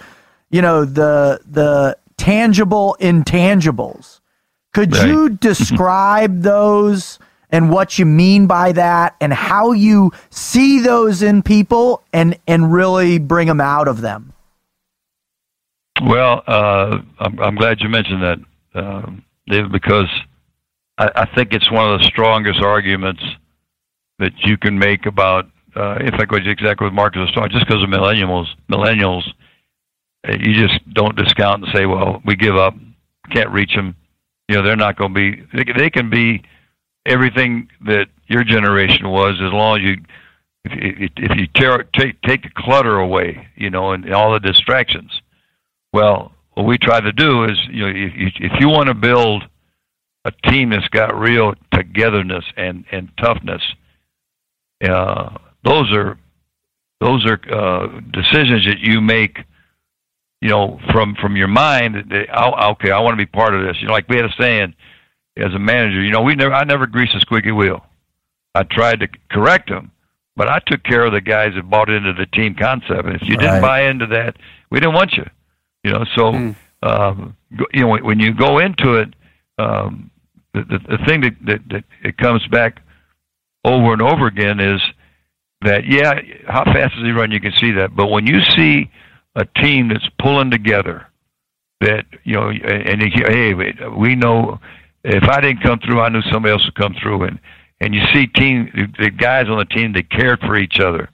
you 0.51 0.61
know, 0.61 0.85
the, 0.85 1.41
the 1.49 1.97
tangible 2.17 2.97
intangibles. 3.01 4.19
Could 4.75 4.93
Right. 4.97 5.07
you 5.07 5.29
describe 5.29 6.43
those 6.43 7.21
and 7.51 7.71
what 7.71 7.97
you 7.97 8.05
mean 8.05 8.49
by 8.49 8.73
that 8.73 9.15
and 9.21 9.33
how 9.33 9.71
you 9.71 10.11
see 10.31 10.81
those 10.81 11.23
in 11.23 11.43
people 11.43 12.03
and 12.13 12.37
and 12.49 12.73
really 12.73 13.19
bring 13.21 13.47
them 13.47 13.61
out 13.61 13.87
of 13.87 14.01
them? 14.01 14.33
Well, 16.03 16.43
uh, 16.47 16.99
I'm, 17.21 17.39
I'm 17.39 17.55
glad 17.55 17.81
you 17.81 17.89
mentioned 17.89 18.23
that, 18.23 18.39
um, 18.75 19.25
David, 19.49 19.73
because 19.73 20.09
I, 20.99 21.11
I 21.15 21.35
think 21.35 21.53
it's 21.53 21.71
one 21.71 21.93
of 21.93 22.01
the 22.01 22.07
strongest 22.07 22.61
arguments 22.61 23.23
that 24.19 24.33
you 24.45 24.57
can 24.59 24.79
make 24.79 25.07
about. 25.07 25.47
Uh, 25.77 25.97
in 26.01 26.11
fact, 26.11 26.33
what 26.33 26.47
exactly 26.47 26.87
what 26.87 26.95
Marcus 26.95 27.21
was 27.21 27.33
talking, 27.33 27.53
just 27.53 27.67
because 27.67 27.83
of 27.83 27.89
millennials, 27.89 28.47
millennials, 28.71 29.23
uh, 30.29 30.33
you 30.33 30.55
just 30.55 30.81
don't 30.93 31.17
discount 31.17 31.65
and 31.65 31.73
say, 31.75 31.87
"Well, 31.87 32.21
we 32.25 32.35
give 32.35 32.57
up, 32.57 32.75
can't 33.31 33.51
reach 33.51 33.75
them." 33.75 33.95
You 34.49 34.57
know, 34.57 34.63
they're 34.63 34.77
not 34.77 34.97
going 34.97 35.15
to 35.15 35.21
be. 35.21 35.47
They, 35.53 35.73
they 35.73 35.91
can 35.91 36.11
be 36.11 36.43
everything 37.07 37.69
that 37.87 38.09
your 38.27 38.45
generation 38.45 39.09
was, 39.09 39.35
as 39.35 39.53
long 39.53 39.79
as 39.79 39.85
you, 39.85 39.97
if, 40.65 41.13
if, 41.17 41.39
you 41.39 41.47
tear, 41.55 41.85
take 41.95 42.21
take 42.23 42.43
the 42.43 42.51
clutter 42.57 42.99
away, 42.99 43.47
you 43.57 43.71
know, 43.71 43.93
and 43.93 44.13
all 44.13 44.33
the 44.33 44.41
distractions. 44.41 45.23
Well, 45.93 46.33
what 46.59 46.67
we 46.67 46.77
try 46.77 47.01
to 47.01 47.13
do 47.13 47.45
is, 47.45 47.57
you 47.71 47.85
know, 47.85 47.89
if 47.95 48.17
you, 48.17 48.27
if 48.41 48.53
you 48.59 48.69
want 48.69 48.89
to 48.89 48.95
build 48.95 49.45
a 50.25 50.33
team 50.51 50.71
that's 50.71 50.89
got 50.89 51.17
real 51.17 51.55
togetherness 51.73 52.45
and 52.57 52.85
and 52.91 53.09
toughness, 53.17 53.63
uh, 54.85 55.39
those 55.63 55.93
are 55.93 56.19
those 57.01 57.25
are 57.27 57.39
uh, 57.53 58.01
decisions 58.13 58.67
that 58.67 58.81
you 58.81 59.01
make, 59.01 59.39
you 60.41 60.49
know, 60.49 60.81
from 60.91 61.15
from 61.23 61.37
your 61.37 61.47
mind. 61.47 61.95
That, 61.95 62.09
that, 62.09 62.27
"Oh, 62.37 62.73
okay, 62.73 62.91
I 62.91 62.99
want 62.99 63.13
to 63.13 63.25
be 63.25 63.31
part 63.31 63.55
of 63.55 63.63
this. 63.65 63.77
You 63.81 63.87
know, 63.87 63.93
like 63.93 64.09
we 64.09 64.17
had 64.17 64.25
a 64.25 64.35
saying 64.37 64.75
as 65.37 65.55
a 65.55 65.61
manager. 65.61 66.03
You 66.03 66.11
know, 66.11 66.23
we 66.23 66.35
never 66.35 66.53
I 66.53 66.65
never 66.65 66.89
greased 66.89 67.15
a 67.15 67.21
squeaky 67.21 67.53
wheel. 67.53 67.87
I 68.57 68.65
tried 68.65 68.99
to 68.99 69.09
correct 69.31 69.69
them, 69.69 69.93
but 70.35 70.49
I 70.49 70.59
took 70.67 70.83
care 70.83 71.05
of 71.05 71.13
the 71.13 71.21
guys 71.21 71.53
that 71.55 71.71
bought 71.71 71.89
into 71.89 72.13
the 72.15 72.27
team 72.27 72.57
concept. 72.57 73.07
And 73.07 73.15
if 73.15 73.23
you 73.29 73.37
Right. 73.37 73.43
didn't 73.45 73.61
buy 73.61 73.83
into 73.83 74.07
that, 74.09 74.35
we 74.71 74.81
didn't 74.81 74.95
want 74.97 75.13
you. 75.13 75.25
You 75.85 75.93
know, 75.93 76.05
so 76.17 76.33
um, 76.83 77.37
you 77.73 77.83
know 77.83 77.99
when, 77.99 78.21
you 78.21 78.35
go 78.35 78.59
into 78.59 78.95
it, 78.95 79.15
um, 79.59 80.11
the, 80.55 80.63
the 80.65 80.97
the 80.97 81.05
thing 81.07 81.21
that, 81.23 81.37
that 81.47 81.61
that 81.71 81.85
it 82.03 82.17
comes 82.19 82.47
back 82.49 82.81
over 83.65 83.93
and 83.93 84.03
over 84.03 84.27
again 84.27 84.61
is 84.61 84.81
that 85.63 85.87
yeah, 85.87 86.21
how 86.47 86.65
fast 86.65 86.95
does 86.95 87.05
he 87.05 87.11
run? 87.11 87.31
You 87.31 87.41
can 87.41 87.53
see 87.53 87.73
that, 87.73 87.95
but 87.95 88.07
when 88.07 88.27
you 88.27 88.41
see 88.57 88.91
a 89.35 89.45
team 89.61 89.89
that's 89.89 90.09
pulling 90.21 90.51
together, 90.51 91.07
that 91.81 92.07
you 92.25 92.35
know, 92.35 92.49
and 92.51 93.03
you, 93.03 93.25
hey, 93.27 93.55
we 93.55 94.15
know 94.15 94.61
if 95.05 95.25
I 95.25 95.41
didn't 95.41 95.63
come 95.63 95.79
through, 95.79 96.01
I 96.01 96.09
knew 96.09 96.23
somebody 96.31 96.53
else 96.53 96.65
would 96.65 96.75
come 96.75 96.95
through, 97.01 97.25
and 97.25 97.39
and 97.81 97.95
you 97.95 98.03
see 98.13 98.27
team 98.27 98.93
the 98.99 99.11
guys 99.11 99.47
on 99.49 99.59
the 99.59 99.65
team 99.65 99.93
they 99.93 100.03
cared 100.03 100.41
for 100.41 100.57
each 100.57 100.81
other, 100.81 101.09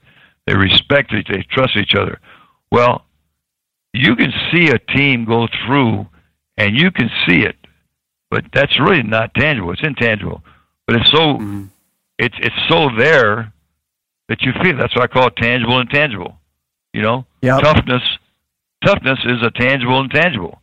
they 0.47 0.55
respected, 0.55 1.27
they 1.29 1.45
trust 1.49 1.75
each 1.75 1.95
other. 1.95 2.19
Well, 2.71 3.04
you 3.95 4.15
can 4.15 4.31
see 4.51 4.69
a 4.69 4.79
team 4.79 5.25
go 5.25 5.47
through, 5.65 6.07
and 6.57 6.75
you 6.77 6.91
can 6.91 7.09
see 7.27 7.41
it, 7.43 7.55
but 8.29 8.43
that's 8.53 8.79
really 8.79 9.03
not 9.03 9.33
tangible. 9.33 9.71
It's 9.71 9.83
intangible, 9.83 10.43
but 10.87 10.95
it's 10.97 11.11
so 11.11 11.37
it's 12.19 12.35
it's 12.39 12.55
so 12.69 12.89
there 12.97 13.51
that 14.29 14.41
you 14.41 14.51
feel. 14.63 14.77
That's 14.77 14.95
what 14.95 15.03
I 15.03 15.07
call 15.07 15.27
it 15.27 15.35
tangible 15.37 15.79
and 15.79 15.89
tangible. 15.89 16.37
You 16.93 17.01
know, 17.01 17.25
Yep. 17.41 17.61
toughness 17.61 18.03
toughness 18.85 19.19
is 19.25 19.41
a 19.43 19.51
tangible 19.51 19.99
and 19.99 20.09
tangible. 20.11 20.61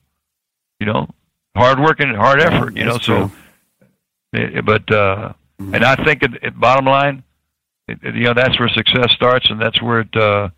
You 0.80 0.86
know, 0.86 1.09
hard 1.56 1.78
work 1.80 2.00
and 2.00 2.16
hard 2.16 2.40
effort. 2.40 2.76
You 2.76 2.84
know, 2.84 2.98
so. 2.98 3.30
eh, 4.34 4.60
But 4.62 4.90
uh, 4.90 5.32
and 5.59 5.84
I 5.84 5.94
think 6.04 6.22
at, 6.24 6.42
at 6.42 6.59
bottom 6.59 6.86
line, 6.86 7.22
it, 7.88 7.98
it- 8.02 8.14
you 8.14 8.24
know, 8.24 8.34
that's 8.34 8.59
where 8.59 8.68
success 8.68 9.12
starts, 9.12 9.48
and 9.50 9.60
that's 9.60 9.80
where 9.82 10.00
it 10.00 10.16
uh, 10.16 10.48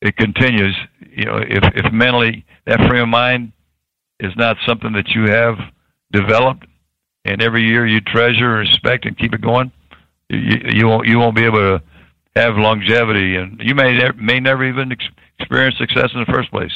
it 0.00 0.16
continues. 0.16 0.76
You 1.10 1.24
know, 1.24 1.36
if 1.38 1.64
if 1.74 1.92
mentally 1.92 2.44
that 2.66 2.78
frame 2.88 3.02
of 3.04 3.08
mind 3.08 3.52
is 4.20 4.32
not 4.36 4.56
something 4.66 4.92
that 4.92 5.08
you 5.10 5.24
have 5.30 5.56
developed, 6.12 6.66
and 7.24 7.42
every 7.42 7.64
year 7.66 7.86
you 7.86 8.00
treasure, 8.00 8.58
and 8.60 8.68
respect, 8.68 9.04
and 9.06 9.16
keep 9.16 9.34
it 9.34 9.40
going, 9.40 9.70
you 10.28 10.60
you 10.72 10.86
won't 10.86 11.06
you 11.08 11.18
won't 11.18 11.34
be 11.36 11.44
able 11.44 11.58
to 11.78 11.82
have 12.36 12.56
longevity, 12.56 13.36
and 13.36 13.60
you 13.60 13.74
may 13.74 13.96
ne- 13.96 14.12
may 14.20 14.40
never 14.40 14.64
even 14.64 14.92
ex- 14.92 15.04
experience 15.40 15.76
success 15.78 16.10
in 16.14 16.20
the 16.20 16.26
first 16.26 16.50
place. 16.50 16.72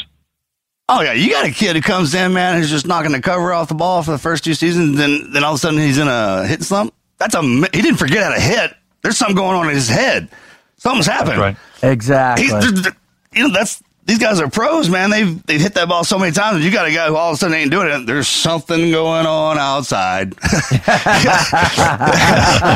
Oh 0.89 1.01
yeah, 1.01 1.13
you 1.13 1.31
got 1.31 1.47
a 1.47 1.51
kid 1.53 1.77
who 1.77 1.83
comes 1.83 2.13
in, 2.15 2.33
man, 2.33 2.59
who's 2.59 2.69
just 2.71 2.87
knocking 2.87 3.13
the 3.13 3.21
cover 3.21 3.53
off 3.53 3.69
the 3.69 3.75
ball 3.75 4.03
for 4.03 4.11
the 4.11 4.19
first 4.19 4.43
two 4.45 4.55
seasons, 4.55 4.97
then 4.99 5.33
then 5.33 5.45
all 5.45 5.53
of 5.53 5.57
a 5.57 5.59
sudden 5.59 5.79
he's 5.79 5.99
in 5.99 6.09
a 6.09 6.47
hitting 6.47 6.65
slump. 6.65 6.93
That's 7.19 7.35
a 7.37 7.41
he 7.43 7.83
didn't 7.83 7.97
forget 7.97 8.23
how 8.25 8.35
to 8.35 8.41
hit. 8.41 8.75
There's 9.03 9.17
something 9.17 9.37
going 9.37 9.57
on 9.57 9.69
in 9.69 9.75
his 9.75 9.89
head. 9.89 10.29
Something's 10.77 11.07
happened. 11.07 11.39
Right. 11.39 11.57
Exactly. 11.83 12.45
He's, 12.45 12.53
there's- 12.53 12.81
there- 12.83 12.97
you 13.35 13.49
know, 13.49 13.53
that's 13.53 13.83
these 14.05 14.19
guys 14.19 14.41
are 14.41 14.49
pros, 14.51 14.89
man. 14.91 15.11
They've 15.11 15.43
they've 15.47 15.61
hit 15.61 15.75
that 15.75 15.89
ball 15.89 16.03
so 16.05 16.19
many 16.19 16.33
times. 16.33 16.65
You 16.65 16.71
got 16.73 16.87
a 16.87 16.93
guy 16.93 17.07
who 17.09 17.17
all 17.17 17.31
of 17.31 17.35
a 17.35 17.39
sudden 17.39 17.57
ain't 17.57 17.71
doing 17.71 17.89
it. 17.89 18.05
There's 18.07 18.27
something 18.29 18.91
going 18.91 19.27
on 19.27 19.59
outside. 19.59 20.35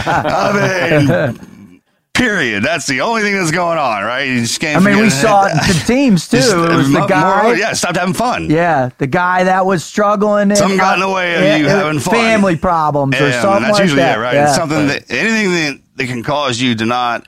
I 0.07 1.01
mean, 1.09 1.81
period. 2.15 2.63
That's 2.65 2.87
the 2.87 3.01
only 3.03 3.23
thing 3.23 3.35
that's 3.35 3.51
going 3.51 3.79
on, 3.79 4.03
right? 4.05 4.23
You 4.29 4.41
just 4.41 4.61
can't. 4.61 4.81
I 4.81 4.85
mean, 4.85 4.99
we 5.03 5.11
saw 5.11 5.47
it 5.47 5.55
the 5.67 5.83
teams 5.87 6.29
too. 6.31 6.37
Just, 6.39 6.53
It 6.55 6.59
was 6.77 6.91
the 6.93 7.07
guy. 7.07 7.43
more- 7.43 7.57
yeah, 7.57 7.73
stopped 7.73 7.97
having 7.97 8.15
fun. 8.15 8.49
Yeah, 8.51 8.91
the 8.99 9.07
guy 9.07 9.45
that 9.45 9.67
was 9.67 9.85
struggling. 9.85 10.51
and- 10.51 10.57
Something 10.59 10.79
got 10.79 10.95
in 10.95 11.01
the 11.01 11.11
way 11.11 11.55
of 11.55 11.61
you 11.61 11.67
uh, 11.67 11.71
having 11.71 12.01
fun. 12.01 12.15
Family 12.15 12.57
problems 12.57 13.17
or 13.21 13.29
Yeah, 13.29 13.43
something 13.43 13.63
that's 13.63 13.73
like 13.75 13.83
usually 13.83 14.03
that. 14.03 14.19
it, 14.19 14.21
right? 14.21 14.35
Yeah. 14.35 14.53
Something 14.53 14.87
that 14.89 15.11
anything 15.11 15.51
that, 15.53 15.81
that 15.97 16.07
can 16.07 16.23
cause 16.23 16.61
you 16.61 16.75
to 16.77 16.87
not, 16.87 17.27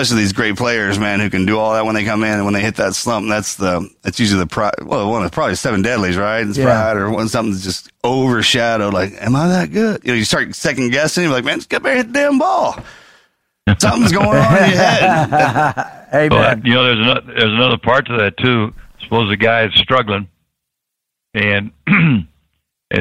especially 0.00 0.22
these 0.22 0.32
great 0.32 0.56
players, 0.56 0.98
man, 0.98 1.20
who 1.20 1.28
can 1.28 1.44
do 1.44 1.58
all 1.58 1.74
that 1.74 1.84
when 1.84 1.94
they 1.94 2.04
come 2.04 2.24
in 2.24 2.32
and 2.32 2.44
when 2.44 2.54
they 2.54 2.60
hit 2.62 2.76
that 2.76 2.94
slump. 2.94 3.28
That's 3.28 3.56
the 3.56 3.88
that's 4.02 4.18
usually 4.18 4.40
the 4.40 4.46
pride. 4.46 4.74
Well, 4.82 5.10
one 5.10 5.24
of 5.24 5.30
probably 5.32 5.54
seven 5.56 5.82
deadlies, 5.82 6.16
right? 6.16 6.46
It's 6.46 6.56
Yeah. 6.56 6.64
pride 6.64 6.96
or 6.96 7.10
when 7.10 7.28
something's 7.28 7.62
just 7.62 7.90
overshadowed. 8.04 8.94
Like, 8.94 9.12
am 9.20 9.36
I 9.36 9.48
that 9.48 9.72
good? 9.72 10.00
You 10.04 10.12
know, 10.12 10.16
you 10.18 10.24
start 10.24 10.54
second 10.54 10.90
guessing. 10.90 11.24
You're 11.24 11.32
like, 11.32 11.44
man, 11.44 11.58
just 11.58 11.68
get 11.68 11.82
better 11.82 11.96
hit 11.96 12.06
the 12.08 12.12
damn 12.14 12.38
ball. 12.38 12.78
Something's 13.78 14.12
going 14.12 14.26
on 14.28 14.64
in 14.64 14.70
your 14.70 14.78
head. 14.78 15.86
Hey 16.10 16.28
But 16.28 16.66
you 16.66 16.74
know, 16.74 16.82
there's 16.82 16.98
another 16.98 17.20
there's 17.26 17.52
another 17.52 17.78
part 17.78 18.06
to 18.06 18.16
that 18.16 18.36
too. 18.38 18.74
Suppose 19.04 19.28
the 19.30 19.36
guy 19.36 19.66
is 19.66 19.74
struggling, 19.76 20.26
and 21.34 21.70
and 21.86 22.26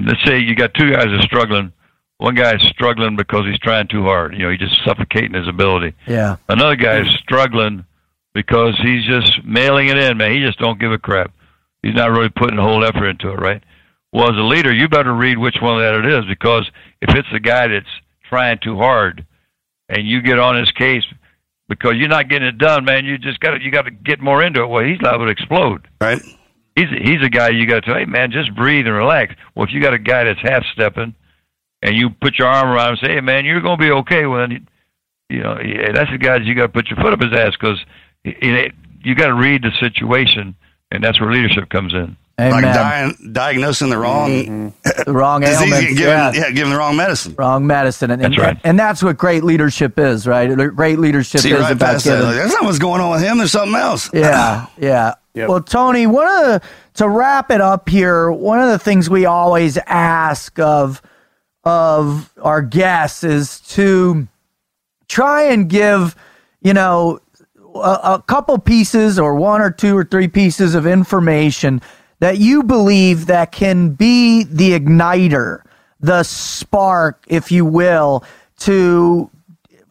let's 0.06 0.24
say 0.26 0.38
you 0.38 0.54
got 0.54 0.76
two 0.76 0.92
guys 0.92 1.06
that 1.06 1.16
are 1.20 1.22
struggling. 1.24 1.74
One 2.20 2.36
guy 2.36 2.54
is 2.56 2.62
struggling 2.68 3.16
because 3.16 3.46
he's 3.46 3.60
trying 3.60 3.88
too 3.88 4.04
hard. 4.04 4.34
You 4.34 4.40
know, 4.44 4.50
he's 4.52 4.60
just 4.60 4.84
suffocating 4.86 5.34
his 5.34 5.48
ability. 5.48 5.96
yeah, 6.06 6.36
Another 6.48 6.76
guy 6.76 7.00
is 7.00 7.08
struggling 7.24 7.86
because 8.34 8.78
he's 8.84 9.06
just 9.06 9.44
mailing 9.46 9.88
it 9.88 9.98
in, 9.98 10.18
man. 10.18 10.34
He 10.34 10.40
just 10.46 10.60
don't 10.60 10.80
give 10.80 10.92
a 10.92 10.98
crap. 10.98 11.32
He's 11.82 11.96
not 11.96 12.12
really 12.12 12.30
putting 12.30 12.58
the 12.58 12.62
whole 12.62 12.84
effort 12.84 13.08
into 13.08 13.30
it, 13.30 13.40
right? 13.40 13.64
Well, 14.12 14.30
as 14.30 14.38
a 14.38 14.42
leader, 14.44 14.74
you 14.74 14.90
better 14.90 15.14
read 15.14 15.38
which 15.38 15.56
one 15.62 15.80
that 15.80 15.96
it 15.96 16.06
is 16.06 16.26
because 16.28 16.70
if 17.02 17.16
it's 17.16 17.28
the 17.32 17.40
guy 17.40 17.68
that's 17.68 17.86
trying 18.28 18.60
too 18.62 18.76
hard, 18.78 19.26
and 19.88 20.06
you 20.06 20.22
get 20.22 20.38
on 20.40 20.58
his 20.58 20.70
case 20.72 21.04
because 21.70 21.94
you're 21.96 22.10
not 22.10 22.28
getting 22.30 22.48
it 22.48 22.58
done, 22.58 22.84
man, 22.86 23.06
you 23.06 23.18
just 23.18 23.40
got 23.40 23.52
to 23.52 23.64
you 23.64 23.72
got 23.72 23.84
to 23.84 23.92
get 23.92 24.20
more 24.20 24.44
into 24.44 24.62
it. 24.62 24.68
Well, 24.68 24.84
he's 24.84 25.02
liable 25.02 25.26
to 25.26 25.32
explode. 25.32 25.88
Right? 26.02 26.22
He's 26.76 26.90
he's 27.02 27.22
a 27.24 27.30
guy 27.30 27.50
you 27.50 27.66
got 27.66 27.76
to 27.76 27.82
tell, 27.82 27.96
hey 27.96 28.06
man, 28.06 28.32
just 28.32 28.54
breathe 28.56 28.88
and 28.88 28.96
relax. 28.96 29.36
Well, 29.56 29.66
if 29.66 29.74
you 29.74 29.82
got 29.82 29.94
a 29.94 30.00
guy 30.00 30.26
that's 30.26 30.42
half 30.42 30.64
stepping, 30.74 31.16
and 31.82 31.96
you 31.96 32.10
put 32.10 32.38
your 32.38 32.48
arm 32.48 32.70
around 32.70 32.88
him 32.88 32.92
and 32.92 33.00
say, 33.00 33.14
hey 33.16 33.22
man, 33.22 33.46
you're 33.46 33.62
going 33.62 33.78
to 33.78 33.84
be 33.84 33.92
okay. 33.92 34.26
Well, 34.26 34.48
then, 34.48 34.68
you 35.30 35.40
know, 35.42 35.60
yeah, 35.60 35.92
that's 35.92 36.12
the 36.12 36.18
guy 36.18 36.40
that 36.40 36.46
you 36.46 36.56
got 36.56 36.64
to 36.64 36.70
put 36.70 36.90
your 36.90 36.98
foot 36.98 37.14
up 37.14 37.22
his 37.22 37.34
ass 37.34 37.54
because 37.60 37.80
you 38.24 39.16
got 39.16 39.28
to 39.28 39.34
read 39.34 39.64
the 39.64 39.72
situation, 39.80 40.56
and 40.92 41.04
that's 41.04 41.20
where 41.20 41.32
leadership 41.32 41.70
comes 41.70 41.94
in. 41.94 42.18
Like 42.38 42.64
amen. 42.64 42.74
di- 42.74 43.32
diagnosing 43.34 43.90
the 43.90 43.98
wrong 43.98 44.74
the 45.06 45.12
wrong 45.12 45.42
disease 45.42 45.60
ailments. 45.62 45.88
and 45.88 45.98
giving, 45.98 46.04
yeah. 46.08 46.32
yeah. 46.34 46.52
giving 46.52 46.72
the 46.72 46.78
wrong 46.78 46.96
medicine. 46.96 47.36
Wrong 47.38 47.68
medicine, 47.68 48.12
and, 48.12 48.22
That's 48.22 48.34
and, 48.34 48.42
right. 48.42 48.58
and 48.64 48.80
that's 48.80 49.04
what 49.04 49.18
great 49.18 49.44
leadership 49.44 50.00
is, 50.00 50.26
right? 50.26 50.48
Great 50.74 51.00
leadership 51.00 51.42
See 51.42 51.52
is 51.52 51.60
right 51.60 51.74
about 51.74 51.96
past 51.96 52.06
that. 52.06 52.34
That's 52.34 52.54
not 52.54 52.64
what's 52.64 52.80
going 52.80 53.02
on 53.02 53.12
with 53.12 53.22
him. 53.22 53.40
There's 53.40 53.52
something 53.52 53.76
else. 53.76 54.10
yeah, 54.14 54.68
yeah. 54.78 55.16
Yep. 55.34 55.50
Well, 55.50 55.62
Tony, 55.62 56.08
one 56.08 56.28
of 56.28 56.46
the, 56.46 56.62
to 56.96 57.10
wrap 57.10 57.52
it 57.52 57.62
up 57.62 57.88
here, 57.88 58.32
one 58.32 58.60
of 58.60 58.70
the 58.70 58.80
things 58.80 59.10
we 59.10 59.26
always 59.26 59.78
ask 59.86 60.58
of 60.60 61.02
of 61.70 62.34
our 62.42 62.64
guests 62.64 63.24
is 63.24 63.60
to 63.60 64.28
try 65.08 65.44
and 65.44 65.70
give, 65.70 66.16
you 66.62 66.74
know, 66.74 67.20
a, 67.76 68.00
a 68.16 68.24
couple 68.26 68.58
pieces 68.58 69.20
or 69.20 69.36
one 69.36 69.62
or 69.62 69.70
two 69.70 69.96
or 69.96 70.04
three 70.04 70.28
pieces 70.28 70.74
of 70.74 70.88
information 70.88 71.80
that 72.22 72.40
you 72.40 72.64
believe 72.64 73.28
that 73.28 73.52
can 73.52 73.92
be 73.92 74.44
the 74.46 74.72
igniter, 74.72 75.62
the 76.00 76.24
spark, 76.24 77.24
if 77.28 77.52
you 77.52 77.66
will, 77.66 78.24
to 78.58 79.30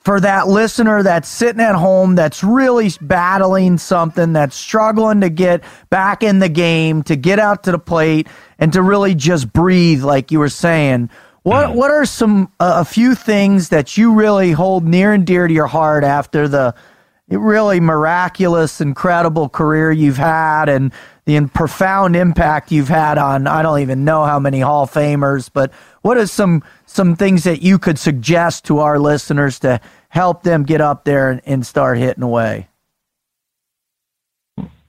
for 0.00 0.18
that 0.18 0.48
listener 0.48 1.05
that's 1.05 1.28
sitting 1.28 1.60
at 1.60 1.76
home 1.76 2.16
that's 2.16 2.42
really 2.42 2.90
battling 3.02 3.78
something 3.78 4.32
that's 4.32 4.56
struggling 4.56 5.20
to 5.20 5.28
get 5.28 5.62
back 5.90 6.24
in 6.24 6.40
the 6.40 6.48
game 6.48 7.05
to 7.05 7.14
get 7.14 7.38
out 7.38 7.62
to 7.62 7.70
the 7.70 7.78
plate 7.78 8.26
and 8.59 8.72
to 8.72 8.82
really 8.82 9.14
just 9.14 9.52
breathe 9.52 10.02
like 10.02 10.32
you 10.32 10.38
were 10.38 10.48
saying 10.48 11.10
what 11.48 11.74
what 11.74 11.90
are 11.90 12.04
some 12.04 12.52
uh, 12.60 12.74
a 12.80 12.84
few 12.84 13.14
things 13.14 13.70
that 13.70 13.96
you 13.96 14.12
really 14.12 14.52
hold 14.52 14.84
near 14.84 15.12
and 15.12 15.26
dear 15.26 15.48
to 15.48 15.54
your 15.54 15.66
heart 15.66 16.04
after 16.04 16.46
the 16.46 16.74
really 17.28 17.80
miraculous 17.80 18.80
incredible 18.80 19.48
career 19.48 19.92
you've 19.92 20.16
had 20.16 20.68
and 20.68 20.92
the 21.26 21.40
profound 21.52 22.16
impact 22.16 22.72
you've 22.72 22.88
had 22.88 23.18
on 23.18 23.46
I 23.46 23.62
don't 23.62 23.80
even 23.80 24.04
know 24.04 24.24
how 24.24 24.38
many 24.38 24.60
Hall 24.60 24.84
of 24.84 24.90
Famers 24.90 25.50
but 25.52 25.72
what 26.02 26.18
are 26.18 26.26
some 26.26 26.62
some 26.86 27.16
things 27.16 27.44
that 27.44 27.62
you 27.62 27.78
could 27.78 27.98
suggest 27.98 28.64
to 28.66 28.78
our 28.78 28.98
listeners 28.98 29.58
to 29.60 29.80
help 30.10 30.42
them 30.42 30.64
get 30.64 30.80
up 30.80 31.04
there 31.04 31.30
and, 31.30 31.40
and 31.44 31.66
start 31.66 31.98
hitting 31.98 32.22
away? 32.22 32.68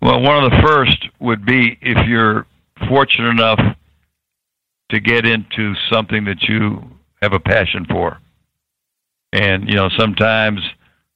Well, 0.01 0.21
one 0.21 0.43
of 0.43 0.51
the 0.51 0.61
first 0.61 1.09
would 1.19 1.45
be 1.45 1.77
if 1.81 2.07
you're 2.07 2.45
fortunate 2.87 3.29
enough 3.29 3.59
to 4.89 4.99
get 4.99 5.25
into 5.25 5.73
something 5.91 6.25
that 6.25 6.43
you 6.43 6.81
have 7.21 7.33
a 7.33 7.39
passion 7.39 7.85
for. 7.85 8.17
And, 9.33 9.67
you 9.67 9.75
know, 9.75 9.89
sometimes 9.97 10.61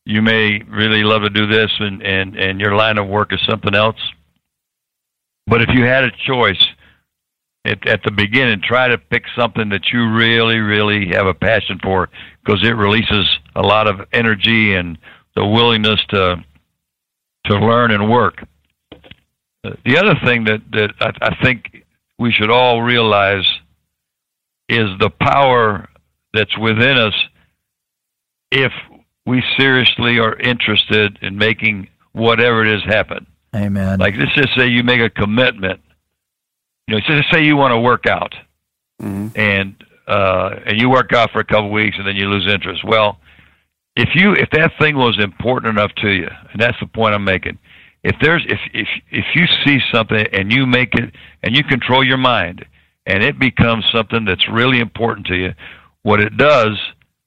you 0.06 0.22
may 0.22 0.62
really 0.70 1.04
love 1.04 1.24
to 1.24 1.30
do 1.30 1.48
this 1.48 1.72
and, 1.80 2.02
and, 2.02 2.36
and 2.36 2.60
your 2.60 2.76
line 2.76 2.98
of 2.98 3.08
work 3.08 3.34
is 3.34 3.40
something 3.48 3.74
else. 3.74 4.00
But 5.48 5.62
if 5.62 5.70
you 5.74 5.84
had 5.86 6.04
a 6.04 6.12
choice 6.26 6.64
at, 7.66 7.88
at 7.88 8.04
the 8.04 8.12
beginning, 8.12 8.62
try 8.62 8.88
to 8.88 8.98
pick 8.98 9.24
something 9.36 9.70
that 9.70 9.88
you 9.91 10.12
really, 10.12 10.60
really 10.60 11.08
have 11.10 11.26
a 11.26 11.34
passion 11.34 11.80
for 11.82 12.10
because 12.44 12.64
it 12.64 12.76
releases 12.76 13.26
a 13.56 13.62
lot 13.62 13.88
of 13.88 14.08
energy 14.12 14.76
and 14.76 14.98
the 15.36 15.45
willingness 15.45 16.00
to 16.10 16.44
to 17.45 17.56
learn 17.56 17.91
and 17.91 18.10
work. 18.10 18.45
Uh, 19.66 19.72
the 19.86 19.98
other 19.98 20.16
thing 20.24 20.45
that 20.45 20.62
that 20.72 20.91
I, 21.00 21.12
I 21.22 21.44
think 21.44 21.84
we 22.20 22.32
should 22.32 22.52
all 22.52 22.82
realize 22.82 23.45
is 24.69 24.90
the 24.99 25.10
power 25.10 25.90
that's 26.34 26.57
within 26.57 26.98
us 26.98 27.14
if 28.52 28.72
we 29.26 29.44
seriously 29.57 30.19
are 30.19 30.35
interested 30.40 31.19
in 31.22 31.38
making 31.38 31.88
whatever 32.11 32.65
it 32.65 32.76
is 32.76 32.84
happen. 32.84 33.26
Amen. 33.56 33.99
Like 33.99 34.15
let's 34.18 34.34
just 34.35 34.56
say 34.57 34.68
you 34.68 34.84
make 34.84 34.99
a 34.99 35.10
commitment. 35.10 35.80
You 36.88 36.94
know, 36.94 36.98
let's 36.98 37.07
just 37.07 37.31
say 37.31 37.45
you 37.45 37.56
want 37.56 37.72
to 37.72 37.80
work 37.80 38.06
out, 38.07 38.34
Mm-hmm. 39.02 39.38
and 39.40 39.76
uh, 40.07 40.60
and 40.65 40.80
you 40.80 40.90
work 40.90 41.14
out 41.14 41.31
for 41.31 41.40
a 41.40 41.44
couple 41.44 41.65
of 41.68 41.72
weeks, 41.72 41.98
and 41.98 42.06
then 42.07 42.15
you 42.15 42.27
lose 42.27 42.48
interest. 42.52 42.84
Well, 42.85 43.18
if 43.95 44.10
you 44.15 44.34
if 44.34 44.49
that 44.52 44.72
thing 44.80 44.95
was 44.98 45.18
important 45.19 45.77
enough 45.77 45.94
to 45.95 46.10
you, 46.10 46.27
and 46.52 46.61
that's 46.61 46.80
the 46.80 46.88
point 46.88 47.14
I'm 47.15 47.23
making. 47.23 47.57
If 48.03 48.15
there's 48.22 48.44
if 48.48 48.60
if 48.73 48.88
if 49.11 49.26
you 49.35 49.45
see 49.65 49.80
something 49.94 50.26
and 50.34 50.52
you 50.52 50.65
make 50.65 50.94
it 50.95 51.14
and 51.41 51.56
you 51.56 51.64
control 51.64 52.03
your 52.06 52.18
mind, 52.18 52.65
and 53.06 53.24
it 53.24 53.38
becomes 53.40 53.86
something 53.92 54.26
that's 54.26 54.48
really 54.50 54.80
important 54.80 55.28
to 55.28 55.36
you, 55.36 55.54
what 56.04 56.20
it 56.20 56.38
does, 56.38 56.80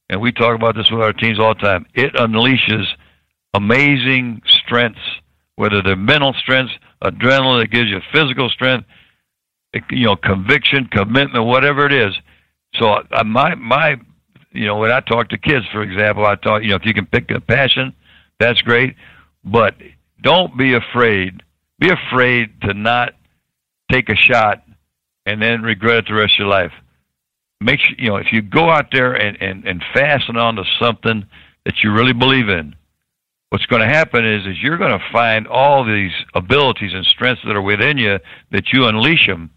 and 0.09 0.20
we 0.20 0.32
talk 0.32 0.55
about 0.55 0.77
this 0.77 0.90
with 0.90 1.03
our 1.03 1.12
teams 1.12 1.39
all 1.39 1.55
the 1.55 1.61
time, 1.61 1.86
it 1.94 2.12
unleashes 2.15 2.86
amazing 3.55 4.43
strengths, 4.47 5.01
whether 5.57 5.82
they're 5.82 5.97
mental 5.97 6.35
strengths, 6.35 6.74
adrenaline 7.03 7.62
that 7.62 7.70
gives 7.70 7.89
you 7.89 8.01
physical 8.12 8.48
strength, 8.48 8.86
you 9.90 10.07
know, 10.07 10.16
conviction, 10.16 10.86
commitment, 10.86 11.44
whatever 11.44 11.86
it 11.86 11.93
is. 11.93 12.15
So 12.77 12.89
uh, 12.90 13.24
my 13.24 13.55
my, 13.55 13.97
you 14.53 14.66
know, 14.66 14.77
when 14.77 14.90
I 14.90 15.01
talk 15.01 15.28
to 15.31 15.39
kids, 15.39 15.66
for 15.73 15.82
example, 15.82 16.24
I 16.24 16.36
talk, 16.36 16.62
you 16.62 16.70
know, 16.70 16.77
if 16.77 16.85
you 16.85 16.94
can 16.94 17.07
pick 17.07 17.31
a 17.31 17.40
passion, 17.40 17.94
that's 18.39 18.61
great, 18.62 18.94
but 19.44 19.74
don't 20.23 20.57
be 20.57 20.74
afraid. 20.74 21.43
Be 21.78 21.90
afraid 21.90 22.61
to 22.62 22.74
not 22.74 23.15
take 23.90 24.09
a 24.09 24.16
shot 24.16 24.62
and 25.27 25.43
then 25.43 25.62
regret 25.62 25.98
it 25.98 26.05
the 26.09 26.15
rest 26.15 26.35
of 26.35 26.39
your 26.39 26.48
life. 26.48 26.73
Make 27.61 27.81
sure 27.81 27.94
you 27.98 28.09
know 28.09 28.16
if 28.16 28.32
you 28.32 28.40
go 28.43 28.70
out 28.70 28.86
there 28.93 29.12
and 29.12 29.36
and 29.43 29.66
and 29.66 29.85
fasten 29.93 30.36
onto 30.36 30.62
something 30.81 31.27
that 31.65 31.74
you 31.82 31.93
really 31.93 32.12
believe 32.15 32.48
in. 32.48 32.74
What's 33.51 33.66
going 33.66 33.81
to 33.82 33.89
happen 33.89 34.27
is 34.27 34.44
is 34.47 34.57
you're 34.62 34.77
going 34.77 34.98
to 34.98 35.05
find 35.12 35.47
all 35.47 35.85
these 35.85 36.11
abilities 36.35 36.93
and 36.93 37.05
strengths 37.07 37.43
that 37.47 37.55
are 37.57 37.62
within 37.62 37.97
you 37.97 38.19
that 38.51 38.73
you 38.73 38.86
unleash 38.86 39.27
them, 39.27 39.51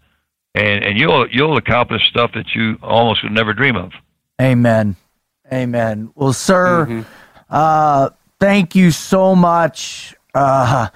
and 0.54 0.84
and 0.84 0.98
you'll 0.98 1.28
you'll 1.30 1.56
accomplish 1.56 2.02
stuff 2.08 2.30
that 2.34 2.54
you 2.54 2.78
almost 2.82 3.22
would 3.22 3.32
never 3.32 3.52
dream 3.52 3.76
of. 3.76 3.92
Amen. 4.40 4.96
Amen. 5.52 6.10
Well, 6.14 6.32
sir, 6.32 6.86
Mm-hmm. 6.86 7.02
uh, 7.50 8.10
thank 8.38 8.74
you 8.76 8.92
so 8.92 9.34
much. 9.34 10.14
Uh, 10.32 10.88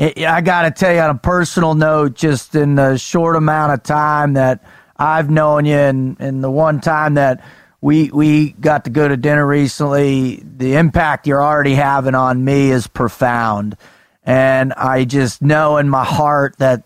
I 0.00 0.40
got 0.40 0.62
to 0.62 0.70
tell 0.70 0.94
you 0.94 1.00
on 1.00 1.10
a 1.10 1.18
personal 1.18 1.74
note, 1.74 2.14
just 2.14 2.54
in 2.54 2.74
the 2.74 2.96
short 2.96 3.36
amount 3.36 3.74
of 3.74 3.82
time 3.82 4.32
that 4.32 4.64
I've 4.96 5.28
known 5.28 5.66
you, 5.66 5.76
and, 5.76 6.16
and 6.18 6.42
the 6.42 6.50
one 6.50 6.80
time 6.80 7.14
that 7.14 7.44
we 7.82 8.10
we 8.10 8.52
got 8.52 8.84
to 8.84 8.90
go 8.90 9.08
to 9.08 9.16
dinner 9.16 9.46
recently, 9.46 10.42
the 10.56 10.76
impact 10.76 11.26
you're 11.26 11.42
already 11.42 11.74
having 11.74 12.14
on 12.14 12.42
me 12.44 12.70
is 12.70 12.86
profound, 12.86 13.76
and 14.24 14.72
I 14.72 15.04
just 15.04 15.42
know 15.42 15.76
in 15.76 15.90
my 15.90 16.04
heart 16.04 16.56
that 16.58 16.82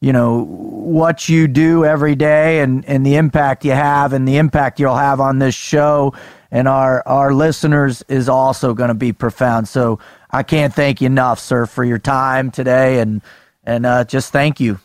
you 0.00 0.12
know 0.12 0.44
what 0.44 1.28
you 1.28 1.46
do 1.46 1.84
every 1.84 2.16
day 2.16 2.60
and 2.60 2.84
and 2.86 3.06
the 3.06 3.14
impact 3.14 3.64
you 3.64 3.72
have 3.72 4.12
and 4.12 4.26
the 4.26 4.38
impact 4.38 4.80
you'll 4.80 4.96
have 4.96 5.20
on 5.20 5.38
this 5.38 5.54
show 5.54 6.14
and 6.50 6.68
our 6.68 7.06
our 7.06 7.34
listeners 7.34 8.02
is 8.08 8.28
also 8.28 8.74
going 8.74 8.88
to 8.88 8.94
be 8.94 9.12
profound. 9.12 9.68
So 9.68 9.98
i 10.30 10.42
can't 10.42 10.74
thank 10.74 11.00
you 11.00 11.06
enough 11.06 11.38
sir 11.38 11.66
for 11.66 11.84
your 11.84 11.98
time 11.98 12.50
today 12.50 13.00
and 13.00 13.22
and 13.64 13.84
uh, 13.84 14.04
just 14.04 14.32
thank 14.32 14.60
you 14.60 14.78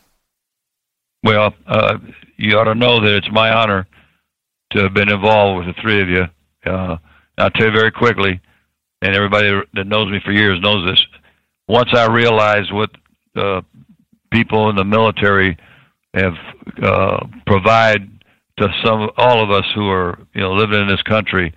Well, 1.24 1.54
uh, 1.68 2.00
you 2.38 2.58
ought 2.58 2.64
to 2.64 2.76
know 2.76 3.00
that 3.00 3.16
it's 3.16 3.32
my 3.32 3.52
honor 3.54 3.88
to 4.72 4.84
have 4.84 4.94
been 4.94 5.10
involved 5.10 5.66
with 5.66 5.76
the 5.76 5.82
three 5.82 6.02
of 6.02 6.10
you. 6.10 6.26
Uh, 6.66 6.98
I'll 7.38 7.52
tell 7.52 7.68
you 7.68 7.72
very 7.72 7.92
quickly, 7.92 8.42
and 9.02 9.16
everybody 9.16 9.52
that 9.76 9.86
knows 9.86 10.12
me 10.12 10.20
for 10.26 10.32
years 10.32 10.60
knows 10.62 10.84
this. 10.90 11.00
Once 11.68 11.90
I 11.94 12.08
realized 12.08 12.74
what 12.74 12.90
uh, 13.36 13.62
people 14.32 14.70
in 14.70 14.76
the 14.76 14.84
military 14.84 15.58
have 16.16 16.34
uh, 16.82 17.26
provide 17.46 18.10
to 18.60 18.68
some 18.84 19.10
all 19.18 19.44
of 19.44 19.52
us 19.52 19.66
who 19.76 19.90
are 19.90 20.18
you 20.34 20.42
know 20.42 20.54
living 20.54 20.82
in 20.82 20.88
this 20.88 21.04
country 21.04 21.54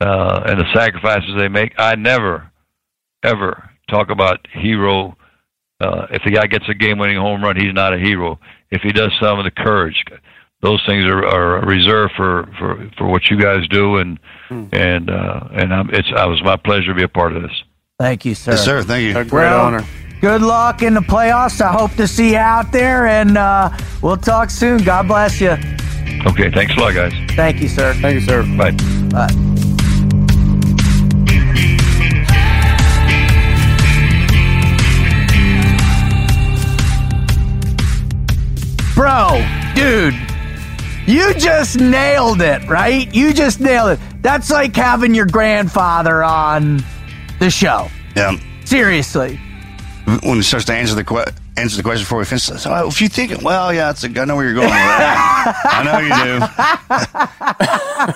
uh, 0.00 0.42
and 0.46 0.58
the 0.58 0.72
sacrifices 0.74 1.34
they 1.36 1.48
make, 1.48 1.74
I 1.78 1.94
never 1.94 2.50
ever 3.24 3.70
talk 3.90 4.10
about 4.10 4.46
hero. 4.52 5.16
Uh, 5.80 6.06
if 6.10 6.22
the 6.24 6.30
guy 6.30 6.46
gets 6.46 6.68
a 6.68 6.74
game-winning 6.74 7.16
home 7.18 7.42
run, 7.42 7.56
he's 7.56 7.74
not 7.74 7.92
a 7.92 7.98
hero. 7.98 8.38
If 8.70 8.82
he 8.82 8.92
does 8.92 9.12
some 9.20 9.38
of 9.38 9.44
the 9.44 9.50
courage, 9.50 10.04
those 10.62 10.82
things 10.86 11.04
are, 11.04 11.26
are 11.26 11.66
reserved 11.66 12.14
for, 12.16 12.46
for, 12.58 12.90
for 12.96 13.06
what 13.08 13.28
you 13.30 13.38
guys 13.38 13.66
do, 13.68 13.96
and 13.96 14.18
and 14.72 15.10
uh, 15.10 15.40
and 15.52 15.74
I'm, 15.74 15.90
it's 15.90 16.08
it 16.08 16.28
was 16.28 16.40
my 16.44 16.56
pleasure 16.56 16.88
to 16.88 16.94
be 16.94 17.02
a 17.02 17.08
part 17.08 17.34
of 17.36 17.42
this. 17.42 17.62
thank 17.98 18.24
you 18.24 18.34
sir 18.34 18.52
Yes, 18.52 18.64
sir. 18.64 18.82
Thank 18.82 19.02
you. 19.02 19.18
A 19.18 19.24
great 19.24 19.44
Well, 19.50 19.66
honor. 19.66 19.84
good 20.20 20.42
luck 20.42 20.82
in 20.82 20.94
the 20.94 21.00
playoffs 21.00 21.60
i 21.60 21.70
hope 21.72 21.92
to 21.96 22.06
see 22.06 22.30
you 22.32 22.36
out 22.38 22.70
there 22.72 23.06
and 23.06 23.36
uh, 23.36 23.68
we'll 24.00 24.16
talk 24.16 24.48
soon 24.50 24.78
god 24.84 25.08
bless 25.08 25.40
you 25.40 25.56
Okay, 26.26 26.50
thanks 26.50 26.74
a 26.76 26.80
lot, 26.80 26.94
guys. 26.94 27.12
thank 27.34 27.60
you 27.60 27.68
sir 27.68 27.92
Thank 27.94 28.14
you, 28.14 28.20
sir. 28.20 28.42
Bye. 28.56 28.70
Bye. 29.10 29.53
Bro, 38.94 39.44
dude, 39.74 40.14
you 41.06 41.34
just 41.34 41.80
nailed 41.80 42.40
it, 42.40 42.66
right? 42.68 43.12
You 43.12 43.34
just 43.34 43.60
nailed 43.60 43.98
it. 43.98 44.22
That's 44.22 44.50
like 44.50 44.74
having 44.76 45.14
your 45.14 45.26
grandfather 45.26 46.22
on 46.22 46.82
the 47.40 47.50
show. 47.50 47.88
Yeah. 48.14 48.36
Seriously. 48.64 49.40
When 50.22 50.36
he 50.36 50.42
starts 50.42 50.66
to 50.66 50.74
answer 50.74 50.94
the 50.94 51.02
que- 51.02 51.24
answer 51.56 51.76
the 51.76 51.82
question 51.82 52.02
before 52.02 52.18
we 52.18 52.24
finish, 52.24 52.44
so 52.44 52.86
if 52.86 53.00
you 53.00 53.08
think, 53.08 53.42
well, 53.42 53.72
yeah, 53.74 53.90
it's 53.90 54.04
a, 54.04 54.08
I 54.20 54.24
know 54.26 54.36
where 54.36 54.44
you're 54.44 54.54
going 54.54 54.66
with 54.66 54.74
that. 54.74 55.60
I 55.64 55.82
know 55.82 55.98
you 55.98 56.08
do. 56.24 56.38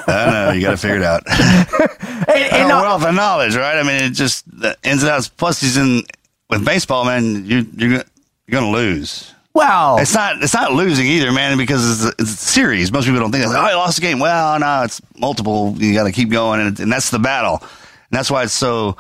I 0.13 0.31
know 0.31 0.53
you 0.53 0.61
got 0.61 0.71
to 0.71 0.77
figure 0.77 0.97
it 0.97 1.03
out. 1.03 1.23
And, 2.29 2.37
a 2.37 2.55
and, 2.55 2.71
uh, 2.73 2.81
wealth 2.83 3.05
of 3.07 3.15
knowledge, 3.15 3.57
right? 3.57 3.79
I 3.79 3.83
mean, 3.83 4.03
it 4.03 4.11
just 4.11 4.45
the 4.61 4.77
ins 4.83 5.03
and 5.03 5.11
outs. 5.11 5.29
Plus, 5.29 5.61
he's 5.63 5.79
in 5.79 6.03
with 6.51 6.63
baseball, 6.63 7.07
man. 7.07 7.47
You 7.47 7.67
you're 7.75 7.91
you're 7.91 8.05
gonna 8.51 8.71
lose. 8.71 9.33
Well, 9.59 9.99
It's 9.99 10.15
not 10.15 10.43
it's 10.43 10.55
not 10.55 10.73
losing 10.73 11.07
either, 11.07 11.33
man, 11.33 11.59
because 11.59 11.91
it's 11.91 12.05
a, 12.05 12.23
it's 12.23 12.33
a 12.33 12.37
series. 12.37 12.93
Most 12.93 13.07
people 13.07 13.21
don't 13.21 13.33
think, 13.33 13.45
like, 13.47 13.57
oh, 13.57 13.61
I 13.61 13.75
lost 13.75 13.97
the 13.97 14.03
game. 14.03 14.19
Well, 14.21 14.59
no, 14.61 14.83
it's 14.85 15.01
multiple. 15.19 15.75
You 15.79 15.93
got 15.95 16.05
to 16.05 16.13
keep 16.13 16.31
going, 16.31 16.61
and, 16.61 16.79
and 16.81 16.93
that's 16.93 17.11
the 17.11 17.19
battle. 17.19 17.59
And 17.61 18.17
that's 18.17 18.31
why 18.31 18.45
it's 18.45 18.53
so 18.53 18.97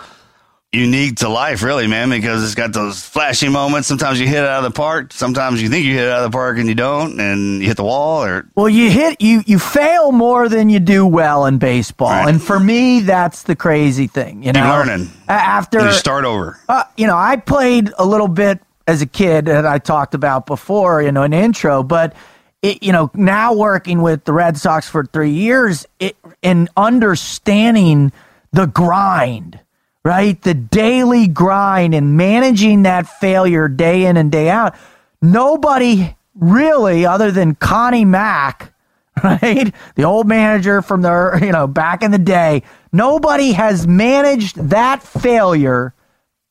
unique 0.70 1.16
to 1.16 1.28
life, 1.30 1.62
really, 1.62 1.86
man, 1.86 2.10
because 2.10 2.44
it's 2.44 2.54
got 2.54 2.74
those 2.74 3.02
flashy 3.02 3.48
moments. 3.48 3.88
Sometimes 3.88 4.20
you 4.20 4.26
hit 4.26 4.36
it 4.42 4.48
out 4.48 4.62
of 4.62 4.70
the 4.70 4.76
park. 4.76 5.14
Sometimes 5.14 5.62
you 5.62 5.70
think 5.70 5.86
you 5.86 5.94
hit 5.94 6.04
it 6.04 6.10
out 6.10 6.24
of 6.24 6.30
the 6.30 6.36
park 6.36 6.58
and 6.58 6.68
you 6.68 6.74
don't, 6.74 7.18
and 7.18 7.62
you 7.62 7.68
hit 7.68 7.78
the 7.78 7.84
wall. 7.84 8.22
Or 8.24 8.46
Well, 8.54 8.68
you 8.68 8.90
hit 8.90 9.20
you 9.22 9.42
you 9.46 9.58
fail 9.58 10.12
more 10.12 10.48
than 10.50 10.68
you 10.68 10.78
do 10.80 11.06
well 11.06 11.46
in 11.46 11.56
baseball, 11.58 12.10
Right. 12.10 12.28
and 12.28 12.42
for 12.42 12.60
me, 12.60 13.00
that's 13.00 13.44
the 13.44 13.56
crazy 13.56 14.08
thing. 14.08 14.42
You 14.42 14.52
know, 14.52 14.60
You're 14.60 14.68
learning. 14.86 15.10
After 15.28 15.80
you 15.86 15.92
start 15.92 16.24
over. 16.26 16.58
uh, 16.68 16.84
you 16.98 17.06
know, 17.06 17.16
I 17.16 17.36
played 17.36 17.90
a 17.98 18.04
little 18.04 18.28
bit 18.28 18.60
as 18.88 19.02
a 19.02 19.06
kid 19.06 19.44
that 19.44 19.66
I 19.66 19.78
talked 19.78 20.14
about 20.14 20.46
before, 20.46 21.02
you 21.02 21.12
know, 21.12 21.22
an 21.22 21.34
intro, 21.34 21.82
but 21.82 22.16
it, 22.62 22.82
you 22.82 22.90
know, 22.90 23.10
now 23.12 23.52
working 23.52 24.00
with 24.00 24.24
the 24.24 24.32
Red 24.32 24.56
Sox 24.56 24.88
for 24.88 25.04
three 25.04 25.30
years, 25.30 25.86
it, 26.00 26.16
and 26.42 26.70
understanding 26.74 28.12
the 28.52 28.64
grind, 28.66 29.60
right? 30.06 30.40
The 30.40 30.54
daily 30.54 31.28
grind 31.28 31.94
and 31.94 32.16
managing 32.16 32.84
that 32.84 33.06
failure 33.06 33.68
day 33.68 34.06
in 34.06 34.16
and 34.16 34.32
day 34.32 34.48
out. 34.48 34.74
Nobody 35.20 36.16
really, 36.34 37.04
other 37.04 37.30
than 37.30 37.56
Connie 37.56 38.06
Mack, 38.06 38.72
right? 39.22 39.70
The 39.96 40.04
old 40.04 40.26
manager 40.26 40.80
from 40.80 41.02
the, 41.02 41.38
you 41.42 41.52
know, 41.52 41.66
back 41.66 42.02
in 42.02 42.10
the 42.10 42.18
day, 42.18 42.62
nobody 42.90 43.52
has 43.52 43.86
managed 43.86 44.56
that 44.70 45.02
failure 45.02 45.92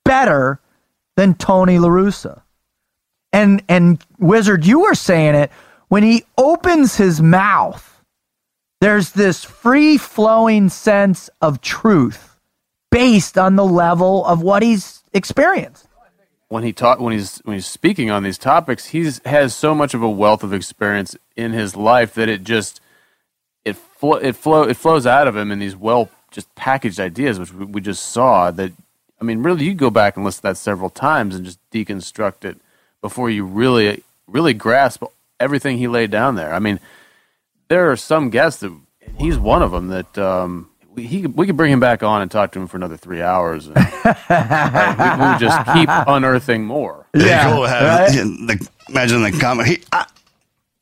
better 0.06 0.60
than 1.18 1.34
Tony 1.34 1.80
La 1.80 1.90
Russa. 1.90 2.44
And 3.34 3.62
and 3.68 4.02
Wizard, 4.20 4.66
you 4.66 4.80
were 4.80 4.96
saying 4.96 5.36
it, 5.36 5.52
when 5.90 6.04
he 6.04 6.24
opens 6.38 6.96
his 6.96 7.22
mouth, 7.22 8.02
there's 8.80 9.12
this 9.12 9.44
free 9.44 9.98
flowing 9.98 10.70
sense 10.70 11.30
of 11.42 11.60
truth 11.60 12.38
based 12.90 13.38
on 13.38 13.58
the 13.58 13.66
level 13.66 14.26
of 14.26 14.42
what 14.42 14.64
he's 14.64 15.04
experienced. 15.12 15.88
when 16.48 16.64
he 16.64 16.72
taught 16.72 17.02
when 17.02 17.12
he's 17.12 17.40
when 17.40 17.56
he's 17.56 17.66
speaking 17.66 18.10
on 18.10 18.24
these 18.24 18.38
topics, 18.38 18.86
he's 18.86 19.20
has 19.26 19.54
so 19.54 19.76
much 19.76 19.94
of 19.94 20.02
a 20.02 20.10
wealth 20.10 20.44
of 20.44 20.54
experience 20.54 21.18
in 21.36 21.52
his 21.52 21.76
life 21.76 22.14
that 22.14 22.30
it 22.30 22.44
just 22.44 22.80
it 23.66 23.76
flo- 23.76 24.14
it 24.14 24.36
flow 24.36 24.64
it 24.64 24.78
flows 24.78 25.06
out 25.06 25.28
of 25.28 25.36
him 25.36 25.52
in 25.52 25.60
these 25.60 25.76
well 25.76 26.10
just 26.32 26.54
packaged 26.56 27.00
ideas, 27.00 27.40
which 27.40 27.52
we, 27.54 27.66
we 27.66 27.82
just 27.82 28.04
saw. 28.08 28.52
That 28.52 28.72
I 29.20 29.24
mean, 29.24 29.42
really, 29.44 29.66
you 29.66 29.74
go 29.74 29.90
back 29.90 30.16
and 30.16 30.26
listen 30.26 30.40
to 30.40 30.44
that 30.44 30.58
several 30.58 30.90
times 30.90 31.36
and 31.36 31.46
just 31.46 31.60
deconstruct 31.72 32.46
it 32.46 32.58
before 33.02 33.30
you 33.30 33.46
really 33.46 34.04
really 34.28 34.54
grasp 34.54 35.04
everything 35.40 35.78
he 35.78 35.88
laid 35.88 36.12
down 36.12 36.36
there. 36.36 36.54
I 36.54 36.60
mean, 36.60 36.80
there 37.70 37.92
are 37.92 37.96
some 37.96 38.30
guests 38.30 38.62
that 38.62 38.78
he's 39.18 39.38
one 39.38 39.62
of 39.62 39.72
them 39.72 39.88
that. 39.90 40.18
Um, 40.18 40.70
we, 40.94 41.06
he, 41.06 41.28
we 41.28 41.46
could 41.46 41.56
bring 41.56 41.72
him 41.72 41.80
back 41.80 42.02
on 42.02 42.24
and 42.24 42.32
talk 42.32 42.52
to 42.54 42.60
him 42.60 42.68
for 42.68 42.76
another 42.76 42.98
three 42.98 43.22
hours. 43.22 43.68
And, 43.68 43.76
we, 43.76 43.82
we 43.82 45.40
just 45.40 45.74
keep 45.74 45.88
unearthing 45.90 46.66
more. 46.66 47.06
Yeah, 47.14 47.54
cool 47.54 47.64
to 47.64 47.70
have 47.70 48.12
the, 48.14 48.70
imagine 48.90 49.22
the 49.22 49.32
comment. 49.32 49.68
He, 49.70 49.84
I, 49.92 50.08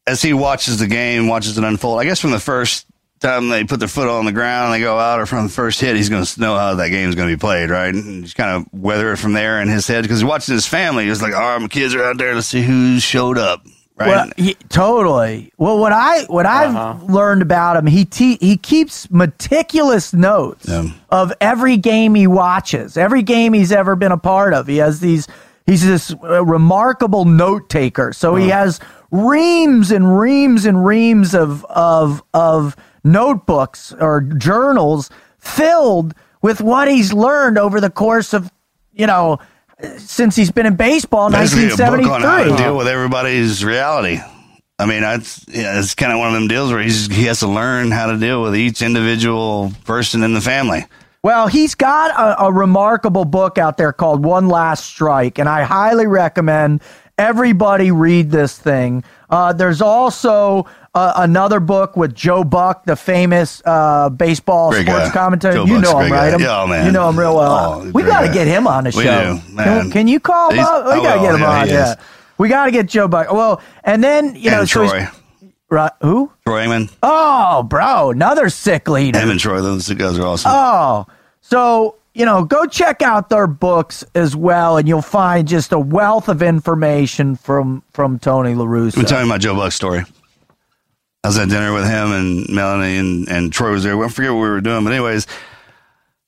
as 0.08 0.22
he 0.22 0.34
watches 0.34 0.80
the 0.80 0.88
game, 0.88 1.28
watches 1.28 1.58
it 1.58 1.64
unfold. 1.64 2.00
I 2.00 2.06
guess 2.06 2.22
from 2.22 2.32
the 2.32 2.40
first 2.40 2.86
time 3.20 3.50
they 3.50 3.64
put 3.64 3.80
their 3.80 3.88
foot 3.88 4.08
on 4.08 4.26
the 4.26 4.32
ground, 4.32 4.66
and 4.66 4.74
they 4.76 4.86
go 4.86 4.98
out, 5.00 5.20
or 5.20 5.26
from 5.26 5.44
the 5.46 5.52
first 5.52 5.80
hit, 5.82 5.96
he's 5.96 6.10
going 6.10 6.24
to 6.24 6.40
know 6.42 6.56
how 6.58 6.76
that 6.76 6.90
game 6.90 7.10
is 7.10 7.16
going 7.16 7.30
to 7.30 7.36
be 7.36 7.40
played, 7.40 7.70
right? 7.70 7.94
And 7.94 8.24
just 8.24 8.36
kind 8.36 8.56
of 8.56 8.72
weather 8.80 9.12
it 9.14 9.18
from 9.18 9.34
there 9.34 9.62
in 9.62 9.68
his 9.68 9.88
head 9.88 10.02
because 10.04 10.20
he's 10.20 10.26
watching 10.30 10.54
his 10.54 10.66
family. 10.68 11.06
He's 11.08 11.22
like, 11.22 11.34
"All 11.34 11.40
right, 11.42 11.62
my 11.62 11.68
kids 11.68 11.96
are 11.96 12.04
out 12.04 12.18
there. 12.18 12.36
Let's 12.36 12.48
see 12.48 12.62
who 12.62 13.00
showed 13.00 13.38
up." 13.38 13.66
Right? 13.98 14.08
Well, 14.10 14.30
he, 14.36 14.56
totally. 14.68 15.54
Well, 15.58 15.80
what 15.80 15.94
I 15.94 16.24
what 16.26 16.46
I've 16.46 16.76
Uh-huh. 16.76 17.06
learned 17.06 17.42
about 17.42 17.78
him, 17.78 17.86
he 17.88 18.04
te- 18.04 18.38
he 18.42 18.58
keeps 18.58 19.10
meticulous 19.10 20.14
notes 20.14 20.66
Yeah. 20.68 20.88
of 21.10 21.32
every 21.40 21.78
game 21.78 22.14
he 22.16 22.28
watches, 22.28 22.98
every 22.98 23.22
game 23.22 23.54
he's 23.54 23.72
ever 23.72 23.96
been 23.96 24.12
a 24.12 24.18
part 24.18 24.54
of. 24.54 24.68
He 24.68 24.78
has 24.78 25.00
these. 25.00 25.28
He's 25.66 25.84
this 25.86 26.14
uh, 26.24 26.44
remarkable 26.46 27.24
note 27.26 27.70
taker. 27.70 28.12
So 28.14 28.36
he 28.36 28.50
has 28.50 28.80
reams 29.12 29.92
and 29.92 30.20
reams 30.20 30.66
and 30.66 30.86
reams 30.86 31.34
of 31.34 31.66
of 31.70 32.22
of 32.34 32.76
notebooks 33.06 33.94
or 34.00 34.22
journals 34.22 35.10
filled 35.40 36.14
with 36.42 36.60
what 36.60 36.90
he's 36.90 37.14
learned 37.14 37.58
over 37.58 37.80
the 37.80 37.90
course 37.90 38.34
of 38.34 38.52
you 38.94 39.08
know 39.08 39.40
since 39.98 40.36
he's 40.36 40.52
been 40.52 40.66
in 40.66 40.76
baseball, 40.76 41.30
Basically, 41.30 41.66
a 41.66 41.76
book 41.76 42.12
on 42.12 42.22
how 42.22 42.44
to 42.44 42.56
deal 42.56 42.78
with 42.78 42.88
everybody's 42.88 43.64
reality. 43.64 44.20
I 44.78 44.86
mean, 44.86 45.02
that's 45.02 45.46
yeah, 45.48 45.80
it's 45.80 45.96
kind 45.96 46.12
of 46.12 46.20
one 46.20 46.30
of 46.30 46.34
them 46.34 46.48
deals 46.48 46.72
where 46.72 46.82
he's 46.82 47.08
he 47.08 47.26
has 47.26 47.40
to 47.40 47.48
learn 47.48 47.92
how 47.92 48.08
to 48.08 48.18
deal 48.18 48.42
with 48.42 48.56
each 48.56 48.82
individual 48.82 49.72
person 49.86 50.24
in 50.24 50.34
the 50.34 50.42
family. 50.42 50.86
Well, 51.24 51.48
he's 51.48 51.76
got 51.76 52.12
a, 52.12 52.46
a 52.46 52.54
remarkable 52.54 53.26
book 53.26 53.58
out 53.58 53.78
there 53.78 53.92
called 53.92 54.24
One 54.24 54.48
Last 54.48 54.86
Strike, 54.86 55.40
and 55.40 55.50
I 55.50 55.64
highly 55.64 56.08
recommend 56.08 56.82
everybody 57.18 57.92
read 57.92 58.32
this 58.32 58.58
thing. 58.58 59.04
Uh, 59.30 59.52
there's 59.54 59.82
also 59.82 60.66
uh, 60.94 61.14
another 61.18 61.60
book 61.60 61.98
with 61.98 62.14
Joe 62.14 62.44
Buck, 62.44 62.86
the 62.86 62.96
famous 62.96 63.62
uh, 63.66 64.10
baseball 64.10 64.70
Great 64.72 64.86
sports 64.88 65.08
guy. 65.10 65.14
commentator. 65.14 65.56
Joe 65.56 65.66
you 65.66 65.76
Buck's 65.82 65.92
know 65.92 66.00
him, 66.00 66.12
right? 66.12 66.34
Him- 66.34 66.42
Yeah, 66.42 66.62
oh, 66.62 66.68
man. 66.68 66.86
You 66.86 66.92
know 66.92 67.10
him 67.10 67.20
real 67.20 67.36
well. 67.36 67.82
Oh, 67.84 67.92
we 67.92 68.04
got 68.04 68.22
to 68.22 68.32
get 68.34 68.48
him 68.48 68.68
on 68.68 68.84
the 68.86 68.92
show. 68.92 69.40
do, 69.56 69.56
Can, 69.64 69.92
can 69.92 70.08
you 70.08 70.20
call 70.20 70.50
him 70.52 70.58
He's- 70.58 70.68
up? 70.68 70.86
We 70.86 71.02
got 71.02 71.16
to 71.16 71.22
get 71.22 71.34
him 71.36 71.42
Yeah, 71.42 71.60
on. 71.62 71.68
Yeah. 71.70 71.96
We 72.38 72.50
got 72.50 72.66
to 72.66 72.72
get 72.72 72.88
Joe 72.88 73.08
Buck. 73.08 73.32
Well, 73.32 73.62
and 73.84 74.04
then, 74.04 74.36
you 74.36 74.52
know, 74.52 74.60
and 74.62 74.70
so 74.70 74.88
Right, 75.68 75.92
who? 76.02 76.32
Troy 76.46 76.66
Aikman, 76.68 76.94
Oh, 77.02 77.64
bro, 77.64 78.12
another 78.12 78.50
sick 78.50 78.88
leader. 78.88 79.20
him 79.20 79.32
and 79.32 79.40
Troy, 79.40 79.62
those 79.62 79.88
two 79.88 79.96
guys 79.96 80.20
are 80.20 80.26
awesome. 80.28 80.52
Oh, 80.54 81.08
so 81.42 81.96
you 82.16 82.26
know, 82.26 82.46
go 82.46 82.66
check 82.66 83.02
out 83.02 83.30
their 83.30 83.46
books 83.46 84.04
as 84.16 84.36
well, 84.36 84.78
and 84.78 84.88
you'll 84.88 85.02
find 85.02 85.48
just 85.48 85.74
a 85.74 85.80
wealth 85.80 86.30
of 86.30 86.42
information 86.42 87.36
from 87.36 87.84
from 87.92 88.18
Tony 88.18 88.56
La 88.56 88.66
Russa. 88.66 89.06
tell 89.06 89.22
you 89.22 89.28
my 89.28 89.38
Joe 89.38 89.54
Buck 89.54 89.74
story. 89.74 90.04
I 91.26 91.28
was 91.28 91.38
at 91.40 91.50
dinner 91.50 91.74
with 91.74 91.86
him 91.86 92.12
and 92.12 92.48
Melanie 92.50 92.98
and, 92.98 93.28
and 93.28 93.52
Troy 93.52 93.72
was 93.72 93.84
there. 93.84 94.02
I 94.02 94.10
forget 94.10 94.32
what 94.32 94.42
we 94.42 94.48
were 94.48 94.62
doing, 94.62 94.84
but 94.84 94.94
anyways, 94.94 95.26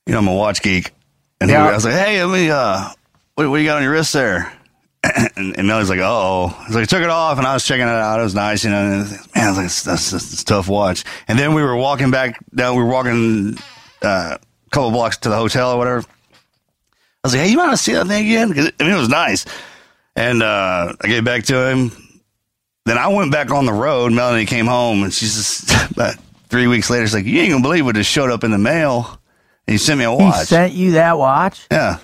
you 0.07 0.13
know, 0.13 0.17
I'm 0.17 0.27
a 0.27 0.33
watch 0.33 0.63
geek. 0.63 0.91
And 1.39 1.51
he, 1.51 1.55
I 1.55 1.71
was 1.71 1.85
like, 1.85 1.93
hey, 1.93 2.23
let 2.23 2.33
me, 2.33 2.49
uh, 2.49 2.89
what, 3.35 3.47
what 3.47 3.57
do 3.57 3.61
you 3.61 3.69
got 3.69 3.77
on 3.77 3.83
your 3.83 3.91
wrist 3.91 4.13
there? 4.13 4.51
and, 5.03 5.55
and 5.55 5.67
Melanie's 5.67 5.91
like, 5.91 5.99
oh. 6.01 6.51
I 6.57 6.65
was 6.65 6.75
like, 6.75 6.87
took 6.87 7.03
it 7.03 7.11
off 7.11 7.37
and 7.37 7.45
I 7.45 7.53
was 7.53 7.63
checking 7.63 7.85
it 7.85 7.89
out. 7.89 8.19
It 8.19 8.23
was 8.23 8.33
nice, 8.33 8.63
you 8.63 8.71
know. 8.71 8.81
And, 8.81 9.11
man, 9.11 9.19
I 9.35 9.49
was 9.49 9.57
like, 9.57 9.65
that's, 9.67 9.83
that's, 9.83 10.09
that's 10.09 10.41
a 10.41 10.45
tough 10.45 10.67
watch. 10.67 11.03
And 11.27 11.37
then 11.37 11.53
we 11.53 11.61
were 11.61 11.75
walking 11.75 12.09
back 12.09 12.39
down, 12.55 12.75
we 12.75 12.81
were 12.81 12.89
walking 12.89 13.59
uh, 14.01 14.39
couple 14.71 14.91
blocks 14.91 15.17
to 15.17 15.29
the 15.29 15.35
hotel 15.35 15.71
or 15.73 15.77
whatever. 15.77 15.99
I 15.99 16.03
was 17.27 17.33
like, 17.33 17.43
hey, 17.45 17.49
you 17.51 17.57
want 17.57 17.71
to 17.71 17.77
see 17.77 17.93
that 17.93 18.07
thing 18.07 18.25
again? 18.25 18.51
I 18.79 18.83
mean, 18.83 18.93
it 18.93 18.97
was 18.97 19.09
nice. 19.09 19.45
And 20.15 20.41
uh, 20.41 20.93
I 21.01 21.07
gave 21.07 21.23
back 21.25 21.43
to 21.45 21.69
him. 21.69 21.91
Then 22.85 22.97
I 22.97 23.07
went 23.09 23.31
back 23.31 23.51
on 23.51 23.65
the 23.65 23.73
road. 23.73 24.11
Melanie 24.13 24.45
came 24.45 24.65
home, 24.65 25.03
and 25.03 25.13
she's 25.13 25.35
just 25.35 25.91
about 25.91 26.15
three 26.49 26.67
weeks 26.67 26.89
later. 26.89 27.05
She's 27.05 27.13
like, 27.13 27.25
"You 27.25 27.41
ain't 27.41 27.51
gonna 27.51 27.61
believe 27.61 27.85
what 27.85 27.95
just 27.95 28.09
showed 28.09 28.31
up 28.31 28.43
in 28.45 28.51
the 28.51 28.57
mail." 28.57 29.19
And 29.67 29.73
he 29.73 29.77
sent 29.77 29.97
me 29.99 30.05
a 30.05 30.11
watch. 30.13 30.39
he 30.39 30.45
sent 30.45 30.73
you 30.73 30.91
that 30.91 31.17
watch? 31.17 31.67
yeah, 31.69 31.97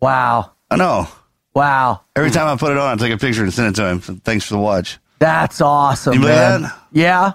Wow, 0.00 0.52
I 0.70 0.76
know. 0.76 1.06
wow, 1.54 2.00
Every 2.16 2.30
time 2.30 2.46
I 2.48 2.56
put 2.58 2.72
it 2.72 2.78
on, 2.78 2.98
I 2.98 3.00
take 3.02 3.12
a 3.12 3.18
picture 3.18 3.42
and 3.42 3.52
send 3.52 3.68
it 3.68 3.76
to 3.82 3.86
him. 3.86 4.00
Thanks 4.00 4.46
for 4.46 4.54
the 4.54 4.60
watch. 4.60 4.98
that's 5.18 5.60
awesome, 5.60 6.14
You 6.14 6.20
believe 6.20 6.34
man. 6.34 6.62
that? 6.62 6.78
Yeah, 6.92 7.32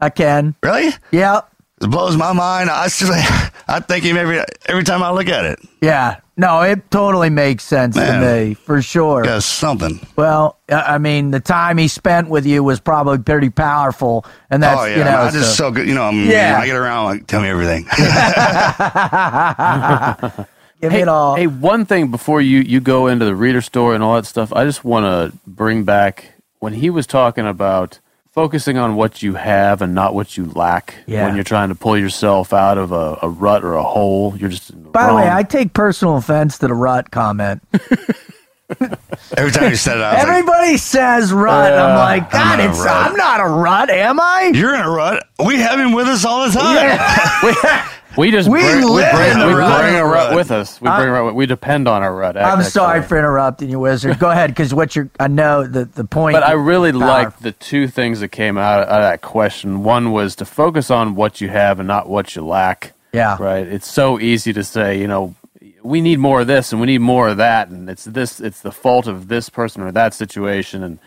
I 0.00 0.10
can. 0.10 0.54
Really? 0.62 0.92
Yeah, 1.10 1.40
It 1.82 1.90
blows 1.90 2.16
my 2.16 2.32
mind. 2.32 2.70
I 2.70 2.84
just, 2.88 3.02
I 3.68 3.80
thank 3.80 4.04
him 4.04 4.16
every 4.16 4.40
every 4.66 4.84
time 4.84 5.02
I 5.02 5.10
look 5.10 5.28
at 5.28 5.44
it. 5.44 5.58
yeah. 5.80 6.20
No, 6.40 6.60
it 6.62 6.88
totally 6.92 7.30
makes 7.30 7.64
sense 7.64 7.96
Man. 7.96 8.20
to 8.22 8.44
me 8.48 8.54
for 8.54 8.80
sure. 8.80 9.24
Got 9.24 9.42
something. 9.42 9.98
Well, 10.14 10.56
I 10.70 10.94
I 10.94 10.98
mean, 10.98 11.32
the 11.32 11.40
time 11.40 11.78
he 11.78 11.88
spent 11.88 12.28
with 12.28 12.46
you 12.46 12.62
was 12.62 12.78
probably 12.78 13.18
pretty 13.18 13.50
powerful, 13.50 14.24
and 14.48 14.62
that's 14.62 14.80
oh 14.80 14.84
yeah, 14.84 14.98
you 14.98 15.04
know, 15.04 15.18
I 15.18 15.30
just 15.32 15.56
so- 15.56 15.64
so 15.64 15.70
good. 15.72 15.88
You 15.88 15.94
know, 15.94 16.04
I'm, 16.04 16.24
Yeah. 16.30 16.58
I 16.60 16.66
get 16.66 16.76
around 16.76 17.06
like 17.06 17.26
tell 17.26 17.42
me 17.42 17.48
everything. 17.48 17.82
give 20.80 20.92
Hey, 20.92 21.00
it 21.02 21.08
all. 21.08 21.34
hey, 21.34 21.48
one 21.48 21.84
thing 21.86 22.10
before 22.12 22.40
you, 22.40 22.60
you 22.60 22.78
go 22.80 23.08
into 23.08 23.24
the 23.24 23.34
reader 23.34 23.60
store 23.60 23.94
and 23.94 24.02
all 24.04 24.14
that 24.14 24.26
stuff, 24.26 24.52
I 24.52 24.64
just 24.64 24.84
want 24.84 25.04
to 25.04 25.36
bring 25.46 25.82
back 25.84 26.32
when 26.60 26.72
he 26.74 26.88
was 26.88 27.06
talking 27.06 27.46
about 27.46 27.98
focusing 28.38 28.78
on 28.78 28.94
what 28.94 29.20
you 29.20 29.34
have 29.34 29.82
and 29.82 29.96
not 29.96 30.14
what 30.14 30.36
you 30.36 30.44
lack 30.54 30.94
Yeah. 31.06 31.26
when 31.26 31.34
you're 31.34 31.42
trying 31.42 31.70
to 31.70 31.74
pull 31.74 31.98
yourself 31.98 32.52
out 32.52 32.78
of 32.78 32.92
a, 32.92 33.18
a 33.22 33.28
rut 33.28 33.64
or 33.64 33.74
a 33.74 33.82
hole. 33.82 34.36
You're 34.36 34.48
just 34.50 34.70
in 34.70 34.84
the 34.84 34.90
By 34.90 35.08
the 35.08 35.14
way, 35.16 35.28
I 35.28 35.42
take 35.42 35.72
personal 35.74 36.16
offense 36.16 36.56
to 36.58 36.68
the 36.68 36.74
rut 36.74 37.10
comment. 37.10 37.60
every 39.36 39.50
time 39.50 39.70
you 39.70 39.76
said 39.76 39.96
it, 39.96 40.02
I 40.02 40.14
was 40.14 40.22
like, 40.22 40.28
Everybody 40.28 40.76
says 40.76 41.32
rut. 41.32 41.72
and 41.72 41.80
I'm 41.80 41.96
uh, 41.96 41.98
like, 41.98 42.30
God, 42.30 42.60
I'm 42.60 42.60
in 42.60 42.70
it's. 42.70 42.86
I'm 42.86 43.16
not 43.16 43.40
a 43.40 43.48
rut, 43.48 43.90
am 43.90 44.20
I? 44.20 44.52
"You're 44.54 44.74
in 44.74 44.82
a 44.82 44.90
rut. 44.90 45.26
We 45.44 45.56
have 45.58 45.80
him 45.80 45.92
with 45.92 46.06
us 46.06 46.24
all 46.24 46.46
the 46.46 46.52
time." 46.52 47.88
We 48.18 48.32
just 48.32 48.48
We 48.48 48.60
bring, 48.60 48.80
we 48.80 49.00
bring, 49.12 49.38
we 49.46 49.52
rut. 49.54 49.80
bring 49.80 49.94
a 49.94 50.04
rut 50.04 50.34
with 50.34 50.50
us. 50.50 50.80
We 50.80 50.90
bring 50.90 51.08
rut. 51.08 51.36
We 51.36 51.46
depend 51.46 51.86
on 51.86 52.02
our 52.02 52.12
rut. 52.12 52.36
I'm 52.36 52.64
sorry 52.64 53.00
for 53.00 53.16
interrupting 53.16 53.70
you, 53.70 53.78
Wizard. 53.78 54.18
Go 54.18 54.28
ahead, 54.28 54.50
because 54.50 54.74
what 54.74 54.96
you're, 54.96 55.08
I 55.20 55.28
know 55.28 55.64
the 55.64 55.84
the 55.84 56.04
point. 56.04 56.34
But 56.34 56.42
I 56.42 56.52
really 56.52 56.90
like 56.90 57.38
the 57.38 57.52
two 57.52 57.86
things 57.86 58.18
that 58.18 58.30
came 58.30 58.58
out 58.58 58.82
of, 58.82 58.88
out 58.88 59.02
of 59.02 59.10
that 59.10 59.22
question. 59.22 59.84
One 59.84 60.10
was 60.10 60.34
to 60.36 60.44
focus 60.44 60.90
on 60.90 61.14
what 61.14 61.40
you 61.40 61.48
have 61.48 61.78
and 61.78 61.86
not 61.86 62.08
what 62.08 62.34
you 62.34 62.44
lack. 62.44 62.92
Yeah. 63.12 63.36
Right. 63.40 63.66
It's 63.66 63.90
so 63.90 64.18
easy 64.18 64.52
to 64.52 64.64
say, 64.64 65.00
you 65.00 65.06
know, 65.06 65.36
we 65.84 66.00
need 66.00 66.18
more 66.18 66.40
of 66.40 66.48
this 66.48 66.72
and 66.72 66.80
we 66.80 66.88
need 66.88 66.98
more 66.98 67.28
of 67.28 67.36
that, 67.36 67.68
and 67.68 67.88
it's 67.88 68.04
this, 68.04 68.40
it's 68.40 68.60
the 68.60 68.72
fault 68.72 69.06
of 69.06 69.28
this 69.28 69.48
person 69.48 69.80
or 69.80 69.92
that 69.92 70.12
situation, 70.12 70.82
and 70.82 70.98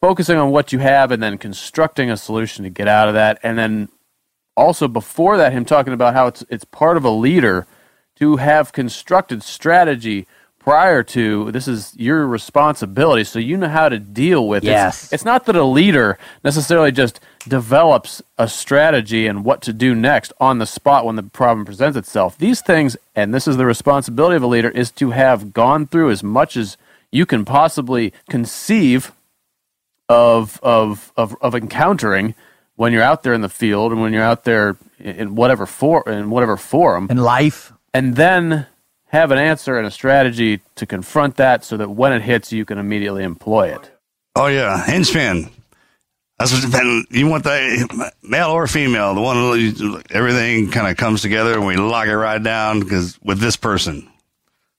focusing 0.00 0.38
on 0.38 0.50
what 0.50 0.72
you 0.72 0.78
have 0.78 1.12
and 1.12 1.22
then 1.22 1.36
constructing 1.36 2.10
a 2.10 2.16
solution 2.16 2.64
to 2.64 2.70
get 2.70 2.88
out 2.88 3.06
of 3.08 3.12
that, 3.14 3.38
and 3.42 3.58
then 3.58 3.90
also 4.58 4.88
before 4.88 5.36
that, 5.36 5.52
him 5.52 5.64
talking 5.64 5.92
about 5.92 6.14
how 6.14 6.26
it's 6.26 6.44
it's 6.50 6.64
part 6.64 6.96
of 6.96 7.04
a 7.04 7.10
leader 7.10 7.66
to 8.16 8.36
have 8.36 8.72
constructed 8.72 9.42
strategy 9.42 10.26
prior 10.58 11.02
to 11.02 11.50
this 11.52 11.66
is 11.66 11.94
your 11.96 12.26
responsibility 12.26 13.24
so 13.24 13.38
you 13.38 13.56
know 13.56 13.68
how 13.68 13.88
to 13.88 13.98
deal 13.98 14.46
with 14.46 14.64
it. 14.64 14.66
Yes. 14.66 15.04
It's, 15.04 15.12
it's 15.14 15.24
not 15.24 15.46
that 15.46 15.56
a 15.56 15.64
leader 15.64 16.18
necessarily 16.44 16.92
just 16.92 17.20
develops 17.46 18.20
a 18.36 18.48
strategy 18.48 19.26
and 19.26 19.44
what 19.44 19.62
to 19.62 19.72
do 19.72 19.94
next 19.94 20.32
on 20.40 20.58
the 20.58 20.66
spot 20.66 21.06
when 21.06 21.16
the 21.16 21.22
problem 21.22 21.64
presents 21.64 21.96
itself. 21.96 22.36
These 22.36 22.60
things, 22.60 22.96
and 23.14 23.32
this 23.32 23.48
is 23.48 23.56
the 23.56 23.64
responsibility 23.64 24.36
of 24.36 24.42
a 24.42 24.46
leader, 24.46 24.68
is 24.68 24.90
to 24.92 25.12
have 25.12 25.54
gone 25.54 25.86
through 25.86 26.10
as 26.10 26.22
much 26.22 26.56
as 26.56 26.76
you 27.10 27.24
can 27.24 27.44
possibly 27.46 28.12
conceive 28.28 29.12
of 30.08 30.58
of 30.62 31.12
of, 31.16 31.36
of 31.40 31.54
encountering 31.54 32.34
when 32.78 32.92
you're 32.92 33.02
out 33.02 33.24
there 33.24 33.34
in 33.34 33.40
the 33.40 33.48
field 33.48 33.90
and 33.90 34.00
when 34.00 34.12
you're 34.12 34.22
out 34.22 34.44
there 34.44 34.76
in 35.00 35.16
in 35.16 35.34
whatever 35.34 35.66
for 35.66 36.08
in 36.08 36.30
whatever 36.30 36.56
forum 36.56 37.08
in 37.10 37.18
life. 37.18 37.72
and 37.92 38.14
then 38.14 38.66
have 39.06 39.30
an 39.32 39.38
answer 39.38 39.76
and 39.78 39.86
a 39.86 39.90
strategy 39.90 40.60
to 40.76 40.86
confront 40.86 41.36
that 41.36 41.64
so 41.64 41.76
that 41.76 41.90
when 41.90 42.12
it 42.12 42.22
hits 42.22 42.52
you 42.52 42.64
can 42.64 42.78
immediately 42.78 43.24
employ 43.24 43.74
it. 43.74 43.90
Oh 44.36 44.46
yeah, 44.46 44.84
hinge 44.84 45.12
pin. 45.12 45.50
That's 46.38 46.52
what 46.52 46.72
and 46.72 47.04
you 47.10 47.26
want 47.26 47.42
that 47.44 48.12
male 48.22 48.50
or 48.50 48.68
female. 48.68 49.12
The 49.14 49.20
one 49.20 50.04
everything 50.10 50.70
kind 50.70 50.86
of 50.86 50.96
comes 50.96 51.20
together 51.20 51.54
and 51.54 51.66
we 51.66 51.76
lock 51.76 52.06
it 52.06 52.16
right 52.16 52.40
down 52.40 52.78
because 52.78 53.18
with 53.22 53.40
this 53.40 53.56
person, 53.56 54.08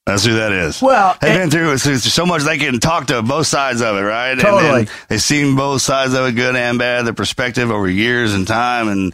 that's 0.10 0.26
who 0.26 0.34
that 0.36 0.52
is. 0.52 0.82
Well, 0.82 1.16
they've 1.22 1.36
it- 1.36 1.40
been 1.40 1.52
through 1.52 1.72
it, 1.74 1.80
so 1.80 1.96
so 1.98 2.26
much 2.26 2.44
they 2.44 2.58
can 2.58 2.80
talk 2.80 3.08
to 3.08 3.22
both 3.22 3.48
sides 3.48 3.82
of 3.82 3.96
it, 3.98 4.02
right? 4.02 4.32
And 4.32 4.42
Totally. 4.42 4.88
they've 5.08 5.22
seen 5.22 5.56
both 5.56 5.82
sides 5.82 6.14
of 6.14 6.26
it, 6.26 6.34
good 6.34 6.56
and 6.56 6.80
bad, 6.80 7.06
the 7.06 7.14
perspective 7.14 7.70
over 7.72 7.90
years 7.90 8.34
and 8.34 8.48
time, 8.48 8.88
and 8.88 9.14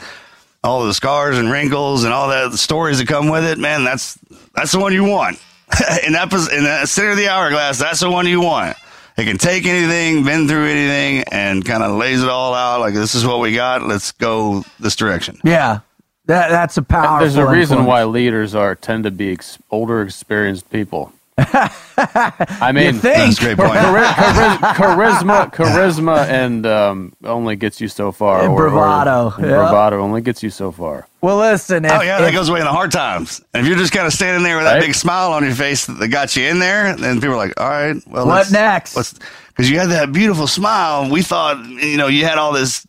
all 0.63 0.85
the 0.85 0.93
scars 0.93 1.37
and 1.37 1.51
wrinkles 1.51 2.03
and 2.05 2.13
all 2.13 2.29
that 2.29 2.49
the 2.51 2.57
stories 2.57 2.97
that 2.99 3.07
come 3.07 3.29
with 3.29 3.43
it. 3.43 3.57
Man, 3.59 3.83
that's 3.83 4.17
that's 4.55 4.71
the 4.71 4.79
one 4.79 4.93
you 4.93 5.03
want. 5.03 5.37
in 6.05 6.13
that 6.13 6.31
in 6.53 6.63
that 6.63 6.87
center 6.89 7.11
of 7.11 7.17
the 7.17 7.27
hourglass, 7.27 7.77
that's 7.79 7.99
the 7.99 8.09
one 8.09 8.25
you 8.27 8.39
want. 8.41 8.77
It 9.17 9.23
can 9.25 9.37
take 9.37 9.65
anything, 9.65 10.25
been 10.25 10.47
through 10.47 10.65
anything, 10.65 11.23
and 11.31 11.63
kind 11.63 11.81
of 11.83 11.97
lays 11.97 12.21
it 12.21 12.29
all 12.29 12.53
out. 12.53 12.81
Like 12.81 12.93
this 12.93 13.15
is 13.15 13.25
what 13.25 13.39
we 13.39 13.53
got. 13.55 13.81
Let's 13.83 14.11
go 14.11 14.63
this 14.79 14.95
direction. 14.95 15.39
Yeah, 15.43 15.79
that 16.27 16.49
that's 16.49 16.77
a 16.77 16.81
powerful. 16.81 17.19
There's 17.19 17.35
a 17.35 17.45
reason 17.45 17.79
influence. 17.79 17.87
why 17.87 18.03
leaders 18.05 18.55
are 18.55 18.75
tend 18.75 19.03
to 19.05 19.11
be 19.11 19.31
ex- 19.31 19.57
older, 19.71 20.01
experienced 20.01 20.69
people. 20.71 21.11
I 21.37 22.71
mean, 22.73 22.95
You 22.95 22.99
think? 23.01 23.15
That's 23.17 23.37
a 23.39 23.41
great 23.41 23.57
point. 23.57 23.71
chari- 23.73 24.05
chari- 24.07 24.73
charisma, 24.75 25.53
charisma, 25.53 26.25
and 26.29 26.65
um, 26.65 27.13
only 27.25 27.55
gets 27.57 27.81
you 27.81 27.87
so 27.89 28.11
far. 28.13 28.41
And 28.45 28.55
bravado, 28.55 29.31
and 29.35 29.45
yeah. 29.45 29.57
bravado 29.57 29.99
only 29.99 30.21
gets 30.21 30.41
you 30.41 30.49
so 30.49 30.71
far. 30.71 31.07
Well, 31.21 31.37
listen. 31.37 31.83
If, 31.85 31.91
Oh 31.91 32.01
yeah, 32.01 32.19
that 32.21 32.29
if- 32.29 32.33
goes 32.35 32.47
away 32.49 32.59
in 32.59 32.65
the 32.65 32.71
hard 32.71 32.91
times. 32.91 33.41
And 33.53 33.61
if 33.61 33.67
you're 33.69 33.77
just 33.77 33.91
kind 33.91 34.07
of 34.07 34.13
standing 34.13 34.43
there 34.43 34.55
with 34.55 34.65
that 34.65 34.75
Right. 34.75 34.81
big 34.85 34.95
smile 34.95 35.33
on 35.33 35.43
your 35.43 35.53
face 35.55 35.85
that 35.87 36.07
got 36.07 36.35
you 36.37 36.45
in 36.45 36.59
there, 36.59 36.95
then 36.95 37.15
people 37.19 37.33
are 37.33 37.37
like, 37.37 37.59
"All 37.59 37.67
right, 37.69 37.95
well, 38.07 38.25
What 38.25 38.35
let's- 38.35 38.51
next?" 38.51 39.19
Because 39.49 39.69
you 39.69 39.79
had 39.79 39.89
that 39.89 40.11
beautiful 40.13 40.47
smile. 40.47 41.09
We 41.09 41.21
thought, 41.21 41.65
you 41.65 41.97
know, 41.97 42.07
you 42.07 42.25
had 42.25 42.37
all 42.37 42.51
this. 42.53 42.85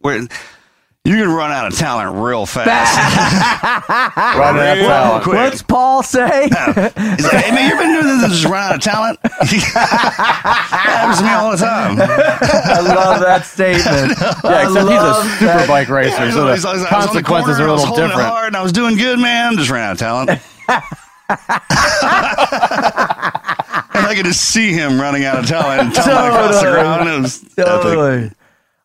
Where 0.00 0.26
you're 1.04 1.18
gonna 1.18 1.34
run 1.34 1.50
out 1.50 1.66
of 1.72 1.78
talent 1.78 2.14
real 2.22 2.44
fast. 2.46 2.68
Right 3.90 4.56
at 4.56 4.76
Real 4.78 4.86
talent. 4.88 5.24
quick. 5.24 5.36
What's 5.36 5.62
Paul 5.62 6.02
say? 6.02 6.44
He's 6.44 6.52
like, 6.52 7.44
hey 7.44 7.50
man, 7.54 7.68
you've 7.70 7.78
been 7.78 7.92
doing 7.92 8.06
this 8.06 8.22
and 8.24 8.32
just 8.32 8.44
run 8.44 8.62
out 8.62 8.74
of 8.76 8.80
talent. 8.82 9.18
that 9.22 9.32
happens 10.70 11.18
to 11.18 11.24
me 11.24 11.30
all 11.30 11.50
the 11.50 11.56
time. 11.56 11.98
I 12.00 12.80
love 12.80 13.20
that 13.20 13.44
statement. 13.46 14.16
Yeah, 14.44 14.66
except 14.68 14.88
he's 14.88 15.00
a 15.00 15.14
super 15.38 15.44
that. 15.46 15.68
bike 15.68 15.88
racer, 15.88 16.16
so 16.16 16.24
He's 16.24 16.34
the 16.34 16.44
like, 16.44 16.64
I 16.64 16.72
was 16.72 16.82
the 16.82 16.88
consequences 16.88 17.56
corner, 17.56 17.64
are 17.64 17.68
a 17.68 17.70
I 17.70 17.72
was 17.72 17.80
little 17.82 17.86
holding 17.86 18.04
it 18.04 18.08
different. 18.08 18.28
hard 18.28 18.46
and 18.48 18.56
I 18.56 18.62
was 18.62 18.72
doing 18.72 18.96
good, 18.96 19.18
man. 19.18 19.56
Just 19.56 19.70
ran 19.70 19.84
out 19.84 19.92
of 19.92 19.98
talent. 19.98 20.30
and 20.30 20.40
I 24.06 24.14
could 24.14 24.26
just 24.26 24.44
see 24.44 24.72
him 24.72 25.00
running 25.00 25.24
out 25.24 25.38
of 25.38 25.46
talent 25.46 25.80
and 25.82 25.94
tumbling 25.94 26.28
across 26.28 26.60
the 26.62 26.70
ground. 26.70 27.08
It 27.08 27.20
was 27.20 27.44
epic. 27.58 28.32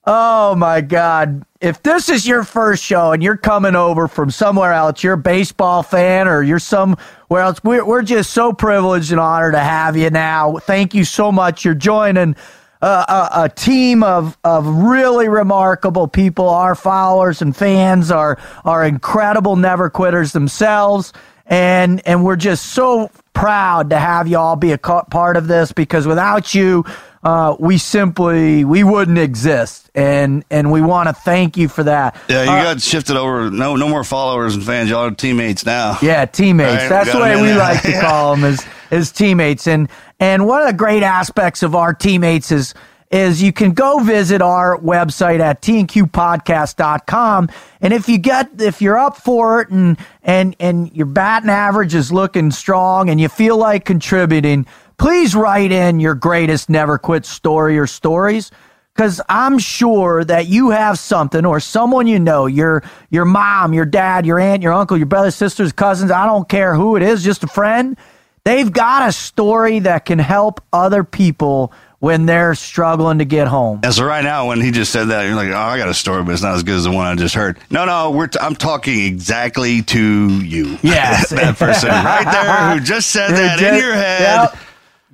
Oh 0.08 0.54
my 0.56 0.82
God. 0.82 1.46
If 1.62 1.82
this 1.82 2.10
is 2.10 2.28
your 2.28 2.44
first 2.44 2.84
show 2.84 3.12
and 3.12 3.24
you're 3.24 3.38
coming 3.38 3.76
over 3.76 4.08
from 4.08 4.30
somewhere 4.30 4.72
else, 4.72 5.04
you're 5.04 5.14
a 5.14 5.18
baseball 5.18 5.82
fan 5.82 6.28
or 6.28 6.44
you're 6.44 6.60
somewhere 6.60 7.00
else, 7.32 7.60
we're, 7.64 7.84
we're 7.84 8.04
just 8.04 8.32
so 8.32 8.54
privileged 8.54 9.12
and 9.12 9.20
honored 9.20 9.54
to 9.54 9.60
have 9.60 9.98
you 9.98 10.12
now. 10.12 10.58
Thank 10.58 10.94
you 10.94 11.06
so 11.06 11.32
much. 11.32 11.66
You're 11.66 11.74
joining 11.74 12.36
a, 12.82 13.30
a 13.34 13.50
team 13.50 14.04
of, 14.04 14.38
of 14.44 14.68
really 14.68 15.28
remarkable 15.28 16.08
people. 16.08 16.50
Our 16.50 16.76
followers 16.76 17.42
and 17.42 17.56
fans 17.56 18.12
are, 18.12 18.38
are 18.64 18.86
incredible 18.86 19.56
never 19.56 19.90
quitters 19.90 20.34
themselves. 20.34 21.14
And, 21.48 22.02
and 22.08 22.24
we're 22.24 22.36
just 22.36 22.68
so 22.68 23.10
proud 23.34 23.90
to 23.90 24.00
have 24.00 24.28
you 24.28 24.38
all 24.38 24.56
be 24.56 24.72
a 24.72 24.78
part 24.78 25.38
of 25.38 25.48
this 25.48 25.72
because 25.72 26.08
without 26.08 26.54
you, 26.54 26.86
uh, 27.26 27.56
we 27.60 27.78
simply 27.80 28.64
we 28.64 28.84
wouldn't 28.84 29.18
exist, 29.18 29.90
and 29.96 30.46
and 30.52 30.72
we 30.72 30.82
want 30.82 31.10
to 31.10 31.14
thank 31.14 31.58
you 31.58 31.68
for 31.68 31.84
that. 31.84 32.16
Yeah, 32.30 32.44
you 32.44 32.50
Uh, 32.52 32.64
got 32.74 32.82
shifted 32.82 33.18
over. 33.18 33.50
No, 33.52 33.76
no 33.76 33.90
more 33.90 34.04
followers 34.04 34.56
and 34.56 34.64
fans. 34.64 34.90
Y'all 34.92 35.06
are 35.08 35.12
teammates 35.12 35.66
now. 35.66 35.98
Yeah, 36.02 36.26
teammates. 36.26 36.84
Right, 36.84 36.90
That's 36.90 37.12
the 37.12 37.20
way 37.20 37.36
we 37.42 37.48
there. 37.50 37.58
like 37.58 37.82
to 37.82 38.00
call 38.00 38.36
them 38.36 38.46
as 38.46 38.66
as 38.92 39.12
teammates. 39.12 39.68
And 39.68 39.90
and 40.20 40.46
one 40.48 40.62
of 40.62 40.68
the 40.68 40.74
great 40.74 41.04
aspects 41.04 41.64
of 41.64 41.76
our 41.76 41.94
teammates 41.94 42.52
is 42.52 42.74
is 43.12 43.42
you 43.42 43.54
can 43.54 43.72
go 43.72 44.00
visit 44.00 44.42
our 44.42 44.78
website 44.80 45.40
at 45.40 45.62
tnqpodcast.com 45.62 47.50
and 47.82 47.94
if 47.94 48.10
you 48.10 48.18
get 48.18 48.50
if 48.60 48.82
you're 48.82 48.98
up 48.98 49.18
for 49.18 49.62
it 49.62 49.70
and 49.70 49.98
and 50.24 50.56
and 50.60 50.92
your 50.94 51.06
batting 51.06 51.50
average 51.50 51.94
is 51.96 52.12
looking 52.12 52.50
strong 52.52 53.10
and 53.10 53.22
you 53.22 53.30
feel 53.30 53.58
like 53.58 53.86
contributing 53.86 54.66
please 54.98 55.36
write 55.36 55.72
in 55.72 56.00
your 56.00 56.16
greatest 56.16 56.70
never 56.70 56.98
quit 56.98 57.26
story 57.26 57.78
or 57.78 57.88
stories 57.88 58.52
because 58.96 59.20
I'm 59.28 59.60
sure 59.60 60.24
that 60.24 60.48
you 60.48 60.70
have 60.70 60.98
something 60.98 61.46
or 61.46 61.60
someone 61.60 62.08
you 62.08 62.20
know, 62.20 62.46
your 62.46 62.84
your 63.10 63.26
mom, 63.26 63.74
your 63.74 63.86
dad, 63.86 64.26
your 64.26 64.40
aunt, 64.40 64.64
your 64.64 64.74
uncle, 64.74 64.98
your 64.98 65.06
brothers, 65.06 65.36
sisters, 65.36 65.72
cousins, 65.74 66.12
I 66.12 66.26
don't 66.26 66.48
care 66.48 66.76
who 66.76 66.96
it 66.96 67.04
is, 67.04 67.24
just 67.24 67.44
a 67.44 67.48
friend. 67.48 67.98
They've 68.46 68.72
got 68.72 69.10
a 69.10 69.12
story 69.12 69.80
that 69.80 70.06
can 70.06 70.20
help 70.20 70.62
other 70.72 71.04
people 71.04 71.74
when 72.00 72.28
they're 72.28 72.54
struggling 72.54 73.18
to 73.18 73.26
get 73.26 73.48
home. 73.48 73.80
And 73.84 73.92
so 73.92 74.06
right 74.06 74.24
now, 74.24 74.48
when 74.48 74.62
he 74.62 74.70
just 74.70 74.92
said 74.92 75.06
that, 75.06 75.24
you're 75.24 75.36
like, 75.36 75.50
"Oh, 75.50 75.56
I 75.56 75.78
got 75.80 75.90
a 75.90 75.94
story, 75.94 76.24
but 76.24 76.34
it's 76.34 76.44
not 76.44 76.54
as 76.54 76.62
good 76.62 76.76
as 76.76 76.84
the 76.84 76.92
one 76.92 77.08
I 77.08 77.16
just 77.16 77.34
heard." 77.34 77.58
No, 77.72 77.86
no, 77.86 78.12
we're 78.12 78.28
t- 78.28 78.40
I'm 78.40 78.56
talking 78.56 79.00
exactly 79.06 79.82
to 79.82 80.40
you. 80.42 80.78
Yes. 80.84 81.30
that 81.32 81.58
person 81.58 81.90
right 81.90 82.32
there 82.32 82.78
who 82.78 82.86
just 82.86 83.10
said 83.10 83.32
that 83.36 83.60
in 83.60 83.80
your 83.80 83.94
head. 83.94 84.22
Yep. 84.22 84.58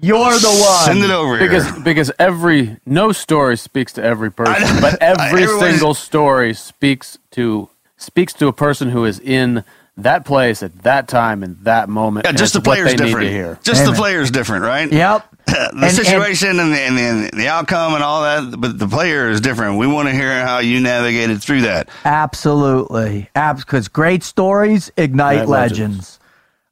You're 0.01 0.31
the 0.31 0.47
one. 0.47 0.85
Send 0.85 1.03
it 1.03 1.11
over 1.11 1.37
Because 1.37 1.69
here. 1.69 1.79
because 1.83 2.11
every 2.19 2.77
no 2.85 3.11
story 3.11 3.55
speaks 3.57 3.93
to 3.93 4.03
every 4.03 4.31
person, 4.31 4.81
but 4.81 4.97
every 5.01 5.43
everyone's- 5.43 5.59
single 5.71 5.93
story 5.93 6.53
speaks 6.53 7.17
to 7.31 7.69
speaks 7.97 8.33
to 8.33 8.47
a 8.47 8.53
person 8.53 8.89
who 8.89 9.05
is 9.05 9.19
in 9.19 9.63
that 9.97 10.25
place 10.25 10.63
at 10.63 10.75
that 10.83 11.07
time 11.07 11.43
in 11.43 11.57
that 11.63 11.87
moment. 11.89 12.25
Yeah, 12.25 12.31
just 12.31 12.53
the 12.53 12.61
player's 12.61 12.91
they 12.91 12.95
different. 12.97 13.19
need 13.19 13.25
to 13.27 13.31
hear. 13.33 13.59
Just 13.63 13.81
Amen. 13.81 13.93
the 13.93 13.99
player's 13.99 14.31
different, 14.31 14.63
right? 14.63 14.91
Yep. 14.91 15.27
the 15.45 15.69
And- 15.73 15.83
and- 15.83 15.91
situation 15.91 16.59
and, 16.59 16.73
the, 16.73 16.79
and, 16.79 16.97
the, 16.97 17.01
and 17.01 17.29
the 17.39 17.47
outcome 17.49 17.93
and 17.93 18.01
all 18.03 18.21
that, 18.23 18.59
but 18.59 18.79
the 18.79 18.87
player 18.87 19.29
is 19.29 19.41
different. 19.41 19.77
We 19.77 19.85
want 19.85 20.07
to 20.07 20.13
hear 20.15 20.43
how 20.43 20.59
you 20.59 20.79
navigated 20.79 21.43
through 21.43 21.61
that. 21.61 21.89
Absolutely. 22.05 23.29
Because 23.35 23.87
great 23.89 24.23
stories 24.23 24.89
ignite 24.97 25.33
Ignite 25.43 25.47
legends. 25.49 25.79
legends. 25.79 26.19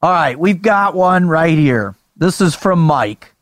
All 0.02 0.12
right, 0.12 0.40
we've 0.40 0.62
got 0.62 0.96
one 0.96 1.28
right 1.28 1.58
here. 1.58 1.94
This 2.20 2.42
is 2.42 2.54
from 2.54 2.80
Mike. 2.80 3.34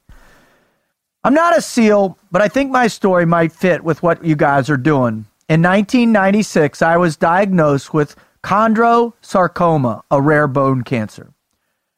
I'm 1.23 1.33
not 1.33 1.57
a 1.57 1.63
SEAL, 1.63 2.15
but 2.31 2.43
I 2.43 2.47
think 2.47 2.69
my 2.69 2.85
story 2.85 3.25
might 3.25 3.51
fit 3.51 3.83
with 3.83 4.03
what 4.03 4.23
you 4.23 4.35
guys 4.35 4.69
are 4.69 4.77
doing. 4.77 5.25
In 5.49 5.63
1996, 5.63 6.83
I 6.83 6.95
was 6.95 7.17
diagnosed 7.17 7.91
with 7.91 8.15
chondrosarcoma, 8.43 10.03
a 10.11 10.21
rare 10.21 10.47
bone 10.47 10.83
cancer. 10.83 11.33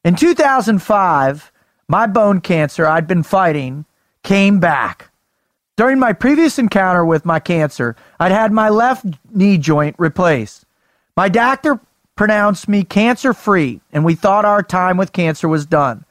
In 0.06 0.16
2005, 0.16 1.52
my 1.90 2.08
bone 2.08 2.40
cancer 2.40 2.88
I'd 2.88 3.08
been 3.08 3.24
fighting 3.24 3.84
came 4.24 4.62
back. 4.62 5.12
During 5.76 6.00
my 6.00 6.14
previous 6.14 6.58
encounter 6.58 7.04
with 7.04 7.26
my 7.26 7.42
cancer, 7.42 7.98
I'd 8.22 8.32
had 8.32 8.54
my 8.54 8.70
left 8.70 9.06
knee 9.34 9.58
joint 9.58 9.98
replaced. 10.00 10.66
My 11.18 11.28
doctor 11.28 11.82
pronounced 12.16 12.70
me 12.70 12.86
cancer 12.86 13.34
free, 13.34 13.82
and 13.92 14.06
we 14.06 14.16
thought 14.16 14.46
our 14.46 14.64
time 14.64 14.96
with 14.96 15.12
cancer 15.12 15.50
was 15.50 15.66
done. 15.66 16.06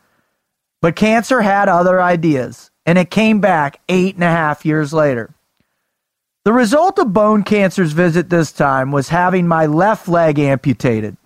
But 0.81 0.97
cancer 0.97 1.41
had 1.41 1.69
other 1.69 2.01
ideas, 2.01 2.71
and 2.87 2.99
it 2.99 3.11
came 3.11 3.41
back 3.41 3.81
eight 3.89 4.15
and 4.15 4.25
a 4.25 4.29
half 4.29 4.65
years 4.65 4.93
later. 4.93 5.35
The 6.45 6.53
result 6.53 6.99
of 6.99 7.13
bone 7.13 7.43
cancer's 7.43 7.93
visit 7.93 8.31
this 8.31 8.53
time 8.53 8.91
was 8.91 9.09
having 9.09 9.47
my 9.47 9.67
left 9.67 10.09
leg 10.09 10.39
amputated. 10.39 11.17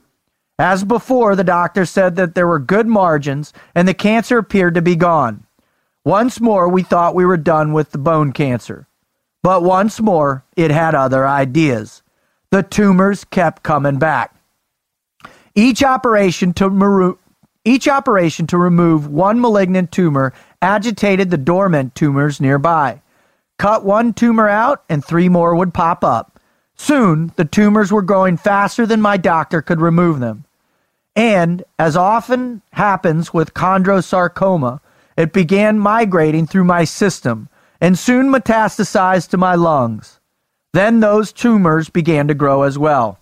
As 0.59 0.85
before, 0.85 1.37
the 1.37 1.45
doctor 1.45 1.85
said 1.87 2.17
that 2.17 2.35
there 2.35 2.47
were 2.47 2.59
good 2.59 2.87
margins 2.87 3.53
and 3.75 3.87
the 3.87 3.95
cancer 3.95 4.39
appeared 4.39 4.75
to 4.75 4.83
be 4.83 4.97
gone. 4.97 5.45
Once 6.05 6.41
more, 6.41 6.69
we 6.69 6.83
thought 6.83 7.15
we 7.15 7.25
were 7.25 7.37
done 7.37 7.73
with 7.73 7.93
the 7.93 7.99
bone 7.99 8.33
cancer. 8.33 8.87
But 9.43 9.63
once 9.63 10.01
more, 10.01 10.45
it 10.57 10.71
had 10.71 10.95
other 10.95 11.27
ideas. 11.27 12.03
The 12.51 12.63
tumors 12.63 13.25
kept 13.25 13.63
coming 13.63 13.99
back. 13.99 14.35
Each 15.55 15.83
operation 15.83 16.53
to 16.55 16.71
maru- 16.71 17.19
each 17.65 17.87
operation 17.89 18.47
to 18.49 18.59
remove 18.59 19.07
one 19.07 19.41
malignant 19.41 19.93
tumor 19.93 20.33
agitated 20.61 21.31
the 21.31 21.37
dormant 21.37 21.95
tumors 21.95 22.41
nearby. 22.41 23.01
Cut 23.59 23.85
one 23.85 24.13
tumor 24.13 24.49
out, 24.49 24.83
and 24.89 25.05
three 25.05 25.29
more 25.29 25.55
would 25.55 25.73
pop 25.73 26.03
up. 26.03 26.41
Soon, 26.75 27.33
the 27.37 27.45
tumors 27.45 27.93
were 27.93 28.03
growing 28.03 28.37
faster 28.37 28.87
than 28.87 29.01
my 29.01 29.17
doctor 29.17 29.63
could 29.63 29.81
remove 29.81 30.19
them. 30.19 30.45
And, 31.15 31.63
as 31.79 31.97
often 31.97 32.63
happens 32.73 33.33
with 33.33 33.55
chondrosarcoma, 33.55 34.81
it 35.17 35.33
began 35.33 35.79
migrating 35.79 36.47
through 36.47 36.65
my 36.65 36.85
system 36.85 37.49
and 37.81 37.99
soon 37.99 38.33
metastasized 38.33 39.29
to 39.31 39.37
my 39.37 39.55
lungs. 39.55 40.19
Then 40.73 41.01
those 41.01 41.33
tumors 41.33 41.91
began 41.91 42.29
to 42.29 42.35
grow 42.35 42.63
as 42.63 42.79
well. 42.79 43.19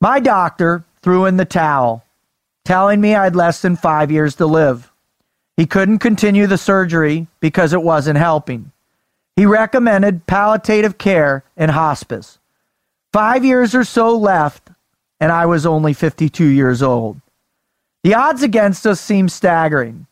My 0.00 0.20
doctor 0.20 0.84
threw 1.02 1.26
in 1.26 1.36
the 1.36 1.44
towel, 1.44 2.04
telling 2.64 3.00
me 3.00 3.14
I 3.14 3.24
had 3.24 3.36
less 3.36 3.62
than 3.62 3.76
five 3.76 4.10
years 4.10 4.34
to 4.36 4.46
live. 4.46 4.90
He 5.56 5.66
couldn't 5.66 5.98
continue 5.98 6.46
the 6.46 6.58
surgery 6.58 7.26
because 7.40 7.72
it 7.72 7.82
wasn't 7.82 8.18
helping. 8.18 8.72
He 9.36 9.46
recommended 9.46 10.26
palliative 10.26 10.98
care 10.98 11.44
and 11.56 11.70
hospice. 11.70 12.38
Five 13.12 13.44
years 13.44 13.74
or 13.74 13.84
so 13.84 14.16
left, 14.16 14.70
and 15.20 15.32
I 15.32 15.46
was 15.46 15.66
only 15.66 15.92
52 15.92 16.44
years 16.44 16.82
old. 16.82 17.20
The 18.02 18.14
odds 18.14 18.42
against 18.42 18.86
us 18.86 19.00
seem 19.00 19.28
staggering. 19.28 20.06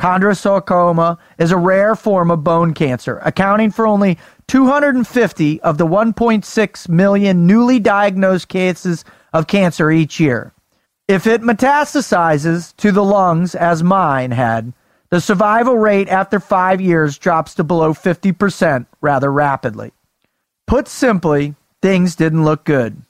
Chondrosarcoma 0.00 1.18
is 1.38 1.50
a 1.50 1.56
rare 1.56 1.94
form 1.94 2.30
of 2.30 2.44
bone 2.44 2.74
cancer, 2.74 3.20
accounting 3.24 3.70
for 3.70 3.86
only 3.86 4.18
250 4.48 5.60
of 5.62 5.78
the 5.78 5.86
1.6 5.86 6.88
million 6.88 7.46
newly 7.46 7.78
diagnosed 7.78 8.48
cases 8.48 9.04
of 9.32 9.46
cancer 9.46 9.90
each 9.90 10.20
year. 10.20 10.53
If 11.06 11.26
it 11.26 11.42
metastasizes 11.42 12.74
to 12.76 12.90
the 12.90 13.04
lungs, 13.04 13.54
as 13.54 13.82
mine 13.82 14.30
had, 14.30 14.72
the 15.10 15.20
survival 15.20 15.76
rate 15.76 16.08
after 16.08 16.40
five 16.40 16.80
years 16.80 17.18
drops 17.18 17.54
to 17.56 17.64
below 17.64 17.92
50% 17.92 18.86
rather 19.02 19.30
rapidly. 19.30 19.92
Put 20.66 20.88
simply, 20.88 21.56
things 21.82 22.16
didn't 22.16 22.44
look 22.44 22.64
good. 22.64 23.02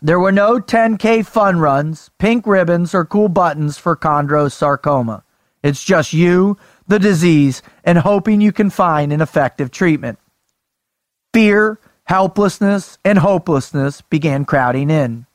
There 0.00 0.20
were 0.20 0.30
no 0.30 0.60
10K 0.60 1.26
fun 1.26 1.58
runs, 1.58 2.10
pink 2.18 2.46
ribbons, 2.46 2.94
or 2.94 3.04
cool 3.04 3.28
buttons 3.28 3.78
for 3.78 3.96
chondrosarcoma. 3.96 5.24
It's 5.64 5.82
just 5.82 6.12
you, 6.12 6.56
the 6.86 7.00
disease, 7.00 7.62
and 7.82 7.98
hoping 7.98 8.40
you 8.40 8.52
can 8.52 8.70
find 8.70 9.12
an 9.12 9.20
effective 9.20 9.72
treatment. 9.72 10.20
Fear, 11.34 11.80
helplessness, 12.04 12.98
and 13.04 13.18
hopelessness 13.18 14.02
began 14.02 14.44
crowding 14.44 14.88
in. 14.88 15.26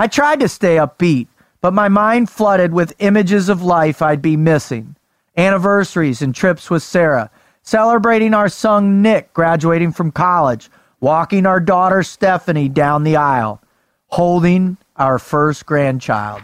I 0.00 0.06
tried 0.06 0.40
to 0.40 0.48
stay 0.48 0.76
upbeat, 0.76 1.26
but 1.60 1.74
my 1.74 1.90
mind 1.90 2.30
flooded 2.30 2.72
with 2.72 2.94
images 3.00 3.50
of 3.50 3.62
life 3.62 4.00
I'd 4.00 4.22
be 4.22 4.34
missing 4.34 4.96
anniversaries 5.36 6.22
and 6.22 6.34
trips 6.34 6.70
with 6.70 6.82
Sarah, 6.82 7.30
celebrating 7.62 8.32
our 8.32 8.48
son 8.48 9.02
Nick 9.02 9.34
graduating 9.34 9.92
from 9.92 10.10
college, 10.10 10.70
walking 11.00 11.44
our 11.44 11.60
daughter 11.60 12.02
Stephanie 12.02 12.70
down 12.70 13.04
the 13.04 13.16
aisle, 13.16 13.60
holding 14.06 14.78
our 14.96 15.18
first 15.18 15.66
grandchild. 15.66 16.40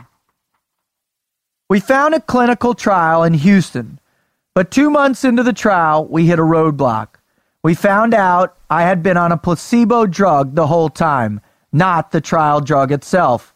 We 1.70 1.81
found 1.81 2.15
a 2.15 2.20
clinical 2.20 2.74
trial 2.74 3.24
in 3.24 3.33
Houston, 3.33 4.01
but 4.55 4.70
two 4.70 4.91
months 4.91 5.24
into 5.24 5.43
the 5.43 5.55
trial, 5.55 6.05
we 6.05 6.27
hit 6.27 6.39
a 6.39 6.43
roadblock. 6.43 7.09
We 7.62 7.74
found 7.74 8.12
out 8.12 8.59
I 8.69 8.83
had 8.83 9.03
been 9.03 9.16
on 9.16 9.33
a 9.33 9.39
placebo 9.39 10.05
drug 10.05 10.57
the 10.57 10.66
whole 10.66 10.91
time, 10.91 11.41
not 11.77 12.11
the 12.11 12.20
trial 12.20 12.61
drug 12.61 12.90
itself. 12.90 13.55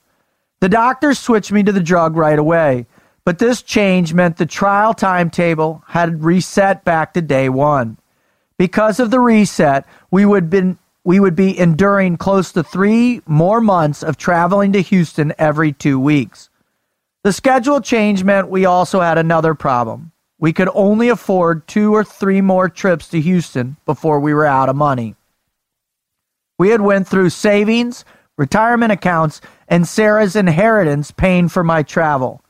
The 0.60 0.68
doctor 0.68 1.14
switched 1.14 1.50
me 1.52 1.62
to 1.62 1.72
the 1.72 1.80
drug 1.80 2.16
right 2.16 2.38
away, 2.38 2.86
but 3.24 3.38
this 3.38 3.62
change 3.62 4.12
meant 4.12 4.36
the 4.36 4.46
trial 4.46 4.94
timetable 4.94 5.82
had 5.88 6.22
reset 6.24 6.84
back 6.84 7.14
to 7.14 7.22
day 7.22 7.48
one. 7.48 7.96
Because 8.58 9.00
of 9.00 9.10
the 9.10 9.20
reset, 9.20 9.86
we 10.10 10.26
would 10.26 10.50
been 10.50 10.78
we 11.02 11.18
would 11.18 11.34
be 11.34 11.58
enduring 11.58 12.18
close 12.18 12.52
to 12.52 12.62
three 12.62 13.22
more 13.26 13.62
months 13.62 14.02
of 14.02 14.18
traveling 14.18 14.72
to 14.74 14.82
Houston 14.82 15.32
every 15.38 15.72
two 15.72 15.98
weeks. 15.98 16.50
The 17.24 17.32
schedule 17.32 17.80
change 17.80 18.22
meant 18.22 18.50
we 18.50 18.66
also 18.66 19.00
had 19.00 19.16
another 19.16 19.54
problem. 19.54 20.12
We 20.38 20.52
could 20.52 20.68
only 20.74 21.08
afford 21.08 21.66
two 21.66 21.94
or 21.94 22.04
three 22.04 22.42
more 22.42 22.68
trips 22.68 23.08
to 23.08 23.20
Houston 23.20 23.76
before 23.86 24.20
we 24.20 24.34
were 24.34 24.46
out 24.46 24.68
of 24.68 24.76
money. 24.76 25.16
We 26.60 26.68
had 26.68 26.82
went 26.82 27.08
through 27.08 27.30
savings, 27.30 28.04
retirement 28.36 28.92
accounts, 28.92 29.40
and 29.66 29.88
Sarah's 29.88 30.36
inheritance 30.36 31.10
paying 31.10 31.48
for 31.48 31.64
my 31.64 31.82
travel. 31.82 32.44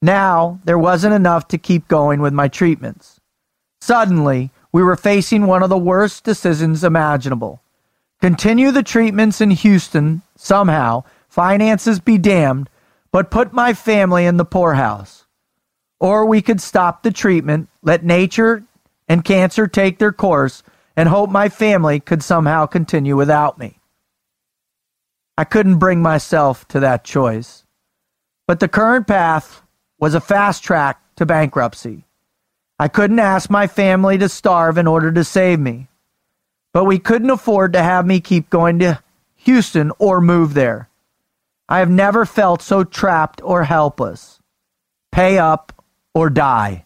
Now, 0.00 0.58
there 0.64 0.78
wasn't 0.78 1.12
enough 1.12 1.48
to 1.48 1.58
keep 1.58 1.86
going 1.86 2.22
with 2.22 2.32
my 2.32 2.48
treatments. 2.48 3.20
Suddenly, 3.82 4.52
we 4.72 4.82
were 4.82 4.96
facing 4.96 5.44
one 5.46 5.62
of 5.62 5.68
the 5.68 5.76
worst 5.76 6.24
decisions 6.24 6.82
imaginable. 6.82 7.60
Continue 8.22 8.70
the 8.70 8.82
treatments 8.82 9.42
in 9.42 9.50
Houston, 9.50 10.22
somehow, 10.34 11.04
finances 11.28 12.00
be 12.00 12.16
damned, 12.16 12.70
but 13.10 13.30
put 13.30 13.52
my 13.52 13.74
family 13.74 14.24
in 14.24 14.38
the 14.38 14.46
poorhouse. 14.46 15.26
Or 16.00 16.24
we 16.24 16.40
could 16.40 16.62
stop 16.62 17.02
the 17.02 17.10
treatment, 17.10 17.68
let 17.82 18.02
nature 18.02 18.64
and 19.10 19.22
cancer 19.22 19.66
take 19.66 19.98
their 19.98 20.10
course, 20.10 20.62
and 20.96 21.08
hope 21.08 21.30
my 21.30 21.48
family 21.48 22.00
could 22.00 22.22
somehow 22.22 22.66
continue 22.66 23.16
without 23.16 23.58
me. 23.58 23.78
I 25.36 25.44
couldn't 25.44 25.78
bring 25.78 26.02
myself 26.02 26.68
to 26.68 26.80
that 26.80 27.04
choice. 27.04 27.64
But 28.46 28.60
the 28.60 28.68
current 28.68 29.06
path 29.06 29.62
was 29.98 30.14
a 30.14 30.20
fast 30.20 30.62
track 30.62 31.00
to 31.16 31.24
bankruptcy. 31.24 32.04
I 32.78 32.88
couldn't 32.88 33.18
ask 33.18 33.48
my 33.48 33.66
family 33.66 34.18
to 34.18 34.28
starve 34.28 34.76
in 34.76 34.86
order 34.86 35.12
to 35.12 35.24
save 35.24 35.60
me. 35.60 35.88
But 36.72 36.84
we 36.84 36.98
couldn't 36.98 37.30
afford 37.30 37.72
to 37.74 37.82
have 37.82 38.06
me 38.06 38.20
keep 38.20 38.50
going 38.50 38.78
to 38.80 39.02
Houston 39.36 39.92
or 39.98 40.20
move 40.20 40.54
there. 40.54 40.88
I 41.68 41.78
have 41.78 41.90
never 41.90 42.26
felt 42.26 42.60
so 42.60 42.84
trapped 42.84 43.40
or 43.42 43.64
helpless. 43.64 44.40
Pay 45.10 45.38
up 45.38 45.84
or 46.14 46.28
die. 46.28 46.84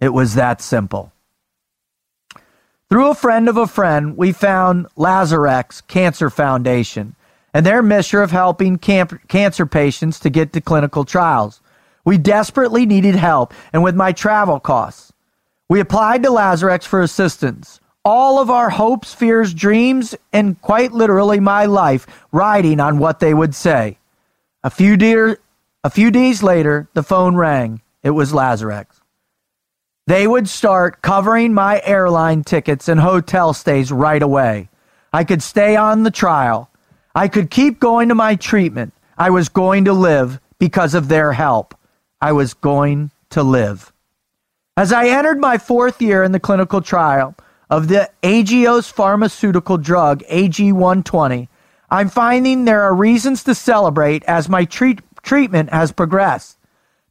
It 0.00 0.10
was 0.10 0.34
that 0.34 0.60
simple. 0.60 1.12
Through 2.90 3.10
a 3.10 3.14
friend 3.14 3.50
of 3.50 3.58
a 3.58 3.66
friend, 3.66 4.16
we 4.16 4.32
found 4.32 4.86
Lazarex 4.96 5.86
Cancer 5.88 6.30
Foundation 6.30 7.16
and 7.52 7.66
their 7.66 7.82
mission 7.82 8.20
of 8.20 8.30
helping 8.30 8.78
cancer 8.78 9.66
patients 9.66 10.18
to 10.20 10.30
get 10.30 10.54
to 10.54 10.62
clinical 10.62 11.04
trials. 11.04 11.60
We 12.06 12.16
desperately 12.16 12.86
needed 12.86 13.14
help, 13.14 13.52
and 13.74 13.82
with 13.82 13.94
my 13.94 14.12
travel 14.12 14.58
costs, 14.58 15.12
we 15.68 15.80
applied 15.80 16.22
to 16.22 16.30
Lazarex 16.30 16.84
for 16.84 17.02
assistance. 17.02 17.78
All 18.06 18.40
of 18.40 18.48
our 18.48 18.70
hopes, 18.70 19.12
fears, 19.12 19.52
dreams, 19.52 20.14
and 20.32 20.58
quite 20.62 20.92
literally 20.92 21.40
my 21.40 21.66
life 21.66 22.06
riding 22.32 22.80
on 22.80 22.98
what 22.98 23.20
they 23.20 23.34
would 23.34 23.54
say. 23.54 23.98
A 24.64 24.70
few, 24.70 24.96
dear, 24.96 25.38
a 25.84 25.90
few 25.90 26.10
days 26.10 26.42
later, 26.42 26.88
the 26.94 27.02
phone 27.02 27.36
rang. 27.36 27.82
It 28.02 28.12
was 28.12 28.32
Lazarex. 28.32 28.86
They 30.08 30.26
would 30.26 30.48
start 30.48 31.02
covering 31.02 31.52
my 31.52 31.82
airline 31.84 32.42
tickets 32.42 32.88
and 32.88 32.98
hotel 32.98 33.52
stays 33.52 33.92
right 33.92 34.22
away. 34.22 34.70
I 35.12 35.22
could 35.22 35.42
stay 35.42 35.76
on 35.76 36.02
the 36.02 36.10
trial. 36.10 36.70
I 37.14 37.28
could 37.28 37.50
keep 37.50 37.78
going 37.78 38.08
to 38.08 38.14
my 38.14 38.34
treatment. 38.34 38.94
I 39.18 39.28
was 39.28 39.50
going 39.50 39.84
to 39.84 39.92
live 39.92 40.40
because 40.58 40.94
of 40.94 41.08
their 41.08 41.34
help. 41.34 41.74
I 42.22 42.32
was 42.32 42.54
going 42.54 43.10
to 43.28 43.42
live. 43.42 43.92
As 44.78 44.94
I 44.94 45.08
entered 45.08 45.40
my 45.40 45.58
fourth 45.58 46.00
year 46.00 46.22
in 46.22 46.32
the 46.32 46.40
clinical 46.40 46.80
trial 46.80 47.34
of 47.68 47.88
the 47.88 48.08
Agios 48.22 48.90
pharmaceutical 48.90 49.76
drug 49.76 50.22
AG120, 50.30 51.48
I'm 51.90 52.08
finding 52.08 52.64
there 52.64 52.82
are 52.84 52.94
reasons 52.94 53.44
to 53.44 53.54
celebrate 53.54 54.24
as 54.24 54.48
my 54.48 54.64
treat- 54.64 55.02
treatment 55.22 55.68
has 55.68 55.92
progressed. 55.92 56.56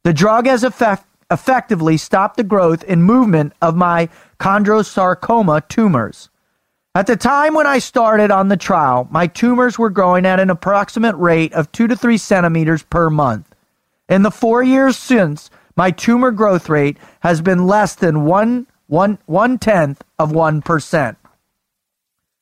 The 0.02 0.12
drug 0.12 0.46
has 0.48 0.64
effect- 0.64 1.04
effectively 1.30 1.96
stop 1.96 2.36
the 2.36 2.44
growth 2.44 2.84
and 2.88 3.04
movement 3.04 3.52
of 3.60 3.76
my 3.76 4.08
chondrosarcoma 4.40 5.66
tumors. 5.68 6.30
At 6.94 7.06
the 7.06 7.16
time 7.16 7.54
when 7.54 7.66
I 7.66 7.78
started 7.78 8.30
on 8.30 8.48
the 8.48 8.56
trial, 8.56 9.06
my 9.10 9.26
tumors 9.26 9.78
were 9.78 9.90
growing 9.90 10.26
at 10.26 10.40
an 10.40 10.50
approximate 10.50 11.16
rate 11.16 11.52
of 11.52 11.70
2 11.70 11.86
to 11.88 11.96
3 11.96 12.16
centimeters 12.16 12.82
per 12.82 13.10
month. 13.10 13.54
In 14.08 14.22
the 14.22 14.30
four 14.30 14.62
years 14.62 14.96
since, 14.96 15.50
my 15.76 15.90
tumor 15.90 16.30
growth 16.30 16.68
rate 16.68 16.96
has 17.20 17.40
been 17.40 17.66
less 17.66 17.94
than 17.94 18.24
one, 18.24 18.66
one, 18.86 19.18
one 19.26 19.58
tenth 19.58 20.02
of 20.18 20.32
1%. 20.32 21.16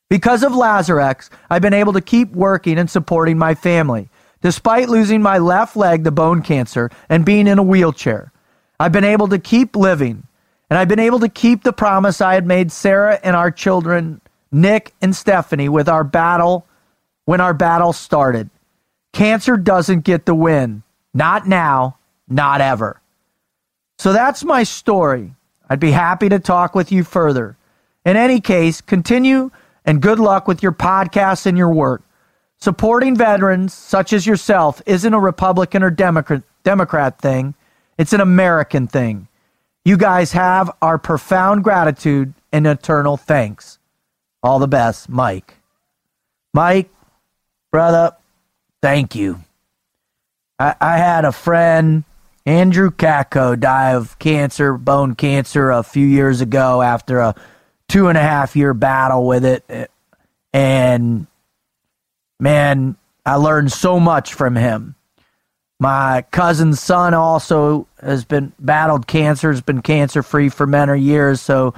Because 0.09 0.41
of 0.41 0.53
Lazarex, 0.53 1.29
I've 1.49 1.61
been 1.61 1.73
able 1.73 1.93
to 1.93 2.01
keep 2.01 2.31
working 2.31 2.79
and 2.79 2.89
supporting 2.89 3.37
my 3.37 3.53
family, 3.53 4.09
despite 4.41 4.87
losing 4.87 5.21
my 5.21 5.37
left 5.37 5.75
leg 5.75 6.05
to 6.05 6.11
bone 6.11 6.41
cancer 6.41 6.89
and 7.09 7.25
being 7.25 7.45
in 7.45 7.59
a 7.59 7.63
wheelchair. 7.63 8.31
I've 8.79 8.91
been 8.91 9.03
able 9.03 9.27
to 9.29 9.39
keep 9.39 9.75
living, 9.75 10.23
and 10.69 10.77
I've 10.77 10.87
been 10.87 10.99
able 10.99 11.19
to 11.19 11.29
keep 11.29 11.63
the 11.63 11.73
promise 11.73 12.21
I 12.21 12.35
had 12.35 12.45
made 12.45 12.71
Sarah 12.71 13.19
and 13.23 13.35
our 13.35 13.51
children, 13.51 14.21
Nick 14.51 14.93
and 15.01 15.15
Stephanie, 15.15 15.69
with 15.69 15.89
our 15.89 16.03
battle 16.03 16.65
when 17.25 17.41
our 17.41 17.53
battle 17.53 17.93
started. 17.93 18.49
Cancer 19.13 19.57
doesn't 19.57 20.01
get 20.01 20.25
the 20.25 20.35
win. 20.35 20.83
Not 21.13 21.47
now, 21.47 21.97
not 22.27 22.61
ever. 22.61 23.01
So 23.97 24.13
that's 24.13 24.43
my 24.43 24.63
story. 24.63 25.33
I'd 25.69 25.79
be 25.79 25.91
happy 25.91 26.29
to 26.29 26.39
talk 26.39 26.75
with 26.75 26.91
you 26.91 27.03
further. 27.03 27.57
In 28.05 28.15
any 28.15 28.39
case, 28.39 28.79
continue 28.79 29.51
and 29.85 30.01
good 30.01 30.19
luck 30.19 30.47
with 30.47 30.61
your 30.61 30.71
podcast 30.71 31.45
and 31.45 31.57
your 31.57 31.73
work. 31.73 32.03
Supporting 32.59 33.15
veterans 33.15 33.73
such 33.73 34.13
as 34.13 34.27
yourself 34.27 34.81
isn't 34.85 35.13
a 35.13 35.19
Republican 35.19 35.83
or 35.83 35.89
Democrat, 35.89 36.43
Democrat 36.63 37.19
thing, 37.19 37.55
it's 37.97 38.13
an 38.13 38.21
American 38.21 38.87
thing. 38.87 39.27
You 39.83 39.97
guys 39.97 40.33
have 40.33 40.69
our 40.81 40.97
profound 40.97 41.63
gratitude 41.63 42.33
and 42.51 42.67
eternal 42.67 43.17
thanks. 43.17 43.79
All 44.43 44.59
the 44.59 44.67
best, 44.67 45.09
Mike. 45.09 45.55
Mike, 46.53 46.89
brother, 47.71 48.15
thank 48.81 49.15
you. 49.15 49.39
I, 50.59 50.75
I 50.79 50.97
had 50.97 51.25
a 51.25 51.31
friend, 51.31 52.03
Andrew 52.45 52.91
Kako, 52.91 53.59
die 53.59 53.93
of 53.93 54.17
cancer, 54.19 54.77
bone 54.77 55.15
cancer, 55.15 55.71
a 55.71 55.83
few 55.83 56.05
years 56.05 56.41
ago 56.41 56.81
after 56.81 57.19
a 57.19 57.35
two 57.87 58.07
and 58.09 58.17
a 58.17 58.21
half 58.21 58.55
year 58.55 58.73
battle 58.73 59.25
with 59.25 59.45
it. 59.45 59.89
And 60.53 61.27
man, 62.39 62.97
I 63.25 63.35
learned 63.35 63.71
so 63.71 63.99
much 63.99 64.33
from 64.33 64.55
him. 64.55 64.95
My 65.79 66.23
cousin's 66.31 66.79
son 66.79 67.13
also 67.13 67.87
has 68.01 68.25
been 68.25 68.51
battled 68.59 69.05
cancer, 69.07 69.51
has 69.51 69.61
been 69.61 69.81
cancer 69.81 70.23
free 70.23 70.49
for 70.49 70.65
many 70.65 70.99
years. 70.99 71.39
So 71.39 71.75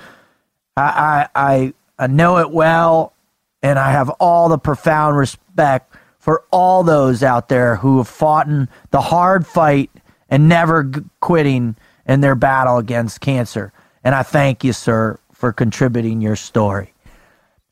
I, 0.78 1.28
I, 1.36 1.74
I, 1.98 2.08
know 2.08 2.38
it 2.38 2.52
well, 2.52 3.14
and 3.62 3.78
I 3.78 3.92
have 3.92 4.10
all 4.12 4.48
the 4.48 4.58
profound 4.58 5.18
respect 5.18 5.94
for 6.20 6.46
all 6.52 6.84
those 6.84 7.24
out 7.24 7.50
there 7.50 7.76
who 7.76 7.98
have 7.98 8.08
fought 8.08 8.48
in 8.48 8.70
the 8.92 9.02
hard 9.02 9.46
fight 9.46 9.90
and 10.30 10.48
never 10.48 10.90
quitting 11.20 11.76
in 12.08 12.22
their 12.22 12.36
battle 12.36 12.78
against 12.78 13.20
cancer. 13.20 13.74
And 14.04 14.16
I 14.16 14.24
thank 14.24 14.64
you, 14.64 14.72
sir, 14.72 15.20
for 15.34 15.52
contributing 15.52 16.22
your 16.22 16.38
story. 16.38 16.94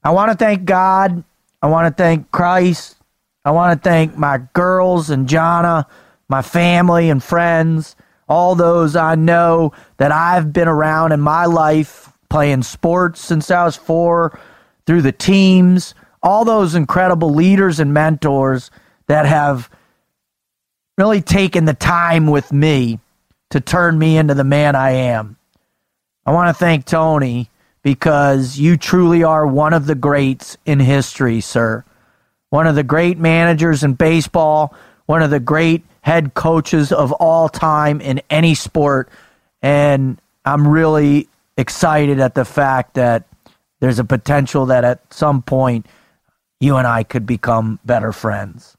I 0.03 0.11
want 0.11 0.31
to 0.31 0.37
thank 0.37 0.65
God. 0.65 1.23
I 1.61 1.67
want 1.67 1.95
to 1.95 2.03
thank 2.03 2.31
Christ. 2.31 2.97
I 3.45 3.51
want 3.51 3.81
to 3.81 3.89
thank 3.89 4.17
my 4.17 4.39
girls 4.53 5.09
and 5.09 5.27
Jana, 5.27 5.87
my 6.29 6.41
family 6.41 7.09
and 7.09 7.23
friends, 7.23 7.95
all 8.27 8.55
those 8.55 8.95
I 8.95 9.15
know 9.15 9.71
that 9.97 10.11
I've 10.11 10.51
been 10.51 10.67
around 10.67 11.11
in 11.11 11.21
my 11.21 11.45
life 11.45 12.11
playing 12.29 12.63
sports 12.63 13.21
since 13.21 13.49
I 13.49 13.63
was 13.63 13.75
four, 13.75 14.37
through 14.85 15.01
the 15.01 15.11
teams, 15.11 15.93
all 16.23 16.45
those 16.45 16.75
incredible 16.75 17.33
leaders 17.33 17.79
and 17.79 17.93
mentors 17.93 18.71
that 19.07 19.25
have 19.25 19.69
really 20.97 21.21
taken 21.21 21.65
the 21.65 21.73
time 21.73 22.27
with 22.27 22.51
me 22.51 22.99
to 23.49 23.59
turn 23.59 23.97
me 23.97 24.17
into 24.17 24.33
the 24.33 24.43
man 24.43 24.75
I 24.75 24.91
am. 24.91 25.37
I 26.25 26.31
want 26.31 26.49
to 26.49 26.53
thank 26.53 26.85
Tony 26.85 27.49
because 27.83 28.57
you 28.57 28.75
truly 28.75 29.23
are 29.23 29.47
one 29.47 29.73
of 29.73 29.85
the 29.85 29.95
greats 29.95 30.57
in 30.65 30.79
history, 30.79 31.39
sir. 31.39 31.85
One 32.49 32.67
of 32.67 32.75
the 32.75 32.83
great 32.83 33.17
managers 33.17 33.83
in 33.83 33.93
baseball, 33.93 34.73
one 35.07 35.23
of 35.23 35.31
the 35.31 35.39
great 35.39 35.83
head 36.01 36.35
coaches 36.35 36.91
of 36.91 37.11
all 37.13 37.49
time 37.49 37.99
in 37.99 38.21
any 38.29 38.53
sport. 38.53 39.09
And 39.61 40.21
I'm 40.45 40.67
really 40.67 41.27
excited 41.57 42.19
at 42.19 42.35
the 42.35 42.45
fact 42.45 42.93
that 42.93 43.23
there's 43.79 43.99
a 43.99 44.03
potential 44.03 44.67
that 44.67 44.83
at 44.83 45.13
some 45.13 45.41
point 45.41 45.85
you 46.59 46.77
and 46.77 46.87
I 46.87 47.03
could 47.03 47.25
become 47.25 47.79
better 47.83 48.11
friends. 48.11 48.75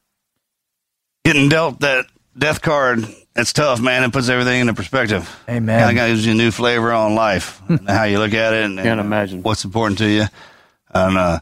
Getting 1.25 1.49
dealt 1.49 1.81
that 1.81 2.05
death 2.37 2.61
card, 2.61 3.05
it's 3.35 3.53
tough, 3.53 3.79
man. 3.79 4.03
It 4.03 4.11
puts 4.11 4.29
everything 4.29 4.61
into 4.61 4.73
perspective. 4.73 5.29
Amen. 5.47 5.79
Kind 5.79 5.97
of 5.97 6.07
gives 6.07 6.25
you 6.25 6.31
a 6.31 6.35
new 6.35 6.51
flavor 6.51 6.91
on 6.91 7.15
life, 7.15 7.61
and 7.69 7.87
how 7.87 8.03
you 8.03 8.19
look 8.19 8.33
at 8.33 8.53
it, 8.53 8.65
and, 8.65 8.77
Can't 8.77 8.99
and 8.99 9.01
imagine. 9.01 9.43
what's 9.43 9.63
important 9.65 9.97
to 9.99 10.09
you. 10.09 10.25
And 10.93 11.17
uh, 11.17 11.39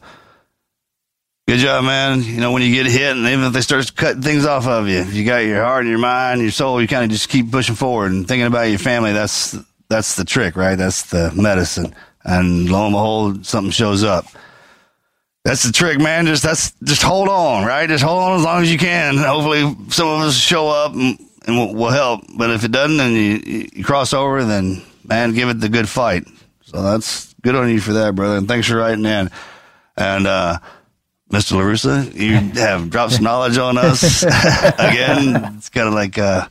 good 1.48 1.60
job, 1.60 1.86
man. 1.86 2.22
You 2.22 2.40
know 2.40 2.52
when 2.52 2.62
you 2.62 2.74
get 2.74 2.92
hit, 2.92 3.16
and 3.16 3.26
even 3.26 3.46
if 3.46 3.54
they 3.54 3.62
start 3.62 3.96
cutting 3.96 4.22
things 4.22 4.46
off 4.46 4.68
of 4.68 4.88
you, 4.88 5.04
you 5.04 5.26
got 5.26 5.40
your 5.40 5.64
heart 5.64 5.82
and 5.82 5.90
your 5.90 6.00
mind, 6.00 6.42
your 6.42 6.52
soul, 6.52 6.82
you 6.82 6.88
kind 6.88 7.06
of 7.06 7.10
just 7.10 7.30
keep 7.30 7.52
pushing 7.52 7.76
forward 7.76 8.12
and 8.12 8.28
thinking 8.28 8.48
about 8.48 8.64
your 8.64 8.80
family. 8.80 9.14
That's 9.14 9.58
that's 9.90 10.16
the 10.16 10.26
trick, 10.26 10.56
right? 10.56 10.76
That's 10.76 11.04
the 11.04 11.32
medicine. 11.36 11.96
And 12.24 12.70
lo 12.70 12.86
and 12.86 12.94
behold, 12.94 13.46
something 13.46 13.72
shows 13.72 14.04
up. 14.04 14.26
That's 15.46 15.64
the 15.64 15.72
trick, 15.72 16.00
man. 16.00 16.26
Just 16.26 16.44
that's 16.44 16.74
just 16.84 17.02
hold 17.02 17.30
on, 17.30 17.66
right? 17.66 17.88
Just 17.88 18.04
hold 18.04 18.22
on 18.22 18.40
as 18.40 18.44
long 18.44 18.62
as 18.62 18.72
you 18.72 18.78
can. 18.78 19.16
Hopefully, 19.18 19.62
some 19.90 20.08
of 20.10 20.22
us 20.22 20.36
show 20.36 20.68
up 20.68 20.94
and, 20.94 21.18
and 21.46 21.58
will, 21.58 21.74
will 21.74 21.92
help. 21.92 22.26
But 22.36 22.50
if 22.50 22.66
it 22.66 22.72
doesn't, 22.72 23.00
and 23.00 23.14
you, 23.14 23.70
you 23.74 23.84
cross 23.86 24.14
over, 24.14 24.44
then 24.44 24.84
man, 25.06 25.34
give 25.34 25.48
it 25.48 25.62
the 25.62 25.70
good 25.70 25.88
fight. 25.88 26.28
So 26.64 26.82
that's 26.82 27.34
good 27.42 27.56
on 27.56 27.70
you 27.70 27.80
for 27.80 27.94
that, 27.94 28.14
brother. 28.16 28.36
And 28.36 28.48
thanks 28.50 28.68
for 28.68 28.76
writing 28.76 29.06
in. 29.06 29.30
And 29.96 30.28
uh, 30.28 30.60
Mr. 31.32 31.54
La 31.54 31.62
Russa, 31.62 32.14
you 32.16 32.36
have 32.62 32.90
dropped 32.90 33.14
some 33.14 33.24
knowledge 33.24 33.58
on 33.58 33.78
us 33.78 34.24
again. 34.24 35.56
It's 35.58 35.70
kind 35.70 35.88
of 35.88 35.94
like 35.94 36.18
uh, 36.18 36.48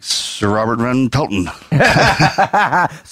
Sir 0.00 0.48
Robert 0.48 0.78
Van 0.78 1.08
Pelton. 1.10 1.46
So, 1.46 1.50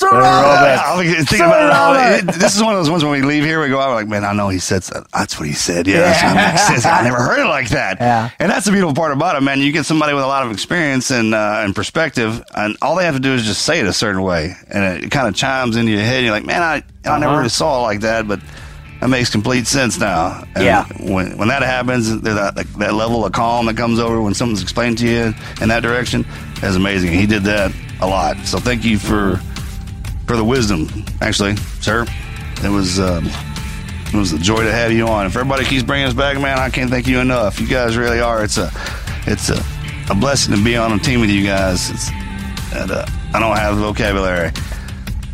I 0.08 0.94
was 0.96 1.28
thinking 1.28 1.40
about 1.46 1.64
it 1.66 1.72
all. 1.72 1.94
Robert. 1.94 2.34
This 2.38 2.54
is 2.56 2.62
one 2.62 2.72
of 2.72 2.78
those 2.78 2.90
ones 2.90 3.02
when 3.04 3.12
we 3.12 3.22
leave 3.22 3.42
here, 3.44 3.60
we 3.60 3.68
go 3.68 3.80
out, 3.80 3.88
we're 3.90 3.94
like, 3.96 4.08
man, 4.08 4.24
I 4.24 4.32
know 4.32 4.48
he 4.48 4.58
said 4.60 4.82
that. 4.82 5.06
That's 5.12 5.38
what 5.38 5.48
he 5.48 5.54
said. 5.54 5.86
Yeah, 5.88 6.00
that's 6.00 6.22
what 6.22 6.34
makes 6.36 6.66
sense. 6.66 6.86
I 6.86 7.02
never 7.02 7.18
heard 7.18 7.40
it 7.40 7.48
like 7.48 7.68
that. 7.70 7.98
Yeah. 8.00 8.30
And 8.38 8.50
that's 8.50 8.66
the 8.66 8.72
beautiful 8.72 8.94
part 8.94 9.12
about 9.12 9.34
it, 9.36 9.40
man. 9.42 9.60
You 9.60 9.72
get 9.72 9.86
somebody 9.86 10.14
with 10.14 10.22
a 10.22 10.26
lot 10.28 10.44
of 10.46 10.52
experience 10.52 11.10
and, 11.10 11.34
uh, 11.34 11.62
and 11.64 11.74
perspective, 11.74 12.42
and 12.54 12.76
all 12.80 12.94
they 12.96 13.04
have 13.04 13.14
to 13.14 13.20
do 13.20 13.32
is 13.34 13.44
just 13.44 13.62
say 13.62 13.80
it 13.80 13.86
a 13.86 13.92
certain 13.92 14.22
way. 14.22 14.54
And 14.68 15.04
it 15.04 15.10
kind 15.10 15.26
of 15.28 15.34
chimes 15.34 15.76
into 15.76 15.90
your 15.92 16.00
head. 16.02 16.16
And 16.18 16.26
you're 16.26 16.34
like, 16.34 16.44
man, 16.46 16.62
I, 16.62 16.82
I 17.08 17.18
never 17.18 17.26
Uh-huh. 17.26 17.36
really 17.38 17.48
saw 17.48 17.80
it 17.80 17.82
like 17.82 18.00
that, 18.00 18.28
but 18.28 18.40
that 19.00 19.08
makes 19.08 19.30
complete 19.30 19.66
sense 19.66 19.98
now. 19.98 20.44
And 20.54 20.64
Yeah. 20.64 20.84
When, 21.00 21.36
when 21.38 21.48
that 21.48 21.62
happens, 21.62 22.08
there's 22.20 22.36
that, 22.36 22.54
that, 22.54 22.66
that 22.78 22.94
level 22.94 23.24
of 23.24 23.32
calm 23.32 23.66
that 23.66 23.76
comes 23.76 23.98
over 23.98 24.20
when 24.22 24.34
something's 24.34 24.62
explained 24.62 24.98
to 24.98 25.06
you 25.08 25.34
in 25.60 25.68
that 25.68 25.82
direction 25.82 26.24
is 26.62 26.76
amazing. 26.76 27.12
He 27.12 27.26
did 27.26 27.42
that 27.44 27.72
a 28.00 28.06
lot. 28.06 28.36
So 28.46 28.58
thank 28.58 28.84
you 28.84 28.98
for 28.98 29.40
for 30.26 30.36
the 30.36 30.44
wisdom, 30.44 30.88
actually, 31.20 31.54
sir. 31.80 32.04
It 32.64 32.68
was 32.68 32.98
um, 32.98 33.26
it 33.26 34.14
was 34.14 34.32
a 34.32 34.38
joy 34.38 34.62
to 34.64 34.72
have 34.72 34.90
you 34.92 35.06
on. 35.06 35.26
If 35.26 35.36
everybody 35.36 35.64
keeps 35.64 35.82
bringing 35.82 36.06
us 36.08 36.14
back, 36.14 36.40
man, 36.40 36.58
I 36.58 36.68
can't 36.70 36.90
thank 36.90 37.06
you 37.06 37.20
enough. 37.20 37.60
You 37.60 37.66
guys 37.68 37.96
really 37.96 38.20
are. 38.20 38.42
It's 38.42 38.56
a 38.58 38.70
it's 39.26 39.50
a, 39.50 39.62
a 40.10 40.14
blessing 40.14 40.54
to 40.56 40.64
be 40.64 40.76
on 40.76 40.92
a 40.92 40.98
team 40.98 41.20
with 41.20 41.30
you 41.30 41.44
guys. 41.44 41.90
It's, 41.90 42.10
and, 42.74 42.90
uh, 42.90 43.06
I 43.34 43.38
don't 43.40 43.56
have 43.56 43.76
the 43.76 43.82
vocabulary. 43.82 44.50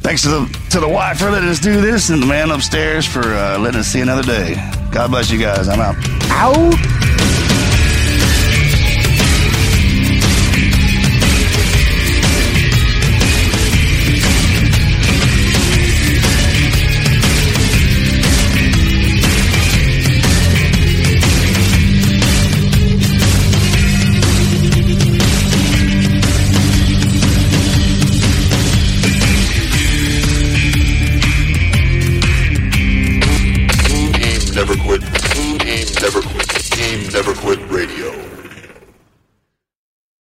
Thanks 0.03 0.23
to 0.23 0.29
the 0.29 0.59
to 0.71 0.81
the 0.81 0.89
wife 0.89 1.19
for 1.19 1.31
letting 1.31 1.49
us 1.49 1.61
do 1.61 1.81
this, 1.81 2.11
and 2.11 2.21
the 2.21 2.27
man 2.27 2.51
upstairs 2.51 3.07
for 3.07 3.23
uh, 3.23 3.59
letting 3.59 3.81
us 3.81 3.87
see 3.87 4.01
another 4.01 4.23
day. 4.23 4.55
God 4.91 5.11
bless 5.11 5.31
you 5.31 5.39
guys. 5.39 5.69
I'm 5.69 5.81
out. 5.81 5.97
out. 6.31 7.32